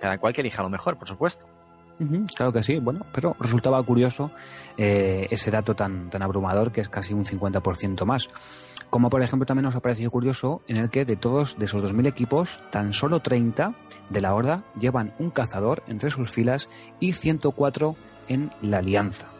cada 0.00 0.18
cual 0.18 0.34
que 0.34 0.42
elija 0.42 0.62
lo 0.62 0.68
mejor, 0.68 0.98
por 0.98 1.08
supuesto. 1.08 1.46
claro 2.36 2.52
que 2.52 2.62
sí, 2.62 2.78
bueno, 2.78 3.06
pero 3.12 3.36
resultaba 3.40 3.82
curioso 3.82 4.30
eh, 4.76 5.26
ese 5.30 5.50
dato 5.50 5.74
tan, 5.74 6.10
tan 6.10 6.22
abrumador 6.22 6.72
que 6.72 6.82
es 6.82 6.88
casi 6.88 7.14
un 7.14 7.24
50% 7.24 8.04
más. 8.04 8.28
Como 8.90 9.10
por 9.10 9.22
ejemplo 9.22 9.46
también 9.46 9.64
nos 9.64 9.74
ha 9.74 9.80
parecido 9.80 10.10
curioso 10.10 10.62
en 10.68 10.76
el 10.76 10.90
que 10.90 11.04
de 11.04 11.16
todos 11.16 11.58
de 11.58 11.64
esos 11.64 11.82
2.000 11.82 12.06
equipos, 12.06 12.62
tan 12.70 12.92
solo 12.92 13.20
30 13.20 13.74
de 14.10 14.20
la 14.20 14.34
Horda 14.34 14.58
llevan 14.78 15.14
un 15.18 15.30
cazador 15.30 15.82
entre 15.88 16.10
sus 16.10 16.30
filas 16.30 16.68
y 17.00 17.12
104 17.12 17.96
en 18.28 18.50
la 18.62 18.78
Alianza. 18.78 19.33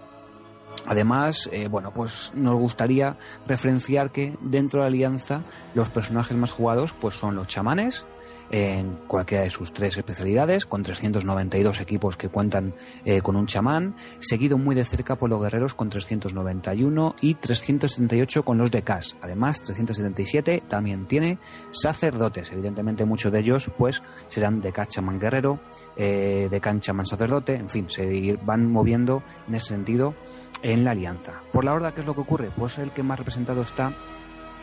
Además, 0.87 1.49
eh, 1.53 1.69
bueno, 1.69 1.93
pues 1.93 2.33
nos 2.35 2.57
gustaría 2.57 3.17
referenciar 3.47 4.11
que 4.11 4.37
dentro 4.43 4.81
de 4.81 4.85
la 4.85 4.89
alianza 4.89 5.43
los 5.75 5.89
personajes 5.89 6.37
más 6.37 6.51
jugados 6.51 6.95
pues 6.95 7.15
son 7.15 7.37
los 7.37 7.47
chamanes, 7.47 8.07
en 8.51 8.97
cualquiera 9.07 9.45
de 9.45 9.51
sus 9.51 9.73
tres 9.73 9.97
especialidades, 9.97 10.67
con 10.67 10.83
392 10.83 11.81
equipos 11.81 12.17
que 12.17 12.29
cuentan 12.29 12.75
eh, 13.05 13.21
con 13.21 13.37
un 13.37 13.47
chamán, 13.47 13.95
seguido 14.19 14.59
muy 14.59 14.75
de 14.75 14.85
cerca 14.85 15.17
por 15.17 15.31
los 15.31 15.43
guerreros 15.43 15.75
con 15.75 15.91
391 15.91 17.17
y 17.21 17.35
378 17.35 18.43
con 18.43 18.59
los 18.59 18.71
de 18.71 18.83
CAS. 18.83 19.17
Además, 19.23 19.61
377 19.63 20.63
también 20.69 21.07
tiene 21.07 21.39
sacerdotes. 21.71 22.53
Evidentemente, 22.53 23.05
muchos 23.05 23.33
de 23.33 23.41
ellos 23.41 23.71
pues 23.77 24.03
serán 24.29 24.61
de 24.61 24.73
CAS 24.73 24.89
chamán 24.89 25.19
guerrero, 25.19 25.61
eh, 25.97 26.49
de 26.51 26.61
CAN 26.61 26.81
chamán 26.81 27.07
sacerdote, 27.07 27.55
en 27.55 27.69
fin, 27.69 27.87
se 27.89 28.39
van 28.45 28.71
moviendo 28.71 29.23
en 29.49 29.55
ese 29.55 29.69
sentido 29.69 30.15
en 30.63 30.85
la 30.85 30.93
alianza. 30.93 31.43
Por 31.53 31.65
la 31.65 31.75
horda, 31.75 31.93
¿qué 31.93 32.01
es 32.01 32.07
lo 32.07 32.15
que 32.15 32.23
ocurre? 32.23 32.51
Pues 32.57 32.79
el 32.79 32.91
que 32.93 33.03
más 33.03 33.19
representado 33.19 33.63
está 33.63 33.93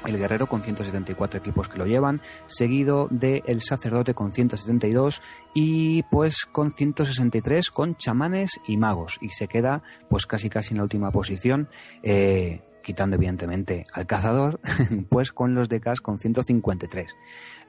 el 0.06 0.18
guerrero 0.18 0.48
con 0.48 0.64
174 0.64 1.40
equipos 1.40 1.70
que 1.70 1.78
lo 1.78 1.86
llevan, 1.86 2.22
seguido 2.48 3.08
de 3.10 3.44
el 3.46 3.62
sacerdote 3.62 4.14
con 4.14 4.32
172 4.32 5.22
y 5.54 6.04
pues 6.04 6.46
con 6.46 6.72
163 6.72 7.70
con 7.72 7.96
chamanes 7.96 8.60
y 8.68 8.78
magos 8.78 9.18
y 9.22 9.30
se 9.30 9.48
queda 9.48 9.84
pues 10.10 10.26
casi 10.26 10.50
casi 10.50 10.74
en 10.74 10.78
la 10.78 10.84
última 10.84 11.12
posición 11.12 11.70
eh, 12.04 12.62
quitando 12.82 13.16
evidentemente 13.16 13.86
al 13.94 14.06
cazador, 14.06 14.60
pues 15.10 15.32
con 15.32 15.54
los 15.56 15.70
decas 15.70 16.02
con 16.02 16.20
153. 16.20 17.16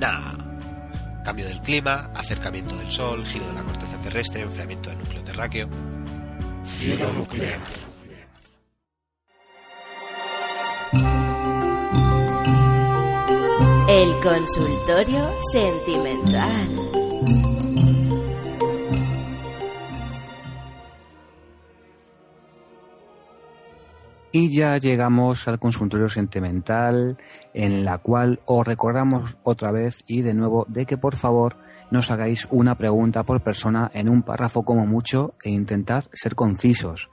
Nah. 0.00 0.50
Cambio 1.24 1.46
del 1.46 1.60
clima, 1.60 2.10
acercamiento 2.14 2.76
del 2.76 2.90
Sol, 2.90 3.24
giro 3.26 3.46
de 3.46 3.52
la 3.52 3.62
corteza 3.62 4.00
terrestre, 4.00 4.42
enfriamiento 4.42 4.90
del 4.90 4.98
núcleo 4.98 5.22
terráqueo. 5.22 5.68
Cielo 6.64 7.12
nuclear. 7.12 7.60
El 13.92 14.20
consultorio 14.20 15.32
sentimental. 15.50 16.68
Y 24.30 24.56
ya 24.56 24.78
llegamos 24.78 25.48
al 25.48 25.58
consultorio 25.58 26.08
sentimental, 26.08 27.18
en 27.52 27.84
la 27.84 27.98
cual 27.98 28.38
os 28.44 28.64
recordamos 28.64 29.36
otra 29.42 29.72
vez 29.72 30.04
y 30.06 30.22
de 30.22 30.34
nuevo 30.34 30.66
de 30.68 30.86
que 30.86 30.96
por 30.96 31.16
favor 31.16 31.56
nos 31.90 32.12
hagáis 32.12 32.46
una 32.52 32.76
pregunta 32.76 33.24
por 33.24 33.42
persona 33.42 33.90
en 33.92 34.08
un 34.08 34.22
párrafo 34.22 34.62
como 34.62 34.86
mucho 34.86 35.34
e 35.42 35.50
intentad 35.50 36.04
ser 36.12 36.36
concisos. 36.36 37.10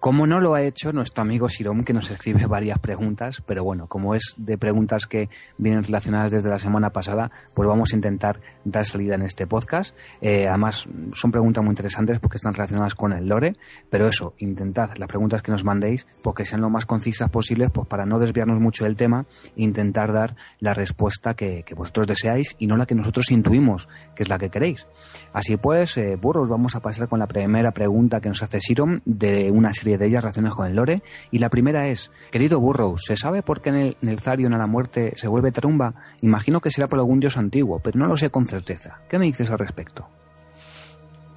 Como 0.00 0.26
no 0.26 0.40
lo 0.40 0.54
ha 0.54 0.62
hecho 0.62 0.94
nuestro 0.94 1.20
amigo 1.20 1.50
Sirom, 1.50 1.84
que 1.84 1.92
nos 1.92 2.10
escribe 2.10 2.46
varias 2.46 2.78
preguntas, 2.78 3.42
pero 3.44 3.64
bueno, 3.64 3.86
como 3.86 4.14
es 4.14 4.34
de 4.38 4.56
preguntas 4.56 5.04
que 5.04 5.28
vienen 5.58 5.84
relacionadas 5.84 6.32
desde 6.32 6.48
la 6.48 6.58
semana 6.58 6.88
pasada, 6.88 7.30
pues 7.52 7.68
vamos 7.68 7.92
a 7.92 7.96
intentar 7.96 8.40
dar 8.64 8.86
salida 8.86 9.16
en 9.16 9.22
este 9.22 9.46
podcast. 9.46 9.94
Eh, 10.22 10.48
además, 10.48 10.88
son 11.12 11.30
preguntas 11.30 11.62
muy 11.62 11.72
interesantes 11.72 12.18
porque 12.18 12.38
están 12.38 12.54
relacionadas 12.54 12.94
con 12.94 13.12
el 13.12 13.28
lore, 13.28 13.56
pero 13.90 14.06
eso, 14.06 14.32
intentad 14.38 14.96
las 14.96 15.06
preguntas 15.06 15.42
que 15.42 15.52
nos 15.52 15.64
mandéis, 15.64 16.06
porque 16.22 16.46
sean 16.46 16.62
lo 16.62 16.70
más 16.70 16.86
concisas 16.86 17.28
posibles, 17.28 17.70
pues 17.70 17.86
para 17.86 18.06
no 18.06 18.18
desviarnos 18.18 18.58
mucho 18.58 18.84
del 18.84 18.96
tema, 18.96 19.26
intentar 19.56 20.14
dar 20.14 20.34
la 20.60 20.72
respuesta 20.72 21.34
que, 21.34 21.62
vosotros 21.76 22.06
deseáis 22.06 22.56
y 22.58 22.66
no 22.66 22.78
la 22.78 22.86
que 22.86 22.94
nosotros 22.94 23.30
intuimos, 23.30 23.86
que 24.14 24.22
es 24.22 24.30
la 24.30 24.38
que 24.38 24.48
queréis. 24.48 24.86
Así 25.34 25.58
pues, 25.58 25.98
eh, 25.98 26.16
burros, 26.16 26.48
vamos 26.48 26.74
a 26.74 26.80
pasar 26.80 27.06
con 27.06 27.18
la 27.18 27.26
primera 27.26 27.72
pregunta 27.72 28.22
que 28.22 28.30
nos 28.30 28.42
hace 28.42 28.62
Sirom 28.62 29.00
de 29.04 29.50
una 29.50 29.74
serie 29.74 29.89
de 29.98 30.06
ellas 30.06 30.22
relacionadas 30.22 30.56
con 30.56 30.66
el 30.66 30.76
lore. 30.76 31.02
Y 31.30 31.38
la 31.38 31.48
primera 31.48 31.88
es, 31.88 32.10
querido 32.30 32.60
Burrows, 32.60 33.02
¿se 33.04 33.16
sabe 33.16 33.42
por 33.42 33.60
qué 33.62 33.70
en 33.70 33.76
el, 33.76 33.96
en 34.02 34.18
Zarion 34.18 34.54
a 34.54 34.58
la 34.58 34.66
muerte 34.66 35.12
se 35.16 35.28
vuelve 35.28 35.52
trumba? 35.52 35.94
Imagino 36.22 36.60
que 36.60 36.70
será 36.70 36.86
por 36.86 36.98
algún 36.98 37.20
dios 37.20 37.36
antiguo, 37.36 37.80
pero 37.80 37.98
no 37.98 38.06
lo 38.06 38.16
sé 38.16 38.30
con 38.30 38.46
certeza. 38.46 39.00
¿Qué 39.08 39.18
me 39.18 39.26
dices 39.26 39.50
al 39.50 39.58
respecto? 39.58 40.08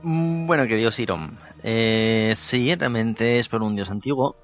Mm, 0.03 0.47
Bueno, 0.47 0.67
querido 0.67 0.91
Sirom, 0.91 1.37
eh, 1.63 2.33
sí, 2.35 2.75
realmente 2.75 3.39
es 3.39 3.47
por 3.47 3.63
un 3.63 3.75
dios 3.75 3.89
antiguo. 3.89 4.35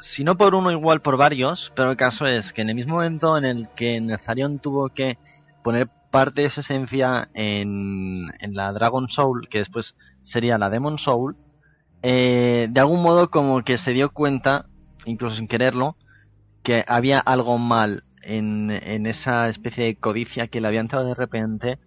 Si 0.00 0.22
no 0.22 0.36
por 0.36 0.54
uno, 0.54 0.70
igual 0.70 1.00
por 1.00 1.16
varios, 1.16 1.72
pero 1.74 1.90
el 1.90 1.96
caso 1.96 2.26
es 2.26 2.52
que 2.52 2.60
en 2.62 2.68
el 2.68 2.74
mismo 2.74 2.96
momento 2.96 3.38
en 3.38 3.46
el 3.46 3.68
que 3.74 4.00
Nezarion 4.00 4.58
tuvo 4.58 4.90
que 4.90 5.16
poner 5.62 5.88
parte 6.10 6.42
de 6.42 6.50
su 6.50 6.60
esencia 6.60 7.28
en, 7.32 8.26
en 8.38 8.54
la 8.54 8.72
Dragon 8.72 9.08
Soul, 9.08 9.48
que 9.48 9.58
después 9.58 9.94
sería 10.22 10.58
la 10.58 10.68
Demon 10.68 10.98
Soul, 10.98 11.36
eh, 12.06 12.68
de 12.70 12.80
algún 12.80 13.02
modo 13.02 13.30
como 13.30 13.62
que 13.62 13.78
se 13.78 13.92
dio 13.92 14.10
cuenta, 14.10 14.66
incluso 15.06 15.36
sin 15.36 15.48
quererlo, 15.48 15.96
que 16.62 16.84
había 16.86 17.18
algo 17.18 17.56
mal 17.56 18.04
en, 18.22 18.70
en 18.70 19.06
esa 19.06 19.48
especie 19.48 19.84
de 19.84 19.96
codicia 19.96 20.48
que 20.48 20.60
le 20.60 20.68
había 20.68 20.80
entrado 20.80 21.06
de 21.06 21.14
repente 21.14 21.78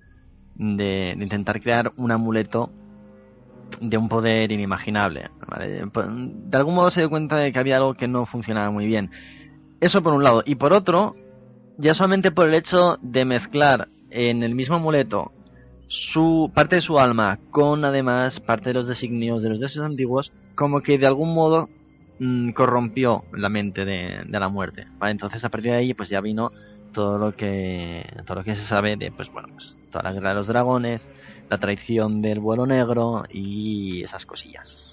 de, 0.56 1.14
de 1.16 1.24
intentar 1.24 1.62
crear 1.62 1.94
un 1.98 2.10
amuleto 2.10 2.72
de 3.80 3.96
un 3.96 4.10
poder 4.10 4.52
inimaginable. 4.52 5.30
¿vale? 5.48 5.84
De 5.86 6.58
algún 6.58 6.74
modo 6.74 6.90
se 6.90 7.02
dio 7.02 7.12
cuenta 7.12 7.38
de 7.38 7.52
que 7.52 7.60
había 7.60 7.78
algo 7.78 7.94
que 7.94 8.08
no 8.08 8.26
funcionaba 8.26 8.72
muy 8.72 8.88
bien. 8.88 9.12
Eso 9.82 10.02
por 10.02 10.14
un 10.14 10.24
lado. 10.24 10.42
Y 10.48 10.56
por 10.56 10.74
otro, 10.74 11.14
ya 11.78 11.94
solamente 11.94 12.32
por 12.32 12.48
el 12.48 12.56
hecho 12.56 12.98
de 13.04 13.24
mezclar 13.24 13.88
en 14.10 14.42
el 14.42 14.56
mismo 14.56 14.78
amuleto 14.78 15.32
su 15.88 16.52
parte 16.54 16.76
de 16.76 16.82
su 16.82 17.00
alma 17.00 17.40
con 17.52 17.86
además 17.86 18.40
parte 18.40 18.70
de 18.70 18.74
los 18.74 18.88
designios 18.88 19.44
de 19.44 19.50
los 19.50 19.60
dioses 19.60 19.82
antiguos, 19.82 20.32
como 20.56 20.82
que 20.82 20.98
de 20.98 21.08
algún 21.08 21.34
modo 21.34 21.70
mm, 22.20 22.52
corrompió 22.52 23.24
la 23.34 23.50
mente 23.50 23.86
de, 23.86 24.24
de 24.26 24.40
la 24.40 24.50
muerte. 24.50 24.88
¿vale? 24.98 25.12
Entonces 25.12 25.44
a 25.44 25.50
partir 25.50 25.72
de 25.72 25.78
ahí 25.78 25.94
pues 25.94 26.10
ya 26.10 26.22
vino 26.22 26.52
todo 26.94 27.18
lo 27.18 27.34
que 27.34 28.06
todo 28.26 28.38
lo 28.38 28.44
que 28.44 28.56
se 28.56 28.64
sabe 28.64 28.96
de 28.96 29.12
pues 29.12 29.32
bueno 29.32 29.50
pues 29.54 29.76
toda 29.92 30.04
la 30.04 30.14
guerra 30.14 30.30
de 30.30 30.36
los 30.36 30.48
dragones, 30.48 31.08
la 31.50 31.58
traición 31.58 32.22
del 32.22 32.40
vuelo 32.40 32.66
negro 32.66 33.24
y 33.30 34.04
esas 34.04 34.26
cosillas. 34.26 34.87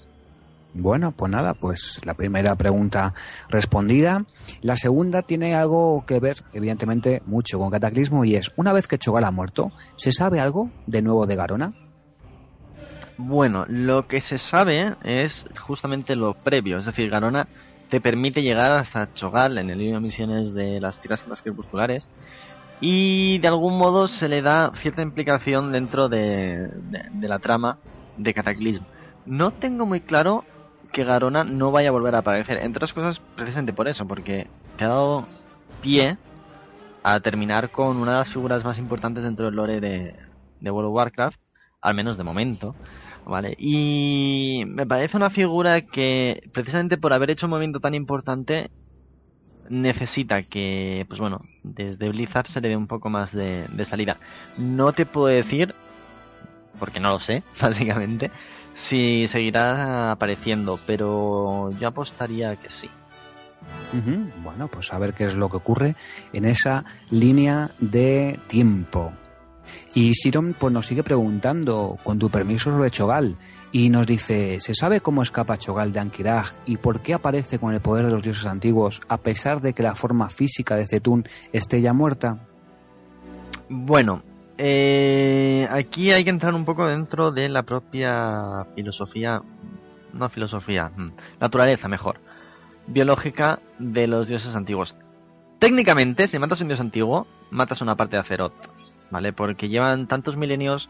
Bueno, 0.77 1.13
pues 1.13 1.31
nada, 1.31 1.53
pues 1.53 2.01
la 2.05 2.15
primera 2.15 2.55
pregunta 2.55 3.13
respondida. 3.49 4.25
La 4.61 4.75
segunda 4.75 5.21
tiene 5.21 5.55
algo 5.55 6.03
que 6.05 6.19
ver, 6.19 6.37
evidentemente, 6.51 7.21
mucho 7.25 7.57
con 7.57 7.71
Cataclismo 7.71 8.25
y 8.25 8.35
es, 8.35 8.51
una 8.57 8.73
vez 8.73 8.85
que 8.85 8.97
Chogal 8.97 9.23
ha 9.23 9.31
muerto, 9.31 9.71
¿se 9.95 10.11
sabe 10.11 10.41
algo 10.41 10.69
de 10.85 11.01
nuevo 11.01 11.25
de 11.27 11.35
Garona? 11.37 11.71
Bueno, 13.17 13.65
lo 13.69 14.05
que 14.07 14.19
se 14.19 14.37
sabe 14.37 14.95
es 15.03 15.45
justamente 15.65 16.17
lo 16.17 16.33
previo, 16.33 16.79
es 16.79 16.85
decir, 16.85 17.09
Garona 17.09 17.47
te 17.89 18.01
permite 18.01 18.41
llegar 18.41 18.71
hasta 18.71 19.13
Chogal 19.13 19.57
en 19.57 19.69
el 19.69 19.77
libro 19.77 19.95
de 19.95 20.01
misiones 20.01 20.53
de 20.53 20.81
las 20.81 20.99
tierras 20.99 21.21
santas 21.21 21.41
crepusculares 21.41 22.09
y 22.81 23.37
de 23.39 23.47
algún 23.47 23.77
modo 23.77 24.09
se 24.09 24.27
le 24.27 24.41
da 24.41 24.73
cierta 24.81 25.01
implicación 25.01 25.71
dentro 25.71 26.09
de, 26.09 26.67
de- 26.67 27.03
de 27.13 27.27
la 27.29 27.39
trama 27.39 27.77
de 28.17 28.33
Cataclismo. 28.33 28.85
No 29.25 29.51
tengo 29.51 29.85
muy 29.85 30.01
claro 30.01 30.43
que 30.95 31.03
Garona 31.03 31.43
no 31.43 31.71
vaya 31.71 31.89
a 31.89 31.91
volver 31.91 32.15
a 32.15 32.19
aparecer, 32.19 32.57
entre 32.59 32.77
otras 32.77 32.93
cosas 32.93 33.21
precisamente 33.35 33.73
por 33.73 33.89
eso, 33.89 34.07
porque 34.07 34.47
te 34.77 34.85
ha 34.85 34.87
dado 34.87 35.27
pie 35.81 36.17
a 37.03 37.19
terminar 37.19 37.69
con 37.69 37.97
una 37.97 38.13
de 38.13 38.17
las 38.19 38.29
figuras 38.29 38.63
más 38.63 38.79
importantes 38.79 39.21
dentro 39.21 39.43
del 39.45 39.55
lore 39.55 39.81
de, 39.81 40.15
de 40.61 40.71
World 40.71 40.87
of 40.87 40.95
Warcraft, 40.95 41.37
al 41.81 41.95
menos 41.95 42.17
de 42.17 42.23
momento. 42.23 42.75
¿Vale? 43.25 43.55
Y 43.57 44.63
me 44.67 44.85
parece 44.85 45.17
una 45.17 45.31
figura 45.31 45.81
que, 45.81 46.47
precisamente 46.53 46.97
por 46.97 47.11
haber 47.11 47.31
hecho 47.31 47.47
un 47.47 47.49
movimiento 47.49 47.81
tan 47.81 47.93
importante, 47.93 48.69
necesita 49.67 50.43
que, 50.43 51.05
pues 51.09 51.19
bueno, 51.19 51.41
desde 51.63 52.07
Blizzard 52.07 52.47
se 52.47 52.61
le 52.61 52.69
dé 52.69 52.77
un 52.77 52.87
poco 52.87 53.09
más 53.09 53.33
de, 53.33 53.67
de 53.67 53.83
salida. 53.83 54.17
No 54.57 54.93
te 54.93 55.05
puedo 55.05 55.27
decir, 55.27 55.75
porque 56.79 57.01
no 57.01 57.09
lo 57.09 57.19
sé, 57.19 57.43
básicamente, 57.61 58.31
si 58.75 59.27
seguirá 59.27 60.11
apareciendo, 60.11 60.79
pero 60.85 61.71
yo 61.79 61.87
apostaría 61.87 62.55
que 62.57 62.69
sí. 62.69 62.89
Bueno, 64.43 64.67
pues 64.67 64.93
a 64.93 64.99
ver 64.99 65.13
qué 65.13 65.25
es 65.25 65.35
lo 65.35 65.49
que 65.49 65.57
ocurre 65.57 65.95
en 66.33 66.45
esa 66.45 66.83
línea 67.09 67.71
de 67.79 68.39
tiempo. 68.47 69.13
Y 69.93 70.13
Siron 70.13 70.55
pues 70.59 70.71
nos 70.71 70.85
sigue 70.85 71.01
preguntando, 71.01 71.97
con 72.03 72.19
tu 72.19 72.29
permiso, 72.29 72.71
sobre 72.71 72.91
Chogal, 72.91 73.37
y 73.71 73.89
nos 73.89 74.05
dice, 74.05 74.59
¿se 74.59 74.75
sabe 74.75 75.01
cómo 75.01 75.23
escapa 75.23 75.57
Chogal 75.57 75.91
de 75.91 76.01
Ankiraj 76.01 76.51
y 76.65 76.77
por 76.77 77.01
qué 77.01 77.13
aparece 77.13 77.57
con 77.57 77.73
el 77.73 77.81
poder 77.81 78.05
de 78.05 78.11
los 78.11 78.21
dioses 78.21 78.45
antiguos 78.45 79.01
a 79.07 79.17
pesar 79.17 79.61
de 79.61 79.73
que 79.73 79.83
la 79.83 79.95
forma 79.95 80.29
física 80.29 80.75
de 80.75 80.85
Zetún 80.85 81.25
esté 81.51 81.81
ya 81.81 81.93
muerta? 81.93 82.45
Bueno, 83.69 84.21
eh, 84.57 85.67
aquí 85.69 86.11
hay 86.11 86.23
que 86.23 86.29
entrar 86.29 86.53
un 86.53 86.65
poco 86.65 86.87
dentro 86.87 87.31
de 87.31 87.49
la 87.49 87.63
propia 87.63 88.67
filosofía, 88.75 89.41
no 90.13 90.29
filosofía, 90.29 90.91
mm, 90.95 91.11
naturaleza 91.39 91.87
mejor, 91.87 92.19
biológica 92.87 93.59
de 93.79 94.07
los 94.07 94.27
dioses 94.27 94.55
antiguos. 94.55 94.95
Técnicamente, 95.59 96.27
si 96.27 96.39
matas 96.39 96.61
a 96.61 96.63
un 96.63 96.69
dios 96.69 96.79
antiguo, 96.79 97.27
matas 97.51 97.81
una 97.81 97.95
parte 97.95 98.15
de 98.15 98.21
Azeroth, 98.21 98.69
¿vale? 99.11 99.33
Porque 99.33 99.67
llevan 99.67 100.07
tantos 100.07 100.37
milenios 100.37 100.89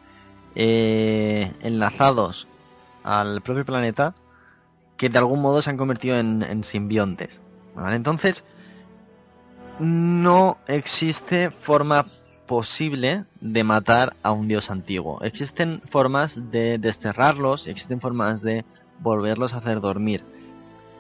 eh, 0.56 1.52
enlazados 1.62 2.48
al 3.04 3.42
propio 3.42 3.66
planeta 3.66 4.16
que 4.98 5.10
de 5.10 5.18
algún 5.18 5.42
modo 5.42 5.62
se 5.62 5.70
han 5.70 5.78
convertido 5.78 6.18
en, 6.18 6.42
en 6.44 6.64
simbiontes, 6.64 7.42
¿vale? 7.76 7.96
Entonces, 7.96 8.44
no 9.80 10.58
existe 10.68 11.50
forma 11.50 12.06
posible 12.48 13.26
de 13.42 13.64
matar 13.64 14.16
a 14.24 14.32
un 14.32 14.48
dios 14.48 14.70
antiguo. 14.70 15.22
Existen 15.22 15.82
formas 15.92 16.52
de 16.52 16.78
desterrarlos, 16.78 17.68
existen 17.68 18.02
formas 18.02 18.42
de 18.42 18.66
volverlos 19.00 19.54
a 19.54 19.58
hacer 19.58 19.82
dormir. 19.82 20.24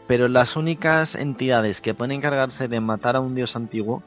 Pero 0.08 0.28
las 0.28 0.56
únicas 0.56 1.16
entidades 1.16 1.82
que 1.82 1.94
pueden 1.94 2.12
encargarse 2.12 2.68
de 2.68 2.80
matar 2.80 3.16
a 3.16 3.22
un 3.22 3.36
dios 3.36 3.56
antiguo, 3.56 4.04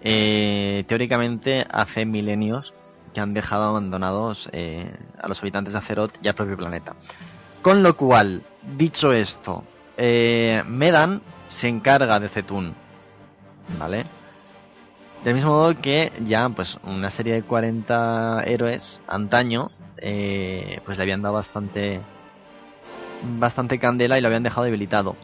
eh, 0.00 0.84
teóricamente 0.88 1.66
hace 1.70 2.06
milenios 2.06 2.72
que 3.12 3.20
han 3.20 3.34
dejado 3.34 3.64
abandonados 3.64 4.48
eh, 4.52 4.94
a 5.20 5.28
los 5.28 5.40
habitantes 5.40 5.72
de 5.72 5.78
Azeroth 5.80 6.14
y 6.22 6.28
al 6.28 6.34
propio 6.34 6.56
planeta. 6.56 6.94
Con 7.62 7.82
lo 7.82 7.96
cual, 7.96 8.42
dicho 8.76 9.12
esto, 9.12 9.64
eh, 9.96 10.62
Medan 10.66 11.20
se 11.48 11.68
encarga 11.68 12.18
de 12.18 12.28
Zetun. 12.28 12.74
¿vale? 13.76 14.06
Del 15.24 15.34
mismo 15.34 15.50
modo 15.50 15.74
que 15.80 16.12
ya, 16.24 16.48
pues, 16.48 16.78
una 16.84 17.10
serie 17.10 17.34
de 17.34 17.42
40 17.42 18.42
héroes 18.46 19.00
antaño, 19.08 19.70
eh, 19.96 20.80
pues 20.84 20.96
le 20.96 21.02
habían 21.02 21.22
dado 21.22 21.34
bastante, 21.34 22.00
bastante 23.38 23.78
candela 23.78 24.16
y 24.16 24.20
lo 24.20 24.28
habían 24.28 24.44
dejado 24.44 24.64
debilitado. 24.64 25.16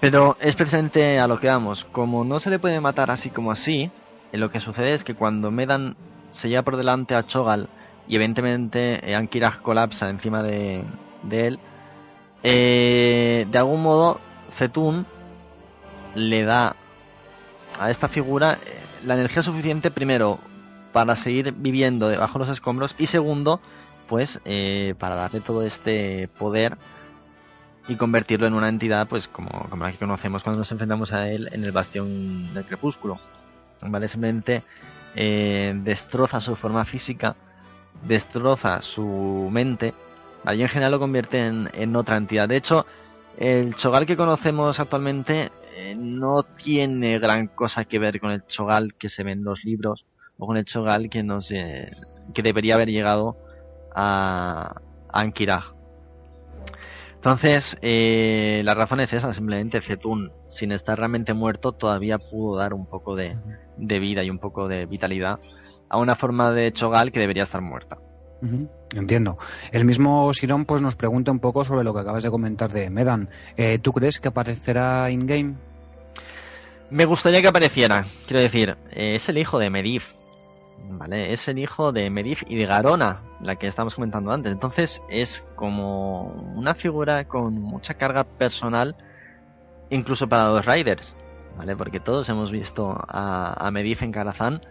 Pero 0.00 0.36
es 0.40 0.54
precisamente 0.54 1.18
a 1.18 1.26
lo 1.26 1.40
que 1.40 1.48
vamos. 1.48 1.84
Como 1.90 2.24
no 2.24 2.38
se 2.38 2.50
le 2.50 2.58
puede 2.58 2.80
matar 2.80 3.10
así 3.10 3.30
como 3.30 3.50
así, 3.50 3.90
eh, 4.32 4.38
lo 4.38 4.50
que 4.50 4.60
sucede 4.60 4.94
es 4.94 5.04
que 5.04 5.14
cuando 5.14 5.50
Medan 5.50 5.96
se 6.30 6.48
lleva 6.48 6.62
por 6.62 6.76
delante 6.76 7.14
a 7.14 7.24
Chogal 7.26 7.68
y 8.06 8.16
evidentemente 8.16 9.10
eh, 9.10 9.16
Ankiraj 9.16 9.60
colapsa 9.60 10.08
encima 10.08 10.42
de, 10.42 10.84
de 11.22 11.46
él, 11.46 11.58
eh, 12.42 13.46
de 13.50 13.58
algún 13.58 13.82
modo 13.82 14.20
Zetun 14.56 15.06
le 16.14 16.44
da 16.44 16.76
a 17.78 17.90
esta 17.90 18.08
figura 18.08 18.58
eh, 18.64 18.80
la 19.04 19.14
energía 19.14 19.42
suficiente 19.42 19.90
primero 19.90 20.38
para 20.92 21.16
seguir 21.16 21.52
viviendo 21.52 22.08
debajo 22.08 22.38
de 22.38 22.46
los 22.46 22.50
escombros 22.50 22.94
y 22.98 23.06
segundo 23.06 23.60
pues 24.08 24.40
eh, 24.44 24.94
para 24.98 25.14
darle 25.14 25.40
todo 25.40 25.62
este 25.62 26.28
poder 26.38 26.78
y 27.88 27.96
convertirlo 27.96 28.46
en 28.46 28.54
una 28.54 28.68
entidad 28.68 29.08
pues 29.08 29.28
como, 29.28 29.48
como 29.70 29.84
la 29.84 29.92
que 29.92 29.98
conocemos 29.98 30.42
cuando 30.42 30.60
nos 30.60 30.72
enfrentamos 30.72 31.12
a 31.12 31.28
él 31.28 31.48
en 31.52 31.64
el 31.64 31.72
bastión 31.72 32.52
del 32.54 32.64
crepúsculo 32.64 33.18
vale 33.82 34.08
simplemente 34.08 34.62
eh, 35.14 35.74
destroza 35.82 36.40
su 36.40 36.56
forma 36.56 36.84
física 36.84 37.36
destroza 38.06 38.80
su 38.82 39.48
mente 39.50 39.94
y 40.52 40.62
en 40.62 40.68
general 40.68 40.92
lo 40.92 40.98
convierte 40.98 41.46
en, 41.46 41.68
en 41.74 41.94
otra 41.96 42.16
entidad. 42.16 42.48
De 42.48 42.56
hecho 42.56 42.86
el 43.38 43.74
Chogal 43.76 44.06
que 44.06 44.16
conocemos 44.16 44.80
actualmente 44.80 45.50
eh, 45.80 45.94
no 45.96 46.42
tiene 46.42 47.20
gran 47.20 47.46
cosa 47.46 47.84
que 47.84 48.00
ver 48.00 48.18
con 48.18 48.32
el 48.32 48.44
Chogal 48.46 48.94
que 48.94 49.08
se 49.08 49.22
ve 49.22 49.30
en 49.30 49.44
los 49.44 49.62
libros 49.64 50.06
o 50.36 50.44
con 50.44 50.56
el 50.56 50.64
Chogal 50.64 51.08
que 51.08 51.22
nos 51.22 51.52
eh, 51.52 51.92
que 52.34 52.42
debería 52.42 52.74
haber 52.74 52.88
llegado 52.88 53.36
a, 53.94 54.80
a 55.08 55.20
Ankiraj. 55.20 55.74
Entonces, 57.14 57.78
eh, 57.80 58.60
la 58.64 58.74
razón 58.74 58.98
es 58.98 59.12
esa, 59.12 59.32
simplemente 59.32 59.80
Zetun, 59.80 60.32
sin 60.48 60.72
estar 60.72 60.98
realmente 60.98 61.32
muerto, 61.32 61.70
todavía 61.70 62.18
pudo 62.18 62.56
dar 62.56 62.74
un 62.74 62.86
poco 62.86 63.14
de, 63.14 63.36
de 63.76 63.98
vida 64.00 64.24
y 64.24 64.30
un 64.30 64.40
poco 64.40 64.66
de 64.66 64.84
vitalidad 64.86 65.38
a 65.88 65.96
una 65.98 66.16
forma 66.16 66.50
de 66.50 66.72
Chogal 66.72 67.12
que 67.12 67.20
debería 67.20 67.44
estar 67.44 67.60
muerta. 67.60 67.98
Entiendo. 68.94 69.36
El 69.72 69.84
mismo 69.84 70.32
Sirón 70.32 70.64
pues 70.64 70.80
nos 70.80 70.96
pregunta 70.96 71.30
un 71.30 71.40
poco 71.40 71.64
sobre 71.64 71.84
lo 71.84 71.92
que 71.92 72.00
acabas 72.00 72.22
de 72.22 72.30
comentar 72.30 72.70
de 72.70 72.90
Medan. 72.90 73.28
Eh, 73.56 73.78
¿Tú 73.78 73.92
crees 73.92 74.20
que 74.20 74.28
aparecerá 74.28 75.10
in-game? 75.10 75.56
Me 76.90 77.04
gustaría 77.04 77.42
que 77.42 77.48
apareciera, 77.48 78.06
quiero 78.26 78.42
decir, 78.42 78.76
eh, 78.90 79.16
es 79.16 79.28
el 79.28 79.36
hijo 79.36 79.58
de 79.58 79.68
Medivh, 79.68 80.04
¿vale? 80.88 81.34
Es 81.34 81.46
el 81.48 81.58
hijo 81.58 81.92
de 81.92 82.08
Medivh 82.08 82.38
y 82.46 82.56
de 82.56 82.64
Garona, 82.64 83.20
la 83.42 83.56
que 83.56 83.66
estábamos 83.66 83.94
comentando 83.94 84.32
antes. 84.32 84.52
Entonces 84.52 85.02
es 85.10 85.44
como 85.54 86.32
una 86.56 86.74
figura 86.74 87.28
con 87.28 87.60
mucha 87.60 87.94
carga 87.94 88.24
personal, 88.24 88.96
incluso 89.90 90.30
para 90.30 90.48
los 90.48 90.64
Riders, 90.64 91.14
¿vale? 91.58 91.76
Porque 91.76 92.00
todos 92.00 92.26
hemos 92.30 92.50
visto 92.50 92.96
a, 93.06 93.68
a 93.68 93.80
en 93.80 94.12
Karazhan. 94.12 94.62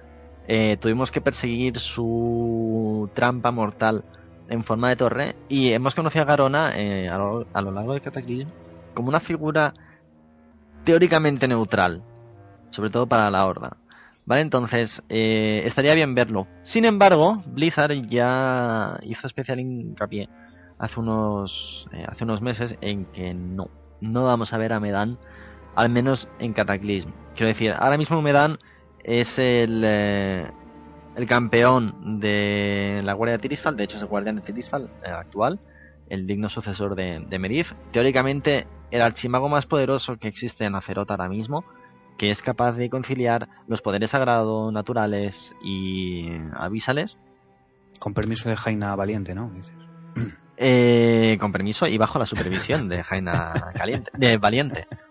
Eh, 0.47 0.77
tuvimos 0.77 1.11
que 1.11 1.19
perseguir 1.19 1.77
su 1.77 3.09
trampa 3.13 3.51
mortal 3.51 4.05
en 4.47 4.63
forma 4.63 4.89
de 4.89 4.95
torre 4.95 5.35
y 5.49 5.73
hemos 5.73 5.93
conocido 5.93 6.23
a 6.23 6.25
Garona 6.27 6.71
eh, 6.75 7.09
a, 7.09 7.17
lo, 7.17 7.71
largo 7.71 7.93
de 7.93 7.99
Cataclysm 7.99 8.47
como 8.93 9.09
una 9.09 9.19
figura 9.19 9.73
teóricamente 10.85 11.49
neutral, 11.49 12.01
sobre 12.69 12.89
todo 12.89 13.07
para 13.07 13.29
la 13.29 13.45
horda. 13.45 13.77
¿Vale? 14.25 14.41
Entonces, 14.41 15.01
eh, 15.07 15.63
estaría 15.65 15.93
bien 15.95 16.13
verlo. 16.13 16.47
Sin 16.63 16.83
embargo, 16.83 17.41
Blizzard 17.45 18.07
ya 18.07 18.97
hizo 19.03 19.25
especial 19.25 19.59
hincapié 19.59 20.27
hace 20.79 20.99
unos, 20.99 21.87
hace 22.07 22.23
unos 22.25 22.41
meses 22.41 22.75
en 22.81 23.05
que 23.05 23.33
no, 23.33 23.69
no 24.01 24.25
vamos 24.25 24.53
a 24.53 24.57
ver 24.57 24.73
a 24.73 24.79
Medan, 24.79 25.17
al 25.75 25.89
menos 25.89 26.27
en 26.39 26.53
Cataclysm. 26.53 27.09
Quiero 27.35 27.47
decir, 27.47 27.73
ahora 27.77 27.97
mismo 27.97 28.21
Medan 28.21 28.59
es 29.07 29.39
el, 29.39 29.81
eh, 29.85 30.45
el 31.15 31.27
campeón 31.27 32.19
de 32.19 33.01
la 33.03 33.13
Guardia 33.13 33.37
de 33.37 33.41
Tirisfal, 33.41 33.75
de 33.75 33.85
hecho 33.85 33.95
es 33.95 34.03
el 34.03 34.09
guardián 34.09 34.35
de 34.35 34.41
Tirisfal 34.43 34.89
eh, 35.03 35.09
actual, 35.09 35.59
el 36.09 36.27
digno 36.27 36.49
sucesor 36.49 36.93
de, 36.95 37.25
de 37.27 37.39
Medivh. 37.39 37.73
Teóricamente, 37.91 38.67
el 38.91 39.01
archimago 39.01 39.49
más 39.49 39.65
poderoso 39.65 40.17
que 40.17 40.27
existe 40.27 40.65
en 40.65 40.75
Azeroth 40.75 41.09
ahora 41.09 41.29
mismo, 41.29 41.63
que 42.17 42.29
es 42.31 42.41
capaz 42.41 42.73
de 42.73 42.89
conciliar 42.89 43.47
los 43.67 43.81
poderes 43.81 44.11
sagrados, 44.11 44.71
naturales 44.73 45.55
y 45.63 46.29
avísales, 46.55 47.17
Con 47.99 48.13
permiso 48.13 48.49
de 48.49 48.55
Jaina 48.57 48.95
Valiente, 48.95 49.33
¿no? 49.33 49.49
Dices. 49.49 49.73
eh, 50.57 51.37
con 51.39 51.51
permiso 51.53 51.87
y 51.87 51.97
bajo 51.97 52.19
la 52.19 52.25
supervisión 52.25 52.89
de 52.89 53.03
Jaina 53.03 53.53
Caliente, 53.73 54.11
de 54.17 54.37
Valiente. 54.37 54.87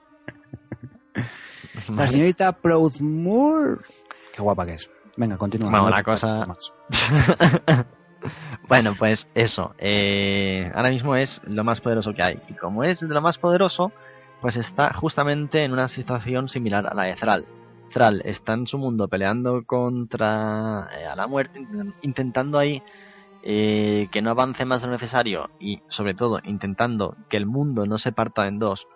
La 1.95 2.07
señorita 2.07 2.53
Proudmoore. 2.53 3.81
Qué 4.33 4.43
guapa 4.43 4.67
que 4.67 4.75
es. 4.75 4.91
Venga, 5.17 5.37
continúa. 5.37 5.71
Bueno, 5.71 5.85
No 5.87 5.91
la 5.91 6.03
cosa- 6.03 6.43
bueno, 8.69 8.93
pues 8.99 9.29
eso. 9.35 9.75
eh, 9.79 10.71
ahora 10.75 10.91
mismo 10.91 11.17
es 11.17 11.41
lo 11.47 11.65
más 11.65 11.81
poderoso 11.81 12.13
que 12.13 12.23
hay. 12.23 12.41
Y 12.49 12.55
como 12.55 12.85
es 12.85 13.01
de 13.01 13.09
lo 13.09 13.21
más 13.21 13.39
poderoso, 13.39 13.93
pues 14.41 14.57
está 14.57 14.93
justamente 14.93 15.65
en 15.65 15.73
una 15.73 15.89
situación 15.89 16.49
similar 16.49 16.87
a 16.87 16.95
la 16.95 17.05
de 17.05 17.15
Thrall. 17.15 17.47
Thrall 17.93 18.21
está 18.25 18.55
en 18.55 18.67
su 18.67 18.79
mundo 18.79 19.09
peleando 19.09 19.65
contra 19.65 20.89
eh, 20.99 21.07
a 21.07 21.15
la 21.17 21.27
muerte, 21.27 21.61
intent- 21.61 21.95
intentando 22.03 22.59
ahí 22.59 22.83
eh, 23.43 24.09
que 24.11 24.21
no 24.23 24.31
avance 24.31 24.65
más 24.65 24.81
de 24.83 24.89
lo 24.89 24.93
necesario 24.95 25.51
y 25.61 25.81
sobre 25.89 26.15
todo 26.15 26.41
intentando 26.45 27.17
que 27.29 27.37
el 27.37 27.47
mundo 27.47 27.87
no 27.87 27.97
se 27.99 28.11
parta 28.13 28.49
en 28.49 28.59
dos 28.59 28.87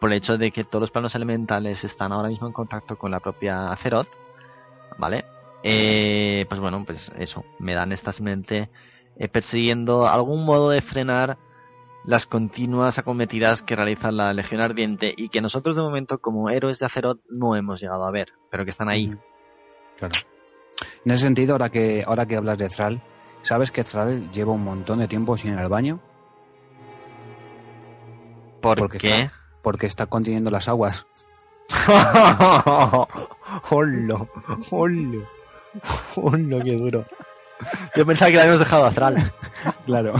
por 0.00 0.10
el 0.12 0.18
hecho 0.18 0.36
de 0.38 0.50
que 0.50 0.64
todos 0.64 0.82
los 0.82 0.90
planos 0.90 1.14
elementales 1.14 1.82
están 1.84 2.12
ahora 2.12 2.28
mismo 2.28 2.46
en 2.46 2.52
contacto 2.52 2.96
con 2.96 3.10
la 3.10 3.20
propia 3.20 3.70
Azeroth, 3.72 4.08
¿vale? 4.98 5.24
Eh, 5.62 6.46
pues 6.48 6.60
bueno, 6.60 6.84
pues 6.84 7.10
eso, 7.18 7.44
me 7.58 7.74
dan 7.74 7.90
está 7.92 8.12
simplemente 8.12 8.70
eh, 9.16 9.28
persiguiendo 9.28 10.06
algún 10.06 10.44
modo 10.44 10.70
de 10.70 10.80
frenar 10.82 11.36
las 12.04 12.26
continuas 12.26 12.96
acometidas 12.98 13.62
que 13.62 13.74
realiza 13.76 14.12
la 14.12 14.32
Legión 14.32 14.60
Ardiente 14.62 15.12
y 15.16 15.28
que 15.28 15.40
nosotros 15.40 15.74
de 15.76 15.82
momento 15.82 16.18
como 16.18 16.48
héroes 16.48 16.78
de 16.78 16.86
Azeroth 16.86 17.20
no 17.28 17.56
hemos 17.56 17.80
llegado 17.80 18.04
a 18.04 18.10
ver, 18.12 18.28
pero 18.50 18.64
que 18.64 18.70
están 18.70 18.88
ahí. 18.88 19.12
Claro. 19.98 20.14
En 21.04 21.10
ese 21.12 21.24
sentido, 21.24 21.54
ahora 21.54 21.70
que, 21.70 22.04
ahora 22.06 22.24
que 22.24 22.36
hablas 22.36 22.56
de 22.56 22.68
Thrall, 22.68 23.00
¿sabes 23.42 23.72
que 23.72 23.82
Thrall 23.82 24.30
lleva 24.30 24.52
un 24.52 24.62
montón 24.62 25.00
de 25.00 25.08
tiempo 25.08 25.36
sin 25.36 25.54
ir 25.54 25.58
al 25.58 25.68
baño? 25.68 25.98
¿Por 28.60 28.78
Porque 28.78 28.98
qué? 28.98 29.08
está- 29.22 29.37
Porque 29.62 29.86
está 29.86 30.06
conteniendo 30.06 30.50
las 30.50 30.68
aguas. 30.68 31.06
¡Hola! 33.70 34.26
¡Hola! 34.70 35.18
¡Hola, 36.16 36.62
qué 36.64 36.72
duro! 36.76 37.04
Yo 37.96 38.06
pensaba 38.06 38.30
que 38.30 38.36
la 38.36 38.42
habíamos 38.42 38.60
dejado 38.60 38.86
a 38.86 38.90
Thrall. 38.92 39.16
Claro. 39.86 40.14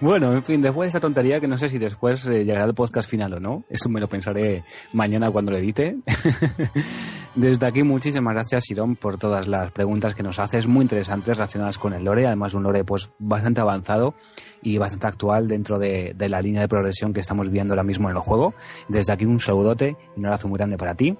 Bueno, 0.00 0.32
en 0.32 0.42
fin, 0.42 0.62
después 0.62 0.86
de 0.86 0.88
esta 0.88 1.00
tontería, 1.00 1.38
que 1.40 1.46
no 1.46 1.58
sé 1.58 1.68
si 1.68 1.78
después 1.78 2.26
eh, 2.26 2.44
llegará 2.44 2.64
el 2.64 2.74
podcast 2.74 3.08
final 3.08 3.34
o 3.34 3.40
no, 3.40 3.64
eso 3.68 3.88
me 3.90 4.00
lo 4.00 4.08
pensaré 4.08 4.64
mañana 4.92 5.30
cuando 5.30 5.52
lo 5.52 5.58
edite. 5.58 5.98
Desde 7.36 7.64
aquí, 7.64 7.84
muchísimas 7.84 8.34
gracias, 8.34 8.64
Sirón, 8.64 8.96
por 8.96 9.16
todas 9.16 9.46
las 9.46 9.70
preguntas 9.70 10.16
que 10.16 10.24
nos 10.24 10.40
haces, 10.40 10.66
muy 10.66 10.82
interesantes, 10.82 11.36
relacionadas 11.36 11.78
con 11.78 11.92
el 11.92 12.02
lore, 12.02 12.26
además 12.26 12.54
un 12.54 12.64
lore 12.64 12.82
pues 12.82 13.12
bastante 13.20 13.60
avanzado 13.60 14.14
y 14.62 14.78
bastante 14.78 15.06
actual 15.06 15.46
dentro 15.46 15.78
de, 15.78 16.12
de 16.16 16.28
la 16.28 16.42
línea 16.42 16.60
de 16.60 16.68
progresión 16.68 17.12
que 17.12 17.20
estamos 17.20 17.50
viendo 17.50 17.72
ahora 17.72 17.84
mismo 17.84 18.10
en 18.10 18.16
el 18.16 18.22
juego. 18.22 18.54
Desde 18.88 19.12
aquí 19.12 19.26
un 19.26 19.38
saludote 19.38 19.96
y 20.16 20.18
un 20.18 20.26
abrazo 20.26 20.48
muy 20.48 20.58
grande 20.58 20.76
para 20.76 20.96
ti. 20.96 21.16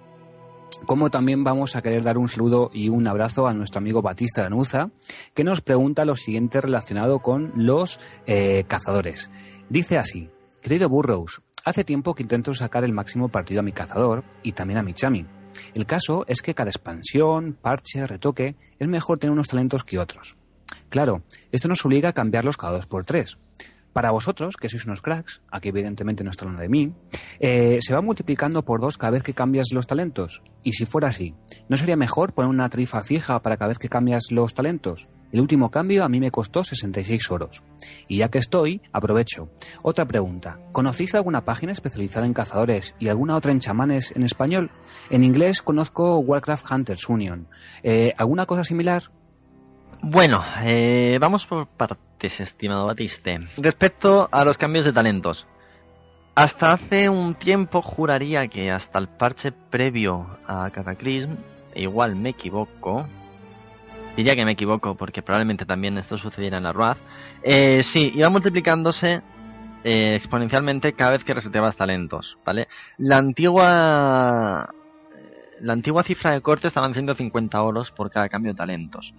Como 0.84 1.10
también 1.10 1.44
vamos 1.44 1.76
a 1.76 1.82
querer 1.82 2.02
dar 2.02 2.18
un 2.18 2.26
saludo 2.26 2.70
y 2.72 2.88
un 2.88 3.06
abrazo 3.06 3.46
a 3.46 3.54
nuestro 3.54 3.78
amigo 3.78 4.02
Batista 4.02 4.42
Lanuza, 4.42 4.90
que 5.32 5.44
nos 5.44 5.60
pregunta 5.60 6.04
lo 6.04 6.16
siguiente 6.16 6.60
relacionado 6.60 7.20
con 7.20 7.52
los 7.54 8.00
eh, 8.26 8.64
cazadores. 8.66 9.30
Dice 9.68 9.96
así, 9.96 10.28
querido 10.60 10.88
Burrows, 10.88 11.42
hace 11.64 11.84
tiempo 11.84 12.14
que 12.14 12.24
intento 12.24 12.52
sacar 12.54 12.82
el 12.82 12.92
máximo 12.92 13.28
partido 13.28 13.60
a 13.60 13.62
mi 13.62 13.72
cazador 13.72 14.24
y 14.42 14.52
también 14.52 14.78
a 14.78 14.82
mi 14.82 14.92
chami. 14.92 15.26
El 15.74 15.86
caso 15.86 16.24
es 16.28 16.42
que 16.42 16.54
cada 16.54 16.70
expansión, 16.70 17.56
parche, 17.60 18.06
retoque, 18.06 18.56
es 18.78 18.88
mejor 18.88 19.18
tener 19.18 19.32
unos 19.32 19.48
talentos 19.48 19.84
que 19.84 19.98
otros. 19.98 20.36
Claro, 20.88 21.22
esto 21.52 21.68
nos 21.68 21.84
obliga 21.84 22.10
a 22.10 22.12
cambiarlos 22.12 22.56
cada 22.56 22.74
dos 22.74 22.86
por 22.86 23.04
tres. 23.04 23.38
Para 23.92 24.12
vosotros, 24.12 24.56
que 24.56 24.68
sois 24.68 24.86
unos 24.86 25.02
cracks, 25.02 25.42
aquí 25.50 25.70
evidentemente 25.70 26.22
no 26.22 26.30
está 26.30 26.44
hablando 26.44 26.62
de 26.62 26.68
mí, 26.68 26.94
eh, 27.40 27.78
se 27.80 27.92
va 27.92 28.00
multiplicando 28.00 28.64
por 28.64 28.80
dos 28.80 28.96
cada 28.96 29.12
vez 29.12 29.22
que 29.22 29.34
cambias 29.34 29.72
los 29.72 29.86
talentos. 29.86 30.42
Y 30.62 30.72
si 30.72 30.86
fuera 30.86 31.08
así, 31.08 31.34
¿no 31.68 31.76
sería 31.76 31.96
mejor 31.96 32.32
poner 32.32 32.50
una 32.50 32.68
tarifa 32.68 33.02
fija 33.02 33.42
para 33.42 33.56
cada 33.56 33.68
vez 33.68 33.78
que 33.78 33.88
cambias 33.88 34.30
los 34.30 34.54
talentos? 34.54 35.08
El 35.32 35.40
último 35.40 35.70
cambio 35.70 36.04
a 36.04 36.08
mí 36.08 36.20
me 36.20 36.30
costó 36.30 36.62
66 36.64 37.30
euros. 37.30 37.62
Y 38.08 38.18
ya 38.18 38.30
que 38.30 38.38
estoy, 38.38 38.82
aprovecho. 38.92 39.48
Otra 39.82 40.04
pregunta. 40.04 40.58
¿Conocéis 40.72 41.14
alguna 41.14 41.44
página 41.44 41.72
especializada 41.72 42.26
en 42.26 42.34
cazadores 42.34 42.94
y 42.98 43.08
alguna 43.08 43.36
otra 43.36 43.52
en 43.52 43.60
chamanes 43.60 44.12
en 44.14 44.22
español? 44.22 44.70
En 45.08 45.24
inglés 45.24 45.62
conozco 45.62 46.18
Warcraft 46.18 46.70
Hunters 46.70 47.08
Union. 47.08 47.48
Eh, 47.82 48.12
¿Alguna 48.16 48.46
cosa 48.46 48.64
similar? 48.64 49.04
Bueno, 50.02 50.42
eh, 50.62 51.18
vamos 51.20 51.46
por 51.46 51.68
estimado 52.26 52.86
Batiste. 52.86 53.40
Respecto 53.56 54.28
a 54.30 54.44
los 54.44 54.58
cambios 54.58 54.84
de 54.84 54.92
talentos. 54.92 55.46
Hasta 56.34 56.72
hace 56.72 57.08
un 57.08 57.34
tiempo 57.34 57.82
juraría 57.82 58.46
que 58.48 58.70
hasta 58.70 58.98
el 58.98 59.08
parche 59.08 59.52
previo 59.52 60.38
a 60.46 60.70
Cataclysm, 60.70 61.36
igual 61.74 62.16
me 62.16 62.30
equivoco, 62.30 63.06
diría 64.16 64.36
que 64.36 64.44
me 64.44 64.52
equivoco 64.52 64.94
porque 64.94 65.22
probablemente 65.22 65.66
también 65.66 65.98
esto 65.98 66.16
sucediera 66.16 66.58
en 66.58 66.62
la 66.62 66.72
RUAD, 66.72 66.96
eh, 67.42 67.82
sí, 67.82 68.12
iba 68.14 68.30
multiplicándose 68.30 69.22
eh, 69.82 70.14
exponencialmente 70.14 70.92
cada 70.92 71.10
vez 71.12 71.24
que 71.24 71.34
reseteabas 71.34 71.76
talentos, 71.76 72.38
¿vale? 72.44 72.68
La 72.98 73.18
antigua 73.18 74.72
la 75.60 75.72
antigua 75.74 76.02
cifra 76.02 76.32
de 76.32 76.40
corte 76.40 76.68
estaba 76.68 76.86
en 76.86 76.94
150 76.94 77.60
oros 77.62 77.90
por 77.90 78.10
cada 78.10 78.28
cambio 78.28 78.52
de 78.52 78.56
talentos, 78.56 79.12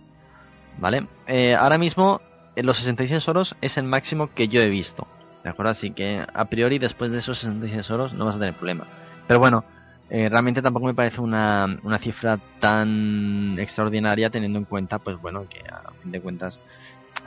¿vale? 0.80 1.08
Eh, 1.28 1.56
ahora 1.56 1.78
mismo 1.78 2.22
los 2.56 2.78
66 2.78 3.28
oros 3.28 3.56
es 3.62 3.78
el 3.78 3.84
máximo 3.84 4.34
que 4.34 4.48
yo 4.48 4.62
he 4.62 4.70
visto, 4.70 5.08
¿de 5.44 5.50
acuerdo? 5.50 5.72
Así 5.72 5.92
que 5.92 6.24
a 6.34 6.46
priori 6.46 6.80
después 6.80 7.12
de 7.12 7.20
esos 7.20 7.40
66 7.40 7.90
oros 7.92 8.14
no 8.14 8.26
vas 8.26 8.36
a 8.36 8.40
tener 8.40 8.54
problema. 8.54 8.86
Pero 9.28 9.40
bueno, 9.40 9.64
eh, 10.10 10.28
realmente 10.30 10.62
tampoco 10.62 10.88
me 10.88 10.94
parece 10.94 11.22
una, 11.22 11.80
una, 11.84 11.98
cifra 11.98 12.38
tan 12.60 13.58
extraordinaria 13.60 14.30
teniendo 14.30 14.60
en 14.60 14.66
cuenta, 14.66 15.00
pues 15.00 15.18
bueno, 15.22 15.48
que 15.50 15.60
a 15.60 15.92
fin 16.02 16.12
de 16.12 16.20
cuentas, 16.20 16.60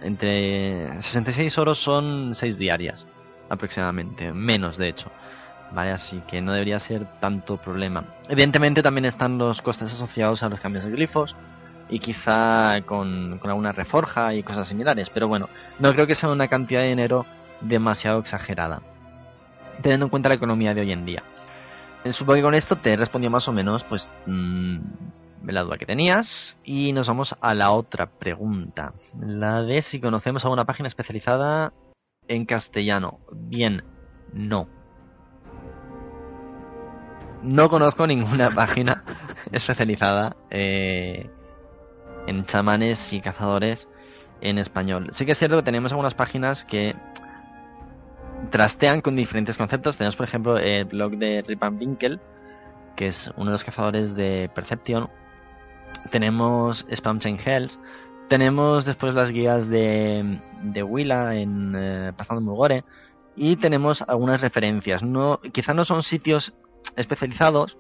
entre 0.03 1.03
66 1.03 1.57
oros 1.59 1.83
son 1.83 2.35
6 2.35 2.59
diarias 2.59 3.07
aproximadamente, 3.49 4.33
menos 4.33 4.77
de 4.77 4.89
hecho. 4.89 5.11
¿Vale? 5.73 5.91
Así 5.91 6.23
que 6.29 6.41
no 6.41 6.53
debería 6.53 6.79
ser 6.79 7.05
tanto 7.21 7.57
problema. 7.57 8.05
Evidentemente 8.29 8.83
también 8.83 9.07
están 9.07 9.39
los 9.39 9.61
costes 9.63 9.93
asociados 9.93 10.43
a 10.43 10.49
los 10.49 10.61
cambios 10.61 10.85
de 10.85 10.91
glifos 10.91 11.35
y 11.89 11.99
quizá 11.99 12.81
con, 12.87 13.41
alguna 13.43 13.73
reforja 13.73 14.35
y 14.35 14.43
cosas 14.43 14.69
similares, 14.69 15.11
pero 15.11 15.29
bueno, 15.29 15.49
no 15.79 15.93
creo 15.93 16.07
que 16.07 16.15
sea 16.15 16.31
una 16.31 16.49
cantidad 16.49 16.81
de 16.81 16.89
dinero 16.89 17.27
demasiado 17.61 18.21
exagerada, 18.21 18.83
teniendo 19.83 20.07
en 20.07 20.11
cuenta 20.11 20.29
la 20.29 20.37
economía 20.37 20.75
de 20.75 20.81
hoy 20.81 20.93
en 20.93 21.05
día. 21.05 21.23
Supongo 22.11 22.35
que 22.35 22.43
con 22.43 22.55
esto 22.55 22.77
te 22.77 22.93
he 22.93 22.97
respondido 22.97 23.31
más 23.31 23.49
o 23.49 23.53
menos, 23.53 23.83
pues, 23.85 24.11
mmm, 24.27 24.79
la 25.53 25.63
duda 25.63 25.79
que 25.79 25.87
tenías. 25.87 26.57
Y 26.65 26.93
nos 26.93 27.09
vamos 27.09 27.35
a 27.41 27.55
la 27.55 27.71
otra 27.71 28.07
pregunta. 28.07 28.93
La 29.19 29.63
de 29.63 29.83
si 29.83 30.01
conocemos 30.01 30.45
alguna 30.45 30.65
página 30.65 30.89
especializada 30.89 31.73
en 32.29 32.47
castellano. 32.47 33.21
Bien, 33.33 33.85
no. 34.33 34.69
No 37.43 37.69
conozco 37.69 38.07
ninguna 38.07 38.49
página 38.55 39.05
especializada 39.53 40.37
eh, 40.51 41.31
en 42.27 42.45
chamanes 42.47 43.13
y 43.13 43.21
cazadores 43.21 43.89
en 44.41 44.59
español. 44.59 45.09
Sí 45.13 45.25
que 45.27 45.33
es 45.33 45.39
cierto 45.39 45.57
que 45.57 45.63
tenemos 45.63 45.93
algunas 45.93 46.15
páginas 46.15 46.65
que 46.65 46.95
trastean 48.51 49.01
con 49.01 49.17
diferentes 49.17 49.57
conceptos. 49.57 49.97
Tenemos, 49.97 50.17
por 50.17 50.27
ejemplo, 50.27 50.59
el 50.59 50.85
blog 50.85 51.17
de 51.17 51.43
Rip 51.47 51.61
Van 51.61 51.77
Winkle, 51.79 52.21
que 52.97 53.09
es 53.09 53.31
uno 53.37 53.47
de 53.47 53.53
los 53.53 53.65
cazadores 53.65 54.15
de 54.15 54.51
Perception. 54.55 55.09
Tenemos 56.11 56.87
Spam 56.91 57.19
Chain 57.19 57.39
Hells. 57.45 57.79
Tenemos 58.29 58.85
después 58.85 59.15
las 59.15 59.31
guías 59.31 59.69
de, 59.69 60.41
de 60.63 60.83
Willa 60.83 61.35
en 61.35 61.75
eh, 61.77 62.13
Pasando 62.17 62.41
Mulgore. 62.41 62.85
Y 63.37 63.57
tenemos 63.57 64.03
algunas 64.03 64.41
referencias. 64.41 65.03
No, 65.03 65.41
quizá 65.53 65.75
no 65.75 65.85
son 65.85 66.03
sitios 66.03 66.55
especializados, 66.97 67.77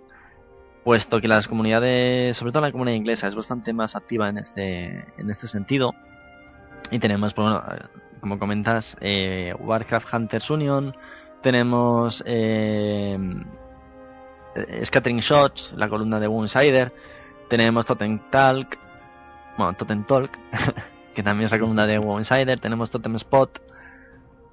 puesto 0.85 1.21
que 1.21 1.29
las 1.29 1.49
comunidades, 1.49 2.37
sobre 2.37 2.53
todo 2.53 2.63
la 2.63 2.71
comunidad 2.71 2.97
inglesa, 2.97 3.27
es 3.27 3.35
bastante 3.35 3.73
más 3.73 3.97
activa 3.97 4.29
en 4.29 4.39
este, 4.39 5.07
en 5.17 5.31
este 5.31 5.49
sentido. 5.49 5.95
Y 6.91 6.99
tenemos, 6.99 7.35
bueno, 7.35 7.63
como 8.21 8.39
comentas, 8.39 8.97
eh, 9.01 9.55
Warcraft 9.59 10.13
Hunters 10.13 10.51
Union, 10.51 10.95
tenemos 11.43 12.23
eh, 12.27 13.19
Scattering 14.85 15.21
Shots, 15.21 15.75
la 15.77 15.89
columna 15.89 16.21
de 16.21 16.27
Insider, 16.27 16.93
tenemos 17.49 17.87
Totem 17.87 18.31
Talk, 18.31 18.79
bueno, 19.57 19.73
Totem 19.75 20.05
Talk, 20.05 20.39
que 21.15 21.23
también 21.23 21.47
es 21.47 21.53
la 21.53 21.59
columna 21.59 21.87
de 21.87 21.95
Insider, 21.95 22.61
tenemos 22.61 22.91
Totem 22.91 23.17
Spot, 23.17 23.61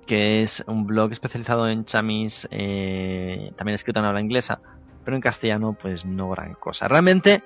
que 0.08 0.42
es 0.42 0.64
un 0.68 0.86
blog 0.86 1.12
especializado 1.12 1.68
en 1.68 1.86
chamis, 1.86 2.48
eh, 2.52 3.52
también 3.58 3.76
escrito 3.76 4.00
en 4.00 4.06
habla 4.06 4.22
inglesa, 4.22 4.60
pero 5.04 5.16
en 5.16 5.22
castellano 5.22 5.78
pues 5.80 6.06
no 6.06 6.30
gran 6.30 6.54
cosa. 6.54 6.88
Realmente 6.88 7.43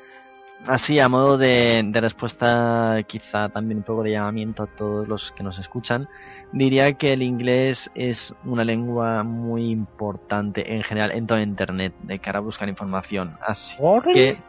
Así, 0.68 1.00
a 1.00 1.10
modo 1.10 1.38
de, 1.38 1.84
de, 1.86 2.02
respuesta, 2.02 2.98
quizá 3.06 3.50
también 3.50 3.80
un 3.80 3.84
poco 3.84 4.02
de 4.02 4.12
llamamiento 4.12 4.64
a 4.64 4.68
todos 4.68 5.08
los 5.08 5.32
que 5.34 5.44
nos 5.44 5.60
escuchan, 5.60 6.08
diría 6.52 6.94
que 6.94 7.14
el 7.14 7.22
inglés 7.22 7.92
es 7.94 8.34
una 8.46 8.64
lengua 8.64 9.24
muy 9.24 9.70
importante 9.70 10.74
en 10.74 10.82
general 10.82 11.12
en 11.12 11.28
todo 11.28 11.40
Internet 11.40 11.94
de 12.02 12.18
cara 12.18 12.40
a 12.40 12.42
buscar 12.42 12.68
información. 12.68 13.38
Así 13.42 13.78
que... 14.12 14.42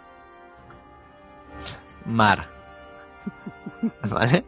Mar. 2.06 2.48
¿Vale? 4.08 4.44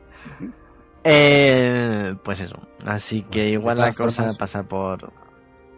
Eh, 1.05 2.15
pues 2.25 2.41
eso. 2.41 2.57
Así 2.87 3.23
que 3.23 3.49
igual 3.51 3.79
la 3.79 3.93
cosa 3.93 4.31
pasa 4.39 4.63
por 4.63 5.13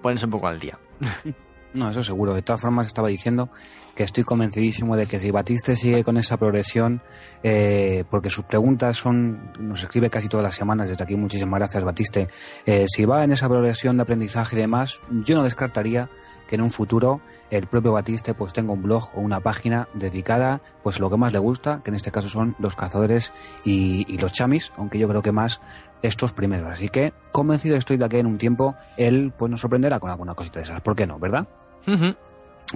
ponerse 0.03 0.27
un 0.27 0.33
poco 0.33 0.47
al 0.47 0.61
día. 0.61 0.79
No, 1.73 1.89
eso 1.89 2.03
seguro. 2.03 2.35
De 2.35 2.43
todas 2.43 2.61
formas, 2.61 2.89
estaba 2.89 3.09
diciendo 3.09 3.49
que 3.95 4.03
estoy 4.03 4.25
convencidísimo 4.25 4.97
de 4.97 5.07
que 5.07 5.19
si 5.19 5.31
Batiste 5.31 5.77
sigue 5.77 6.03
con 6.05 6.17
esa 6.17 6.37
progresión, 6.37 7.03
eh, 7.43 8.05
porque 8.11 8.31
sus 8.31 8.45
preguntas 8.45 8.97
son, 8.97 9.53
nos 9.59 9.83
escribe 9.83 10.11
casi 10.11 10.29
todas 10.29 10.43
las 10.43 10.55
semanas, 10.55 10.89
desde 10.89 11.05
aquí 11.05 11.17
muchísimas 11.17 11.59
gracias 11.59 11.85
Batiste, 11.85 12.29
eh, 12.67 12.87
si 12.89 13.05
va 13.05 13.25
en 13.25 13.33
esa 13.33 13.49
progresión 13.49 13.97
de 13.97 14.03
aprendizaje 14.03 14.57
y 14.57 14.61
demás, 14.61 15.03
yo 15.11 15.35
no 15.35 15.43
descartaría 15.43 16.09
que 16.49 16.57
en 16.57 16.63
un 16.63 16.71
futuro 16.71 17.21
el 17.51 17.67
propio 17.67 17.93
Batiste 17.93 18.33
pues 18.35 18.53
tenga 18.53 18.73
un 18.73 18.83
blog 18.83 19.11
o 19.15 19.21
una 19.21 19.41
página 19.41 19.89
dedicada 19.95 20.63
pues 20.83 20.97
a 20.97 21.01
lo 21.01 21.11
que 21.11 21.17
más 21.17 21.33
le 21.33 21.39
gusta, 21.39 21.81
que 21.85 21.91
en 21.91 21.97
este 21.97 22.11
caso 22.11 22.29
son 22.29 22.57
los 22.59 22.77
cazadores 22.77 23.33
y, 23.65 24.05
y 24.13 24.19
los 24.19 24.33
chamis, 24.33 24.73
aunque 24.77 24.99
yo 24.99 25.09
creo 25.09 25.23
que 25.23 25.33
más 25.33 25.61
estos 26.03 26.33
primeros. 26.33 26.71
Así 26.73 26.89
que 26.89 27.13
convencido 27.33 27.77
estoy 27.77 27.97
de 27.97 28.09
que 28.09 28.19
en 28.19 28.27
un 28.27 28.39
tiempo 28.39 28.75
él 28.97 29.33
pues 29.37 29.51
nos 29.51 29.61
sorprenderá 29.61 29.99
con 30.01 30.11
alguna 30.11 30.35
cosita 30.35 30.59
de 30.59 30.65
esas. 30.65 30.81
¿Por 30.81 30.97
qué 30.97 31.07
no, 31.07 31.19
verdad? 31.19 31.47
Uh 31.87 31.91
-huh. 31.93 32.17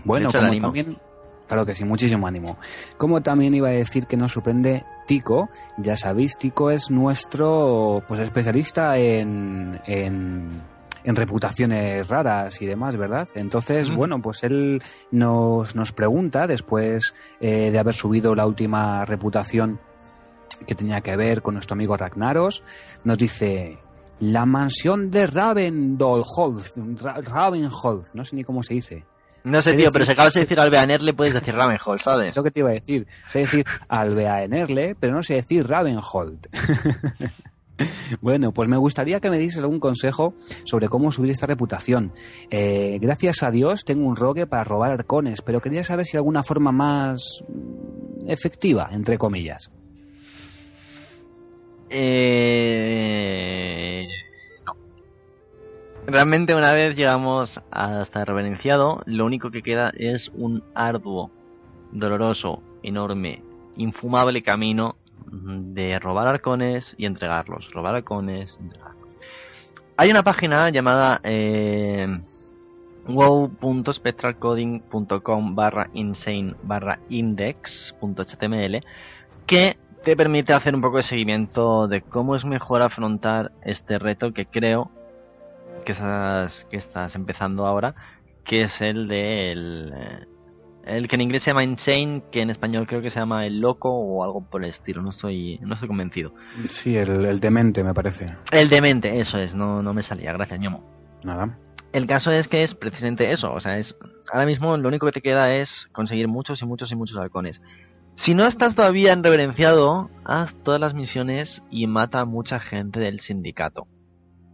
Bueno, 0.04 0.30
como 0.32 0.58
también, 0.58 0.98
claro 1.46 1.64
que 1.64 1.74
sí, 1.74 1.84
muchísimo 1.84 2.26
ánimo. 2.26 2.56
Como 2.96 3.22
también 3.22 3.54
iba 3.54 3.68
a 3.68 3.72
decir 3.72 4.06
que 4.06 4.16
nos 4.16 4.32
sorprende 4.32 4.84
Tico, 5.06 5.50
ya 5.78 5.96
sabéis, 5.96 6.36
Tico 6.36 6.70
es 6.70 6.90
nuestro 6.90 8.02
pues 8.08 8.20
especialista 8.20 8.98
en, 8.98 9.80
en, 9.86 10.62
en 11.04 11.16
reputaciones 11.16 12.08
raras 12.08 12.60
y 12.60 12.66
demás, 12.66 12.96
¿verdad? 12.96 13.28
Entonces, 13.34 13.94
bueno, 13.94 14.20
pues 14.20 14.42
él 14.42 14.82
nos, 15.12 15.76
nos 15.76 15.92
pregunta, 15.92 16.46
después 16.46 17.14
eh, 17.40 17.70
de 17.70 17.78
haber 17.78 17.94
subido 17.94 18.34
la 18.34 18.46
última 18.46 19.04
reputación 19.04 19.78
que 20.64 20.74
tenía 20.74 21.00
que 21.00 21.16
ver 21.16 21.42
con 21.42 21.54
nuestro 21.54 21.74
amigo 21.74 21.96
Ragnaros, 21.96 22.62
nos 23.04 23.18
dice, 23.18 23.78
la 24.20 24.46
mansión 24.46 25.10
de 25.10 25.26
Ravendolholt, 25.26 26.76
Ravenholz, 27.24 28.14
no 28.14 28.24
sé 28.24 28.36
ni 28.36 28.44
cómo 28.44 28.62
se 28.62 28.74
dice. 28.74 29.04
No 29.44 29.60
sé, 29.60 29.74
tío, 29.74 29.90
pero 29.92 30.06
si 30.06 30.12
acabas 30.12 30.32
de 30.32 30.40
decir 30.40 30.58
Alveanerle, 30.58 31.12
puedes 31.12 31.34
decir 31.34 31.54
Ravenholz, 31.54 32.02
¿sabes? 32.02 32.30
Es 32.30 32.36
lo 32.36 32.42
que 32.42 32.50
te 32.50 32.60
iba 32.60 32.70
a 32.70 32.74
decir. 32.74 33.06
Sé 33.28 33.40
decir 33.40 33.66
Alveanerle, 33.88 34.96
pero 34.98 35.12
no 35.12 35.22
sé 35.22 35.34
decir 35.34 35.66
Ravenholt. 35.66 36.46
Bueno, 38.20 38.52
pues 38.52 38.68
me 38.68 38.76
gustaría 38.76 39.20
que 39.20 39.30
me 39.30 39.38
diese 39.38 39.58
algún 39.58 39.80
consejo 39.80 40.34
sobre 40.64 40.88
cómo 40.88 41.10
subir 41.10 41.32
esta 41.32 41.46
reputación. 41.46 42.12
Eh, 42.50 42.98
gracias 43.00 43.42
a 43.42 43.50
Dios 43.50 43.84
tengo 43.84 44.06
un 44.06 44.16
rogue 44.16 44.46
para 44.46 44.64
robar 44.64 44.92
arcones, 44.92 45.42
pero 45.42 45.60
quería 45.60 45.82
saber 45.82 46.06
si 46.06 46.16
hay 46.16 46.20
alguna 46.20 46.42
forma 46.42 46.72
más 46.72 47.42
efectiva, 48.26 48.88
entre 48.92 49.18
comillas. 49.18 49.70
Eh... 51.90 54.08
No. 54.66 54.76
Realmente 56.06 56.54
una 56.54 56.72
vez 56.72 56.96
llegamos 56.96 57.60
hasta 57.70 58.24
reverenciado, 58.24 59.02
lo 59.06 59.24
único 59.24 59.50
que 59.50 59.62
queda 59.62 59.92
es 59.96 60.30
un 60.34 60.62
arduo, 60.74 61.30
doloroso, 61.92 62.62
enorme, 62.82 63.42
infumable 63.76 64.42
camino 64.42 64.96
de 65.30 65.98
robar 65.98 66.28
arcones 66.28 66.94
y 66.98 67.06
entregarlos, 67.06 67.70
robar 67.72 67.94
arcones, 67.96 68.58
entregarlos. 68.60 69.08
hay 69.96 70.10
una 70.10 70.22
página 70.22 70.68
llamada 70.70 71.20
eh, 71.24 72.06
wow.spectralcoding.com 73.06 75.54
barra 75.54 75.88
insane 75.94 76.54
barra 76.62 76.98
index.html 77.08 78.84
que 79.46 79.78
te 80.04 80.16
permite 80.16 80.52
hacer 80.52 80.74
un 80.74 80.82
poco 80.82 80.98
de 80.98 81.02
seguimiento 81.02 81.88
de 81.88 82.02
cómo 82.02 82.36
es 82.36 82.44
mejor 82.44 82.82
afrontar 82.82 83.52
este 83.62 83.98
reto 83.98 84.32
que 84.32 84.46
creo 84.46 84.90
que 85.84 85.92
estás, 85.92 86.66
que 86.70 86.76
estás 86.76 87.14
empezando 87.16 87.66
ahora, 87.66 87.94
que 88.44 88.62
es 88.62 88.80
el 88.80 89.08
de 89.08 89.50
el, 89.50 89.92
eh, 89.96 90.26
el 90.84 91.08
que 91.08 91.16
en 91.16 91.22
inglés 91.22 91.42
se 91.42 91.50
llama 91.50 91.64
insane, 91.64 92.22
que 92.30 92.42
en 92.42 92.50
español 92.50 92.86
creo 92.86 93.00
que 93.00 93.10
se 93.10 93.18
llama 93.18 93.46
el 93.46 93.60
loco 93.60 93.90
o 93.90 94.22
algo 94.22 94.42
por 94.42 94.62
el 94.62 94.70
estilo, 94.70 95.00
no 95.00 95.10
estoy, 95.10 95.58
no 95.62 95.74
estoy 95.74 95.88
convencido. 95.88 96.34
Sí, 96.68 96.96
el, 96.96 97.24
el 97.24 97.40
demente 97.40 97.82
me 97.82 97.94
parece. 97.94 98.36
El 98.52 98.68
demente, 98.68 99.18
eso 99.18 99.38
es, 99.38 99.54
no, 99.54 99.82
no 99.82 99.94
me 99.94 100.02
salía, 100.02 100.32
gracias 100.34 100.60
ñomo. 100.60 100.84
Nada. 101.24 101.58
El 101.92 102.06
caso 102.06 102.30
es 102.30 102.48
que 102.48 102.62
es 102.62 102.74
precisamente 102.74 103.32
eso, 103.32 103.52
o 103.52 103.60
sea, 103.60 103.78
es 103.78 103.96
ahora 104.30 104.44
mismo 104.44 104.76
lo 104.76 104.88
único 104.88 105.06
que 105.06 105.12
te 105.12 105.22
queda 105.22 105.54
es 105.54 105.88
conseguir 105.92 106.28
muchos 106.28 106.60
y 106.60 106.66
muchos 106.66 106.92
y 106.92 106.96
muchos 106.96 107.16
halcones. 107.16 107.62
Si 108.16 108.34
no 108.34 108.46
estás 108.46 108.76
todavía 108.76 109.12
en 109.12 109.24
reverenciado, 109.24 110.08
haz 110.24 110.54
todas 110.62 110.80
las 110.80 110.94
misiones 110.94 111.62
y 111.70 111.86
mata 111.86 112.20
a 112.20 112.24
mucha 112.24 112.60
gente 112.60 113.00
del 113.00 113.20
sindicato. 113.20 113.86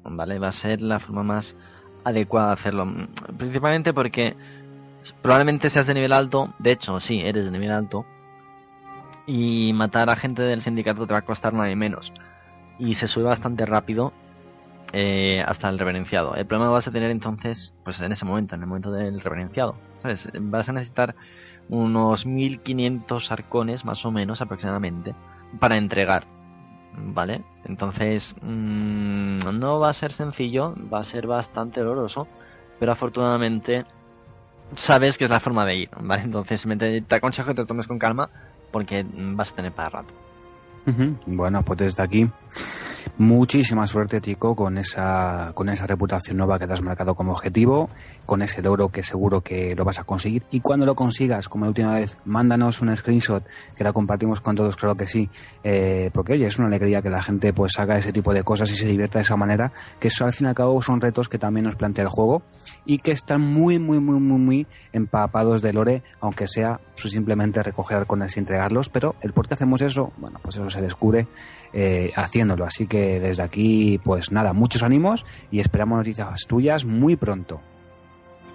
¿Vale? 0.02 0.38
Va 0.38 0.48
a 0.48 0.52
ser 0.52 0.80
la 0.80 0.98
forma 0.98 1.22
más 1.22 1.54
adecuada 2.02 2.48
de 2.48 2.52
hacerlo. 2.54 2.86
Principalmente 3.36 3.92
porque 3.92 4.34
probablemente 5.22 5.68
seas 5.68 5.86
de 5.86 5.94
nivel 5.94 6.12
alto, 6.12 6.54
de 6.58 6.72
hecho, 6.72 7.00
sí, 7.00 7.20
eres 7.20 7.44
de 7.44 7.50
nivel 7.50 7.70
alto. 7.70 8.06
Y 9.26 9.72
matar 9.74 10.08
a 10.08 10.16
gente 10.16 10.42
del 10.42 10.62
sindicato 10.62 11.06
te 11.06 11.12
va 11.12 11.18
a 11.18 11.24
costar 11.24 11.52
nada 11.52 11.72
menos. 11.76 12.12
Y 12.78 12.94
se 12.94 13.06
sube 13.06 13.24
bastante 13.24 13.66
rápido 13.66 14.14
eh, 14.92 15.44
hasta 15.46 15.68
el 15.68 15.78
reverenciado. 15.78 16.34
El 16.34 16.46
problema 16.46 16.72
vas 16.72 16.88
a 16.88 16.92
tener 16.92 17.10
entonces, 17.10 17.74
pues 17.84 18.00
en 18.00 18.10
ese 18.10 18.24
momento, 18.24 18.54
en 18.54 18.62
el 18.62 18.66
momento 18.66 18.90
del 18.90 19.20
reverenciado. 19.20 19.76
¿Sabes? 19.98 20.26
Vas 20.40 20.68
a 20.68 20.72
necesitar 20.72 21.14
unos 21.70 22.26
1500 22.26 23.30
arcones, 23.30 23.84
más 23.84 24.04
o 24.04 24.10
menos 24.10 24.42
aproximadamente, 24.42 25.14
para 25.58 25.76
entregar. 25.76 26.26
¿Vale? 26.92 27.42
Entonces, 27.64 28.34
mmm, 28.42 29.38
no 29.58 29.78
va 29.78 29.90
a 29.90 29.94
ser 29.94 30.12
sencillo, 30.12 30.74
va 30.92 31.00
a 31.00 31.04
ser 31.04 31.26
bastante 31.26 31.80
doloroso, 31.80 32.26
pero 32.78 32.92
afortunadamente 32.92 33.86
sabes 34.74 35.16
que 35.16 35.24
es 35.24 35.30
la 35.30 35.40
forma 35.40 35.64
de 35.64 35.76
ir, 35.76 35.90
¿vale? 36.00 36.22
Entonces 36.24 36.64
te, 36.78 37.14
aconsejo 37.14 37.48
que 37.48 37.54
te 37.54 37.66
tomes 37.66 37.86
con 37.86 37.98
calma 37.98 38.28
porque 38.72 39.06
vas 39.14 39.52
a 39.52 39.54
tener 39.54 39.72
para 39.72 39.88
rato. 39.88 40.14
Bueno, 41.26 41.62
pues 41.62 41.78
desde 41.78 42.02
aquí 42.02 42.28
Muchísima 43.18 43.86
suerte, 43.86 44.20
Tico, 44.20 44.54
con 44.54 44.78
esa, 44.78 45.52
con 45.54 45.68
esa 45.68 45.86
reputación 45.86 46.36
nueva 46.36 46.58
que 46.58 46.66
te 46.66 46.72
has 46.72 46.82
marcado 46.82 47.14
como 47.14 47.32
objetivo, 47.32 47.90
con 48.26 48.42
ese 48.42 48.62
logro 48.62 48.88
que 48.88 49.02
seguro 49.02 49.40
que 49.40 49.74
lo 49.74 49.84
vas 49.84 49.98
a 49.98 50.04
conseguir. 50.04 50.44
Y 50.50 50.60
cuando 50.60 50.86
lo 50.86 50.94
consigas, 50.94 51.48
como 51.48 51.64
la 51.64 51.70
última 51.70 51.94
vez, 51.94 52.18
mándanos 52.24 52.80
un 52.80 52.96
screenshot 52.96 53.44
que 53.76 53.84
la 53.84 53.92
compartimos 53.92 54.40
con 54.40 54.56
todos, 54.56 54.76
claro 54.76 54.96
que 54.96 55.06
sí. 55.06 55.28
Eh, 55.64 56.10
porque 56.12 56.34
oye, 56.34 56.46
es 56.46 56.58
una 56.58 56.68
alegría 56.68 57.02
que 57.02 57.10
la 57.10 57.22
gente 57.22 57.52
pues 57.52 57.78
haga 57.78 57.98
ese 57.98 58.12
tipo 58.12 58.32
de 58.32 58.42
cosas 58.42 58.70
y 58.70 58.76
se 58.76 58.86
divierta 58.86 59.18
de 59.18 59.22
esa 59.22 59.36
manera, 59.36 59.72
que 59.98 60.08
eso 60.08 60.24
al 60.24 60.32
fin 60.32 60.46
y 60.46 60.50
al 60.50 60.54
cabo 60.54 60.80
son 60.82 61.00
retos 61.00 61.28
que 61.28 61.38
también 61.38 61.64
nos 61.64 61.76
plantea 61.76 62.04
el 62.04 62.10
juego 62.10 62.42
y 62.84 62.98
que 62.98 63.12
están 63.12 63.40
muy, 63.40 63.78
muy, 63.78 64.00
muy, 64.00 64.20
muy, 64.20 64.38
muy 64.38 64.66
empapados 64.92 65.62
de 65.62 65.72
lore, 65.72 66.02
aunque 66.20 66.46
sea 66.46 66.80
simplemente 66.94 67.62
recoger 67.62 67.98
halcones 67.98 68.36
y 68.36 68.40
entregarlos, 68.40 68.88
pero 68.88 69.14
el 69.22 69.32
por 69.32 69.48
qué 69.48 69.54
hacemos 69.54 69.80
eso, 69.82 70.12
bueno, 70.18 70.38
pues 70.42 70.56
eso 70.56 70.68
se 70.68 70.82
descubre 70.82 71.26
eh, 71.72 72.12
haciéndolo. 72.16 72.64
Así 72.64 72.86
que 72.86 73.20
desde 73.20 73.42
aquí, 73.42 74.00
pues 74.02 74.32
nada, 74.32 74.52
muchos 74.52 74.82
ánimos 74.82 75.26
y 75.50 75.60
esperamos 75.60 75.98
noticias 75.98 76.46
tuyas 76.46 76.84
muy 76.84 77.16
pronto. 77.16 77.60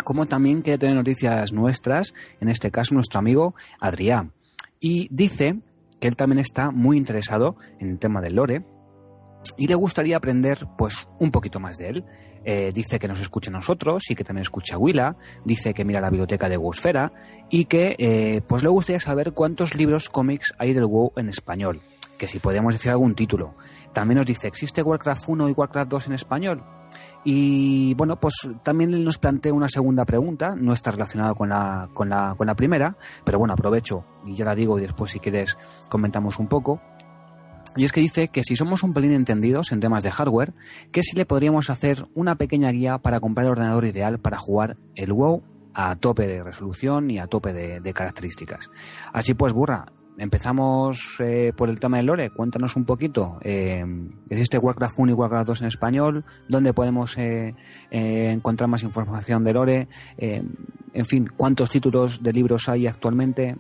Como 0.04 0.26
también 0.26 0.62
quiere 0.62 0.78
tener 0.78 0.96
noticias 0.96 1.54
nuestras, 1.54 2.14
en 2.42 2.50
este 2.50 2.72
caso 2.72 2.94
nuestro 2.94 3.20
amigo 3.20 3.56
Adrián. 3.80 4.34
Y 4.80 5.08
dice 5.12 5.60
que 6.00 6.08
él 6.08 6.16
también 6.16 6.40
está 6.40 6.72
muy 6.72 6.98
interesado 6.98 7.56
en 7.80 7.90
el 7.90 8.00
tema 8.00 8.22
del 8.22 8.36
lore 8.36 8.66
y 9.58 9.68
le 9.68 9.76
gustaría 9.76 10.18
aprender 10.18 10.68
pues 10.78 11.08
un 11.20 11.32
poquito 11.32 11.60
más 11.60 11.78
de 11.78 11.90
él. 11.90 12.06
Eh, 12.48 12.72
dice 12.74 13.00
que 13.00 13.08
nos 13.08 13.20
escucha 13.20 13.50
a 13.50 13.54
nosotros 13.54 14.04
y 14.10 14.16
que 14.16 14.24
también 14.24 14.44
escucha 14.44 14.76
a 14.76 14.78
Willa, 14.78 15.16
dice 15.46 15.74
que 15.74 15.84
mira 15.84 16.00
la 16.00 16.12
biblioteca 16.12 16.48
de 16.48 16.58
Wusfera 16.58 17.12
y 17.50 17.66
que 17.66 17.96
eh, 17.98 18.42
pues 18.48 18.62
le 18.62 18.70
gustaría 18.70 19.00
saber 19.00 19.34
cuántos 19.34 19.74
libros 19.74 20.10
cómics 20.10 20.54
hay 20.60 20.74
del 20.74 20.86
WoW 20.86 21.12
en 21.16 21.30
español, 21.30 21.82
que 22.18 22.28
si 22.28 22.40
podemos 22.40 22.74
decir 22.74 22.92
algún 22.92 23.16
título. 23.16 23.56
También 23.94 24.18
nos 24.18 24.26
dice, 24.26 24.48
¿existe 24.48 24.82
Warcraft 24.82 25.24
1 25.28 25.50
y 25.50 25.52
Warcraft 25.54 25.90
2 25.90 26.08
en 26.08 26.14
español? 26.14 26.64
Y 27.24 27.94
bueno, 27.96 28.20
pues 28.20 28.36
también 28.64 29.04
nos 29.04 29.18
plantea 29.18 29.54
una 29.54 29.68
segunda 29.68 30.06
pregunta, 30.06 30.56
no 30.56 30.74
está 30.74 30.92
relacionada 30.92 31.34
con 31.34 31.50
la, 31.50 31.90
con 31.94 32.08
la, 32.10 32.36
con 32.38 32.46
la 32.46 32.56
primera, 32.56 32.98
pero 33.24 33.40
bueno, 33.40 33.54
aprovecho 33.54 34.06
y 34.26 34.36
ya 34.36 34.46
la 34.46 34.54
digo 34.54 34.78
y 34.78 34.84
después 34.84 35.12
si 35.12 35.20
quieres 35.20 35.58
comentamos 35.90 36.38
un 36.40 36.48
poco. 36.48 36.82
Y 37.76 37.84
es 37.84 37.92
que 37.92 38.00
dice 38.00 38.30
que 38.30 38.44
si 38.44 38.56
somos 38.56 38.84
un 38.84 38.94
pelín 38.94 39.12
entendidos 39.12 39.72
en 39.72 39.82
temas 39.82 40.04
de 40.04 40.12
hardware, 40.12 40.54
que 40.92 41.02
si 41.02 41.16
le 41.16 41.26
podríamos 41.26 41.70
hacer 41.70 42.06
una 42.14 42.36
pequeña 42.36 42.72
guía 42.72 43.00
para 43.00 43.20
comprar 43.20 43.48
el 43.48 43.52
ordenador 43.52 43.86
ideal 43.86 44.20
para 44.20 44.38
jugar 44.38 44.78
el 44.96 45.12
WoW 45.12 45.44
a 45.74 45.96
tope 45.98 46.26
de 46.26 46.42
resolución 46.42 47.12
y 47.12 47.20
a 47.20 47.28
tope 47.28 47.52
de 47.52 47.94
características. 47.94 48.70
Así 49.12 49.34
pues, 49.34 49.52
burra, 49.52 49.92
empezamos 50.18 51.18
eh, 51.20 51.54
por 51.56 51.70
el 51.70 51.80
tema 51.80 51.98
del 51.98 52.08
lore. 52.08 52.30
Cuéntanos 52.30 52.76
un 52.76 52.86
poquito. 52.86 53.40
Eh, 53.42 53.86
¿Existe 54.30 54.58
Warcraft 54.58 55.00
1 55.00 55.12
y 55.12 55.16
Warcraft 55.16 55.48
2 55.48 55.62
en 55.62 55.68
español? 55.68 56.26
¿Dónde 56.48 56.74
podemos 56.74 57.18
eh, 57.18 57.54
encontrar 57.90 58.70
más 58.70 58.84
información 58.84 59.44
de 59.44 59.54
lore? 59.54 59.88
en 60.18 61.06
fin, 61.06 61.28
¿cuántos 61.36 61.70
títulos 61.70 62.24
de 62.24 62.32
libros 62.32 62.70
hay 62.70 62.88
actualmente? 62.88 63.56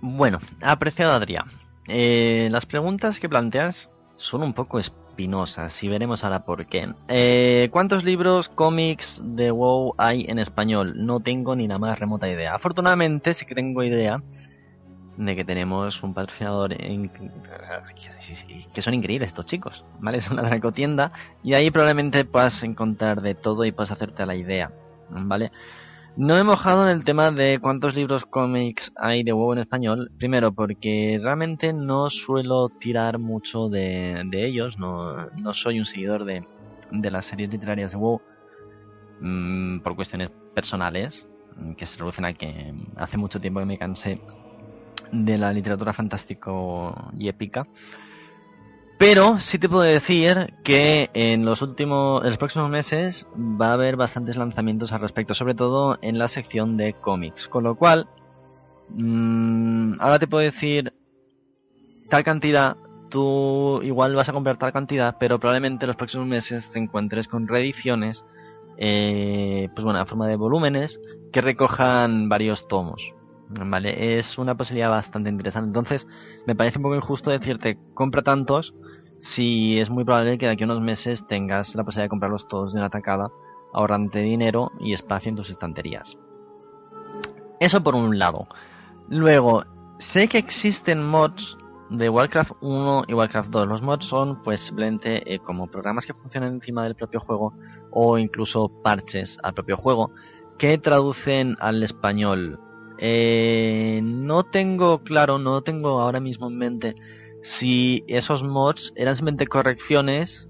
Bueno, 0.00 0.40
apreciado 0.60 1.12
Adrián. 1.12 1.44
Eh, 1.86 2.48
las 2.50 2.66
preguntas 2.66 3.20
que 3.20 3.28
planteas 3.28 3.88
son 4.16 4.42
un 4.42 4.52
poco 4.52 4.80
espinosas 4.80 5.82
y 5.82 5.88
veremos 5.88 6.24
ahora 6.24 6.44
por 6.44 6.66
qué. 6.66 6.92
Eh, 7.06 7.68
¿Cuántos 7.70 8.02
libros, 8.02 8.48
cómics 8.48 9.22
de 9.24 9.52
WoW 9.52 9.94
hay 9.98 10.24
en 10.28 10.40
español? 10.40 10.94
No 10.96 11.20
tengo 11.20 11.54
ni 11.54 11.68
la 11.68 11.78
más 11.78 12.00
remota 12.00 12.28
idea. 12.28 12.54
Afortunadamente 12.54 13.34
sí 13.34 13.46
que 13.46 13.54
tengo 13.54 13.84
idea 13.84 14.22
de 15.16 15.36
que 15.36 15.44
tenemos 15.44 16.02
un 16.02 16.14
patrocinador 16.14 16.72
en, 16.72 17.10
que 18.72 18.82
son 18.82 18.94
increíbles 18.94 19.28
estos 19.28 19.46
chicos, 19.46 19.84
¿vale? 20.00 20.18
Es 20.22 20.30
una 20.30 20.42
dracotienda 20.42 21.12
y 21.42 21.54
ahí 21.54 21.70
probablemente 21.70 22.24
puedas 22.24 22.62
encontrar 22.62 23.20
de 23.20 23.34
todo 23.34 23.64
y 23.64 23.72
puedas 23.72 23.90
hacerte 23.92 24.24
la 24.26 24.34
idea, 24.34 24.72
¿vale? 25.10 25.50
No 26.14 26.36
he 26.36 26.44
mojado 26.44 26.86
en 26.86 26.94
el 26.94 27.04
tema 27.04 27.30
de 27.30 27.58
cuántos 27.58 27.94
libros 27.94 28.26
cómics 28.26 28.92
hay 28.96 29.22
de 29.22 29.32
WoW 29.32 29.54
en 29.54 29.60
español. 29.60 30.10
Primero, 30.18 30.52
porque 30.52 31.18
realmente 31.22 31.72
no 31.72 32.10
suelo 32.10 32.68
tirar 32.68 33.18
mucho 33.18 33.70
de, 33.70 34.22
de 34.26 34.46
ellos. 34.46 34.78
No, 34.78 35.26
no, 35.38 35.54
soy 35.54 35.78
un 35.78 35.86
seguidor 35.86 36.26
de, 36.26 36.44
de, 36.90 37.10
las 37.10 37.24
series 37.24 37.48
literarias 37.48 37.92
de 37.92 37.96
WoW 37.96 38.20
mmm, 39.20 39.78
por 39.78 39.96
cuestiones 39.96 40.30
personales, 40.54 41.26
que 41.78 41.86
se 41.86 41.98
reducen 41.98 42.26
a 42.26 42.34
que 42.34 42.74
hace 42.96 43.16
mucho 43.16 43.40
tiempo 43.40 43.60
que 43.60 43.66
me 43.66 43.78
cansé 43.78 44.20
de 45.12 45.38
la 45.38 45.52
literatura 45.52 45.92
fantástico 45.92 46.94
y 47.16 47.28
épica. 47.28 47.66
Pero 48.98 49.40
sí 49.40 49.58
te 49.58 49.68
puedo 49.68 49.82
decir 49.82 50.54
que 50.62 51.10
en 51.12 51.44
los 51.44 51.60
últimos, 51.60 52.22
en 52.22 52.28
los 52.28 52.38
próximos 52.38 52.70
meses 52.70 53.26
va 53.36 53.70
a 53.70 53.72
haber 53.74 53.96
bastantes 53.96 54.36
lanzamientos 54.36 54.92
al 54.92 55.00
respecto, 55.00 55.34
sobre 55.34 55.54
todo 55.54 55.98
en 56.02 56.18
la 56.18 56.28
sección 56.28 56.76
de 56.76 56.94
cómics. 56.94 57.48
Con 57.48 57.64
lo 57.64 57.74
cual, 57.74 58.06
mmm, 58.90 59.94
ahora 60.00 60.20
te 60.20 60.28
puedo 60.28 60.44
decir 60.44 60.92
tal 62.10 62.22
cantidad, 62.22 62.76
tú 63.10 63.80
igual 63.82 64.14
vas 64.14 64.28
a 64.28 64.32
comprar 64.32 64.56
tal 64.56 64.72
cantidad, 64.72 65.16
pero 65.18 65.40
probablemente 65.40 65.84
en 65.84 65.88
los 65.88 65.96
próximos 65.96 66.28
meses 66.28 66.70
te 66.70 66.78
encuentres 66.78 67.26
con 67.26 67.48
reediciones, 67.48 68.24
eh, 68.78 69.68
pues 69.74 69.84
bueno, 69.84 69.98
a 69.98 70.06
forma 70.06 70.28
de 70.28 70.36
volúmenes 70.36 71.00
que 71.32 71.40
recojan 71.40 72.28
varios 72.28 72.68
tomos. 72.68 73.02
Vale, 73.54 74.18
es 74.18 74.38
una 74.38 74.56
posibilidad 74.56 74.90
bastante 74.90 75.28
interesante. 75.30 75.68
Entonces, 75.68 76.06
me 76.46 76.54
parece 76.54 76.78
un 76.78 76.84
poco 76.84 76.94
injusto 76.94 77.30
decirte, 77.30 77.78
compra 77.94 78.22
tantos, 78.22 78.74
si 79.20 79.78
es 79.78 79.90
muy 79.90 80.04
probable 80.04 80.38
que 80.38 80.46
de 80.46 80.52
aquí 80.52 80.64
a 80.64 80.66
unos 80.66 80.80
meses 80.80 81.26
tengas 81.26 81.74
la 81.74 81.84
posibilidad 81.84 82.06
de 82.06 82.10
comprarlos 82.10 82.48
todos 82.48 82.72
de 82.72 82.80
una 82.80 82.90
tacada, 82.90 83.30
ahorrante 83.72 84.20
dinero 84.20 84.72
y 84.80 84.92
espacio 84.92 85.30
en 85.30 85.36
tus 85.36 85.50
estanterías. 85.50 86.16
Eso 87.60 87.82
por 87.82 87.94
un 87.94 88.18
lado. 88.18 88.48
Luego, 89.08 89.64
sé 89.98 90.28
que 90.28 90.38
existen 90.38 91.06
mods 91.06 91.56
de 91.90 92.08
Warcraft 92.08 92.52
1 92.60 93.04
y 93.08 93.14
Warcraft 93.14 93.50
2. 93.50 93.68
Los 93.68 93.82
mods 93.82 94.06
son 94.06 94.42
pues 94.42 94.60
simplemente 94.60 95.32
eh, 95.32 95.38
como 95.38 95.70
programas 95.70 96.06
que 96.06 96.14
funcionan 96.14 96.54
encima 96.54 96.84
del 96.84 96.96
propio 96.96 97.20
juego 97.20 97.52
o 97.90 98.18
incluso 98.18 98.70
parches 98.82 99.38
al 99.42 99.54
propio 99.54 99.76
juego 99.76 100.10
que 100.58 100.78
traducen 100.78 101.56
al 101.60 101.82
español 101.82 102.58
eh, 103.04 104.00
no 104.00 104.44
tengo 104.44 105.02
claro, 105.02 105.36
no 105.36 105.62
tengo 105.62 105.98
ahora 105.98 106.20
mismo 106.20 106.46
en 106.46 106.56
mente 106.56 106.94
si 107.42 108.04
esos 108.06 108.44
mods 108.44 108.92
eran 108.94 109.16
simplemente 109.16 109.48
correcciones 109.48 110.48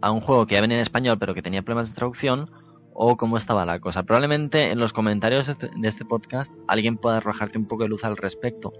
a 0.00 0.12
un 0.12 0.20
juego 0.20 0.46
que 0.46 0.54
ya 0.54 0.60
venía 0.60 0.76
en 0.76 0.82
español 0.82 1.18
pero 1.18 1.34
que 1.34 1.42
tenía 1.42 1.62
problemas 1.62 1.88
de 1.88 1.96
traducción 1.96 2.48
o 2.94 3.16
cómo 3.16 3.36
estaba 3.36 3.66
la 3.66 3.80
cosa. 3.80 4.04
Probablemente 4.04 4.70
en 4.70 4.78
los 4.78 4.92
comentarios 4.92 5.48
de 5.48 5.54
este, 5.54 5.70
este 5.82 6.04
podcast 6.04 6.52
alguien 6.68 6.98
pueda 6.98 7.16
arrojarte 7.16 7.58
un 7.58 7.66
poco 7.66 7.82
de 7.82 7.88
luz 7.88 8.04
al 8.04 8.16
respecto, 8.16 8.72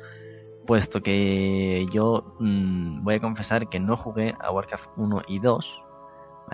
puesto 0.64 1.02
que 1.02 1.84
yo 1.92 2.36
mm, 2.38 3.02
voy 3.02 3.14
a 3.16 3.20
confesar 3.20 3.68
que 3.68 3.80
no 3.80 3.96
jugué 3.96 4.36
a 4.38 4.52
Warcraft 4.52 4.90
1 4.96 5.22
y 5.26 5.40
2, 5.40 5.82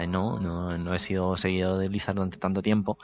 no, 0.09 0.39
no, 0.39 0.79
no 0.79 0.95
he 0.95 0.99
sido 0.99 1.37
seguidor 1.37 1.79
de 1.79 1.89
Blizzard 1.89 2.15
durante 2.15 2.39
tanto 2.39 2.63
tiempo, 2.63 2.97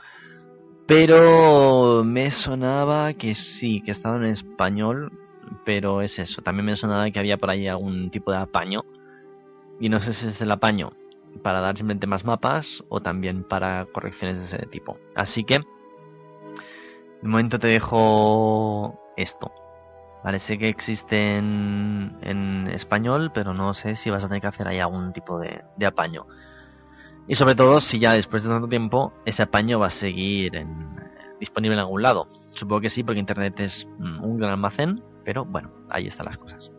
pero 0.87 2.03
me 2.03 2.31
sonaba 2.31 3.13
que 3.13 3.35
sí, 3.35 3.81
que 3.81 3.91
estaba 3.91 4.17
en 4.17 4.25
español, 4.25 5.11
pero 5.63 6.01
es 6.01 6.19
eso, 6.19 6.41
también 6.41 6.65
me 6.65 6.75
sonaba 6.75 7.09
que 7.11 7.19
había 7.19 7.37
por 7.37 7.49
ahí 7.49 7.67
algún 7.67 8.09
tipo 8.09 8.31
de 8.31 8.37
apaño, 8.37 8.83
y 9.79 9.89
no 9.89 9.99
sé 9.99 10.13
si 10.13 10.27
es 10.27 10.41
el 10.41 10.51
apaño 10.51 10.91
para 11.41 11.59
dar 11.59 11.77
simplemente 11.77 12.07
más 12.07 12.25
mapas 12.25 12.83
o 12.89 13.01
también 13.01 13.43
para 13.43 13.85
correcciones 13.85 14.37
de 14.39 14.45
ese 14.45 14.65
tipo. 14.67 14.97
Así 15.15 15.43
que, 15.43 15.59
de 15.59 17.27
momento 17.27 17.59
te 17.59 17.67
dejo 17.67 18.99
esto. 19.17 19.51
Vale, 20.23 20.39
sé 20.39 20.57
que 20.57 20.69
existe 20.69 21.37
en, 21.37 22.67
español, 22.73 23.31
pero 23.33 23.53
no 23.53 23.73
sé 23.73 23.95
si 23.95 24.09
vas 24.09 24.23
a 24.23 24.27
tener 24.27 24.41
que 24.41 24.47
hacer 24.47 24.67
ahí 24.67 24.79
algún 24.79 25.13
tipo 25.13 25.39
de, 25.39 25.85
apaño. 25.85 26.25
Y 27.27 27.35
sobre 27.35 27.55
todo 27.55 27.81
si 27.81 27.99
ya 27.99 28.13
después 28.13 28.43
de 28.43 28.49
tanto 28.49 28.67
tiempo 28.67 29.13
ese 29.25 29.43
apaño 29.43 29.79
va 29.79 29.87
a 29.87 29.91
seguir 29.91 30.55
en, 30.55 30.95
disponible 31.39 31.75
en 31.75 31.79
algún 31.79 32.01
lado. 32.01 32.27
Supongo 32.51 32.81
que 32.81 32.89
sí, 32.89 33.03
porque 33.03 33.19
Internet 33.19 33.59
es 33.59 33.87
mm, 33.97 34.23
un 34.23 34.37
gran 34.37 34.51
almacén, 34.51 35.03
pero 35.23 35.45
bueno, 35.45 35.71
ahí 35.89 36.07
están 36.07 36.25
las 36.25 36.37
cosas. 36.37 36.71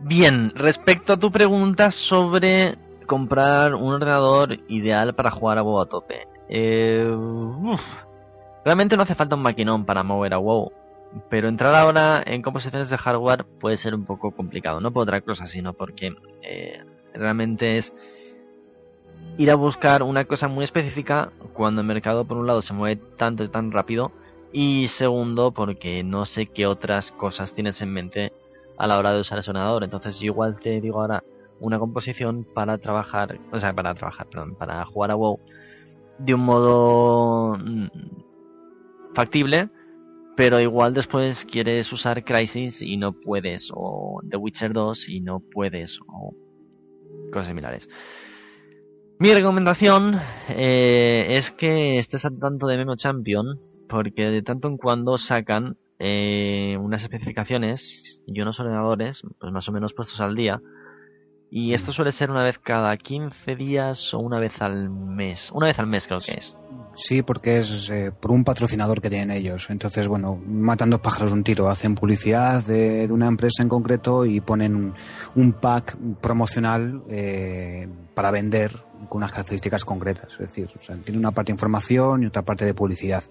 Bien, 0.00 0.52
respecto 0.56 1.12
a 1.12 1.16
tu 1.16 1.30
pregunta 1.30 1.90
sobre 1.92 2.76
comprar 3.06 3.74
un 3.74 3.94
ordenador 3.94 4.58
ideal 4.68 5.14
para 5.14 5.30
jugar 5.30 5.58
a 5.58 5.62
WoW 5.62 5.80
a 5.80 5.88
tope. 5.88 6.26
Eh, 6.48 7.08
realmente 8.64 8.96
no 8.96 9.04
hace 9.04 9.14
falta 9.14 9.36
un 9.36 9.42
maquinón 9.42 9.84
para 9.84 10.02
mover 10.02 10.34
a 10.34 10.38
WoW. 10.38 10.72
Pero 11.28 11.48
entrar 11.48 11.74
ahora 11.74 12.22
en 12.24 12.42
composiciones 12.42 12.88
de 12.88 12.96
hardware 12.96 13.44
puede 13.60 13.76
ser 13.76 13.94
un 13.94 14.04
poco 14.04 14.32
complicado. 14.32 14.80
No 14.80 14.92
por 14.92 15.02
otra 15.02 15.20
cosa, 15.20 15.46
sino 15.46 15.74
porque 15.74 16.14
eh, 16.42 16.82
realmente 17.12 17.78
es 17.78 17.92
ir 19.38 19.50
a 19.50 19.54
buscar 19.54 20.02
una 20.02 20.24
cosa 20.24 20.48
muy 20.48 20.64
específica 20.64 21.32
cuando 21.52 21.80
el 21.80 21.86
mercado 21.86 22.24
por 22.24 22.36
un 22.36 22.46
lado 22.46 22.62
se 22.62 22.74
mueve 22.74 23.00
tanto 23.16 23.44
y 23.44 23.48
tan 23.48 23.72
rápido 23.72 24.12
y 24.52 24.88
segundo 24.88 25.52
porque 25.52 26.04
no 26.04 26.26
sé 26.26 26.46
qué 26.46 26.66
otras 26.66 27.10
cosas 27.12 27.54
tienes 27.54 27.80
en 27.80 27.92
mente 27.92 28.32
a 28.76 28.86
la 28.86 28.98
hora 28.98 29.12
de 29.12 29.20
usar 29.20 29.38
el 29.38 29.44
sonador. 29.44 29.84
Entonces 29.84 30.18
yo 30.18 30.26
igual 30.26 30.58
te 30.60 30.80
digo 30.80 31.00
ahora 31.00 31.24
una 31.60 31.78
composición 31.78 32.46
para 32.54 32.78
trabajar, 32.78 33.38
o 33.52 33.60
sea, 33.60 33.72
para 33.72 33.94
trabajar, 33.94 34.26
perdón, 34.28 34.56
para 34.56 34.84
jugar 34.84 35.12
a 35.12 35.14
WoW 35.14 35.38
de 36.18 36.34
un 36.34 36.40
modo 36.40 37.56
mm, 37.56 37.86
factible, 39.14 39.70
pero 40.36 40.60
igual 40.60 40.94
después 40.94 41.44
quieres 41.44 41.92
usar 41.92 42.24
Crisis 42.24 42.82
y 42.82 42.96
no 42.96 43.12
puedes, 43.12 43.70
o 43.72 44.20
The 44.28 44.36
Witcher 44.36 44.72
2 44.72 45.08
y 45.08 45.20
no 45.20 45.40
puedes, 45.40 45.98
o 46.06 46.34
cosas 47.32 47.48
similares. 47.48 47.88
Mi 49.22 49.32
recomendación 49.32 50.20
eh, 50.48 51.36
es 51.38 51.52
que 51.52 52.00
estés 52.00 52.24
al 52.24 52.40
tanto 52.40 52.66
de 52.66 52.76
Memo 52.76 52.96
Champion, 52.96 53.56
porque 53.88 54.24
de 54.24 54.42
tanto 54.42 54.66
en 54.66 54.76
cuando 54.76 55.16
sacan 55.16 55.76
eh, 56.00 56.76
unas 56.80 57.02
especificaciones 57.02 58.20
y 58.26 58.40
unos 58.40 58.58
ordenadores, 58.58 59.22
pues 59.38 59.52
más 59.52 59.68
o 59.68 59.70
menos 59.70 59.94
puestos 59.94 60.20
al 60.20 60.34
día. 60.34 60.60
Y 61.52 61.72
esto 61.72 61.92
suele 61.92 62.10
ser 62.10 62.32
una 62.32 62.42
vez 62.42 62.58
cada 62.58 62.96
15 62.96 63.54
días 63.54 64.12
o 64.12 64.18
una 64.18 64.40
vez 64.40 64.60
al 64.60 64.90
mes. 64.90 65.52
Una 65.54 65.68
vez 65.68 65.78
al 65.78 65.86
mes 65.86 66.08
creo 66.08 66.18
que 66.18 66.38
es. 66.38 66.56
Sí, 66.96 67.22
porque 67.22 67.58
es 67.58 67.90
eh, 67.90 68.10
por 68.10 68.32
un 68.32 68.42
patrocinador 68.42 69.00
que 69.00 69.08
tienen 69.08 69.30
ellos. 69.30 69.70
Entonces, 69.70 70.08
bueno, 70.08 70.34
matan 70.34 70.90
dos 70.90 71.00
pájaros 71.00 71.30
un 71.30 71.44
tiro. 71.44 71.70
Hacen 71.70 71.94
publicidad 71.94 72.60
de, 72.64 73.06
una 73.08 73.28
empresa 73.28 73.62
en 73.62 73.68
concreto 73.68 74.26
y 74.26 74.40
ponen 74.40 74.94
un 75.36 75.52
pack 75.52 75.96
promocional 76.20 77.04
eh, 77.08 77.88
para 78.14 78.32
vender 78.32 78.90
con 79.08 79.18
unas 79.18 79.32
características 79.32 79.84
concretas. 79.84 80.32
Es 80.32 80.38
decir, 80.38 80.68
tiene 81.04 81.18
una 81.18 81.32
parte 81.32 81.52
de 81.52 81.54
información 81.54 82.22
y 82.22 82.26
otra 82.26 82.42
parte 82.42 82.64
de 82.64 82.74
publicidad. 82.74 83.22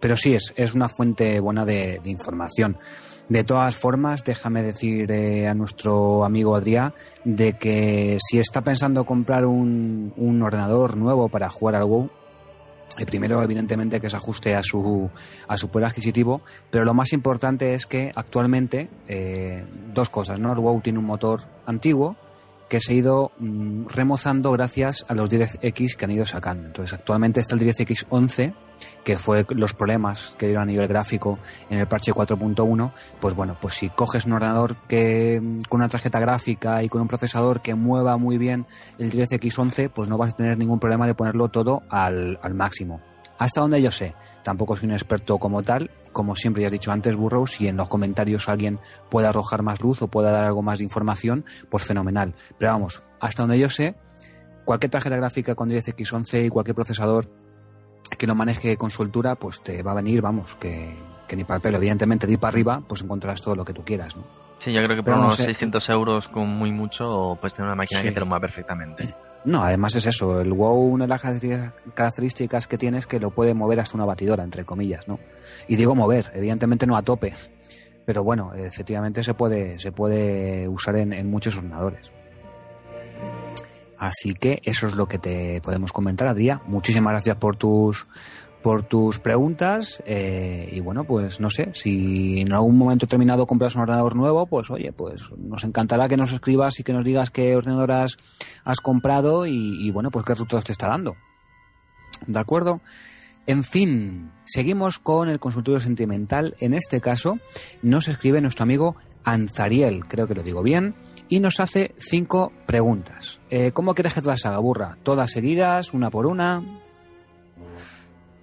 Pero 0.00 0.16
sí, 0.16 0.34
es, 0.34 0.52
es 0.56 0.74
una 0.74 0.88
fuente 0.88 1.40
buena 1.40 1.64
de, 1.64 2.00
información. 2.04 2.78
De 3.28 3.42
todas 3.42 3.74
formas, 3.74 4.22
déjame 4.22 4.62
decir 4.62 5.10
eh, 5.10 5.48
a 5.48 5.54
nuestro 5.54 6.24
amigo 6.24 6.54
Adrián 6.54 6.94
de 7.24 7.54
que 7.54 8.18
si 8.20 8.38
está 8.38 8.62
pensando 8.62 9.04
comprar 9.04 9.46
un, 9.46 10.12
un 10.16 10.42
ordenador 10.42 10.96
nuevo 10.96 11.28
para 11.28 11.48
jugar 11.48 11.74
al 11.74 11.84
WoW, 11.84 12.10
el 12.98 13.06
primero, 13.06 13.42
evidentemente, 13.42 14.00
que 14.00 14.08
se 14.08 14.16
ajuste 14.16 14.54
a 14.54 14.62
su, 14.62 15.10
a 15.48 15.56
su 15.58 15.68
poder 15.68 15.88
adquisitivo, 15.88 16.40
pero 16.70 16.84
lo 16.84 16.94
más 16.94 17.12
importante 17.12 17.74
es 17.74 17.86
que 17.86 18.10
actualmente, 18.14 18.88
eh, 19.06 19.64
dos 19.92 20.08
cosas, 20.08 20.40
¿no? 20.40 20.52
El 20.52 20.60
WoW 20.60 20.80
tiene 20.80 20.98
un 20.98 21.04
motor 21.04 21.42
antiguo, 21.66 22.16
que 22.68 22.80
se 22.80 22.92
ha 22.92 22.94
ido 22.96 23.32
mm, 23.38 23.86
remozando 23.88 24.52
gracias 24.52 25.04
a 25.08 25.14
los 25.14 25.30
DirectX 25.30 25.96
que 25.96 26.04
han 26.04 26.10
ido 26.10 26.26
sacando. 26.26 26.66
Entonces, 26.66 26.92
actualmente 26.92 27.40
está 27.40 27.54
el 27.54 27.60
DirectX 27.60 28.06
11, 28.08 28.54
que 29.04 29.18
fue 29.18 29.46
los 29.50 29.72
problemas 29.74 30.34
que 30.38 30.46
dieron 30.46 30.64
a 30.64 30.66
nivel 30.66 30.88
gráfico 30.88 31.38
en 31.70 31.78
el 31.78 31.86
parche 31.86 32.12
4.1. 32.12 32.92
Pues 33.20 33.34
bueno, 33.34 33.56
pues 33.60 33.74
si 33.74 33.88
coges 33.88 34.26
un 34.26 34.32
ordenador 34.32 34.76
que 34.88 35.40
mm, 35.40 35.60
con 35.68 35.80
una 35.80 35.88
tarjeta 35.88 36.20
gráfica 36.20 36.82
y 36.82 36.88
con 36.88 37.00
un 37.00 37.08
procesador 37.08 37.62
que 37.62 37.74
mueva 37.74 38.16
muy 38.16 38.38
bien 38.38 38.66
el 38.98 39.10
DirectX 39.10 39.58
11, 39.58 39.88
pues 39.90 40.08
no 40.08 40.18
vas 40.18 40.34
a 40.34 40.36
tener 40.36 40.58
ningún 40.58 40.80
problema 40.80 41.06
de 41.06 41.14
ponerlo 41.14 41.48
todo 41.48 41.82
al, 41.88 42.38
al 42.42 42.54
máximo. 42.54 43.00
Hasta 43.38 43.60
donde 43.60 43.82
yo 43.82 43.90
sé, 43.90 44.14
tampoco 44.42 44.76
soy 44.76 44.88
un 44.88 44.94
experto 44.94 45.36
como 45.38 45.62
tal, 45.62 45.90
como 46.12 46.34
siempre 46.34 46.62
ya 46.62 46.68
has 46.68 46.72
dicho 46.72 46.92
antes, 46.92 47.16
Burrow, 47.16 47.46
si 47.46 47.68
en 47.68 47.76
los 47.76 47.88
comentarios 47.88 48.48
alguien 48.48 48.80
puede 49.10 49.28
arrojar 49.28 49.62
más 49.62 49.82
luz 49.82 50.00
o 50.00 50.08
puede 50.08 50.30
dar 50.30 50.44
algo 50.44 50.62
más 50.62 50.78
de 50.78 50.84
información, 50.84 51.44
pues 51.68 51.84
fenomenal. 51.84 52.34
Pero 52.58 52.72
vamos, 52.72 53.02
hasta 53.20 53.42
donde 53.42 53.58
yo 53.58 53.68
sé, 53.68 53.94
cualquier 54.64 54.90
tarjeta 54.90 55.16
gráfica 55.16 55.54
con 55.54 55.68
DirectX 55.68 56.12
11 56.12 56.44
y 56.44 56.48
cualquier 56.48 56.74
procesador 56.74 57.28
que 58.18 58.26
lo 58.26 58.34
maneje 58.34 58.76
con 58.76 58.90
su 58.90 59.02
altura, 59.02 59.34
pues 59.34 59.60
te 59.60 59.82
va 59.82 59.92
a 59.92 59.94
venir, 59.94 60.22
vamos, 60.22 60.54
que, 60.56 60.96
ni 61.34 61.44
para 61.44 61.56
el 61.56 61.62
pelo. 61.62 61.76
Evidentemente, 61.76 62.26
de 62.26 62.38
para 62.38 62.48
arriba, 62.48 62.82
pues 62.86 63.02
encontrarás 63.02 63.42
todo 63.42 63.54
lo 63.54 63.64
que 63.64 63.74
tú 63.74 63.84
quieras, 63.84 64.16
¿no? 64.16 64.24
Sí, 64.58 64.72
yo 64.72 64.82
creo 64.82 64.96
que 64.96 65.02
por 65.02 65.14
unos 65.14 65.36
600 65.36 65.86
euros 65.90 66.28
con 66.28 66.48
muy 66.48 66.72
mucho, 66.72 67.36
pues 67.40 67.52
tener 67.52 67.66
una 67.66 67.76
máquina 67.76 68.02
que 68.02 68.12
te 68.12 68.20
lo 68.20 68.26
mueva 68.26 68.40
perfectamente. 68.40 69.14
No, 69.46 69.62
además 69.62 69.94
es 69.94 70.06
eso. 70.06 70.40
El 70.40 70.52
WoW, 70.52 70.88
una 70.88 71.04
de 71.04 71.08
las 71.08 71.22
características 71.94 72.66
que 72.66 72.76
tiene 72.76 72.98
es 72.98 73.06
que 73.06 73.20
lo 73.20 73.30
puede 73.30 73.54
mover 73.54 73.78
hasta 73.78 73.96
una 73.96 74.04
batidora, 74.04 74.42
entre 74.42 74.64
comillas, 74.64 75.06
¿no? 75.06 75.20
Y 75.68 75.76
digo 75.76 75.94
mover, 75.94 76.32
evidentemente 76.34 76.84
no 76.84 76.96
a 76.96 77.02
tope. 77.02 77.32
Pero 78.04 78.24
bueno, 78.24 78.52
efectivamente 78.54 79.22
se 79.22 79.34
puede, 79.34 79.78
se 79.78 79.92
puede 79.92 80.68
usar 80.68 80.96
en, 80.96 81.30
muchos 81.30 81.56
ordenadores. 81.56 82.10
Así 83.98 84.34
que 84.34 84.60
eso 84.64 84.88
es 84.88 84.96
lo 84.96 85.06
que 85.06 85.18
te 85.18 85.60
podemos 85.60 85.92
comentar, 85.92 86.26
Adrián. 86.26 86.60
Muchísimas 86.66 87.12
gracias 87.12 87.36
por 87.36 87.56
tus 87.56 88.08
por 88.62 88.82
tus 88.82 89.18
preguntas 89.18 90.02
eh, 90.06 90.68
y 90.72 90.80
bueno, 90.80 91.04
pues 91.04 91.40
no 91.40 91.50
sé, 91.50 91.70
si 91.72 92.40
en 92.40 92.52
algún 92.52 92.76
momento 92.76 93.06
terminado 93.06 93.46
compras 93.46 93.76
un 93.76 93.82
ordenador 93.82 94.16
nuevo, 94.16 94.46
pues 94.46 94.70
oye, 94.70 94.92
pues 94.92 95.30
nos 95.36 95.64
encantará 95.64 96.08
que 96.08 96.16
nos 96.16 96.32
escribas 96.32 96.80
y 96.80 96.82
que 96.82 96.92
nos 96.92 97.04
digas 97.04 97.30
qué 97.30 97.54
ordenador 97.56 97.92
has, 97.92 98.16
comprado 98.82 99.46
y, 99.46 99.90
bueno, 99.90 100.10
pues 100.10 100.24
qué 100.24 100.32
resultados 100.32 100.64
te 100.64 100.72
está 100.72 100.88
dando. 100.88 101.14
¿De 102.26 102.38
acuerdo? 102.38 102.80
En 103.46 103.62
fin, 103.62 104.32
seguimos 104.44 104.98
con 104.98 105.28
el 105.28 105.38
consultorio 105.38 105.78
sentimental. 105.78 106.56
En 106.58 106.74
este 106.74 107.00
caso, 107.00 107.38
nos 107.82 108.08
escribe 108.08 108.40
nuestro 108.40 108.64
amigo 108.64 108.96
Anzariel, 109.24 110.06
creo 110.06 110.26
que 110.26 110.34
lo 110.34 110.42
digo 110.42 110.62
bien, 110.62 110.94
y 111.28 111.40
nos 111.40 111.60
hace 111.60 111.94
cinco 111.98 112.52
preguntas. 112.66 113.40
Eh, 113.50 113.70
¿Cómo 113.72 113.94
quieres 113.94 114.14
que 114.14 114.22
te 114.22 114.28
las 114.28 114.44
haga, 114.46 114.58
burra? 114.58 114.98
¿Todas 115.02 115.30
seguidas, 115.30 115.94
una 115.94 116.10
por 116.10 116.26
una? 116.26 116.85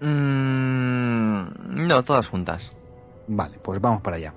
Mm, 0.04 1.88
no, 1.88 2.04
todas 2.04 2.28
juntas. 2.28 2.72
Vale, 3.28 3.58
pues 3.60 3.80
vamos 3.80 4.02
para 4.02 4.18
allá. 4.18 4.34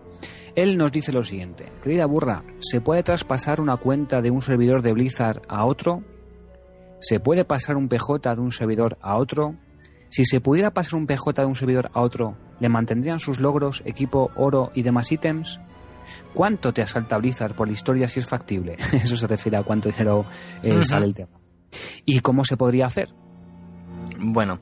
Él 0.55 0.79
nos 0.79 0.93
dice 0.93 1.13
lo 1.13 1.25
siguiente. 1.25 1.71
Querida 1.83 2.07
burra, 2.07 2.45
¿se 2.61 2.81
puede 2.81 3.03
traspasar 3.03 3.61
una 3.61 3.77
cuenta 3.77 4.23
de 4.23 4.31
un 4.31 4.41
servidor 4.41 4.81
de 4.81 4.93
Blizzard 4.93 5.43
a 5.49 5.65
otro? 5.65 6.03
¿Se 7.01 7.21
puede 7.21 7.45
pasar 7.45 7.77
un 7.77 7.89
PJ 7.89 8.35
de 8.35 8.41
un 8.41 8.53
servidor 8.53 8.97
a 9.03 9.17
otro? 9.17 9.57
Si 10.09 10.25
se 10.25 10.41
pudiera 10.41 10.73
pasar 10.73 10.95
un 10.95 11.07
PJ 11.07 11.43
de 11.43 11.47
un 11.47 11.57
servidor 11.57 11.91
a 11.93 12.01
otro, 12.01 12.37
¿le 12.61 12.69
mantendrían 12.69 13.19
sus 13.19 13.41
logros, 13.41 13.83
equipo, 13.85 14.31
oro 14.37 14.71
y 14.73 14.83
demás 14.83 15.13
ítems? 15.13 15.61
¿Cuánto 16.33 16.73
te 16.73 16.83
asalta 16.83 17.19
Blizzard 17.19 17.55
por 17.55 17.67
la 17.67 17.73
historia 17.73 18.09
si 18.09 18.21
es 18.21 18.27
factible? 18.27 18.77
Eso 18.93 19.17
se 19.17 19.27
refiere 19.27 19.57
a 19.57 19.63
cuánto 19.63 19.91
dinero 19.91 20.25
eh, 20.63 20.85
sale 20.85 21.07
el 21.07 21.15
tema. 21.15 21.39
¿Y 22.05 22.21
cómo 22.21 22.45
se 22.45 22.57
podría 22.57 22.87
hacer? 22.87 23.09
Bueno, 24.19 24.61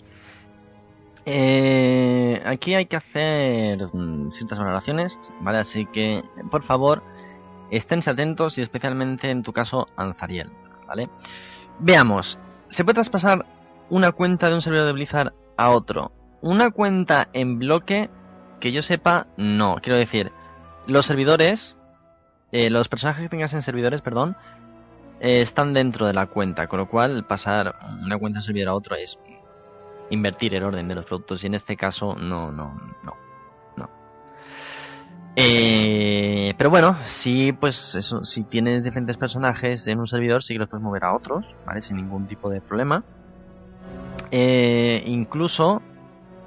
eh, 1.27 2.43
aquí 2.45 2.75
hay 2.75 2.87
que 2.87 2.97
hacer 2.97 3.89
mm, 3.93 4.31
ciertas 4.33 4.59
valoraciones, 4.59 5.19
¿vale? 5.41 5.59
Así 5.59 5.87
que, 5.87 6.23
por 6.51 6.63
favor, 6.63 7.03
esténse 7.71 8.11
atentos 8.11 8.59
y 8.59 8.63
especialmente 8.63 9.31
en 9.31 9.43
tu 9.43 9.53
caso, 9.53 9.89
Anzariel, 9.97 10.51
¿vale? 10.87 11.09
Veamos, 11.79 12.39
se 12.69 12.85
puede 12.85 12.95
traspasar 12.95 13.47
una 13.91 14.13
cuenta 14.13 14.49
de 14.49 14.55
un 14.55 14.63
servidor 14.63 14.87
de 14.87 14.93
Blizzard 14.93 15.33
a 15.57 15.71
otro. 15.71 16.13
Una 16.41 16.71
cuenta 16.71 17.29
en 17.33 17.59
bloque, 17.59 18.11
que 18.61 18.73
yo 18.73 18.83
sepa, 18.83 19.27
no. 19.37 19.77
Quiero 19.83 19.99
decir, 19.99 20.31
los 20.87 21.07
servidores, 21.07 21.77
eh, 22.53 22.71
los 22.71 22.89
personajes 22.89 23.23
que 23.23 23.29
tengas 23.31 23.55
en 23.55 23.63
servidores, 23.63 24.03
perdón, 24.03 24.37
eh, 25.21 25.41
están 25.41 25.73
dentro 25.73 26.07
de 26.07 26.13
la 26.13 26.27
cuenta, 26.27 26.67
con 26.67 26.81
lo 26.81 26.89
cual 26.89 27.25
pasar 27.27 27.75
una 28.03 28.19
cuenta 28.19 28.41
de 28.41 28.45
servidor 28.45 28.69
a 28.69 28.75
otro 28.75 28.97
es 28.97 29.19
invertir 30.11 30.55
el 30.55 30.63
orden 30.63 30.89
de 30.89 30.95
los 30.95 31.05
productos 31.05 31.43
y 31.43 31.47
en 31.47 31.55
este 31.55 31.77
caso 31.77 32.15
no, 32.15 32.53
no, 32.53 32.75
no, 33.03 33.15
no. 33.77 33.91
Eh, 35.37 36.55
pero 36.57 36.71
bueno, 36.71 36.97
si 37.09 37.53
pues 37.53 37.95
eso, 37.97 38.23
si 38.25 38.45
tienes 38.45 38.85
diferentes 38.85 39.17
personajes 39.17 39.87
en 39.87 39.99
un 39.99 40.07
servidor, 40.07 40.43
sí 40.43 40.55
que 40.55 40.61
los 40.61 40.69
puedes 40.69 40.85
mover 40.85 41.05
a 41.05 41.15
otros, 41.15 41.45
¿vale? 41.67 41.81
Sin 41.81 41.97
ningún 41.97 42.27
tipo 42.27 42.49
de 42.51 42.61
problema. 42.61 43.03
Eh, 44.31 45.03
incluso 45.07 45.83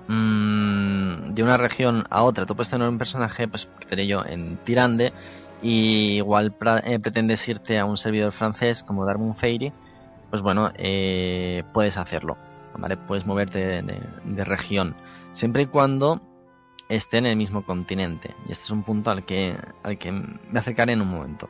mmm, 0.08 1.34
de 1.34 1.44
una 1.44 1.58
región 1.58 2.06
a 2.10 2.24
otra, 2.24 2.46
tú 2.46 2.56
puedes 2.56 2.70
tener 2.72 2.88
un 2.88 2.98
personaje, 2.98 3.48
pues 3.48 3.68
que 3.80 3.86
tenía 3.86 4.06
yo 4.06 4.26
en 4.26 4.58
Tirande, 4.64 5.14
y 5.62 6.18
igual 6.18 6.54
eh, 6.84 7.00
pretendes 7.00 7.48
irte 7.48 7.80
a 7.80 7.86
un 7.86 7.98
servidor 7.98 8.32
francés 8.32 8.84
como 8.84 9.06
Darwin 9.06 9.36
Fairy, 9.36 9.74
pues 10.30 10.42
bueno, 10.42 10.72
eh, 10.76 11.64
puedes 11.74 11.98
hacerlo, 11.98 12.38
¿vale? 12.78 12.98
Puedes 12.98 13.26
moverte 13.26 13.82
de, 13.82 14.44
región, 14.46 14.96
siempre 15.34 15.64
y 15.64 15.66
cuando 15.66 16.22
esté 16.90 17.18
en 17.18 17.26
el 17.26 17.36
mismo 17.36 17.66
continente. 17.66 18.36
Y 18.48 18.52
este 18.52 18.66
es 18.66 18.72
un 18.72 18.84
punto 18.84 19.12
al 19.12 19.26
que, 19.26 19.56
al 19.84 19.98
que 19.98 20.12
me 20.12 20.60
acercaré 20.60 20.94
en 20.94 21.02
un 21.02 21.10
momento. 21.10 21.50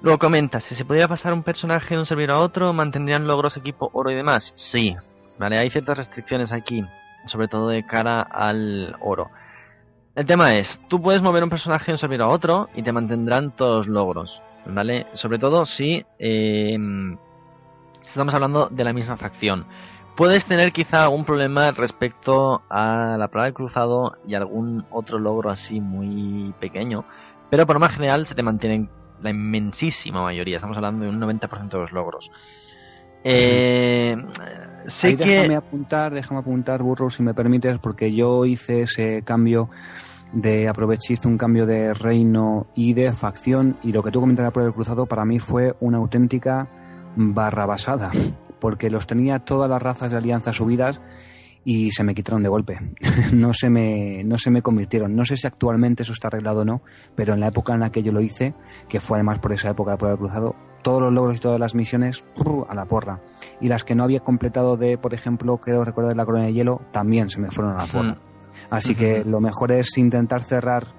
Luego 0.00 0.18
comenta, 0.18 0.60
si 0.60 0.74
se 0.74 0.84
pudiera 0.84 1.08
pasar 1.08 1.32
un 1.32 1.42
personaje 1.42 1.94
de 1.94 2.00
un 2.00 2.06
servidor 2.06 2.36
a 2.36 2.40
otro, 2.40 2.72
¿mantendrían 2.72 3.26
logros, 3.26 3.56
equipo, 3.56 3.90
oro 3.92 4.10
y 4.10 4.14
demás? 4.14 4.52
Sí, 4.54 4.96
¿vale? 5.38 5.58
Hay 5.58 5.70
ciertas 5.70 5.98
restricciones 5.98 6.52
aquí, 6.52 6.84
sobre 7.26 7.48
todo 7.48 7.68
de 7.68 7.84
cara 7.84 8.22
al 8.22 8.96
oro. 9.00 9.28
El 10.14 10.26
tema 10.26 10.52
es, 10.52 10.80
tú 10.88 11.00
puedes 11.00 11.22
mover 11.22 11.42
un 11.42 11.50
personaje 11.50 11.86
de 11.86 11.92
un 11.92 11.98
servidor 11.98 12.28
a 12.28 12.32
otro 12.32 12.68
y 12.74 12.82
te 12.82 12.92
mantendrán 12.92 13.54
todos 13.56 13.86
los 13.86 13.94
logros, 13.94 14.42
¿vale? 14.66 15.06
Sobre 15.14 15.38
todo 15.38 15.66
si 15.66 16.04
eh, 16.18 16.76
estamos 18.08 18.34
hablando 18.34 18.68
de 18.68 18.84
la 18.84 18.92
misma 18.92 19.16
facción. 19.16 19.66
Puedes 20.16 20.46
tener 20.46 20.72
quizá 20.72 21.04
algún 21.04 21.24
problema 21.24 21.70
respecto 21.70 22.62
a 22.68 23.16
la 23.18 23.28
prueba 23.28 23.46
de 23.46 23.52
cruzado 23.52 24.16
y 24.26 24.34
algún 24.34 24.84
otro 24.90 25.18
logro 25.18 25.50
así 25.50 25.80
muy 25.80 26.52
pequeño, 26.58 27.04
pero 27.50 27.66
por 27.66 27.76
lo 27.76 27.80
más 27.80 27.92
general 27.92 28.26
se 28.26 28.34
te 28.34 28.42
mantienen 28.42 28.90
la 29.22 29.30
inmensísima 29.30 30.22
mayoría, 30.22 30.56
estamos 30.56 30.76
hablando 30.76 31.04
de 31.04 31.10
un 31.10 31.20
90% 31.20 31.68
de 31.68 31.78
los 31.78 31.92
logros. 31.92 32.30
Eh, 33.24 34.16
sé 34.86 35.08
Ahí 35.08 35.16
que... 35.16 35.24
déjame 35.24 35.56
apuntar, 35.56 36.12
déjame 36.12 36.40
apuntar, 36.40 36.82
burro, 36.82 37.10
si 37.10 37.22
me 37.22 37.34
permites, 37.34 37.78
porque 37.78 38.12
yo 38.12 38.44
hice 38.44 38.82
ese 38.82 39.22
cambio 39.22 39.70
de 40.32 40.68
aproveché, 40.68 41.14
hice 41.14 41.28
un 41.28 41.38
cambio 41.38 41.66
de 41.66 41.94
reino 41.94 42.66
y 42.74 42.92
de 42.92 43.12
facción, 43.12 43.76
y 43.82 43.92
lo 43.92 44.02
que 44.02 44.10
tú 44.10 44.20
comentabas 44.20 44.52
por 44.52 44.64
el 44.64 44.72
cruzado 44.72 45.06
para 45.06 45.24
mí 45.24 45.38
fue 45.38 45.74
una 45.80 45.98
auténtica 45.98 46.68
barrabasada, 47.18 48.10
porque 48.60 48.90
los 48.90 49.06
tenía 49.06 49.40
todas 49.40 49.68
las 49.68 49.82
razas 49.82 50.12
de 50.12 50.18
alianza 50.18 50.52
subidas 50.52 51.00
y 51.64 51.90
se 51.90 52.04
me 52.04 52.14
quitaron 52.14 52.42
de 52.42 52.48
golpe. 52.48 52.78
no, 53.34 53.52
se 53.52 53.68
me, 53.68 54.22
no 54.24 54.38
se 54.38 54.50
me 54.50 54.62
convirtieron. 54.62 55.14
No 55.14 55.24
sé 55.24 55.36
si 55.36 55.46
actualmente 55.46 56.04
eso 56.04 56.12
está 56.12 56.28
arreglado 56.28 56.60
o 56.60 56.64
no, 56.64 56.82
pero 57.14 57.34
en 57.34 57.40
la 57.40 57.48
época 57.48 57.74
en 57.74 57.80
la 57.80 57.90
que 57.90 58.02
yo 58.02 58.12
lo 58.12 58.20
hice, 58.20 58.54
que 58.88 59.00
fue 59.00 59.18
además 59.18 59.40
por 59.40 59.52
esa 59.52 59.70
época 59.70 59.92
de 59.92 59.98
prueba 59.98 60.16
cruzado, 60.16 60.54
todos 60.82 61.02
los 61.02 61.12
logros 61.12 61.36
y 61.36 61.40
todas 61.40 61.60
las 61.60 61.74
misiones 61.74 62.24
a 62.68 62.74
la 62.74 62.84
porra. 62.86 63.20
Y 63.60 63.68
las 63.68 63.84
que 63.84 63.94
no 63.94 64.04
había 64.04 64.20
completado 64.20 64.76
de, 64.76 64.96
por 64.96 65.12
ejemplo, 65.12 65.58
creo 65.58 65.84
recordar 65.84 66.16
la 66.16 66.24
corona 66.24 66.46
de 66.46 66.52
hielo, 66.52 66.80
también 66.92 67.28
se 67.30 67.40
me 67.40 67.50
fueron 67.50 67.74
a 67.74 67.86
la 67.86 67.92
porra. 67.92 68.18
Así 68.70 68.94
que 68.94 69.24
lo 69.24 69.40
mejor 69.40 69.72
es 69.72 69.96
intentar 69.98 70.44
cerrar 70.44 70.97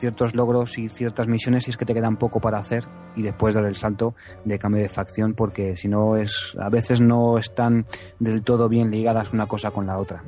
ciertos 0.00 0.34
logros 0.34 0.78
y 0.78 0.88
ciertas 0.88 1.28
misiones 1.28 1.64
si 1.64 1.70
es 1.70 1.76
que 1.76 1.84
te 1.84 1.94
quedan 1.94 2.16
poco 2.16 2.40
para 2.40 2.58
hacer 2.58 2.84
y 3.14 3.22
después 3.22 3.54
dar 3.54 3.64
el 3.64 3.74
salto 3.74 4.14
de 4.44 4.58
cambio 4.58 4.82
de 4.82 4.88
facción 4.88 5.34
porque 5.34 5.76
si 5.76 5.88
no 5.88 6.16
es 6.16 6.56
a 6.60 6.68
veces 6.68 7.00
no 7.00 7.38
están 7.38 7.86
del 8.18 8.42
todo 8.42 8.68
bien 8.68 8.90
ligadas 8.90 9.32
una 9.32 9.46
cosa 9.46 9.70
con 9.70 9.86
la 9.86 9.98
otra. 9.98 10.22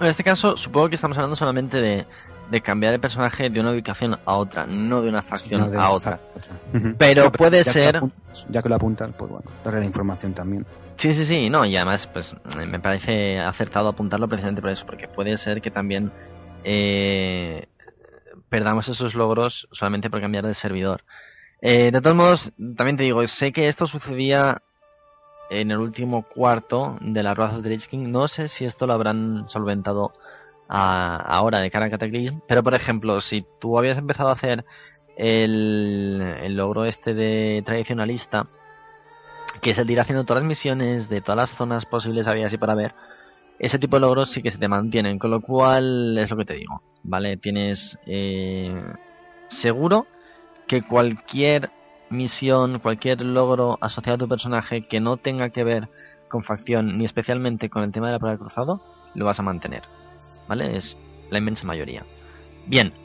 En 0.00 0.06
este 0.06 0.24
caso 0.24 0.56
supongo 0.56 0.88
que 0.88 0.96
estamos 0.96 1.16
hablando 1.16 1.36
solamente 1.36 1.80
de, 1.80 2.06
de 2.50 2.60
cambiar 2.60 2.92
el 2.92 3.00
personaje 3.00 3.48
de 3.48 3.60
una 3.60 3.70
ubicación 3.70 4.18
a 4.24 4.36
otra, 4.36 4.66
no 4.66 5.00
de 5.00 5.08
una 5.08 5.22
facción 5.22 5.60
Sí, 5.62 5.66
no 5.66 5.72
de 5.72 5.78
a 5.78 5.90
otra. 5.90 6.20
Pero 6.98 7.30
puede 7.32 7.62
ya 7.62 7.72
ser... 7.72 7.92
Que 7.92 7.98
apuntas, 7.98 8.46
ya 8.50 8.62
que 8.62 8.68
lo 8.68 8.74
apuntas, 8.74 9.10
pues 9.16 9.30
bueno, 9.30 9.50
darle 9.64 9.80
la 9.80 9.86
información 9.86 10.34
también. 10.34 10.66
Sí, 10.96 11.12
sí, 11.14 11.24
sí, 11.24 11.48
no, 11.48 11.64
y 11.64 11.76
además, 11.76 12.08
pues 12.12 12.34
me 12.56 12.78
parece 12.78 13.40
acertado 13.40 13.88
apuntarlo 13.88 14.28
precisamente 14.28 14.60
por 14.60 14.70
eso, 14.70 14.84
porque 14.84 15.08
puede 15.08 15.36
ser 15.38 15.62
que 15.62 15.70
también 15.70 16.12
eh, 16.64 17.66
perdamos 18.52 18.86
esos 18.86 19.14
logros 19.14 19.66
solamente 19.72 20.10
por 20.10 20.20
cambiar 20.20 20.46
de 20.46 20.52
servidor. 20.52 21.04
Eh, 21.62 21.90
de 21.90 22.00
todos 22.02 22.14
modos, 22.14 22.52
también 22.76 22.98
te 22.98 23.04
digo, 23.04 23.26
sé 23.26 23.50
que 23.50 23.68
esto 23.68 23.86
sucedía 23.86 24.60
en 25.48 25.70
el 25.70 25.78
último 25.78 26.22
cuarto 26.22 26.98
de 27.00 27.22
la 27.22 27.32
Wrath 27.32 27.54
of 27.54 27.62
the 27.62 27.70
Lich 27.70 27.88
King. 27.88 28.10
No 28.10 28.28
sé 28.28 28.48
si 28.48 28.66
esto 28.66 28.86
lo 28.86 28.92
habrán 28.92 29.48
solventado 29.48 30.12
a- 30.68 31.16
ahora 31.16 31.60
de 31.60 31.70
cara 31.70 31.86
a 31.86 31.90
Cataclysm, 31.90 32.40
pero 32.46 32.62
por 32.62 32.74
ejemplo, 32.74 33.20
si 33.22 33.42
tú 33.58 33.78
habías 33.78 33.96
empezado 33.96 34.28
a 34.28 34.34
hacer 34.34 34.66
el, 35.16 36.20
el 36.42 36.54
logro 36.54 36.84
este 36.84 37.14
de 37.14 37.62
tradicionalista, 37.64 38.46
que 39.62 39.70
es 39.70 39.78
el 39.78 39.86
de 39.86 39.94
ir 39.94 40.00
haciendo 40.00 40.24
todas 40.24 40.42
las 40.42 40.48
misiones 40.48 41.08
de 41.08 41.22
todas 41.22 41.36
las 41.36 41.56
zonas 41.56 41.86
posibles 41.86 42.26
había 42.26 42.48
y 42.52 42.56
para 42.58 42.74
ver, 42.74 42.94
ese 43.62 43.78
tipo 43.78 43.96
de 43.96 44.00
logros 44.00 44.32
sí 44.32 44.42
que 44.42 44.50
se 44.50 44.58
te 44.58 44.66
mantienen, 44.66 45.20
con 45.20 45.30
lo 45.30 45.40
cual 45.40 46.18
es 46.18 46.28
lo 46.28 46.36
que 46.36 46.44
te 46.44 46.54
digo, 46.54 46.82
¿vale? 47.04 47.36
Tienes 47.36 47.96
eh, 48.06 48.74
seguro 49.48 50.06
que 50.66 50.82
cualquier 50.82 51.70
misión, 52.10 52.80
cualquier 52.80 53.22
logro 53.22 53.78
asociado 53.80 54.16
a 54.16 54.18
tu 54.18 54.28
personaje 54.28 54.82
que 54.82 55.00
no 55.00 55.16
tenga 55.16 55.50
que 55.50 55.62
ver 55.62 55.88
con 56.28 56.42
facción 56.42 56.98
ni 56.98 57.04
especialmente 57.04 57.70
con 57.70 57.84
el 57.84 57.92
tema 57.92 58.08
de 58.08 58.14
la 58.14 58.18
prueba 58.18 58.34
de 58.34 58.40
cruzado, 58.40 58.82
lo 59.14 59.24
vas 59.24 59.38
a 59.38 59.44
mantener, 59.44 59.82
¿vale? 60.48 60.76
Es 60.76 60.96
la 61.30 61.38
inmensa 61.38 61.64
mayoría. 61.64 62.04
Bien. 62.66 63.01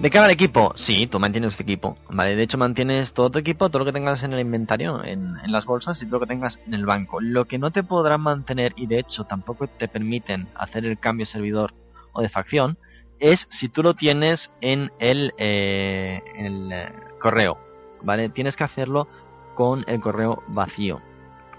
De 0.00 0.10
cara 0.10 0.26
al 0.26 0.30
equipo, 0.30 0.72
sí, 0.76 1.08
tú 1.08 1.18
mantienes 1.18 1.56
tu 1.56 1.64
equipo, 1.64 1.98
¿vale? 2.08 2.36
De 2.36 2.44
hecho, 2.44 2.56
mantienes 2.56 3.12
todo 3.12 3.30
tu 3.30 3.40
equipo, 3.40 3.68
todo 3.68 3.80
lo 3.80 3.84
que 3.84 3.92
tengas 3.92 4.22
en 4.22 4.32
el 4.32 4.38
inventario, 4.38 5.02
en, 5.02 5.34
en 5.42 5.50
las 5.50 5.64
bolsas 5.64 6.00
y 6.00 6.06
todo 6.06 6.20
lo 6.20 6.20
que 6.20 6.34
tengas 6.34 6.60
en 6.66 6.74
el 6.74 6.86
banco. 6.86 7.20
Lo 7.20 7.46
que 7.46 7.58
no 7.58 7.72
te 7.72 7.82
podrán 7.82 8.20
mantener, 8.20 8.74
y 8.76 8.86
de 8.86 9.00
hecho 9.00 9.24
tampoco 9.24 9.66
te 9.66 9.88
permiten 9.88 10.46
hacer 10.54 10.84
el 10.84 11.00
cambio 11.00 11.26
de 11.26 11.32
servidor 11.32 11.74
o 12.12 12.22
de 12.22 12.28
facción, 12.28 12.78
es 13.18 13.48
si 13.50 13.68
tú 13.68 13.82
lo 13.82 13.94
tienes 13.94 14.52
en 14.60 14.92
el, 15.00 15.34
eh, 15.36 16.22
el 16.36 16.70
eh, 16.70 16.92
correo, 17.18 17.58
¿vale? 18.02 18.28
Tienes 18.28 18.56
que 18.56 18.62
hacerlo 18.62 19.08
con 19.54 19.84
el 19.88 20.00
correo 20.00 20.44
vacío, 20.46 21.00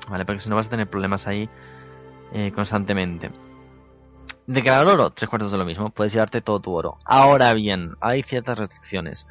¿vale? 0.10 0.24
Porque 0.24 0.40
si 0.40 0.50
no 0.50 0.56
vas 0.56 0.68
a 0.68 0.70
tener 0.70 0.90
problemas 0.90 1.28
ahí 1.28 1.50
eh, 2.32 2.54
constantemente. 2.56 3.32
De 4.50 4.64
cara 4.64 4.82
al 4.82 4.88
oro, 4.88 5.12
tres 5.12 5.30
cuartos 5.30 5.52
de 5.52 5.60
lo 5.60 5.64
mismo, 5.64 5.92
puedes 5.92 6.12
llevarte 6.12 6.42
todo 6.42 6.60
tu 6.60 6.74
oro. 6.74 6.98
Ahora 7.06 7.54
bien, 7.54 7.92
hay 8.02 8.24
ciertas 8.24 8.58
restricciones. 8.58 9.28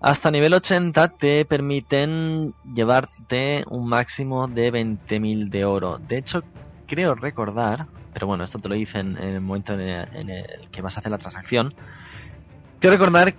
Hasta 0.00 0.30
nivel 0.30 0.54
80 0.54 1.08
te 1.18 1.44
permiten 1.44 2.54
llevarte 2.72 3.64
un 3.68 3.88
máximo 3.88 4.46
de 4.46 4.72
20.000 4.72 5.50
de 5.50 5.64
oro. 5.64 5.98
De 5.98 6.18
hecho, 6.18 6.44
creo 6.86 7.16
recordar, 7.16 7.88
pero 8.14 8.28
bueno, 8.28 8.44
esto 8.44 8.60
te 8.60 8.68
lo 8.68 8.76
dicen 8.76 9.18
en 9.20 9.30
el 9.30 9.40
momento 9.40 9.72
en 9.72 9.80
el, 10.30 10.70
que 10.70 10.80
vas 10.80 10.96
a 10.96 11.00
hacer 11.00 11.10
la 11.10 11.18
transacción. 11.18 11.74
Creo 12.78 12.92
recordar 12.92 13.34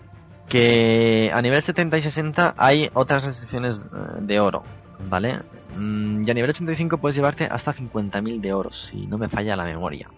que 0.49 1.31
a 1.33 1.41
nivel 1.41 1.63
70 1.63 1.99
y 1.99 2.01
60 2.01 2.55
hay 2.57 2.89
otras 2.93 3.23
restricciones 3.23 3.79
eh, 3.79 4.19
de 4.19 4.41
oro, 4.41 4.63
¿vale? 5.07 5.39
Mm, 5.77 6.27
Y 6.27 6.31
a 6.31 6.33
nivel 6.33 6.49
85 6.49 6.97
puedes 6.97 7.15
llevarte 7.15 7.45
hasta 7.45 7.73
50.000 7.73 8.41
de 8.41 8.51
oro, 8.53 8.73
si 8.73 9.07
no 9.07 9.17
me 9.17 9.29
falla 9.29 9.55
la 9.55 9.63
memoria. 9.63 10.09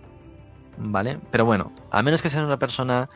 ¿Vale? 0.77 1.19
Pero 1.31 1.45
bueno, 1.45 1.71
a 1.91 2.01
menos 2.03 2.21
que 2.21 2.29
seas 2.29 2.43
una 2.43 2.57
persona 2.57 3.09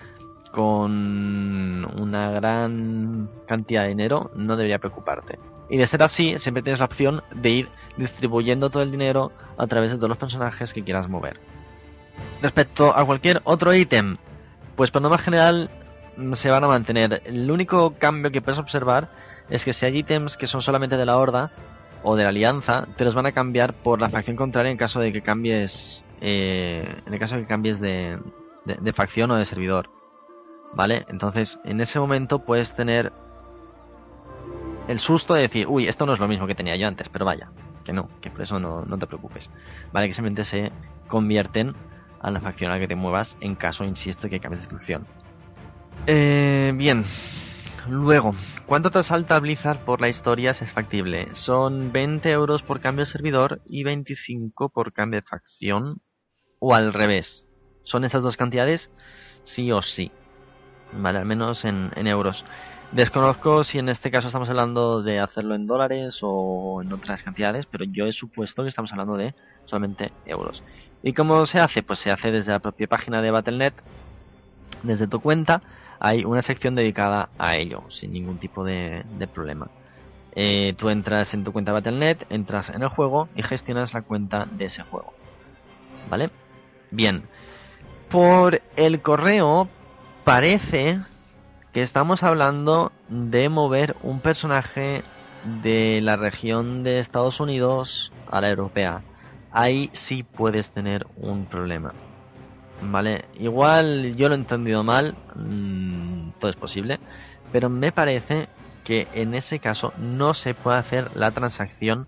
con 0.52 1.86
una 2.00 2.32
gran 2.32 3.30
cantidad 3.48 3.84
de 3.84 3.90
dinero, 3.90 4.32
no 4.36 4.56
debería 4.56 4.80
preocuparte. 4.80 5.38
Y 5.70 5.78
de 5.78 5.86
ser 5.86 6.02
así, 6.02 6.40
siempre 6.40 6.64
tienes 6.64 6.80
la 6.80 6.86
opción 6.86 7.22
de 7.34 7.50
ir 7.50 7.70
distribuyendo 7.98 8.70
todo 8.70 8.82
el 8.82 8.92
dinero 8.92 9.32
a 9.58 9.68
través 9.68 9.92
de 9.92 9.98
todos 9.98 10.10
los 10.10 10.18
personajes 10.18 10.74
que 10.74 10.84
quieras 10.84 11.08
mover. 11.08 11.40
Respecto 12.42 12.96
a 12.96 13.06
cualquier 13.06 13.42
otro 13.44 13.74
ítem, 13.74 14.18
pues 14.76 14.92
por 14.92 15.02
norma 15.02 15.18
general 15.18 15.70
mm, 16.18 16.34
se 16.34 16.50
van 16.50 16.64
a 16.64 16.68
mantener. 16.68 17.22
El 17.26 17.52
único 17.52 17.96
cambio 18.00 18.32
que 18.32 18.42
puedes 18.42 18.60
observar 18.60 19.12
es 19.50 19.64
que 19.64 19.74
si 19.74 19.86
hay 19.86 19.98
ítems 19.98 20.38
que 20.38 20.48
son 20.48 20.62
solamente 20.62 20.98
de 20.98 21.06
la 21.06 21.18
horda 21.18 21.52
o 22.02 22.16
de 22.16 22.24
la 22.24 22.30
alianza, 22.30 22.88
te 22.96 23.06
los 23.06 23.14
van 23.14 23.26
a 23.26 23.32
cambiar 23.32 23.74
por 23.74 24.00
la 24.00 24.10
facción 24.10 24.38
contraria 24.38 24.72
en 24.72 24.78
caso 24.78 25.00
de 25.00 25.12
que 25.12 25.22
cambies, 25.22 26.04
eh, 26.22 27.02
en 27.06 27.14
el 27.14 27.20
caso 27.20 27.36
de 27.36 27.42
que 27.42 27.48
cambies 27.48 27.80
de, 27.80 28.20
de, 28.66 28.94
facción 28.94 29.32
o 29.32 29.36
de 29.36 29.46
servidor. 29.46 29.90
¿Vale? 30.74 31.06
Entonces, 31.10 31.60
en 31.66 31.82
ese 31.82 32.00
momento 32.00 32.46
puedes 32.46 32.76
tener 32.76 33.12
el 34.88 35.00
susto 35.00 35.34
de 35.34 35.42
decir, 35.42 35.68
uy, 35.68 35.88
esto 35.88 36.06
no 36.06 36.14
es 36.14 36.20
lo 36.20 36.28
mismo 36.28 36.48
que 36.48 36.56
tenía 36.56 36.76
yo 36.76 36.88
antes, 36.88 37.10
pero 37.10 37.26
vaya, 37.26 37.52
que 37.84 37.94
no, 37.94 38.10
que 38.22 38.30
por 38.30 38.42
eso 38.42 38.60
no, 38.60 38.86
no 38.86 38.98
te 38.98 39.08
preocupes. 39.08 39.50
Vale, 39.92 40.08
que 40.08 40.14
simplemente 40.14 40.46
se 40.46 40.72
convierten 41.08 41.76
a 42.22 42.32
la 42.32 42.40
facción 42.40 42.72
a 42.72 42.76
la 42.76 42.80
que 42.80 42.88
te 42.88 42.96
muevas 42.96 43.38
en 43.42 43.56
caso, 43.56 43.84
insisto, 43.84 44.30
que 44.30 44.40
cambies 44.40 44.64
de 44.64 44.70
facción. 44.70 45.08
Eh, 46.08 46.72
bien, 46.76 47.06
luego, 47.88 48.34
¿cuánto 48.66 48.90
te 48.90 49.04
salta 49.04 49.40
Blizzard 49.40 49.84
por 49.86 50.02
la 50.02 50.10
historia 50.10 50.54
si 50.54 50.64
es 50.64 50.74
factible? 50.74 51.30
Son 51.34 51.92
20 51.92 52.32
euros 52.32 52.64
por 52.64 52.80
cambio 52.80 53.06
de 53.06 53.12
servidor 53.12 53.62
y 53.66 53.84
25 53.84 54.70
por 54.70 54.94
cambio 54.94 55.22
de 55.22 55.28
facción, 55.28 56.02
o 56.60 56.76
al 56.76 56.94
revés. 56.94 57.46
¿Son 57.84 58.04
esas 58.04 58.22
dos 58.22 58.38
cantidades? 58.38 58.92
Sí 59.44 59.72
o 59.72 59.82
sí. 59.82 60.12
Vale, 60.94 61.20
al 61.20 61.26
menos 61.26 61.66
en, 61.66 61.92
euros. 62.08 62.46
Desconozco 62.92 63.64
si 63.64 63.78
en 63.78 63.90
este 63.90 64.10
caso 64.10 64.28
estamos 64.28 64.50
hablando 64.50 65.04
de 65.04 65.20
hacerlo 65.20 65.56
en 65.56 65.68
dólares 65.68 66.20
o 66.22 66.82
en 66.82 66.92
otras 66.92 67.22
cantidades, 67.22 67.66
pero 67.68 67.86
yo 67.86 68.06
he 68.06 68.12
supuesto 68.12 68.64
que 68.64 68.70
estamos 68.70 68.92
hablando 68.92 69.16
de 69.16 69.36
solamente 69.66 70.12
euros. 70.26 70.64
¿Y 71.04 71.14
cómo 71.14 71.46
se 71.46 71.60
hace? 71.60 71.84
Pues 71.84 72.00
se 72.00 72.12
hace 72.12 72.32
desde 72.32 72.52
la 72.52 72.60
propia 72.60 72.88
página 72.88 73.22
de 73.22 73.32
Battle.net, 73.32 73.74
desde 74.84 75.08
tu 75.08 75.20
cuenta, 75.20 75.62
hay 76.00 76.26
una 76.26 76.42
sección 76.42 76.74
dedicada 76.74 77.30
a 77.38 77.56
ello, 77.56 77.84
sin 77.90 78.12
ningún 78.12 78.40
tipo 78.40 78.64
de, 78.64 79.04
de 79.18 79.28
problema. 79.28 79.68
Eh, 80.34 80.74
tú 80.78 80.90
entras 80.90 81.34
en 81.34 81.44
tu 81.44 81.52
cuenta 81.52 81.72
Battle.net, 81.72 82.18
entras 82.30 82.70
en 82.70 82.82
el 82.82 82.90
juego 82.90 83.30
y 83.36 83.44
gestionas 83.44 83.94
la 83.94 84.02
cuenta 84.02 84.46
de 84.46 84.66
ese 84.66 84.84
juego. 84.84 85.14
¿Vale? 86.10 86.30
Bien. 86.92 87.24
Por 88.10 88.62
el 88.76 89.02
correo 89.02 89.70
parece 90.24 91.00
que 91.74 91.84
estamos 91.84 92.24
hablando 92.24 92.92
de 93.08 93.50
mover 93.50 93.96
un 94.02 94.20
personaje 94.20 95.04
de 95.62 96.02
la 96.02 96.16
región 96.16 96.84
de 96.84 97.00
Estados 97.00 97.40
Unidos 97.40 98.12
a 98.30 98.42
la 98.42 98.50
europea. 98.50 99.02
Ahí 99.52 99.90
sí 99.94 100.24
puedes 100.24 100.72
tener 100.72 101.06
un 101.16 101.46
problema. 101.46 101.94
Vale, 102.82 103.26
igual 103.36 104.16
yo 104.16 104.30
lo 104.30 104.36
he 104.36 104.38
entendido 104.38 104.84
mal, 104.84 105.16
mmm, 105.36 106.32
todo 106.40 106.50
es 106.50 106.56
posible, 106.56 107.00
pero 107.52 107.70
me 107.70 107.92
parece 107.92 108.48
que 108.84 109.08
en 109.14 109.36
ese 109.36 109.60
caso 109.60 109.94
no 109.98 110.34
se 110.34 110.54
puede 110.54 110.78
hacer 110.78 111.16
la 111.16 111.32
transacción 111.32 112.08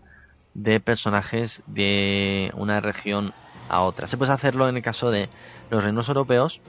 de 0.54 0.80
personajes 0.80 1.62
de 1.68 2.52
una 2.56 2.80
región 2.80 3.34
a 3.72 3.82
otra. 3.82 4.06
Se 4.08 4.18
puede 4.18 4.34
hacerlo 4.34 4.68
en 4.68 4.76
el 4.76 4.84
caso 4.84 5.10
de 5.10 5.30
los 5.70 5.84
reinos 5.84 6.08
europeos, 6.10 6.60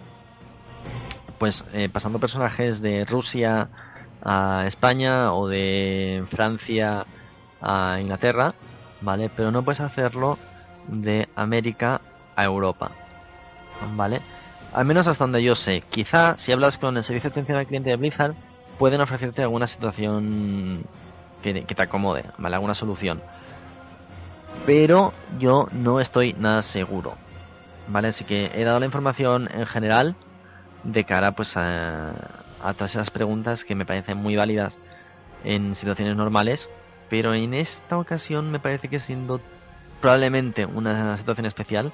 pues 1.39 1.65
eh, 1.73 1.89
pasando 1.93 2.20
personajes 2.20 2.81
de 2.81 3.05
Rusia 3.05 3.69
a 4.24 4.65
España 4.66 5.35
o 5.35 5.49
de 5.49 6.24
Francia 6.31 7.05
a 7.61 7.99
Inglaterra, 8.01 8.55
¿vale? 9.01 9.31
Pero 9.37 9.51
no 9.51 9.65
puedes 9.65 9.81
hacerlo 9.81 10.39
de 10.87 11.29
América 11.35 12.01
a 12.37 12.45
Europa, 12.45 12.93
¿vale? 13.97 14.20
Al 14.73 14.85
menos 14.85 15.09
hasta 15.09 15.24
donde 15.24 15.43
yo 15.43 15.57
sé. 15.57 15.83
Quizá 15.91 16.39
si 16.39 16.53
hablas 16.53 16.79
con 16.79 16.97
el 16.97 17.03
servicio 17.03 17.31
de 17.31 17.35
atención 17.35 17.59
al 17.59 17.66
cliente 17.66 17.91
de 17.91 17.97
Blizzard, 17.97 18.35
pueden 18.79 19.01
ofrecerte 19.01 19.43
alguna 19.43 19.66
situación 19.66 20.85
que, 21.43 21.65
que 21.65 21.74
te 21.74 21.83
acomode, 21.83 22.24
¿vale? 22.39 22.55
Alguna 22.55 22.74
solución. 22.74 23.20
Pero 24.66 25.12
yo 25.39 25.69
no 25.73 26.01
estoy 26.01 26.35
nada 26.35 26.62
seguro, 26.62 27.16
¿vale? 27.89 28.09
Así 28.09 28.24
que 28.24 28.51
he 28.55 28.65
dado 28.65 28.79
la 28.79 28.87
información 28.87 29.49
en 29.53 29.66
general 29.66 30.15
de 30.85 31.05
cara 31.05 31.33
pues 31.33 31.57
a, 31.57 32.12
todas 32.77 32.93
esas 32.93 33.11
preguntas 33.11 33.65
que 33.65 33.74
me 33.74 33.85
parecen 33.87 34.19
muy 34.19 34.37
válidas 34.37 34.79
en 35.45 35.74
situaciones 35.74 36.16
normales, 36.16 36.69
pero 37.11 37.35
en 37.35 37.55
esta 37.55 37.99
ocasión 37.99 38.51
me 38.51 38.61
parece 38.61 38.89
que 38.89 39.01
siendo 39.01 39.41
probablemente 40.01 40.65
una 40.65 41.16
situación 41.16 41.47
especial, 41.47 41.93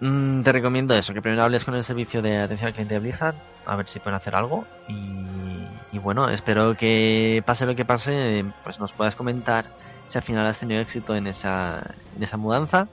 mmm, 0.00 0.40
te 0.40 0.52
recomiendo 0.52 0.94
eso, 0.94 1.12
que 1.12 1.20
primero 1.20 1.44
hables 1.44 1.64
con 1.64 1.74
el 1.74 1.84
servicio 1.84 2.22
de 2.22 2.38
atención 2.38 2.68
al 2.68 2.72
cliente 2.72 2.94
de 2.94 3.00
Blizzard, 3.00 3.34
a 3.66 3.76
ver 3.76 3.88
si 3.88 4.00
pueden 4.00 4.16
hacer 4.16 4.34
algo 4.34 4.64
y, 4.88 5.66
y 5.92 5.98
bueno, 5.98 6.28
espero 6.30 6.76
que 6.76 7.42
pase 7.44 7.66
lo 7.66 7.76
que 7.76 7.84
pase, 7.84 8.44
pues 8.64 8.80
nos 8.80 8.92
puedas 8.92 9.16
comentar 9.16 9.66
si 10.08 10.18
al 10.18 10.24
final 10.24 10.46
has 10.46 10.58
tenido 10.58 10.80
éxito 10.80 11.14
en 11.14 11.26
esa, 11.26 11.82
en 12.16 12.22
esa 12.22 12.36
mudanza 12.36 12.88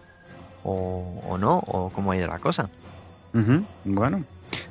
o, 0.64 1.22
o 1.28 1.38
no, 1.38 1.58
o 1.58 1.90
cómo 1.90 2.12
ha 2.12 2.18
ido 2.18 2.28
la 2.28 2.40
cosa. 2.40 2.70
Uh. 3.34 3.64
Bueno, 3.84 4.24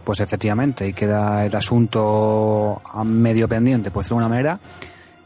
pues 0.04 0.20
efectivamente, 0.20 0.84
ahí 0.84 0.92
queda 0.92 1.44
el 1.44 1.54
asunto 1.54 2.80
a 2.84 3.04
medio 3.04 3.48
pendiente, 3.48 3.90
decirlo 3.90 4.18
de 4.18 4.24
una 4.24 4.28
manera. 4.28 4.58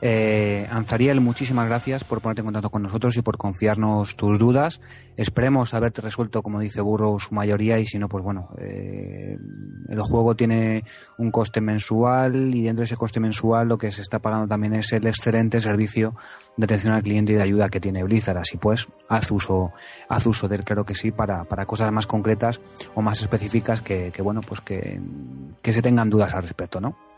Eh, 0.02 0.66
Anzariel, 0.70 1.20
muchísimas 1.20 1.68
gracias 1.68 2.04
por 2.04 2.20
ponerte 2.20 2.42
en 2.42 2.46
contacto 2.46 2.68
con 2.68 2.82
nosotros 2.82 3.16
y 3.16 3.22
por 3.22 3.38
confiarnos 3.38 4.14
tus 4.14 4.38
dudas. 4.38 4.80
Esperemos 5.16 5.72
haberte 5.72 6.02
resuelto, 6.02 6.42
como 6.42 6.60
dice 6.60 6.82
Burro, 6.82 7.18
su 7.18 7.34
mayoría 7.34 7.78
y 7.78 7.86
si 7.86 7.98
no, 7.98 8.08
pues 8.08 8.22
bueno, 8.22 8.50
eh, 8.58 9.38
el 9.88 10.02
juego 10.02 10.36
tiene 10.36 10.84
un 11.16 11.30
coste 11.30 11.62
mensual 11.62 12.54
y 12.54 12.64
dentro 12.64 12.80
de 12.80 12.84
ese 12.84 12.96
coste 12.96 13.20
mensual 13.20 13.68
lo 13.68 13.78
que 13.78 13.90
se 13.90 14.02
está 14.02 14.18
pagando 14.18 14.46
también 14.46 14.74
es 14.74 14.92
el 14.92 15.06
excelente 15.06 15.60
servicio 15.60 16.14
de 16.58 16.64
atención 16.64 16.92
al 16.92 17.02
cliente 17.02 17.32
y 17.32 17.36
de 17.36 17.42
ayuda 17.42 17.70
que 17.70 17.80
tiene 17.80 18.04
Blizzard. 18.04 18.38
Así 18.38 18.58
pues, 18.58 18.88
haz 19.08 19.30
uso, 19.30 19.72
haz 20.10 20.26
uso 20.26 20.46
de 20.46 20.56
él, 20.56 20.64
claro 20.64 20.84
que 20.84 20.94
sí, 20.94 21.10
para, 21.10 21.44
para 21.44 21.64
cosas 21.64 21.90
más 21.90 22.06
concretas 22.06 22.60
o 22.94 23.00
más 23.00 23.22
específicas 23.22 23.80
que, 23.80 24.10
que 24.12 24.20
bueno, 24.20 24.42
pues 24.42 24.60
que, 24.60 25.00
que 25.62 25.72
se 25.72 25.80
tengan 25.80 26.10
dudas 26.10 26.34
al 26.34 26.42
respecto, 26.42 26.80
¿no? 26.82 27.15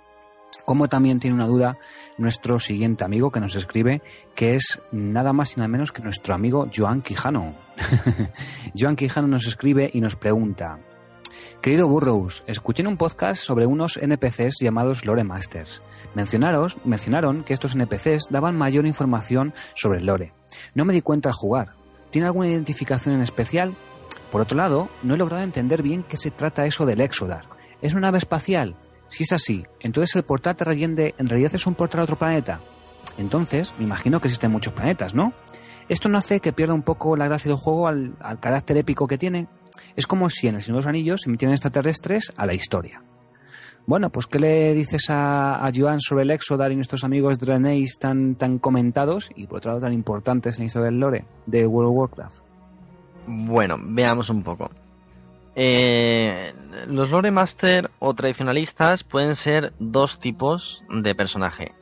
Como 0.69 0.87
también 0.87 1.19
tiene 1.19 1.35
una 1.35 1.47
duda 1.47 1.79
nuestro 2.19 2.59
siguiente 2.59 3.03
amigo 3.03 3.33
que 3.33 3.41
nos 3.41 3.55
escribe, 3.55 4.03
que 4.35 4.55
es 4.55 4.83
nada 4.93 5.33
más 5.33 5.55
y 5.55 5.57
nada 5.57 5.69
menos 5.69 5.93
que 5.93 6.03
nuestro 6.03 6.35
amigo 6.35 6.69
Joan 6.71 7.01
Quijano. 7.01 7.55
Joan 8.79 8.95
Quijano 8.95 9.29
nos 9.29 9.47
escribe 9.47 9.91
y 9.91 10.03
nos 10.03 10.17
pregunta, 10.17 10.79
Querido 11.63 11.89
Burrows, 11.89 12.45
escuché 12.47 12.83
en 12.83 12.89
un 12.89 12.99
podcast 12.99 13.43
sobre 13.43 13.65
unos 13.65 13.97
NPCs 13.97 14.59
llamados 14.61 15.07
Lore 15.07 15.25
Masters. 15.25 15.83
Mencionaros, 16.15 16.77
mencionaron 16.85 17.45
que 17.45 17.55
estos 17.55 17.75
NPCs 17.75 18.29
daban 18.29 18.55
mayor 18.55 18.85
información 18.85 19.55
sobre 19.75 20.01
el 20.01 20.05
lore. 20.05 20.35
No 20.75 20.85
me 20.85 20.93
di 20.93 21.01
cuenta 21.01 21.31
al 21.31 21.35
jugar. 21.35 21.77
¿Tiene 22.11 22.27
alguna 22.27 22.49
identificación 22.49 23.15
en 23.15 23.23
especial? 23.23 23.75
Por 24.31 24.43
otro 24.43 24.59
lado, 24.59 24.91
no 25.03 25.15
he 25.15 25.17
logrado 25.17 25.43
entender 25.43 25.83
bien 25.83 26.03
qué 26.03 26.19
se 26.19 26.31
trata 26.31 26.67
eso 26.67 26.85
del 26.85 27.01
Exodar. 27.01 27.47
¿Es 27.81 27.95
una 27.95 28.09
nave 28.09 28.19
espacial? 28.19 28.77
Si 29.09 29.25
es 29.25 29.33
así, 29.33 29.65
entonces 29.81 30.15
el 30.17 30.25
portal 30.25 30.57
Terrayende 30.57 31.15
en 31.19 31.29
realidad 31.29 31.55
es 31.55 31.67
un 31.67 31.75
portal 31.75 32.01
a 32.01 32.05
otro 32.05 32.19
planeta. 32.19 32.61
Entonces, 33.17 33.75
me 33.79 33.85
imagino 33.85 34.21
que 34.21 34.29
existen 34.29 34.53
muchos 34.53 34.73
planetas, 34.73 35.15
¿no? 35.15 35.33
Esto 35.89 36.09
no 36.09 36.19
hace 36.19 36.41
que 36.41 36.53
pierda 36.53 36.75
un 36.75 36.83
poco 36.83 37.17
la 37.17 37.27
gracia 37.27 37.49
del 37.49 37.59
juego 37.59 37.89
al, 37.89 38.15
al 38.21 38.39
carácter 38.41 38.77
épico 38.77 39.07
que 39.07 39.19
tiene. 39.19 39.49
Es 39.97 40.07
como 40.07 40.29
si 40.29 40.47
en 40.47 40.57
el 40.57 40.63
Señor 40.63 40.77
de 40.77 40.79
los 40.81 40.87
Anillos 40.87 41.21
se 41.23 41.31
metieran 41.31 41.55
extraterrestres 41.55 42.33
a 42.37 42.47
la 42.47 42.55
historia. 42.55 43.03
Bueno, 43.87 44.11
pues 44.11 44.27
¿qué 44.27 44.39
le 44.39 44.75
dices 44.75 45.09
a, 45.09 45.67
a 45.67 45.73
Joan 45.75 45.99
sobre 46.01 46.25
el 46.25 46.31
Exodar 46.31 46.71
y 46.71 46.77
nuestros 46.77 47.05
amigos 47.05 47.39
Draenei 47.39 47.85
tan, 47.99 48.35
tan 48.35 48.59
comentados 48.59 49.31
y 49.35 49.47
por 49.47 49.59
otro 49.59 49.71
lado 49.71 49.81
tan 49.81 49.95
importantes 49.95 50.59
en 50.59 50.65
la 50.65 50.67
historia 50.67 50.91
del 50.91 51.01
lore 51.01 51.25
de 51.47 51.67
World 51.67 51.91
of 51.91 51.97
Warcraft? 51.97 52.39
Bueno, 53.27 53.77
veamos 53.81 54.29
un 54.29 54.43
poco. 54.43 54.71
Eh, 55.61 56.55
los 56.87 57.11
lore 57.11 57.33
master 57.33 57.91
o 57.99 58.15
tradicionalistas 58.15 59.03
pueden 59.03 59.35
ser 59.35 59.73
dos 59.81 60.21
tipos 60.21 60.85
de 60.89 61.17
personaje. 61.17 61.73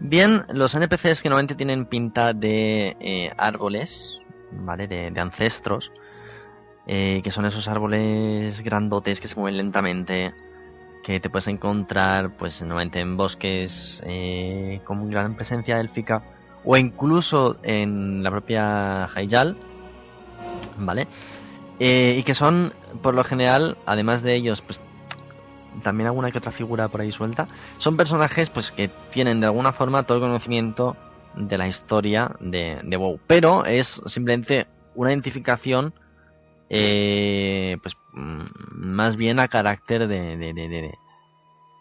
Bien, 0.00 0.46
los 0.54 0.74
NPCs 0.74 1.20
que 1.20 1.28
normalmente 1.28 1.54
tienen 1.56 1.84
pinta 1.84 2.32
de 2.32 2.96
eh, 2.98 3.30
árboles, 3.36 4.22
¿vale? 4.50 4.88
De, 4.88 5.20
ancestros, 5.20 5.92
eh, 6.86 7.20
que 7.22 7.30
son 7.30 7.44
esos 7.44 7.68
árboles 7.68 8.62
grandotes 8.62 9.20
que 9.20 9.28
se 9.28 9.36
mueven 9.36 9.58
lentamente, 9.58 10.32
que 11.04 11.20
te 11.20 11.28
puedes 11.28 11.48
encontrar, 11.48 12.34
pues, 12.38 12.62
normalmente 12.62 13.00
en 13.00 13.18
bosques 13.18 14.02
eh, 14.06 14.80
con 14.84 15.10
gran 15.10 15.36
presencia 15.36 15.80
élfica, 15.80 16.22
o 16.64 16.78
incluso 16.78 17.58
en 17.62 18.22
la 18.22 18.30
propia 18.30 19.06
Hyjal, 19.14 19.54
¿vale? 20.78 21.08
Eh, 21.78 22.16
y 22.18 22.22
que 22.22 22.34
son, 22.34 22.72
por 23.02 23.14
lo 23.14 23.22
general, 23.24 23.76
además 23.84 24.22
de 24.22 24.34
ellos, 24.34 24.62
pues 24.62 24.80
también 25.82 26.06
alguna 26.06 26.30
que 26.30 26.38
otra 26.38 26.52
figura 26.52 26.88
por 26.88 27.00
ahí 27.00 27.12
suelta, 27.12 27.48
son 27.78 27.96
personajes 27.96 28.48
pues 28.50 28.72
que 28.72 28.88
tienen 29.12 29.40
de 29.40 29.46
alguna 29.46 29.72
forma 29.72 30.04
todo 30.04 30.18
el 30.18 30.24
conocimiento 30.24 30.96
de 31.34 31.58
la 31.58 31.68
historia 31.68 32.34
de, 32.40 32.80
de 32.82 32.96
WoW, 32.96 33.20
pero 33.26 33.66
es 33.66 34.00
simplemente 34.06 34.66
una 34.94 35.10
identificación 35.10 35.92
eh, 36.70 37.76
pues 37.82 37.94
más 38.12 39.16
bien 39.16 39.38
a 39.38 39.48
carácter 39.48 40.08
de, 40.08 40.36
de, 40.36 40.52
de, 40.54 40.68
de, 40.68 40.94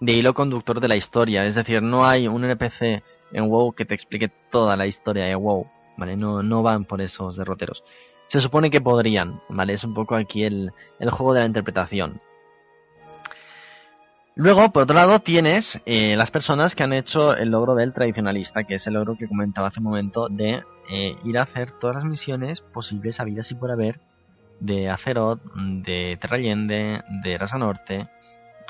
de 0.01 0.11
hilo 0.11 0.33
conductor 0.33 0.79
de 0.79 0.87
la 0.87 0.97
historia, 0.97 1.45
es 1.45 1.55
decir, 1.55 1.81
no 1.81 2.05
hay 2.05 2.27
un 2.27 2.43
NPC 2.43 3.01
en 3.31 3.49
WoW 3.49 3.73
que 3.73 3.85
te 3.85 3.95
explique 3.95 4.29
toda 4.51 4.75
la 4.75 4.85
historia 4.85 5.25
de 5.25 5.35
WoW, 5.35 5.67
¿vale? 5.97 6.15
No, 6.15 6.43
no 6.43 6.61
van 6.61 6.85
por 6.85 7.01
esos 7.01 7.37
derroteros. 7.37 7.83
Se 8.27 8.39
supone 8.39 8.69
que 8.69 8.81
podrían, 8.81 9.41
¿vale? 9.49 9.73
Es 9.73 9.83
un 9.83 9.93
poco 9.93 10.15
aquí 10.15 10.43
el, 10.43 10.71
el 10.99 11.09
juego 11.11 11.33
de 11.33 11.41
la 11.41 11.45
interpretación. 11.45 12.21
Luego, 14.37 14.69
por 14.71 14.83
otro 14.83 14.95
lado, 14.95 15.19
tienes 15.19 15.79
eh, 15.85 16.17
las 16.17 16.29
personas 16.29 16.75
que 16.75 16.83
han 16.83 16.91
hecho 16.91 17.37
el 17.37 17.51
logro 17.51 17.73
del 17.73 17.93
tradicionalista, 17.93 18.65
que 18.65 18.75
es 18.75 18.85
el 18.85 18.95
logro 18.95 19.15
que 19.15 19.29
comentaba 19.29 19.69
hace 19.69 19.79
un 19.79 19.85
momento 19.85 20.27
de 20.27 20.61
eh, 20.89 21.15
ir 21.23 21.39
a 21.39 21.43
hacer 21.43 21.71
todas 21.71 21.95
las 21.95 22.03
misiones 22.03 22.59
posibles, 22.59 23.21
habidas 23.21 23.49
y 23.51 23.55
por 23.55 23.71
haber, 23.71 24.01
de 24.59 24.89
Azeroth, 24.89 25.41
de 25.55 26.17
Terra 26.19 26.35
Allende, 26.35 27.01
de 27.23 27.37
Rasa 27.37 27.57
Norte 27.57 28.09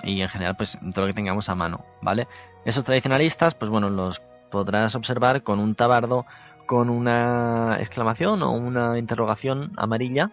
y 0.03 0.21
en 0.21 0.29
general, 0.29 0.55
pues 0.55 0.77
todo 0.93 1.01
lo 1.01 1.07
que 1.07 1.15
tengamos 1.15 1.49
a 1.49 1.55
mano, 1.55 1.83
¿vale? 2.01 2.27
Esos 2.63 2.83
tradicionalistas, 2.83 3.55
pues 3.55 3.71
bueno, 3.71 3.89
los 3.89 4.21
podrás 4.51 4.93
observar 4.93 5.41
con 5.41 5.59
un 5.59 5.73
tabardo 5.73 6.25
con 6.65 6.89
una 6.89 7.77
exclamación 7.79 8.41
o 8.43 8.51
una 8.51 8.97
interrogación 8.97 9.71
amarilla, 9.77 10.31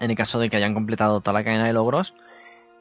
en 0.00 0.10
el 0.10 0.16
caso 0.16 0.38
de 0.38 0.50
que 0.50 0.56
hayan 0.56 0.74
completado 0.74 1.20
toda 1.20 1.34
la 1.34 1.44
cadena 1.44 1.66
de 1.66 1.72
logros 1.72 2.14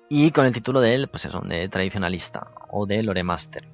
y 0.10 0.32
con 0.32 0.46
el 0.46 0.54
título 0.54 0.82
de 0.82 0.96
él, 0.96 1.08
pues 1.08 1.26
eso, 1.26 1.42
de 1.42 1.68
tradicionalista 1.70 2.48
o 2.70 2.86
de 2.86 3.04
Loremaster. 3.04 3.68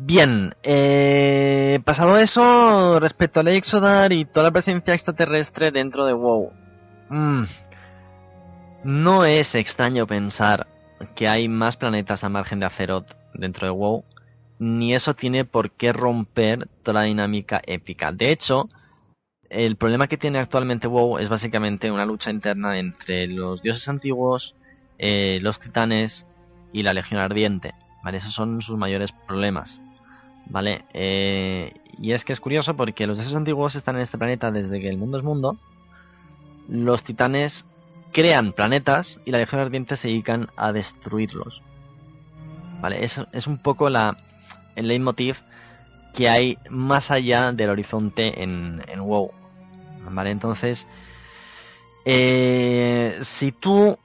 Bien, 0.00 0.54
eh, 0.62 1.80
pasado 1.84 2.16
eso, 2.18 3.00
respecto 3.00 3.40
al 3.40 3.48
Exodar 3.48 4.12
y 4.12 4.24
toda 4.24 4.44
la 4.44 4.52
presencia 4.52 4.94
extraterrestre 4.94 5.72
dentro 5.72 6.06
de 6.06 6.12
WoW, 6.12 6.52
mm, 7.08 7.42
no 8.84 9.24
es 9.24 9.56
extraño 9.56 10.06
pensar 10.06 10.68
que 11.16 11.28
hay 11.28 11.48
más 11.48 11.76
planetas 11.76 12.22
a 12.22 12.28
margen 12.28 12.60
de 12.60 12.66
Azeroth 12.66 13.12
dentro 13.34 13.66
de 13.66 13.72
WoW, 13.72 14.04
ni 14.58 14.94
eso 14.94 15.14
tiene 15.14 15.44
por 15.44 15.70
qué 15.72 15.92
romper 15.92 16.68
toda 16.82 17.00
la 17.00 17.06
dinámica 17.06 17.60
épica. 17.66 18.12
De 18.12 18.32
hecho, 18.32 18.68
el 19.50 19.76
problema 19.76 20.08
que 20.08 20.18
tiene 20.18 20.38
actualmente 20.38 20.88
WoW 20.88 21.18
es 21.18 21.28
básicamente 21.28 21.90
una 21.90 22.04
lucha 22.04 22.30
interna 22.30 22.78
entre 22.78 23.26
los 23.26 23.62
dioses 23.62 23.88
antiguos, 23.88 24.54
eh, 24.98 25.38
los 25.40 25.60
titanes 25.60 26.26
y 26.72 26.82
la 26.82 26.92
Legión 26.92 27.20
Ardiente. 27.20 27.74
¿vale? 28.02 28.18
Esos 28.18 28.34
son 28.34 28.60
sus 28.60 28.76
mayores 28.76 29.12
problemas. 29.26 29.80
¿Vale? 30.46 30.84
Eh, 30.94 31.72
y 31.98 32.12
es 32.12 32.24
que 32.24 32.32
es 32.32 32.40
curioso 32.40 32.74
porque 32.74 33.06
los 33.06 33.18
dioses 33.18 33.34
antiguos 33.34 33.74
están 33.74 33.96
en 33.96 34.02
este 34.02 34.18
planeta 34.18 34.50
desde 34.50 34.80
que 34.80 34.88
el 34.88 34.96
mundo 34.96 35.18
es 35.18 35.24
mundo. 35.24 35.56
Los 36.68 37.04
titanes 37.04 37.64
crean 38.12 38.52
planetas 38.52 39.20
y 39.24 39.30
la 39.30 39.38
Legión 39.38 39.60
Ardiente 39.60 39.96
se 39.96 40.08
dedican 40.08 40.48
a 40.56 40.72
destruirlos. 40.72 41.62
¿Vale? 42.80 43.04
Es, 43.04 43.20
es 43.32 43.46
un 43.46 43.58
poco 43.58 43.90
la, 43.90 44.16
el 44.78 44.88
leitmotiv 44.88 45.36
que 46.14 46.28
hay 46.28 46.58
más 46.70 47.10
allá 47.10 47.52
del 47.52 47.70
horizonte 47.70 48.42
en, 48.42 48.82
WoW. 48.98 49.30
¿Vale? 50.10 50.30
Entonces, 50.30 50.86
eh, 52.04 53.18
si 53.22 53.52
tú 53.52 53.98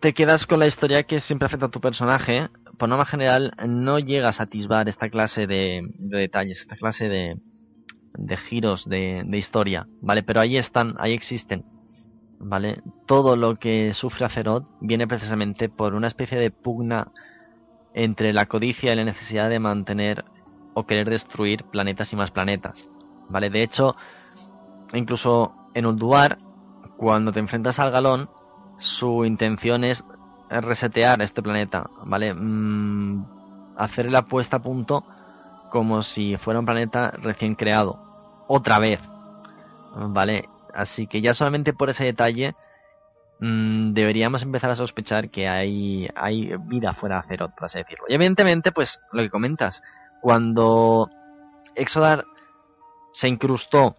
te 0.00 0.12
quedas 0.12 0.46
con 0.46 0.58
la 0.58 0.66
historia 0.66 1.02
que 1.04 1.20
siempre 1.20 1.46
afecta 1.46 1.66
a 1.66 1.70
tu 1.70 1.80
personaje, 1.80 2.48
por 2.78 2.88
norma 2.88 3.06
general 3.06 3.52
no 3.66 3.98
llegas 3.98 4.38
a 4.38 4.44
atisbar 4.44 4.88
esta 4.88 5.08
clase 5.08 5.46
de, 5.46 5.82
detalles, 5.98 6.60
esta 6.60 6.76
clase 6.76 7.08
de, 7.08 7.36
de 8.14 8.36
giros 8.36 8.88
de, 8.88 9.22
de, 9.26 9.38
historia, 9.38 9.86
¿vale? 10.00 10.22
Pero 10.22 10.40
ahí 10.40 10.56
están, 10.56 10.94
ahí 10.98 11.14
existen, 11.14 11.64
¿vale? 12.38 12.82
Todo 13.06 13.34
lo 13.34 13.56
que 13.56 13.94
sufre 13.94 14.26
Azeroth 14.26 14.66
viene 14.80 15.08
precisamente 15.08 15.68
por 15.68 15.94
una 15.94 16.06
especie 16.06 16.38
de 16.38 16.50
pugna 16.50 17.10
entre 17.98 18.32
la 18.32 18.46
codicia 18.46 18.92
y 18.92 18.96
la 18.96 19.02
necesidad 19.02 19.50
de 19.50 19.58
mantener 19.58 20.24
o 20.72 20.86
querer 20.86 21.10
destruir 21.10 21.64
planetas 21.64 22.12
y 22.12 22.16
más 22.16 22.30
planetas, 22.30 22.86
¿vale? 23.28 23.50
De 23.50 23.64
hecho, 23.64 23.96
incluso 24.94 25.52
en 25.74 25.84
Ulduar, 25.84 26.38
cuando 26.96 27.32
te 27.32 27.40
enfrentas 27.40 27.80
al 27.80 27.90
galón, 27.90 28.30
su 28.78 29.24
intención 29.24 29.82
es 29.82 30.04
resetear 30.48 31.20
este 31.22 31.42
planeta, 31.42 31.90
¿vale? 32.04 32.32
Mm, 32.34 33.26
hacer 33.76 34.12
la 34.12 34.22
puesta 34.22 34.58
a 34.58 34.62
punto 34.62 35.04
como 35.68 36.02
si 36.02 36.36
fuera 36.36 36.60
un 36.60 36.66
planeta 36.66 37.10
recién 37.10 37.56
creado, 37.56 37.98
otra 38.46 38.78
vez, 38.78 39.00
¿vale? 39.96 40.48
Así 40.72 41.08
que 41.08 41.20
ya 41.20 41.34
solamente 41.34 41.72
por 41.72 41.90
ese 41.90 42.04
detalle 42.04 42.54
mmm, 43.40 43.92
deberíamos 43.92 44.42
empezar 44.42 44.70
a 44.70 44.76
sospechar 44.76 45.30
que 45.30 45.48
hay, 45.48 46.08
hay 46.14 46.54
vida 46.66 46.92
fuera 46.92 47.16
de 47.16 47.20
Azeroth, 47.20 47.54
por 47.54 47.66
así 47.66 47.78
decirlo. 47.78 48.04
Y 48.08 48.14
evidentemente, 48.14 48.72
pues 48.72 48.98
lo 49.12 49.22
que 49.22 49.30
comentas, 49.30 49.82
cuando 50.20 51.10
Exodar 51.74 52.24
se 53.12 53.28
incrustó 53.28 53.96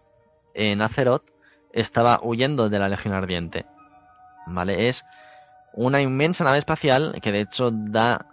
en 0.54 0.82
Azeroth, 0.82 1.24
estaba 1.72 2.20
huyendo 2.22 2.70
de 2.70 2.80
la 2.80 2.90
Legión 2.90 3.14
Ardiente. 3.14 3.66
¿Vale? 4.48 4.90
Es 4.90 5.04
una 5.74 6.02
inmensa 6.02 6.44
nave 6.44 6.58
espacial 6.58 7.20
que 7.22 7.32
de 7.32 7.42
hecho 7.42 7.70
da 7.72 8.26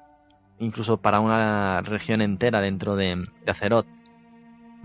incluso 0.58 0.96
para 0.96 1.20
una 1.20 1.82
región 1.82 2.22
entera 2.22 2.60
dentro 2.60 2.96
de, 2.96 3.26
de 3.44 3.50
Azeroth. 3.50 3.86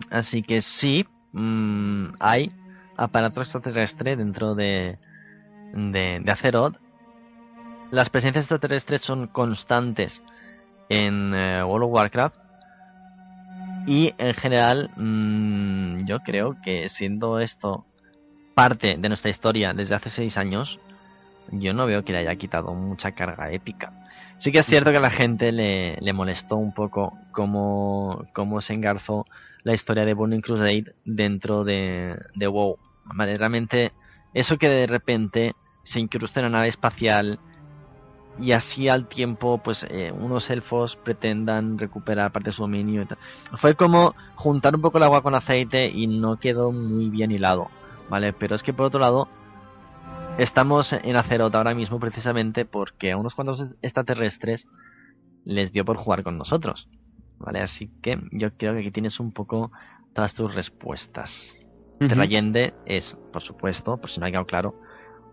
Así 0.09 0.43
que 0.43 0.61
sí, 0.61 1.07
mmm, 1.31 2.13
hay 2.19 2.51
aparato 2.97 3.41
extraterrestre 3.41 4.15
dentro 4.15 4.53
de, 4.53 4.99
de, 5.73 6.19
de, 6.23 6.31
Azeroth. 6.31 6.77
Las 7.91 8.09
presencias 8.09 8.45
extraterrestres 8.45 9.01
son 9.01 9.27
constantes 9.27 10.21
en 10.89 11.33
eh, 11.33 11.63
World 11.63 11.85
of 11.85 11.93
Warcraft. 11.93 12.35
Y 13.87 14.13
en 14.17 14.33
general, 14.33 14.91
mmm, 14.95 16.05
yo 16.05 16.19
creo 16.19 16.57
que 16.63 16.87
siendo 16.89 17.39
esto 17.39 17.85
parte 18.53 18.95
de 18.97 19.07
nuestra 19.09 19.31
historia 19.31 19.73
desde 19.73 19.95
hace 19.95 20.09
seis 20.09 20.37
años, 20.37 20.79
yo 21.51 21.73
no 21.73 21.85
veo 21.85 22.03
que 22.03 22.13
le 22.13 22.19
haya 22.19 22.35
quitado 22.35 22.73
mucha 22.73 23.11
carga 23.11 23.51
épica. 23.51 23.91
Sí 24.37 24.51
que 24.51 24.59
es 24.59 24.65
cierto 24.65 24.91
que 24.91 24.97
a 24.97 25.01
la 25.01 25.11
gente 25.11 25.51
le, 25.51 25.97
le 25.97 26.13
molestó 26.13 26.55
un 26.55 26.73
poco 26.73 27.13
cómo, 27.31 28.25
cómo, 28.33 28.59
se 28.61 28.73
engarzó 28.73 29.25
la 29.63 29.73
historia 29.73 30.03
de 30.03 30.15
Burning 30.15 30.41
Crusade 30.41 30.95
dentro 31.05 31.63
de, 31.63 32.17
de 32.35 32.47
WoW. 32.47 32.77
Vale, 33.13 33.37
realmente 33.37 33.91
eso 34.33 34.57
que 34.57 34.69
de 34.69 34.87
repente 34.87 35.55
se 35.83 35.99
incrusta 35.99 36.39
en 36.39 36.47
una 36.47 36.59
nave 36.59 36.69
espacial 36.69 37.39
y 38.39 38.53
así 38.53 38.87
al 38.89 39.07
tiempo 39.07 39.59
pues 39.63 39.85
eh, 39.89 40.11
unos 40.11 40.49
elfos 40.49 40.95
pretendan 40.95 41.77
recuperar 41.77 42.31
parte 42.31 42.49
de 42.49 42.55
su 42.55 42.61
dominio 42.61 43.01
y 43.01 43.05
tal. 43.05 43.17
Fue 43.57 43.75
como 43.75 44.15
juntar 44.35 44.75
un 44.75 44.81
poco 44.81 44.97
el 44.97 45.03
agua 45.03 45.21
con 45.21 45.35
aceite 45.35 45.87
y 45.87 46.07
no 46.07 46.37
quedó 46.37 46.71
muy 46.71 47.09
bien 47.09 47.31
hilado, 47.31 47.69
¿vale? 48.09 48.33
Pero 48.33 48.55
es 48.55 48.63
que 48.63 48.73
por 48.73 48.85
otro 48.85 48.99
lado 48.99 49.27
estamos 50.37 50.93
en 50.93 51.17
Azeroth 51.17 51.53
ahora 51.55 51.75
mismo 51.75 51.99
precisamente 51.99 52.65
porque 52.65 53.11
a 53.11 53.17
unos 53.17 53.35
cuantos 53.35 53.69
extraterrestres 53.81 54.65
les 55.43 55.71
dio 55.71 55.83
por 55.85 55.97
jugar 55.97 56.23
con 56.23 56.37
nosotros, 56.37 56.87
¿vale? 57.37 57.59
Así 57.59 57.91
que 58.01 58.19
yo 58.31 58.55
creo 58.55 58.73
que 58.73 58.79
aquí 58.79 58.91
tienes 58.91 59.19
un 59.19 59.31
poco 59.33 59.71
todas 60.13 60.33
tus 60.33 60.53
respuestas. 60.53 61.53
Uh 62.01 62.05
-huh. 62.05 62.09
Terrayende 62.09 62.73
es, 62.85 63.15
por 63.31 63.43
supuesto, 63.43 63.97
por 63.97 64.09
si 64.09 64.19
no 64.19 64.25
ha 64.25 64.29
quedado 64.29 64.45
claro, 64.45 64.75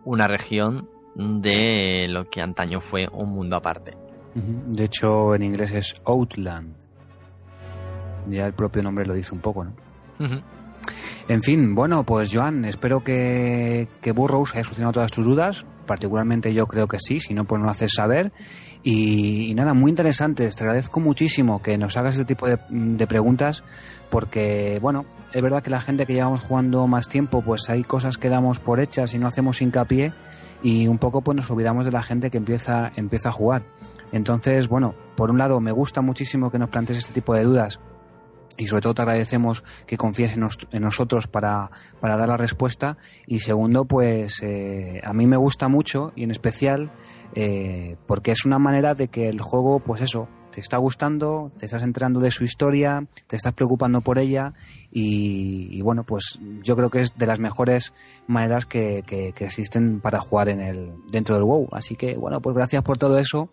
una 0.05 0.29
región 0.29 0.89
de 1.15 2.07
lo 2.09 2.29
que 2.29 2.43
antaño 2.43 2.81
fue 2.81 3.09
un 3.11 3.31
mundo 3.31 3.57
aparte. 3.57 3.97
De 4.35 4.85
hecho, 4.85 5.35
en 5.35 5.43
inglés 5.43 5.73
es 5.73 6.01
Outland. 6.05 6.75
Ya 8.29 8.47
el 8.47 8.53
propio 8.53 8.83
nombre 8.83 9.05
lo 9.05 9.15
dice 9.15 9.35
un 9.35 9.41
poco, 9.41 9.65
¿no? 9.65 9.73
Uh 10.21 10.25
-huh. 10.25 10.43
En 11.29 11.43
fin, 11.43 11.75
bueno, 11.75 12.05
pues 12.05 12.31
Joan, 12.33 12.65
espero 12.65 13.03
que, 13.03 13.89
que 14.01 14.13
Burroughs 14.13 14.55
haya 14.55 14.65
solucionado 14.65 14.93
todas 14.93 15.11
tus 15.11 15.27
dudas. 15.27 15.67
Particularmente 15.87 16.55
yo 16.55 16.67
creo 16.67 16.87
que 16.87 16.99
sí, 16.99 17.19
si 17.19 17.35
no, 17.35 17.45
pues 17.45 17.59
no 17.59 17.65
lo 17.65 17.71
haces 17.71 17.93
saber. 17.95 18.33
Y, 18.83 19.51
y, 19.51 19.55
nada, 19.55 19.75
muy 19.75 19.91
interesante. 19.91 20.49
Te 20.49 20.65
agradezco 20.65 21.01
muchísimo 21.01 21.61
que 21.61 21.77
nos 21.77 21.97
hagas 21.97 22.15
este 22.15 22.27
tipo 22.27 22.47
de, 22.47 22.59
de, 22.71 23.07
preguntas, 23.07 23.65
porque, 24.09 24.79
bueno, 24.81 25.05
es 25.33 25.43
verdad 25.43 25.63
que 25.63 25.71
la 25.71 25.81
gente 25.81 26.07
que 26.07 26.15
llevamos 26.15 26.41
jugando 26.41 26.87
más 26.87 27.09
tiempo, 27.09 27.43
pues 27.43 27.69
hay 27.69 27.85
cosas 27.85 28.19
que 28.19 28.29
damos 28.29 28.61
por 28.61 28.81
hechas 28.81 29.15
y 29.15 29.19
no 29.19 29.27
hacemos 29.27 29.61
hincapié, 29.61 30.13
y 30.63 30.89
un 30.89 30.99
poco 30.99 31.21
pues 31.21 31.37
nos 31.37 31.51
olvidamos 31.51 31.85
de 31.85 31.93
la 31.93 32.03
gente 32.03 32.31
que 32.31 32.39
empieza, 32.39 32.93
empieza 32.97 33.29
a 33.29 33.33
jugar. 33.33 33.63
Entonces, 34.13 34.69
bueno, 34.69 34.95
por 35.17 35.31
un 35.31 35.39
lado 35.39 35.61
me 35.61 35.73
gusta 35.73 36.01
muchísimo 36.01 36.51
que 36.51 36.59
nos 36.59 36.71
plantees 36.71 36.99
este 36.99 37.13
tipo 37.13 37.35
de 37.35 37.45
dudas 37.45 37.81
y 38.57 38.67
sobre 38.67 38.83
todo 38.83 38.95
te 38.95 39.03
agradecemos 39.03 39.63
que 39.87 39.97
confíes 39.97 40.35
en, 40.35 40.41
nos, 40.41 40.59
en 40.73 40.83
nosotros 40.83 41.29
para, 41.29 41.71
para, 42.01 42.17
dar 42.17 42.29
la 42.29 42.37
respuesta 42.37 42.97
y 43.27 43.39
segundo 43.39 43.85
pues 43.85 44.43
eh, 44.43 45.01
a 45.05 45.13
mí 45.13 45.27
me 45.27 45.37
gusta 45.37 45.69
mucho 45.69 46.13
y 46.17 46.25
en 46.25 46.33
especial 46.33 46.91
eh, 47.35 47.97
porque 48.07 48.33
es 48.33 48.45
una 48.45 48.59
manera 48.59 48.95
de 48.95 49.09
que 49.09 49.29
el 49.29 49.41
juego 49.41 49.79
pues 49.79 50.01
eso 50.01 50.29
te 50.59 50.63
está 50.63 50.77
gustando, 50.79 51.53
te 51.57 51.67
estás 51.67 51.85
enterando 51.85 52.19
de 52.19 52.33
su 52.33 52.43
historia, 52.43 53.07
te 53.29 53.37
estás 53.37 53.53
preocupando 53.53 54.01
por 54.01 54.19
ella 54.19 54.55
y, 54.91 55.69
y 55.71 55.83
bueno 55.83 56.03
pues 56.03 56.41
yo 56.65 56.75
creo 56.75 56.91
que 56.91 56.99
es 56.99 57.17
de 57.17 57.27
las 57.27 57.39
mejores 57.39 57.95
maneras 58.27 58.67
que, 58.67 59.05
existen 59.39 60.01
para 60.01 60.21
jugar 60.21 60.49
en 60.49 60.61
el 60.61 60.93
dentro 61.13 61.37
del 61.37 61.45
WoW. 61.45 61.69
Así 61.71 61.95
que 61.95 62.17
bueno 62.17 62.41
pues 62.41 62.57
gracias 62.57 62.83
por 62.83 62.99
todo 62.99 63.19
eso 63.19 63.51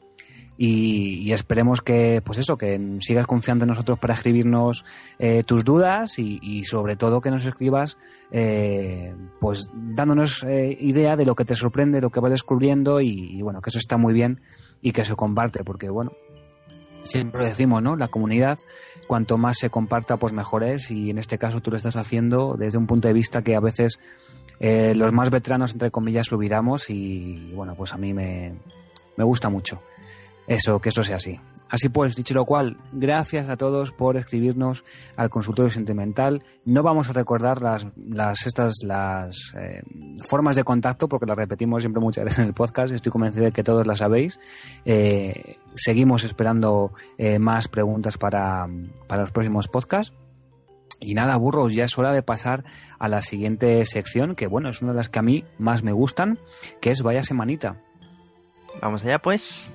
y, 0.57 1.31
esperemos 1.33 1.81
que, 1.81 2.21
pues 2.23 2.39
eso, 2.39 2.57
que 2.57 2.97
sigas 3.01 3.27
confiando 3.27 3.65
en 3.65 3.69
nosotros 3.69 3.99
para 3.99 4.13
escribirnos 4.13 4.85
eh, 5.19 5.43
tus 5.43 5.65
dudas 5.65 6.17
y, 6.17 6.63
sobre 6.63 6.95
todo 6.95 7.21
que 7.21 7.29
nos 7.29 7.45
escribas, 7.45 7.97
eh, 8.31 9.13
pues 9.39 9.69
dándonos 9.73 10.43
eh, 10.43 10.77
idea 10.79 11.17
de 11.17 11.25
lo 11.25 11.35
que 11.35 11.45
te 11.45 11.55
sorprende, 11.55 12.01
lo 12.01 12.09
que 12.09 12.21
vas 12.21 12.31
descubriendo 12.31 13.01
y, 13.01 13.41
bueno, 13.41 13.61
que 13.61 13.69
eso 13.69 13.79
está 13.79 13.97
muy 13.97 14.13
bien 14.13 14.41
y 14.81 14.91
que 14.91 15.03
se 15.03 15.15
comparte, 15.15 15.63
porque 15.63 15.89
bueno, 15.89 16.11
siempre 17.05 17.45
decimos, 17.45 17.81
¿no? 17.81 17.95
La 17.95 18.09
comunidad, 18.09 18.59
cuanto 19.07 19.37
más 19.37 19.57
se 19.57 19.69
comparta, 19.69 20.17
pues 20.17 20.33
mejor 20.33 20.63
es 20.63 20.91
y 20.91 21.09
en 21.09 21.17
este 21.17 21.37
caso 21.37 21.61
tú 21.61 21.71
lo 21.71 21.77
estás 21.77 21.95
haciendo 21.95 22.55
desde 22.57 22.77
un 22.77 22.87
punto 22.87 23.07
de 23.07 23.13
vista 23.13 23.41
que 23.41 23.55
a 23.55 23.61
veces 23.61 23.99
los 24.59 25.13
más 25.13 25.29
veteranos, 25.29 25.73
entre 25.73 25.91
comillas, 25.91 26.31
lo 26.31 26.37
olvidamos 26.37 26.89
y 26.89 27.51
bueno, 27.53 27.75
pues 27.75 27.93
a 27.93 27.97
mí 27.97 28.13
me, 28.13 28.55
me 29.15 29.23
gusta 29.23 29.49
mucho 29.49 29.81
eso, 30.47 30.79
que 30.79 30.89
eso 30.89 31.03
sea 31.03 31.17
así. 31.17 31.39
Así 31.75 31.89
pues, 31.89 32.15
dicho 32.15 32.33
lo 32.33 32.45
cual, 32.45 32.77
gracias 32.93 33.49
a 33.49 33.57
todos 33.57 33.91
por 33.91 34.15
escribirnos 34.15 34.85
al 35.17 35.29
consultorio 35.29 35.69
sentimental. 35.69 36.41
No 36.63 36.83
vamos 36.83 37.09
a 37.09 37.11
recordar 37.13 37.61
las, 37.61 37.85
estas 38.47 38.75
las 38.85 39.53
eh, 39.59 39.83
formas 40.23 40.55
de 40.55 40.63
contacto 40.63 41.09
porque 41.09 41.25
las 41.25 41.35
repetimos 41.35 41.83
siempre 41.83 42.01
muchas 42.01 42.23
veces 42.23 42.39
en 42.39 42.45
el 42.45 42.53
podcast. 42.53 42.93
Estoy 42.93 43.11
convencido 43.11 43.43
de 43.43 43.51
que 43.51 43.61
todos 43.61 43.85
las 43.85 43.97
sabéis. 43.97 44.39
Eh, 44.85 45.57
seguimos 45.73 46.23
esperando 46.23 46.93
eh, 47.17 47.39
más 47.39 47.67
preguntas 47.67 48.17
para, 48.17 48.67
para 49.07 49.23
los 49.23 49.31
próximos 49.31 49.67
podcasts. 49.67 50.15
Y 51.01 51.13
nada, 51.13 51.35
burros, 51.35 51.73
ya 51.73 51.83
es 51.83 51.97
hora 51.97 52.13
de 52.13 52.23
pasar 52.23 52.63
a 52.99 53.09
la 53.09 53.21
siguiente 53.21 53.85
sección, 53.85 54.35
que 54.35 54.47
bueno, 54.47 54.69
es 54.69 54.81
una 54.81 54.93
de 54.93 54.97
las 54.97 55.09
que 55.09 55.19
a 55.19 55.23
mí 55.23 55.43
más 55.57 55.83
me 55.83 55.91
gustan, 55.91 56.39
que 56.79 56.91
es 56.91 57.01
Vaya 57.01 57.25
Semanita. 57.25 57.81
Vamos 58.81 59.03
allá 59.03 59.19
pues. 59.19 59.69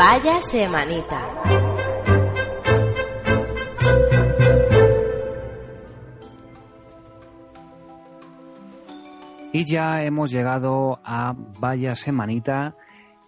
Vaya 0.00 0.40
semanita. 0.40 1.20
Y 9.52 9.70
ya 9.70 10.02
hemos 10.02 10.30
llegado 10.30 11.00
a 11.04 11.34
Vaya 11.58 11.94
Semanita, 11.94 12.76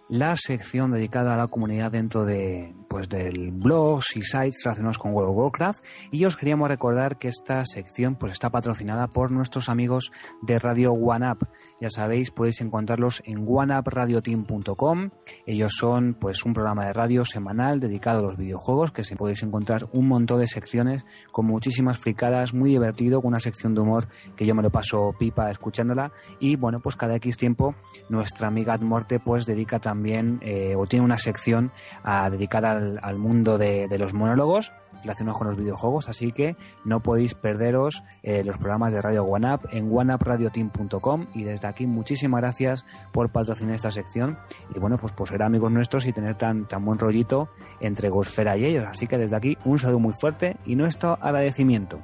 la 0.09 0.35
sección 0.35 0.91
dedicada 0.91 1.35
a 1.35 1.37
la 1.37 1.45
comunidad 1.45 1.91
dentro 1.91 2.25
de 2.25 2.73
pues 2.93 3.09
del 3.09 3.49
blogs 3.49 4.15
y 4.17 4.21
sites 4.21 4.61
relacionados 4.63 4.99
con 4.99 5.13
World 5.13 5.31
of 5.31 5.37
Warcraft 5.37 5.83
y 6.11 6.25
os 6.25 6.37
queríamos 6.37 6.67
recordar 6.67 7.17
que 7.17 7.27
esta 7.27 7.65
sección 7.65 8.17
pues 8.17 8.33
está 8.33 8.51
patrocinada 8.51 9.07
por 9.07 9.31
nuestros 9.31 9.67
amigos 9.67 10.11
de 10.43 10.59
Radio 10.59 10.91
OneUp. 10.93 11.41
Ya 11.81 11.89
sabéis, 11.89 12.29
podéis 12.29 12.61
encontrarlos 12.61 13.23
en 13.25 13.47
oneupradioteam.com. 13.49 15.09
Ellos 15.47 15.73
son 15.75 16.13
pues 16.13 16.45
un 16.45 16.53
programa 16.53 16.85
de 16.85 16.93
radio 16.93 17.25
semanal 17.25 17.79
dedicado 17.79 18.19
a 18.19 18.21
los 18.21 18.37
videojuegos 18.37 18.91
que 18.91 19.03
se 19.03 19.15
podéis 19.15 19.41
encontrar 19.41 19.89
un 19.91 20.07
montón 20.07 20.39
de 20.39 20.45
secciones 20.45 21.03
con 21.31 21.47
muchísimas 21.47 21.97
fricadas, 21.97 22.53
muy 22.53 22.69
divertido, 22.69 23.23
con 23.23 23.29
una 23.29 23.39
sección 23.39 23.73
de 23.73 23.81
humor 23.81 24.07
que 24.35 24.45
yo 24.45 24.53
me 24.53 24.61
lo 24.61 24.69
paso 24.69 25.15
pipa 25.17 25.49
escuchándola 25.49 26.11
y 26.39 26.57
bueno, 26.57 26.77
pues 26.77 26.95
cada 26.95 27.15
X 27.15 27.37
tiempo 27.37 27.73
nuestra 28.07 28.49
amiga 28.49 28.77
Morte 28.77 29.19
pues 29.19 29.47
dedica 29.47 29.79
también 29.79 30.37
eh, 30.43 30.75
o 30.77 30.85
tiene 30.85 31.05
una 31.05 31.17
sección 31.17 31.71
ah, 32.03 32.29
dedicada 32.29 32.82
al, 33.01 33.17
mundo 33.17 33.57
de, 33.57 33.87
los 33.97 34.13
monólogos 34.13 34.73
relacionados 35.01 35.37
con 35.37 35.47
los 35.47 35.57
videojuegos, 35.57 36.09
así 36.09 36.31
que 36.31 36.55
no 36.85 37.01
podéis 37.01 37.33
perderos 37.33 38.03
eh, 38.21 38.43
los 38.43 38.57
programas 38.57 38.93
de 38.93 39.01
Radio 39.01 39.25
OneUp 39.25 39.65
en 39.71 39.91
oneupradioteam.com 39.91 41.27
y 41.33 41.43
desde 41.43 41.67
aquí 41.67 41.87
muchísimas 41.87 42.41
gracias 42.41 42.85
por 43.11 43.31
patrocinar 43.31 43.75
esta 43.75 43.91
sección 43.91 44.37
y 44.73 44.79
bueno, 44.79 44.97
pues 44.97 45.11
por 45.11 45.27
ser 45.27 45.43
amigos 45.43 45.71
nuestros 45.71 46.05
y 46.05 46.13
tener 46.13 46.37
tan, 46.37 46.67
tan 46.67 46.85
buen 46.85 46.99
rollito 46.99 47.49
entre 47.79 48.09
Gosfera 48.09 48.55
y 48.57 48.65
ellos, 48.65 48.85
así 48.89 49.07
que 49.07 49.17
desde 49.17 49.35
aquí 49.35 49.57
un 49.65 49.79
saludo 49.79 49.99
muy 49.99 50.13
fuerte 50.13 50.57
y 50.65 50.75
nuestro 50.75 51.17
agradecimiento. 51.21 51.99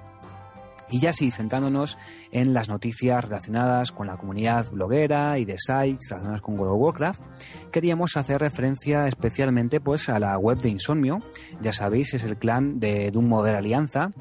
Y 0.92 1.00
ya 1.00 1.14
sí, 1.14 1.32
centrándonos 1.32 1.98
en 2.32 2.54
las 2.54 2.70
noticias 2.70 3.24
relacionadas 3.24 3.92
con 3.92 4.08
la 4.08 4.18
comunidad 4.18 4.70
bloguera 4.72 5.38
y 5.38 5.46
de 5.46 5.58
sites 5.58 6.10
relacionadas 6.10 6.42
con 6.42 6.58
World 6.58 6.74
of 6.74 6.82
Warcraft, 6.82 7.22
queríamos 7.72 8.18
hacer 8.18 8.40
referencia 8.40 9.08
especialmente 9.08 9.80
pues 9.80 10.10
a 10.10 10.20
la 10.20 10.38
web 10.38 10.60
de 10.60 10.70
Insomnio. 10.70 11.20
Ya 11.62 11.74
sabéis, 11.74 12.14
es 12.14 12.24
el 12.24 12.38
clan 12.38 12.80
de 12.80 13.12
Doom 13.12 13.28
Model 13.28 13.56
Alianza. 13.56 14.12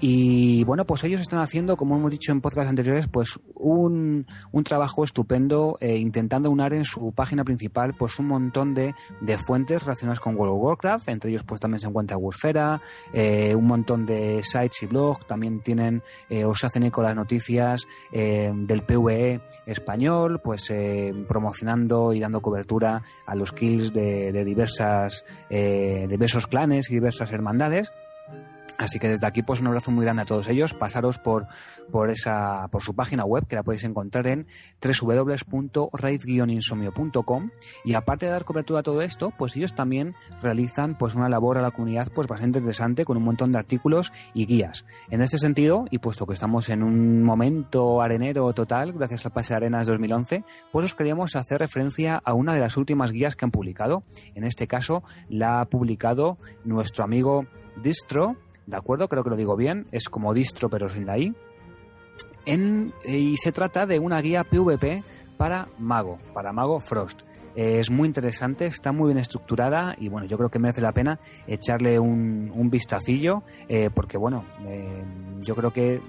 Y 0.00 0.64
bueno, 0.64 0.84
pues 0.84 1.04
ellos 1.04 1.20
están 1.20 1.40
haciendo, 1.40 1.76
como 1.76 1.96
hemos 1.96 2.10
dicho 2.10 2.32
en 2.32 2.40
podcasts 2.40 2.68
anteriores, 2.68 3.08
pues 3.08 3.38
un, 3.54 4.26
un 4.52 4.64
trabajo 4.64 5.04
estupendo 5.04 5.78
eh, 5.80 5.96
intentando 5.96 6.50
unar 6.50 6.72
en 6.72 6.84
su 6.84 7.12
página 7.12 7.44
principal 7.44 7.94
pues 7.98 8.18
un 8.18 8.26
montón 8.26 8.74
de, 8.74 8.94
de, 9.20 9.38
fuentes 9.38 9.82
relacionadas 9.82 10.20
con 10.20 10.36
World 10.36 10.54
of 10.54 10.62
Warcraft. 10.62 11.08
Entre 11.08 11.30
ellos 11.30 11.44
pues 11.44 11.60
también 11.60 11.80
se 11.80 11.88
encuentra 11.88 12.16
Wurfera, 12.16 12.80
eh, 13.12 13.54
un 13.54 13.66
montón 13.66 14.04
de 14.04 14.42
sites 14.42 14.82
y 14.82 14.86
blogs. 14.86 15.26
También 15.26 15.60
tienen 15.60 16.02
eh, 16.28 16.44
os 16.44 16.62
hacen 16.64 16.84
eco 16.84 17.02
las 17.02 17.16
noticias 17.16 17.86
eh, 18.12 18.50
del 18.54 18.82
PvE 18.82 19.40
español, 19.66 20.40
pues 20.42 20.70
eh, 20.70 21.12
promocionando 21.26 22.12
y 22.12 22.20
dando 22.20 22.40
cobertura 22.40 23.02
a 23.26 23.34
los 23.34 23.52
kills 23.52 23.92
de, 23.92 24.32
de 24.32 24.44
diversas, 24.44 25.24
diversos 25.48 26.46
clanes 26.46 26.90
y 26.90 26.94
diversas 26.94 27.32
hermandades. 27.32 27.92
Así 28.78 28.98
que 29.00 29.08
desde 29.08 29.26
aquí 29.26 29.42
pues 29.42 29.60
un 29.60 29.66
abrazo 29.66 29.90
muy 29.90 30.04
grande 30.04 30.22
a 30.22 30.24
todos 30.24 30.46
ellos. 30.48 30.72
Pasaros 30.72 31.18
por, 31.18 31.48
por 31.90 32.10
esa 32.10 32.68
por 32.70 32.80
su 32.82 32.94
página 32.94 33.24
web 33.24 33.44
que 33.46 33.56
la 33.56 33.64
podéis 33.64 33.82
encontrar 33.82 34.28
en 34.28 34.46
www.raid-insomnio.com 34.80 37.50
y 37.84 37.94
aparte 37.94 38.26
de 38.26 38.32
dar 38.32 38.44
cobertura 38.44 38.78
a 38.80 38.84
todo 38.84 39.02
esto, 39.02 39.32
pues 39.36 39.56
ellos 39.56 39.74
también 39.74 40.14
realizan 40.40 40.96
pues 40.96 41.16
una 41.16 41.28
labor 41.28 41.58
a 41.58 41.62
la 41.62 41.72
comunidad 41.72 42.06
pues 42.14 42.28
bastante 42.28 42.60
interesante 42.60 43.04
con 43.04 43.16
un 43.16 43.24
montón 43.24 43.50
de 43.50 43.58
artículos 43.58 44.12
y 44.32 44.46
guías. 44.46 44.84
En 45.10 45.22
este 45.22 45.38
sentido, 45.38 45.86
y 45.90 45.98
puesto 45.98 46.24
que 46.24 46.34
estamos 46.34 46.68
en 46.68 46.84
un 46.84 47.24
momento 47.24 48.00
arenero 48.00 48.52
total 48.52 48.92
gracias 48.92 49.26
al 49.26 49.32
pase 49.32 49.54
de 49.54 49.56
Arenas 49.56 49.88
2011, 49.88 50.44
pues 50.70 50.84
os 50.84 50.94
queríamos 50.94 51.34
hacer 51.34 51.58
referencia 51.58 52.22
a 52.24 52.32
una 52.32 52.54
de 52.54 52.60
las 52.60 52.76
últimas 52.76 53.10
guías 53.10 53.34
que 53.34 53.44
han 53.44 53.50
publicado. 53.50 54.04
En 54.36 54.44
este 54.44 54.68
caso 54.68 55.02
la 55.28 55.60
ha 55.60 55.64
publicado 55.64 56.38
nuestro 56.64 57.02
amigo 57.02 57.44
Distro 57.82 58.36
¿de 58.68 58.76
acuerdo? 58.76 59.08
Creo 59.08 59.24
que 59.24 59.30
lo 59.30 59.36
digo 59.36 59.56
bien, 59.56 59.86
es 59.92 60.08
como 60.08 60.34
distro 60.34 60.68
pero 60.68 60.88
sin 60.88 61.06
la 61.06 61.18
I. 61.18 61.34
En, 62.44 62.92
y 63.04 63.36
se 63.36 63.52
trata 63.52 63.86
de 63.86 63.98
una 63.98 64.20
guía 64.20 64.44
PvP 64.44 65.02
para 65.36 65.68
Mago, 65.78 66.18
para 66.34 66.52
Mago 66.52 66.80
Frost. 66.80 67.22
Es 67.54 67.90
muy 67.90 68.06
interesante, 68.06 68.66
está 68.66 68.92
muy 68.92 69.08
bien 69.08 69.18
estructurada 69.18 69.96
y 69.98 70.08
bueno, 70.08 70.26
yo 70.26 70.36
creo 70.36 70.48
que 70.48 70.58
merece 70.58 70.80
la 70.80 70.92
pena 70.92 71.18
echarle 71.46 71.98
un, 71.98 72.52
un 72.54 72.70
vistacillo 72.70 73.42
eh, 73.68 73.90
porque 73.92 74.16
bueno, 74.16 74.44
eh, 74.66 75.02
yo 75.40 75.56
creo 75.56 75.72
que 75.72 76.00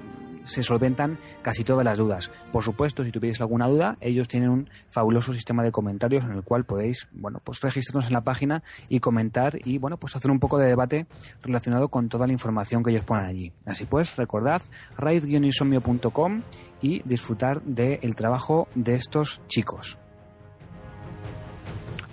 se 0.49 0.63
solventan 0.63 1.17
casi 1.41 1.63
todas 1.63 1.85
las 1.85 1.97
dudas. 1.97 2.31
Por 2.51 2.63
supuesto, 2.63 3.03
si 3.03 3.11
tuvierais 3.11 3.39
alguna 3.41 3.67
duda, 3.67 3.97
ellos 4.01 4.27
tienen 4.27 4.49
un 4.49 4.69
fabuloso 4.87 5.33
sistema 5.33 5.63
de 5.63 5.71
comentarios 5.71 6.25
en 6.25 6.31
el 6.31 6.43
cual 6.43 6.65
podéis, 6.65 7.07
bueno, 7.11 7.39
pues 7.43 7.61
registrarnos 7.61 8.07
en 8.07 8.13
la 8.13 8.21
página 8.21 8.63
y 8.89 8.99
comentar 8.99 9.59
y, 9.63 9.77
bueno, 9.77 9.97
pues 9.97 10.15
hacer 10.15 10.31
un 10.31 10.39
poco 10.39 10.57
de 10.57 10.67
debate 10.67 11.07
relacionado 11.41 11.89
con 11.89 12.09
toda 12.09 12.27
la 12.27 12.33
información 12.33 12.83
que 12.83 12.91
ellos 12.91 13.05
ponen 13.05 13.25
allí. 13.25 13.53
Así 13.65 13.85
pues, 13.85 14.15
recordad 14.17 14.61
raid-insomnio.com 14.97 16.41
y 16.81 17.01
disfrutar 17.03 17.61
del 17.61 18.15
trabajo 18.15 18.67
de 18.75 18.95
estos 18.95 19.41
chicos. 19.47 19.99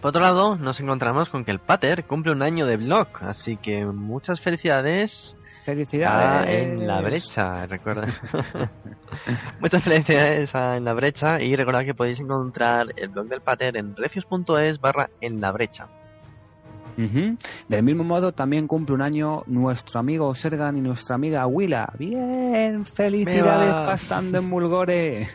Por 0.01 0.11
otro 0.11 0.21
lado, 0.23 0.57
nos 0.57 0.79
encontramos 0.79 1.31
con 1.31 1.45
que 1.45 1.51
el 1.51 1.59
Pater 1.59 2.05
cumple 2.05 2.33
un 2.33 2.43
año 2.43 2.67
de 2.67 2.77
blog, 2.77 3.09
así 3.23 3.57
que 3.57 3.85
muchas 3.87 4.41
felicidades 4.41 5.37
Felicidades. 5.67 6.49
en 6.49 6.87
la 6.87 7.01
brecha, 7.01 7.67
recuerda. 7.67 8.07
Muchas 9.61 9.83
felicidades 9.83 10.55
En 10.55 10.85
la 10.85 10.93
brecha 10.93 11.41
y 11.41 11.57
recordad 11.57 11.85
que 11.85 11.93
podéis 11.93 12.21
encontrar 12.21 12.95
el 12.97 13.09
blog 13.09 13.27
del 13.27 13.41
Pater 13.41 13.77
en 13.77 13.97
recios.es 13.97 14.81
barra 14.81 15.11
en 15.21 15.41
la 15.41 15.51
brecha. 15.51 15.89
Del 16.97 17.83
mismo 17.83 18.05
modo, 18.05 18.33
también 18.33 18.69
cumple 18.69 18.95
un 18.95 19.03
año 19.03 19.43
nuestro 19.47 19.99
amigo 19.99 20.33
Sergan 20.37 20.77
y 20.77 20.81
nuestra 20.81 21.17
amiga 21.17 21.45
Willa. 21.47 21.89
Bien, 21.99 22.87
felicidades 22.87 23.73
pastando 23.73 24.39
en 24.39 24.45
Mulgore. 24.45 25.29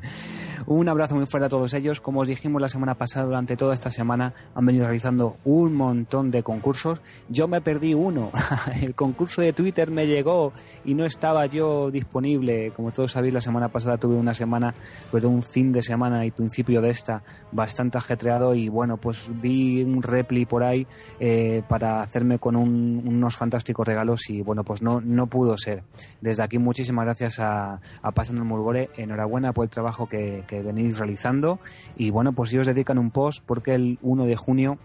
Un 0.66 0.88
abrazo 0.88 1.14
muy 1.14 1.26
fuerte 1.26 1.46
a 1.46 1.48
todos 1.48 1.74
ellos. 1.74 2.00
Como 2.00 2.20
os 2.20 2.28
dijimos 2.28 2.60
la 2.60 2.68
semana 2.68 2.94
pasada, 2.94 3.26
durante 3.26 3.56
toda 3.56 3.74
esta 3.74 3.90
semana 3.90 4.34
han 4.54 4.66
venido 4.66 4.84
realizando 4.84 5.36
un 5.44 5.74
montón 5.74 6.30
de 6.30 6.42
concursos. 6.42 7.00
Yo 7.28 7.48
me 7.48 7.60
perdí 7.60 7.94
uno. 7.94 8.30
El 8.82 8.94
concurso 8.94 9.42
de 9.42 9.52
Twitter 9.52 9.90
me 9.90 10.06
llegó 10.06 10.52
y 10.84 10.94
no 10.94 11.04
estaba 11.04 11.46
yo 11.46 11.90
disponible. 11.90 12.72
Como 12.72 12.92
todos 12.92 13.12
sabéis, 13.12 13.34
la 13.34 13.40
semana 13.40 13.68
pasada 13.68 13.96
tuve 13.98 14.16
una 14.16 14.34
semana, 14.34 14.74
pues 15.10 15.24
un 15.24 15.42
fin 15.42 15.72
de 15.72 15.82
semana 15.82 16.24
y 16.24 16.30
principio 16.30 16.80
de 16.80 16.90
esta 16.90 17.22
bastante 17.52 17.98
ajetreado 17.98 18.54
y 18.54 18.68
bueno, 18.68 18.96
pues 18.96 19.30
vi 19.40 19.82
un 19.82 20.02
repli 20.02 20.46
por 20.46 20.62
ahí 20.62 20.86
eh, 21.20 21.62
para 21.68 22.02
hacerme 22.02 22.38
con 22.38 22.56
unos 22.56 23.36
fantásticos 23.36 23.86
regalos 23.86 24.28
y 24.30 24.42
bueno, 24.42 24.64
pues 24.64 24.82
no, 24.82 25.00
no 25.00 25.26
pudo 25.26 25.56
ser. 25.56 25.82
Desde 26.20 26.42
aquí 26.42 26.58
muchísimas 26.58 27.04
gracias 27.04 27.40
a, 27.40 27.80
a 28.02 28.12
Pasando 28.12 28.42
el 28.42 28.48
Murgore. 28.48 28.90
Enhorabuena 28.96 29.52
por 29.52 29.64
el 29.64 29.70
trabajo 29.70 30.08
que, 30.08 30.44
que 30.48 30.62
venís 30.62 30.98
realizando 30.98 31.60
y 31.96 32.10
bueno, 32.10 32.32
pues 32.32 32.52
ellos 32.52 32.66
dedican 32.66 32.98
un 32.98 33.12
post 33.12 33.44
porque 33.46 33.74
el 33.74 34.00
1 34.02 34.24
de 34.24 34.34
junio 34.34 34.78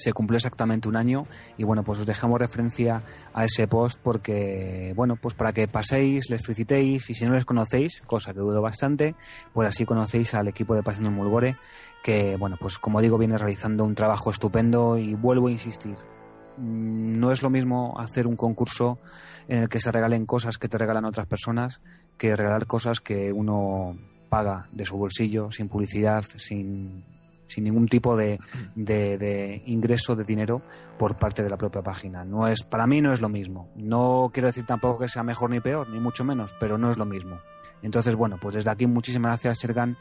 se 0.00 0.12
cumplió 0.12 0.36
exactamente 0.36 0.88
un 0.88 0.96
año 0.96 1.26
y 1.56 1.64
bueno, 1.64 1.84
pues 1.84 1.98
os 1.98 2.06
dejamos 2.06 2.40
referencia 2.40 3.02
a 3.34 3.44
ese 3.44 3.68
post 3.68 4.00
porque, 4.02 4.92
bueno, 4.96 5.16
pues 5.16 5.34
para 5.34 5.52
que 5.52 5.68
paséis, 5.68 6.30
les 6.30 6.42
felicitéis 6.42 7.08
y 7.10 7.14
si 7.14 7.26
no 7.26 7.34
les 7.34 7.44
conocéis, 7.44 8.00
cosa 8.06 8.32
que 8.32 8.40
dudo 8.40 8.62
bastante, 8.62 9.14
pues 9.52 9.68
así 9.68 9.84
conocéis 9.84 10.34
al 10.34 10.48
equipo 10.48 10.74
de 10.74 10.82
Pasando 10.82 11.10
Mulgore 11.10 11.56
que, 12.02 12.36
bueno, 12.36 12.56
pues 12.58 12.78
como 12.78 13.00
digo, 13.02 13.18
viene 13.18 13.36
realizando 13.36 13.84
un 13.84 13.94
trabajo 13.94 14.30
estupendo 14.30 14.96
y 14.96 15.14
vuelvo 15.14 15.48
a 15.48 15.50
insistir. 15.50 15.96
mm, 16.56 17.18
No 17.20 17.30
es 17.30 17.42
lo 17.42 17.50
mismo 17.50 17.94
hacer 17.98 18.26
un 18.26 18.36
concurso 18.36 18.98
en 19.48 19.58
el 19.58 19.68
que 19.68 19.80
se 19.80 19.92
regalen 19.92 20.24
cosas 20.24 20.56
que 20.58 20.68
te 20.68 20.78
regalan 20.78 21.04
otras 21.04 21.26
personas 21.26 21.82
que 22.16 22.36
regalar 22.36 22.66
cosas 22.66 23.00
que 23.00 23.32
uno 23.32 23.96
paga 24.30 24.66
de 24.72 24.84
su 24.86 24.96
bolsillo, 24.96 25.50
sin 25.50 25.68
publicidad, 25.68 26.22
sin, 26.24 27.04
sin 27.46 27.64
ningún 27.64 27.86
tipo 27.88 28.16
de, 28.16 28.38
de, 28.76 29.62
ingreso 29.66 30.16
de 30.16 30.24
dinero 30.24 30.62
por 30.98 31.16
parte 31.16 31.42
de 31.42 31.50
la 31.50 31.56
propia 31.58 31.82
página. 31.82 32.24
No 32.24 32.46
es, 32.46 32.62
para 32.62 32.86
mí 32.86 33.00
no 33.02 33.12
es 33.12 33.20
lo 33.20 33.28
mismo. 33.28 33.68
No 33.76 34.30
quiero 34.32 34.46
decir 34.48 34.64
tampoco 34.64 35.00
que 35.00 35.08
sea 35.08 35.22
mejor 35.22 35.50
ni 35.50 35.60
peor, 35.60 35.88
ni 35.90 36.00
mucho 36.00 36.24
menos, 36.24 36.54
pero 36.58 36.78
no 36.78 36.90
es 36.90 36.96
lo 36.96 37.04
mismo. 37.04 37.38
Entonces, 37.82 38.14
bueno, 38.14 38.36
pues 38.40 38.54
desde 38.54 38.70
aquí 38.70 38.86
muchísimas 38.86 39.30
gracias, 39.30 39.58
Sergan 39.58 39.96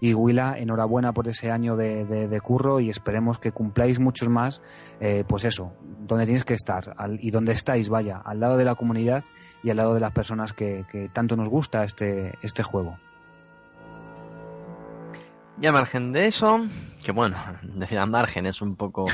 y 0.00 0.14
Willa. 0.14 0.54
Enhorabuena 0.56 1.12
por 1.12 1.26
ese 1.28 1.50
año 1.50 1.76
de, 1.76 2.04
de- 2.04 2.40
curro 2.40 2.78
y 2.80 2.88
esperemos 2.90 3.38
que 3.38 3.50
cumpláis 3.52 3.98
muchos 3.98 4.28
más. 4.28 4.62
eh, 5.00 5.24
pues 5.26 5.44
eso, 5.44 5.72
donde 6.06 6.26
tienes 6.26 6.44
que 6.44 6.54
estar 6.54 6.94
al- 6.96 7.18
y 7.20 7.30
donde 7.30 7.52
estáis, 7.52 7.88
vaya, 7.88 8.18
al 8.24 8.38
lado 8.40 8.56
de 8.56 8.64
la 8.64 8.76
comunidad 8.76 9.24
y 9.64 9.70
al 9.70 9.78
lado 9.78 9.94
de 9.94 10.00
las 10.00 10.12
personas 10.12 10.52
que, 10.52 10.84
que 10.90 11.08
tanto 11.08 11.36
nos 11.36 11.48
gusta 11.48 11.82
este, 11.82 12.34
este 12.42 12.62
juego. 12.62 12.98
Y 15.64 15.66
a 15.66 15.72
margen 15.72 16.12
de 16.12 16.26
eso, 16.26 16.68
que 17.02 17.10
bueno, 17.10 17.38
decir 17.62 17.98
a 17.98 18.04
margen 18.04 18.44
es 18.44 18.60
un 18.60 18.76
poco 18.76 19.06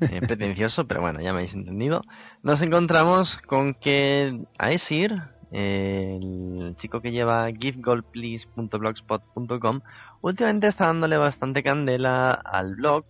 eh, 0.00 0.20
pretencioso, 0.26 0.88
pero 0.88 1.02
bueno, 1.02 1.20
ya 1.20 1.30
me 1.30 1.38
habéis 1.38 1.54
entendido. 1.54 2.02
Nos 2.42 2.60
encontramos 2.62 3.38
con 3.46 3.74
que 3.74 4.44
Aesir, 4.58 5.22
eh, 5.52 6.18
el 6.20 6.74
chico 6.74 7.00
que 7.00 7.12
lleva 7.12 7.46
givegoldplease.blogspot.com, 7.52 9.82
últimamente 10.20 10.66
está 10.66 10.86
dándole 10.86 11.16
bastante 11.16 11.62
candela 11.62 12.32
al 12.32 12.74
blog 12.74 13.04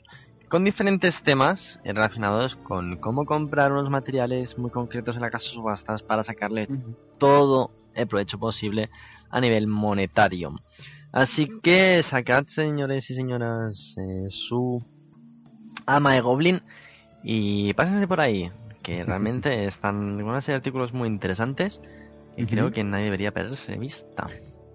con 0.50 0.62
diferentes 0.62 1.22
temas 1.22 1.80
relacionados 1.86 2.56
con 2.56 2.98
cómo 2.98 3.24
comprar 3.24 3.72
unos 3.72 3.88
materiales 3.88 4.58
muy 4.58 4.70
concretos 4.70 5.16
en 5.16 5.22
la 5.22 5.30
casa 5.30 5.46
de 5.46 5.52
subastas 5.54 6.02
para 6.02 6.22
sacarle 6.22 6.68
todo 7.16 7.70
el 7.94 8.06
provecho 8.06 8.38
posible 8.38 8.90
a 9.30 9.40
nivel 9.40 9.68
monetario. 9.68 10.54
Así 11.14 11.48
que 11.62 12.02
sacad, 12.02 12.44
señores 12.48 13.08
y 13.08 13.14
señoras, 13.14 13.94
eh, 13.98 14.24
su 14.26 14.82
ama 15.86 16.14
de 16.14 16.20
Goblin 16.20 16.60
y 17.22 17.72
pásense 17.74 18.08
por 18.08 18.20
ahí, 18.20 18.50
que 18.82 19.04
realmente 19.04 19.66
están 19.66 20.20
una 20.20 20.40
serie 20.40 20.54
de 20.54 20.56
artículos 20.56 20.92
muy 20.92 21.06
interesantes 21.06 21.80
y 22.36 22.46
creo 22.46 22.72
que 22.72 22.82
nadie 22.82 23.04
debería 23.04 23.30
perderse 23.30 23.70
de 23.70 23.78
vista. 23.78 24.26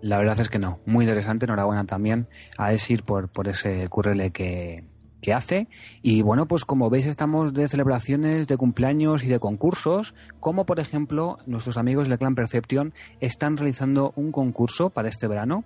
La 0.01 0.17
verdad 0.17 0.39
es 0.39 0.47
que 0.47 0.59
no. 0.59 0.79
Muy 0.85 1.03
interesante. 1.03 1.45
Enhorabuena 1.45 1.83
también 1.83 2.29
a 2.57 2.71
Esir 2.71 3.03
por, 3.03 3.27
por 3.27 3.49
ese 3.49 3.89
QRL 3.89 4.31
que, 4.31 4.77
que 5.21 5.33
hace. 5.33 5.67
Y 6.01 6.21
bueno, 6.21 6.47
pues 6.47 6.65
como 6.65 6.89
veis 6.89 7.05
estamos 7.05 7.53
de 7.53 7.67
celebraciones, 7.67 8.47
de 8.47 8.57
cumpleaños 8.57 9.23
y 9.23 9.27
de 9.27 9.39
concursos, 9.39 10.15
como 10.39 10.65
por 10.65 10.79
ejemplo 10.79 11.39
nuestros 11.45 11.77
amigos 11.77 12.07
del 12.07 12.17
Clan 12.17 12.35
Perception 12.35 12.93
están 13.19 13.57
realizando 13.57 14.13
un 14.15 14.31
concurso 14.31 14.89
para 14.89 15.09
este 15.09 15.27
verano, 15.27 15.63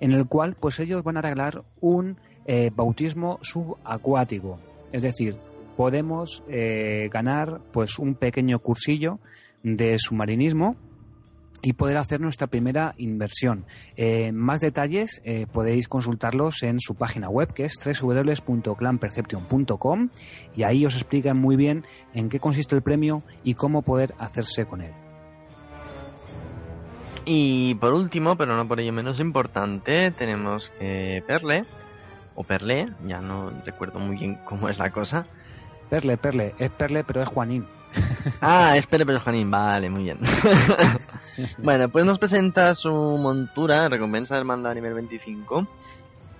en 0.00 0.12
el 0.12 0.26
cual 0.26 0.56
pues 0.58 0.80
ellos 0.80 1.02
van 1.02 1.16
a 1.16 1.22
regalar 1.22 1.64
un 1.80 2.18
eh, 2.46 2.70
bautismo 2.74 3.38
subacuático. 3.42 4.58
Es 4.92 5.02
decir, 5.02 5.36
podemos 5.76 6.42
eh, 6.48 7.08
ganar 7.12 7.60
pues 7.72 7.98
un 7.98 8.14
pequeño 8.14 8.58
cursillo 8.60 9.18
de 9.62 9.98
submarinismo 9.98 10.76
y 11.62 11.74
poder 11.74 11.98
hacer 11.98 12.20
nuestra 12.20 12.46
primera 12.46 12.94
inversión. 12.96 13.66
Eh, 13.96 14.32
más 14.32 14.60
detalles 14.60 15.20
eh, 15.24 15.46
podéis 15.52 15.88
consultarlos 15.88 16.62
en 16.62 16.78
su 16.80 16.94
página 16.94 17.28
web 17.28 17.52
que 17.52 17.64
es 17.64 17.74
www.clanperception.com 17.82 20.08
y 20.56 20.62
ahí 20.62 20.86
os 20.86 20.94
explican 20.94 21.36
muy 21.36 21.56
bien 21.56 21.84
en 22.14 22.28
qué 22.28 22.38
consiste 22.40 22.76
el 22.76 22.82
premio 22.82 23.22
y 23.44 23.54
cómo 23.54 23.82
poder 23.82 24.14
hacerse 24.18 24.66
con 24.66 24.82
él. 24.82 24.92
Y 27.28 27.74
por 27.74 27.92
último, 27.92 28.36
pero 28.36 28.56
no 28.56 28.68
por 28.68 28.78
ello 28.78 28.92
menos 28.92 29.18
importante, 29.18 30.12
tenemos 30.12 30.70
que 30.78 31.24
Perle, 31.26 31.64
o 32.36 32.44
Perle, 32.44 32.92
ya 33.04 33.20
no 33.20 33.50
recuerdo 33.64 33.98
muy 33.98 34.16
bien 34.16 34.38
cómo 34.44 34.68
es 34.68 34.78
la 34.78 34.90
cosa. 34.90 35.26
Perle, 35.90 36.16
Perle, 36.16 36.54
es 36.58 36.70
Perle 36.70 37.02
pero 37.02 37.22
es 37.22 37.28
Juanín. 37.28 37.66
Ah, 38.40 38.76
espere, 38.76 39.06
pero 39.06 39.20
Juanín, 39.20 39.50
vale, 39.50 39.88
muy 39.88 40.04
bien. 40.04 40.18
bueno, 41.58 41.88
pues 41.88 42.04
nos 42.04 42.18
presenta 42.18 42.74
su 42.74 42.92
montura, 42.92 43.88
recompensa 43.88 44.34
del 44.34 44.44
mando 44.44 44.68
a 44.68 44.74
nivel 44.74 44.94
25, 44.94 45.66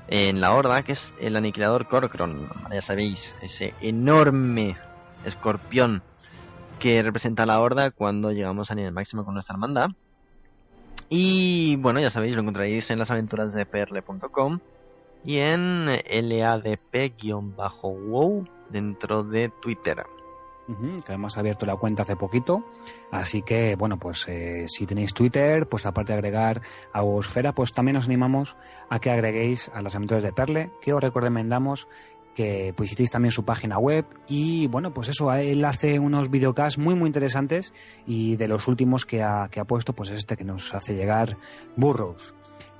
en 0.08 0.40
la 0.40 0.52
horda, 0.52 0.82
que 0.82 0.92
es 0.92 1.14
el 1.20 1.36
aniquilador 1.36 1.86
Corcron. 1.86 2.48
Ya 2.70 2.82
sabéis, 2.82 3.34
ese 3.40 3.74
enorme 3.80 4.76
escorpión 5.24 6.02
que 6.78 7.02
representa 7.02 7.46
la 7.46 7.60
horda 7.60 7.90
cuando 7.90 8.30
llegamos 8.32 8.70
a 8.70 8.74
nivel 8.74 8.92
máximo 8.92 9.24
con 9.24 9.34
nuestra 9.34 9.54
hermandad. 9.54 9.90
Y 11.08 11.76
bueno, 11.76 12.00
ya 12.00 12.10
sabéis, 12.10 12.34
lo 12.34 12.42
encontraréis 12.42 12.90
en 12.90 12.98
las 12.98 13.10
aventuras 13.10 13.54
de 13.54 13.64
perle.com 13.64 14.58
y 15.24 15.38
en 15.38 15.86
LADP-WoW 15.86 17.48
dentro 18.70 19.22
de 19.22 19.50
Twitter. 19.62 20.04
Que 21.04 21.12
hemos 21.12 21.38
abierto 21.38 21.64
la 21.64 21.76
cuenta 21.76 22.02
hace 22.02 22.16
poquito. 22.16 22.64
Así 23.10 23.42
que, 23.42 23.76
bueno, 23.76 23.98
pues 23.98 24.26
eh, 24.28 24.66
si 24.68 24.86
tenéis 24.86 25.14
Twitter, 25.14 25.68
pues 25.68 25.86
aparte 25.86 26.12
de 26.12 26.18
agregar 26.18 26.60
a 26.92 27.04
Osfera, 27.04 27.52
pues 27.52 27.72
también 27.72 27.96
os 27.96 28.06
animamos 28.06 28.56
a 28.88 28.98
que 28.98 29.10
agreguéis 29.10 29.70
a 29.74 29.82
las 29.82 29.94
aventuras 29.94 30.22
de 30.22 30.32
Perle, 30.32 30.70
que 30.80 30.92
os 30.92 31.00
recomendamos 31.00 31.88
que 32.34 32.74
visitéis 32.78 33.10
también 33.10 33.32
su 33.32 33.44
página 33.44 33.78
web 33.78 34.04
y 34.28 34.66
bueno 34.66 34.92
pues 34.92 35.08
eso 35.08 35.32
él 35.32 35.64
hace 35.64 35.98
unos 35.98 36.30
videocasts 36.30 36.78
muy 36.78 36.94
muy 36.94 37.06
interesantes 37.06 37.72
y 38.06 38.36
de 38.36 38.46
los 38.46 38.68
últimos 38.68 39.06
que 39.06 39.22
ha, 39.22 39.48
que 39.50 39.58
ha 39.58 39.64
puesto 39.64 39.94
pues 39.94 40.10
es 40.10 40.18
este 40.18 40.36
que 40.36 40.44
nos 40.44 40.74
hace 40.74 40.94
llegar 40.94 41.38
Burrows 41.76 42.34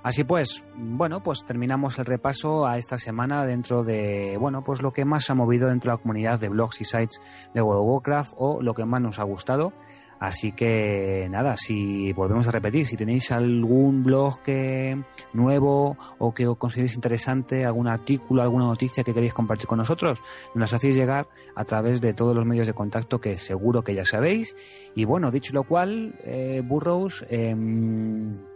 Así 0.06 0.22
pues, 0.22 0.64
bueno, 0.76 1.20
pues 1.20 1.44
terminamos 1.44 1.98
el 1.98 2.04
repaso 2.04 2.64
a 2.64 2.76
esta 2.76 2.96
semana 2.96 3.44
dentro 3.44 3.82
de, 3.82 4.36
bueno, 4.38 4.62
pues 4.62 4.80
lo 4.80 4.92
que 4.92 5.04
más 5.04 5.24
se 5.24 5.32
ha 5.32 5.34
movido 5.34 5.66
dentro 5.66 5.90
de 5.90 5.96
la 5.96 6.00
comunidad 6.00 6.38
de 6.38 6.48
blogs 6.48 6.80
y 6.80 6.84
sites 6.84 7.20
de 7.52 7.60
World 7.60 7.82
of 7.82 7.88
Warcraft 7.88 8.34
o 8.36 8.62
lo 8.62 8.72
que 8.72 8.84
más 8.84 9.02
nos 9.02 9.18
ha 9.18 9.24
gustado. 9.24 9.72
Así 10.18 10.52
que 10.52 11.28
nada, 11.30 11.56
si 11.56 12.12
volvemos 12.12 12.48
a 12.48 12.52
repetir, 12.52 12.86
si 12.86 12.96
tenéis 12.96 13.30
algún 13.32 14.02
blog 14.02 14.40
que 14.42 15.02
nuevo 15.32 15.96
o 16.18 16.32
que 16.32 16.46
os 16.46 16.56
consideréis 16.56 16.94
interesante, 16.94 17.64
algún 17.64 17.88
artículo, 17.88 18.42
alguna 18.42 18.66
noticia 18.66 19.04
que 19.04 19.12
queréis 19.12 19.34
compartir 19.34 19.66
con 19.66 19.78
nosotros, 19.78 20.22
nos 20.54 20.72
hacéis 20.72 20.96
llegar 20.96 21.28
a 21.54 21.64
través 21.64 22.00
de 22.00 22.14
todos 22.14 22.34
los 22.34 22.46
medios 22.46 22.66
de 22.66 22.72
contacto 22.72 23.20
que 23.20 23.36
seguro 23.36 23.82
que 23.82 23.94
ya 23.94 24.04
sabéis. 24.04 24.56
Y 24.94 25.04
bueno, 25.04 25.30
dicho 25.30 25.52
lo 25.52 25.64
cual, 25.64 26.14
eh, 26.24 26.62
Burrows, 26.64 27.26
eh, 27.28 27.54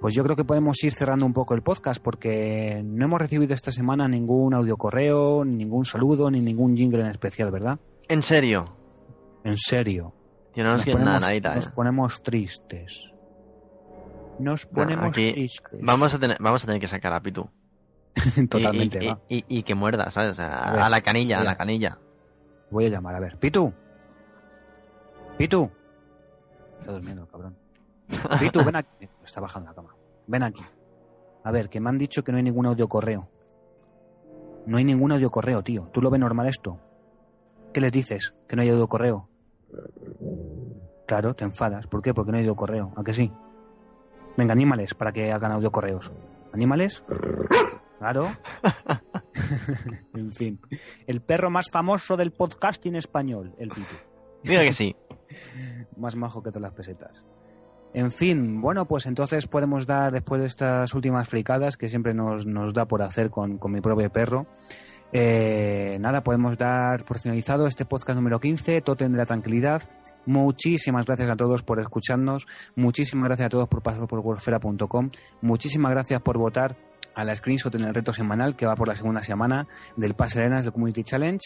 pues 0.00 0.14
yo 0.14 0.24
creo 0.24 0.36
que 0.36 0.44
podemos 0.44 0.82
ir 0.82 0.92
cerrando 0.92 1.26
un 1.26 1.32
poco 1.32 1.54
el 1.54 1.62
podcast 1.62 2.02
porque 2.02 2.82
no 2.84 3.04
hemos 3.04 3.20
recibido 3.20 3.54
esta 3.54 3.70
semana 3.70 4.08
ningún 4.08 4.54
audio 4.54 4.76
correo, 4.76 5.44
ningún 5.44 5.84
saludo, 5.84 6.30
ni 6.30 6.40
ningún 6.40 6.76
jingle 6.76 7.00
en 7.00 7.08
especial, 7.08 7.50
¿verdad? 7.50 7.78
En 8.08 8.22
serio, 8.22 8.76
En 9.44 9.56
serio. 9.56 10.12
Yo 10.54 10.64
no 10.64 10.72
nos, 10.72 10.84
quiero 10.84 10.98
nada, 11.00 11.20
nadita, 11.20 11.54
nos 11.54 11.66
eh. 11.66 11.72
ponemos 11.74 12.22
tristes. 12.22 13.12
Nos 14.38 14.66
ponemos 14.66 15.12
tristes. 15.14 15.62
Vamos 15.82 16.14
a 16.14 16.18
tener, 16.18 16.36
vamos 16.40 16.62
a 16.64 16.66
tener 16.66 16.80
que 16.80 16.88
sacar 16.88 17.12
a 17.12 17.20
Pitu. 17.20 17.48
Totalmente, 18.50 18.98
Y, 19.00 19.04
y- 19.04 19.08
va. 19.08 19.20
y- 19.28 19.44
y 19.48 19.62
que 19.62 19.74
muerda, 19.74 20.10
¿sabes? 20.10 20.32
O 20.32 20.34
sea, 20.34 20.86
A 20.86 20.90
la 20.90 21.00
canilla, 21.00 21.40
a 21.40 21.44
la 21.44 21.56
canilla. 21.56 21.98
Voy 22.70 22.86
a 22.86 22.88
llamar, 22.88 23.14
a 23.14 23.20
ver. 23.20 23.36
Pitu. 23.38 23.72
Pitu. 25.38 25.70
Está 26.80 26.92
durmiendo 26.92 27.26
cabrón. 27.28 27.56
Pitu, 28.38 28.64
ven 28.64 28.76
aquí. 28.76 29.08
Está 29.24 29.40
bajando 29.40 29.68
la 29.70 29.74
cama. 29.74 29.94
Ven 30.26 30.42
aquí. 30.42 30.62
A 31.44 31.50
ver, 31.50 31.68
que 31.68 31.80
me 31.80 31.88
han 31.90 31.98
dicho 31.98 32.22
que 32.24 32.32
no 32.32 32.38
hay 32.38 32.44
ningún 32.44 32.66
audio 32.66 32.88
correo. 32.88 33.28
No 34.66 34.76
hay 34.76 34.84
ningún 34.84 35.12
audio 35.12 35.30
correo, 35.30 35.62
tío. 35.62 35.88
¿Tú 35.92 36.02
lo 36.02 36.10
ves 36.10 36.20
normal 36.20 36.46
esto? 36.48 36.78
¿Qué 37.72 37.80
les 37.80 37.92
dices? 37.92 38.34
Que 38.48 38.56
no 38.56 38.62
hay 38.62 38.68
audio 38.70 38.88
correo. 38.88 39.28
Claro, 41.06 41.34
te 41.34 41.44
enfadas. 41.44 41.86
¿Por 41.86 42.02
qué? 42.02 42.14
Porque 42.14 42.30
no 42.30 42.38
hay 42.38 42.44
audio 42.44 42.56
correo. 42.56 42.92
¿A 42.96 43.02
que 43.02 43.12
sí? 43.12 43.32
Venga, 44.36 44.52
anímales 44.52 44.94
para 44.94 45.12
que 45.12 45.32
hagan 45.32 45.52
audio 45.52 45.72
correos. 45.72 46.12
¿Anímales? 46.52 47.04
Claro. 47.98 48.36
en 50.14 50.30
fin. 50.32 50.60
El 51.06 51.20
perro 51.20 51.50
más 51.50 51.70
famoso 51.70 52.16
del 52.16 52.32
podcasting 52.32 52.96
español, 52.96 53.54
el 53.58 53.68
Pitu. 53.68 53.94
Diga 54.42 54.62
que 54.62 54.72
sí. 54.72 54.96
más 55.96 56.16
majo 56.16 56.42
que 56.42 56.50
todas 56.50 56.62
las 56.62 56.72
pesetas. 56.72 57.22
En 57.92 58.12
fin, 58.12 58.60
bueno, 58.60 58.86
pues 58.86 59.06
entonces 59.06 59.48
podemos 59.48 59.86
dar, 59.86 60.12
después 60.12 60.40
de 60.40 60.46
estas 60.46 60.94
últimas 60.94 61.28
fricadas 61.28 61.76
que 61.76 61.88
siempre 61.88 62.14
nos, 62.14 62.46
nos 62.46 62.72
da 62.72 62.86
por 62.86 63.02
hacer 63.02 63.30
con, 63.30 63.58
con 63.58 63.72
mi 63.72 63.80
propio 63.80 64.10
perro, 64.10 64.46
eh, 65.12 65.98
nada, 66.00 66.22
podemos 66.22 66.56
dar 66.56 67.04
por 67.04 67.18
finalizado 67.18 67.66
este 67.66 67.84
podcast 67.84 68.16
número 68.16 68.40
15, 68.40 68.80
Totem 68.80 69.12
de 69.12 69.18
la 69.18 69.26
Tranquilidad. 69.26 69.82
Muchísimas 70.26 71.06
gracias 71.06 71.30
a 71.30 71.36
todos 71.36 71.62
por 71.62 71.80
escucharnos, 71.80 72.46
muchísimas 72.76 73.26
gracias 73.26 73.46
a 73.46 73.50
todos 73.50 73.68
por 73.68 73.82
pasar 73.82 74.06
por 74.06 74.22
wolfera.com, 74.22 75.10
muchísimas 75.40 75.92
gracias 75.92 76.20
por 76.20 76.38
votar 76.38 76.76
a 77.14 77.24
la 77.24 77.34
screenshot 77.34 77.74
en 77.74 77.82
el 77.82 77.94
reto 77.94 78.12
semanal 78.12 78.56
que 78.56 78.66
va 78.66 78.74
por 78.74 78.88
la 78.88 78.96
segunda 78.96 79.20
semana 79.22 79.66
del 79.96 80.14
Pase 80.14 80.40
Arenas 80.40 80.64
del 80.64 80.72
Community 80.72 81.02
Challenge 81.02 81.40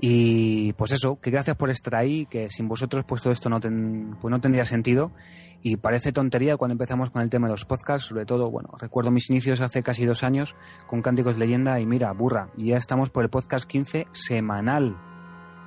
y 0.00 0.72
pues 0.74 0.92
eso, 0.92 1.18
que 1.20 1.30
gracias 1.30 1.56
por 1.56 1.70
estar 1.70 1.96
ahí, 1.96 2.26
que 2.26 2.48
sin 2.48 2.68
vosotros 2.68 3.04
pues 3.06 3.22
todo 3.22 3.32
esto 3.32 3.48
no, 3.48 3.60
pues 3.60 4.30
no 4.30 4.40
tendría 4.40 4.64
sentido 4.64 5.12
y 5.60 5.76
parece 5.76 6.12
tontería 6.12 6.56
cuando 6.56 6.72
empezamos 6.72 7.10
con 7.10 7.22
el 7.22 7.30
tema 7.30 7.48
de 7.48 7.52
los 7.52 7.64
podcasts, 7.64 8.08
sobre 8.08 8.24
todo, 8.24 8.50
bueno, 8.50 8.70
recuerdo 8.78 9.10
mis 9.10 9.28
inicios 9.30 9.60
hace 9.60 9.82
casi 9.82 10.04
dos 10.04 10.22
años 10.22 10.56
con 10.86 11.02
Cánticos 11.02 11.34
de 11.36 11.40
Leyenda 11.44 11.80
y 11.80 11.86
mira, 11.86 12.12
burra, 12.12 12.50
ya 12.56 12.76
estamos 12.76 13.10
por 13.10 13.24
el 13.24 13.30
podcast 13.30 13.68
15 13.68 14.06
semanal 14.12 14.96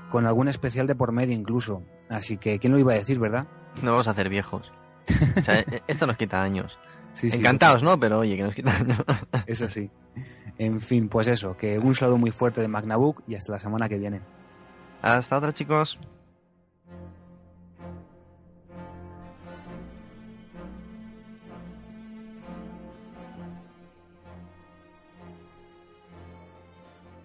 con 0.09 0.25
algún 0.25 0.47
especial 0.47 0.87
de 0.87 0.95
por 0.95 1.11
medio 1.11 1.33
incluso, 1.33 1.83
así 2.09 2.37
que 2.37 2.59
¿quién 2.59 2.73
lo 2.73 2.79
iba 2.79 2.93
a 2.93 2.97
decir, 2.97 3.19
verdad? 3.19 3.47
No 3.81 3.91
vamos 3.91 4.07
a 4.07 4.11
hacer 4.11 4.29
viejos. 4.29 4.71
Esto 5.87 6.05
nos 6.05 6.17
quita 6.17 6.41
años. 6.41 6.77
Sí, 7.13 7.29
Encantados, 7.31 7.83
¿no? 7.83 7.99
Pero 7.99 8.19
oye, 8.19 8.37
que 8.37 8.43
nos 8.43 8.55
quita 8.55 8.77
años. 8.77 8.97
Eso 9.47 9.69
sí. 9.69 9.89
En 10.57 10.79
fin, 10.79 11.09
pues 11.09 11.27
eso, 11.27 11.57
que 11.57 11.79
un 11.79 11.95
saludo 11.95 12.17
muy 12.17 12.31
fuerte 12.31 12.61
de 12.61 12.67
Magnabook 12.67 13.23
y 13.27 13.35
hasta 13.35 13.53
la 13.53 13.59
semana 13.59 13.89
que 13.89 13.97
viene. 13.97 14.21
Hasta 15.01 15.37
otra, 15.37 15.53
chicos. 15.53 15.97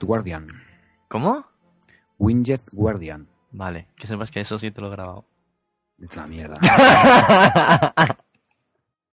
Guardian. 0.07 0.47
¿Cómo? 1.09 1.45
Winged 2.19 2.61
Guardian. 2.73 3.29
Vale, 3.51 3.89
que 3.97 4.07
sepas 4.07 4.31
que 4.31 4.41
eso 4.41 4.59
sí 4.59 4.71
te 4.71 4.81
lo 4.81 4.87
he 4.89 4.91
grabado. 4.91 5.27
Es 5.99 6.17
la 6.17 6.27
mierda. 6.27 6.59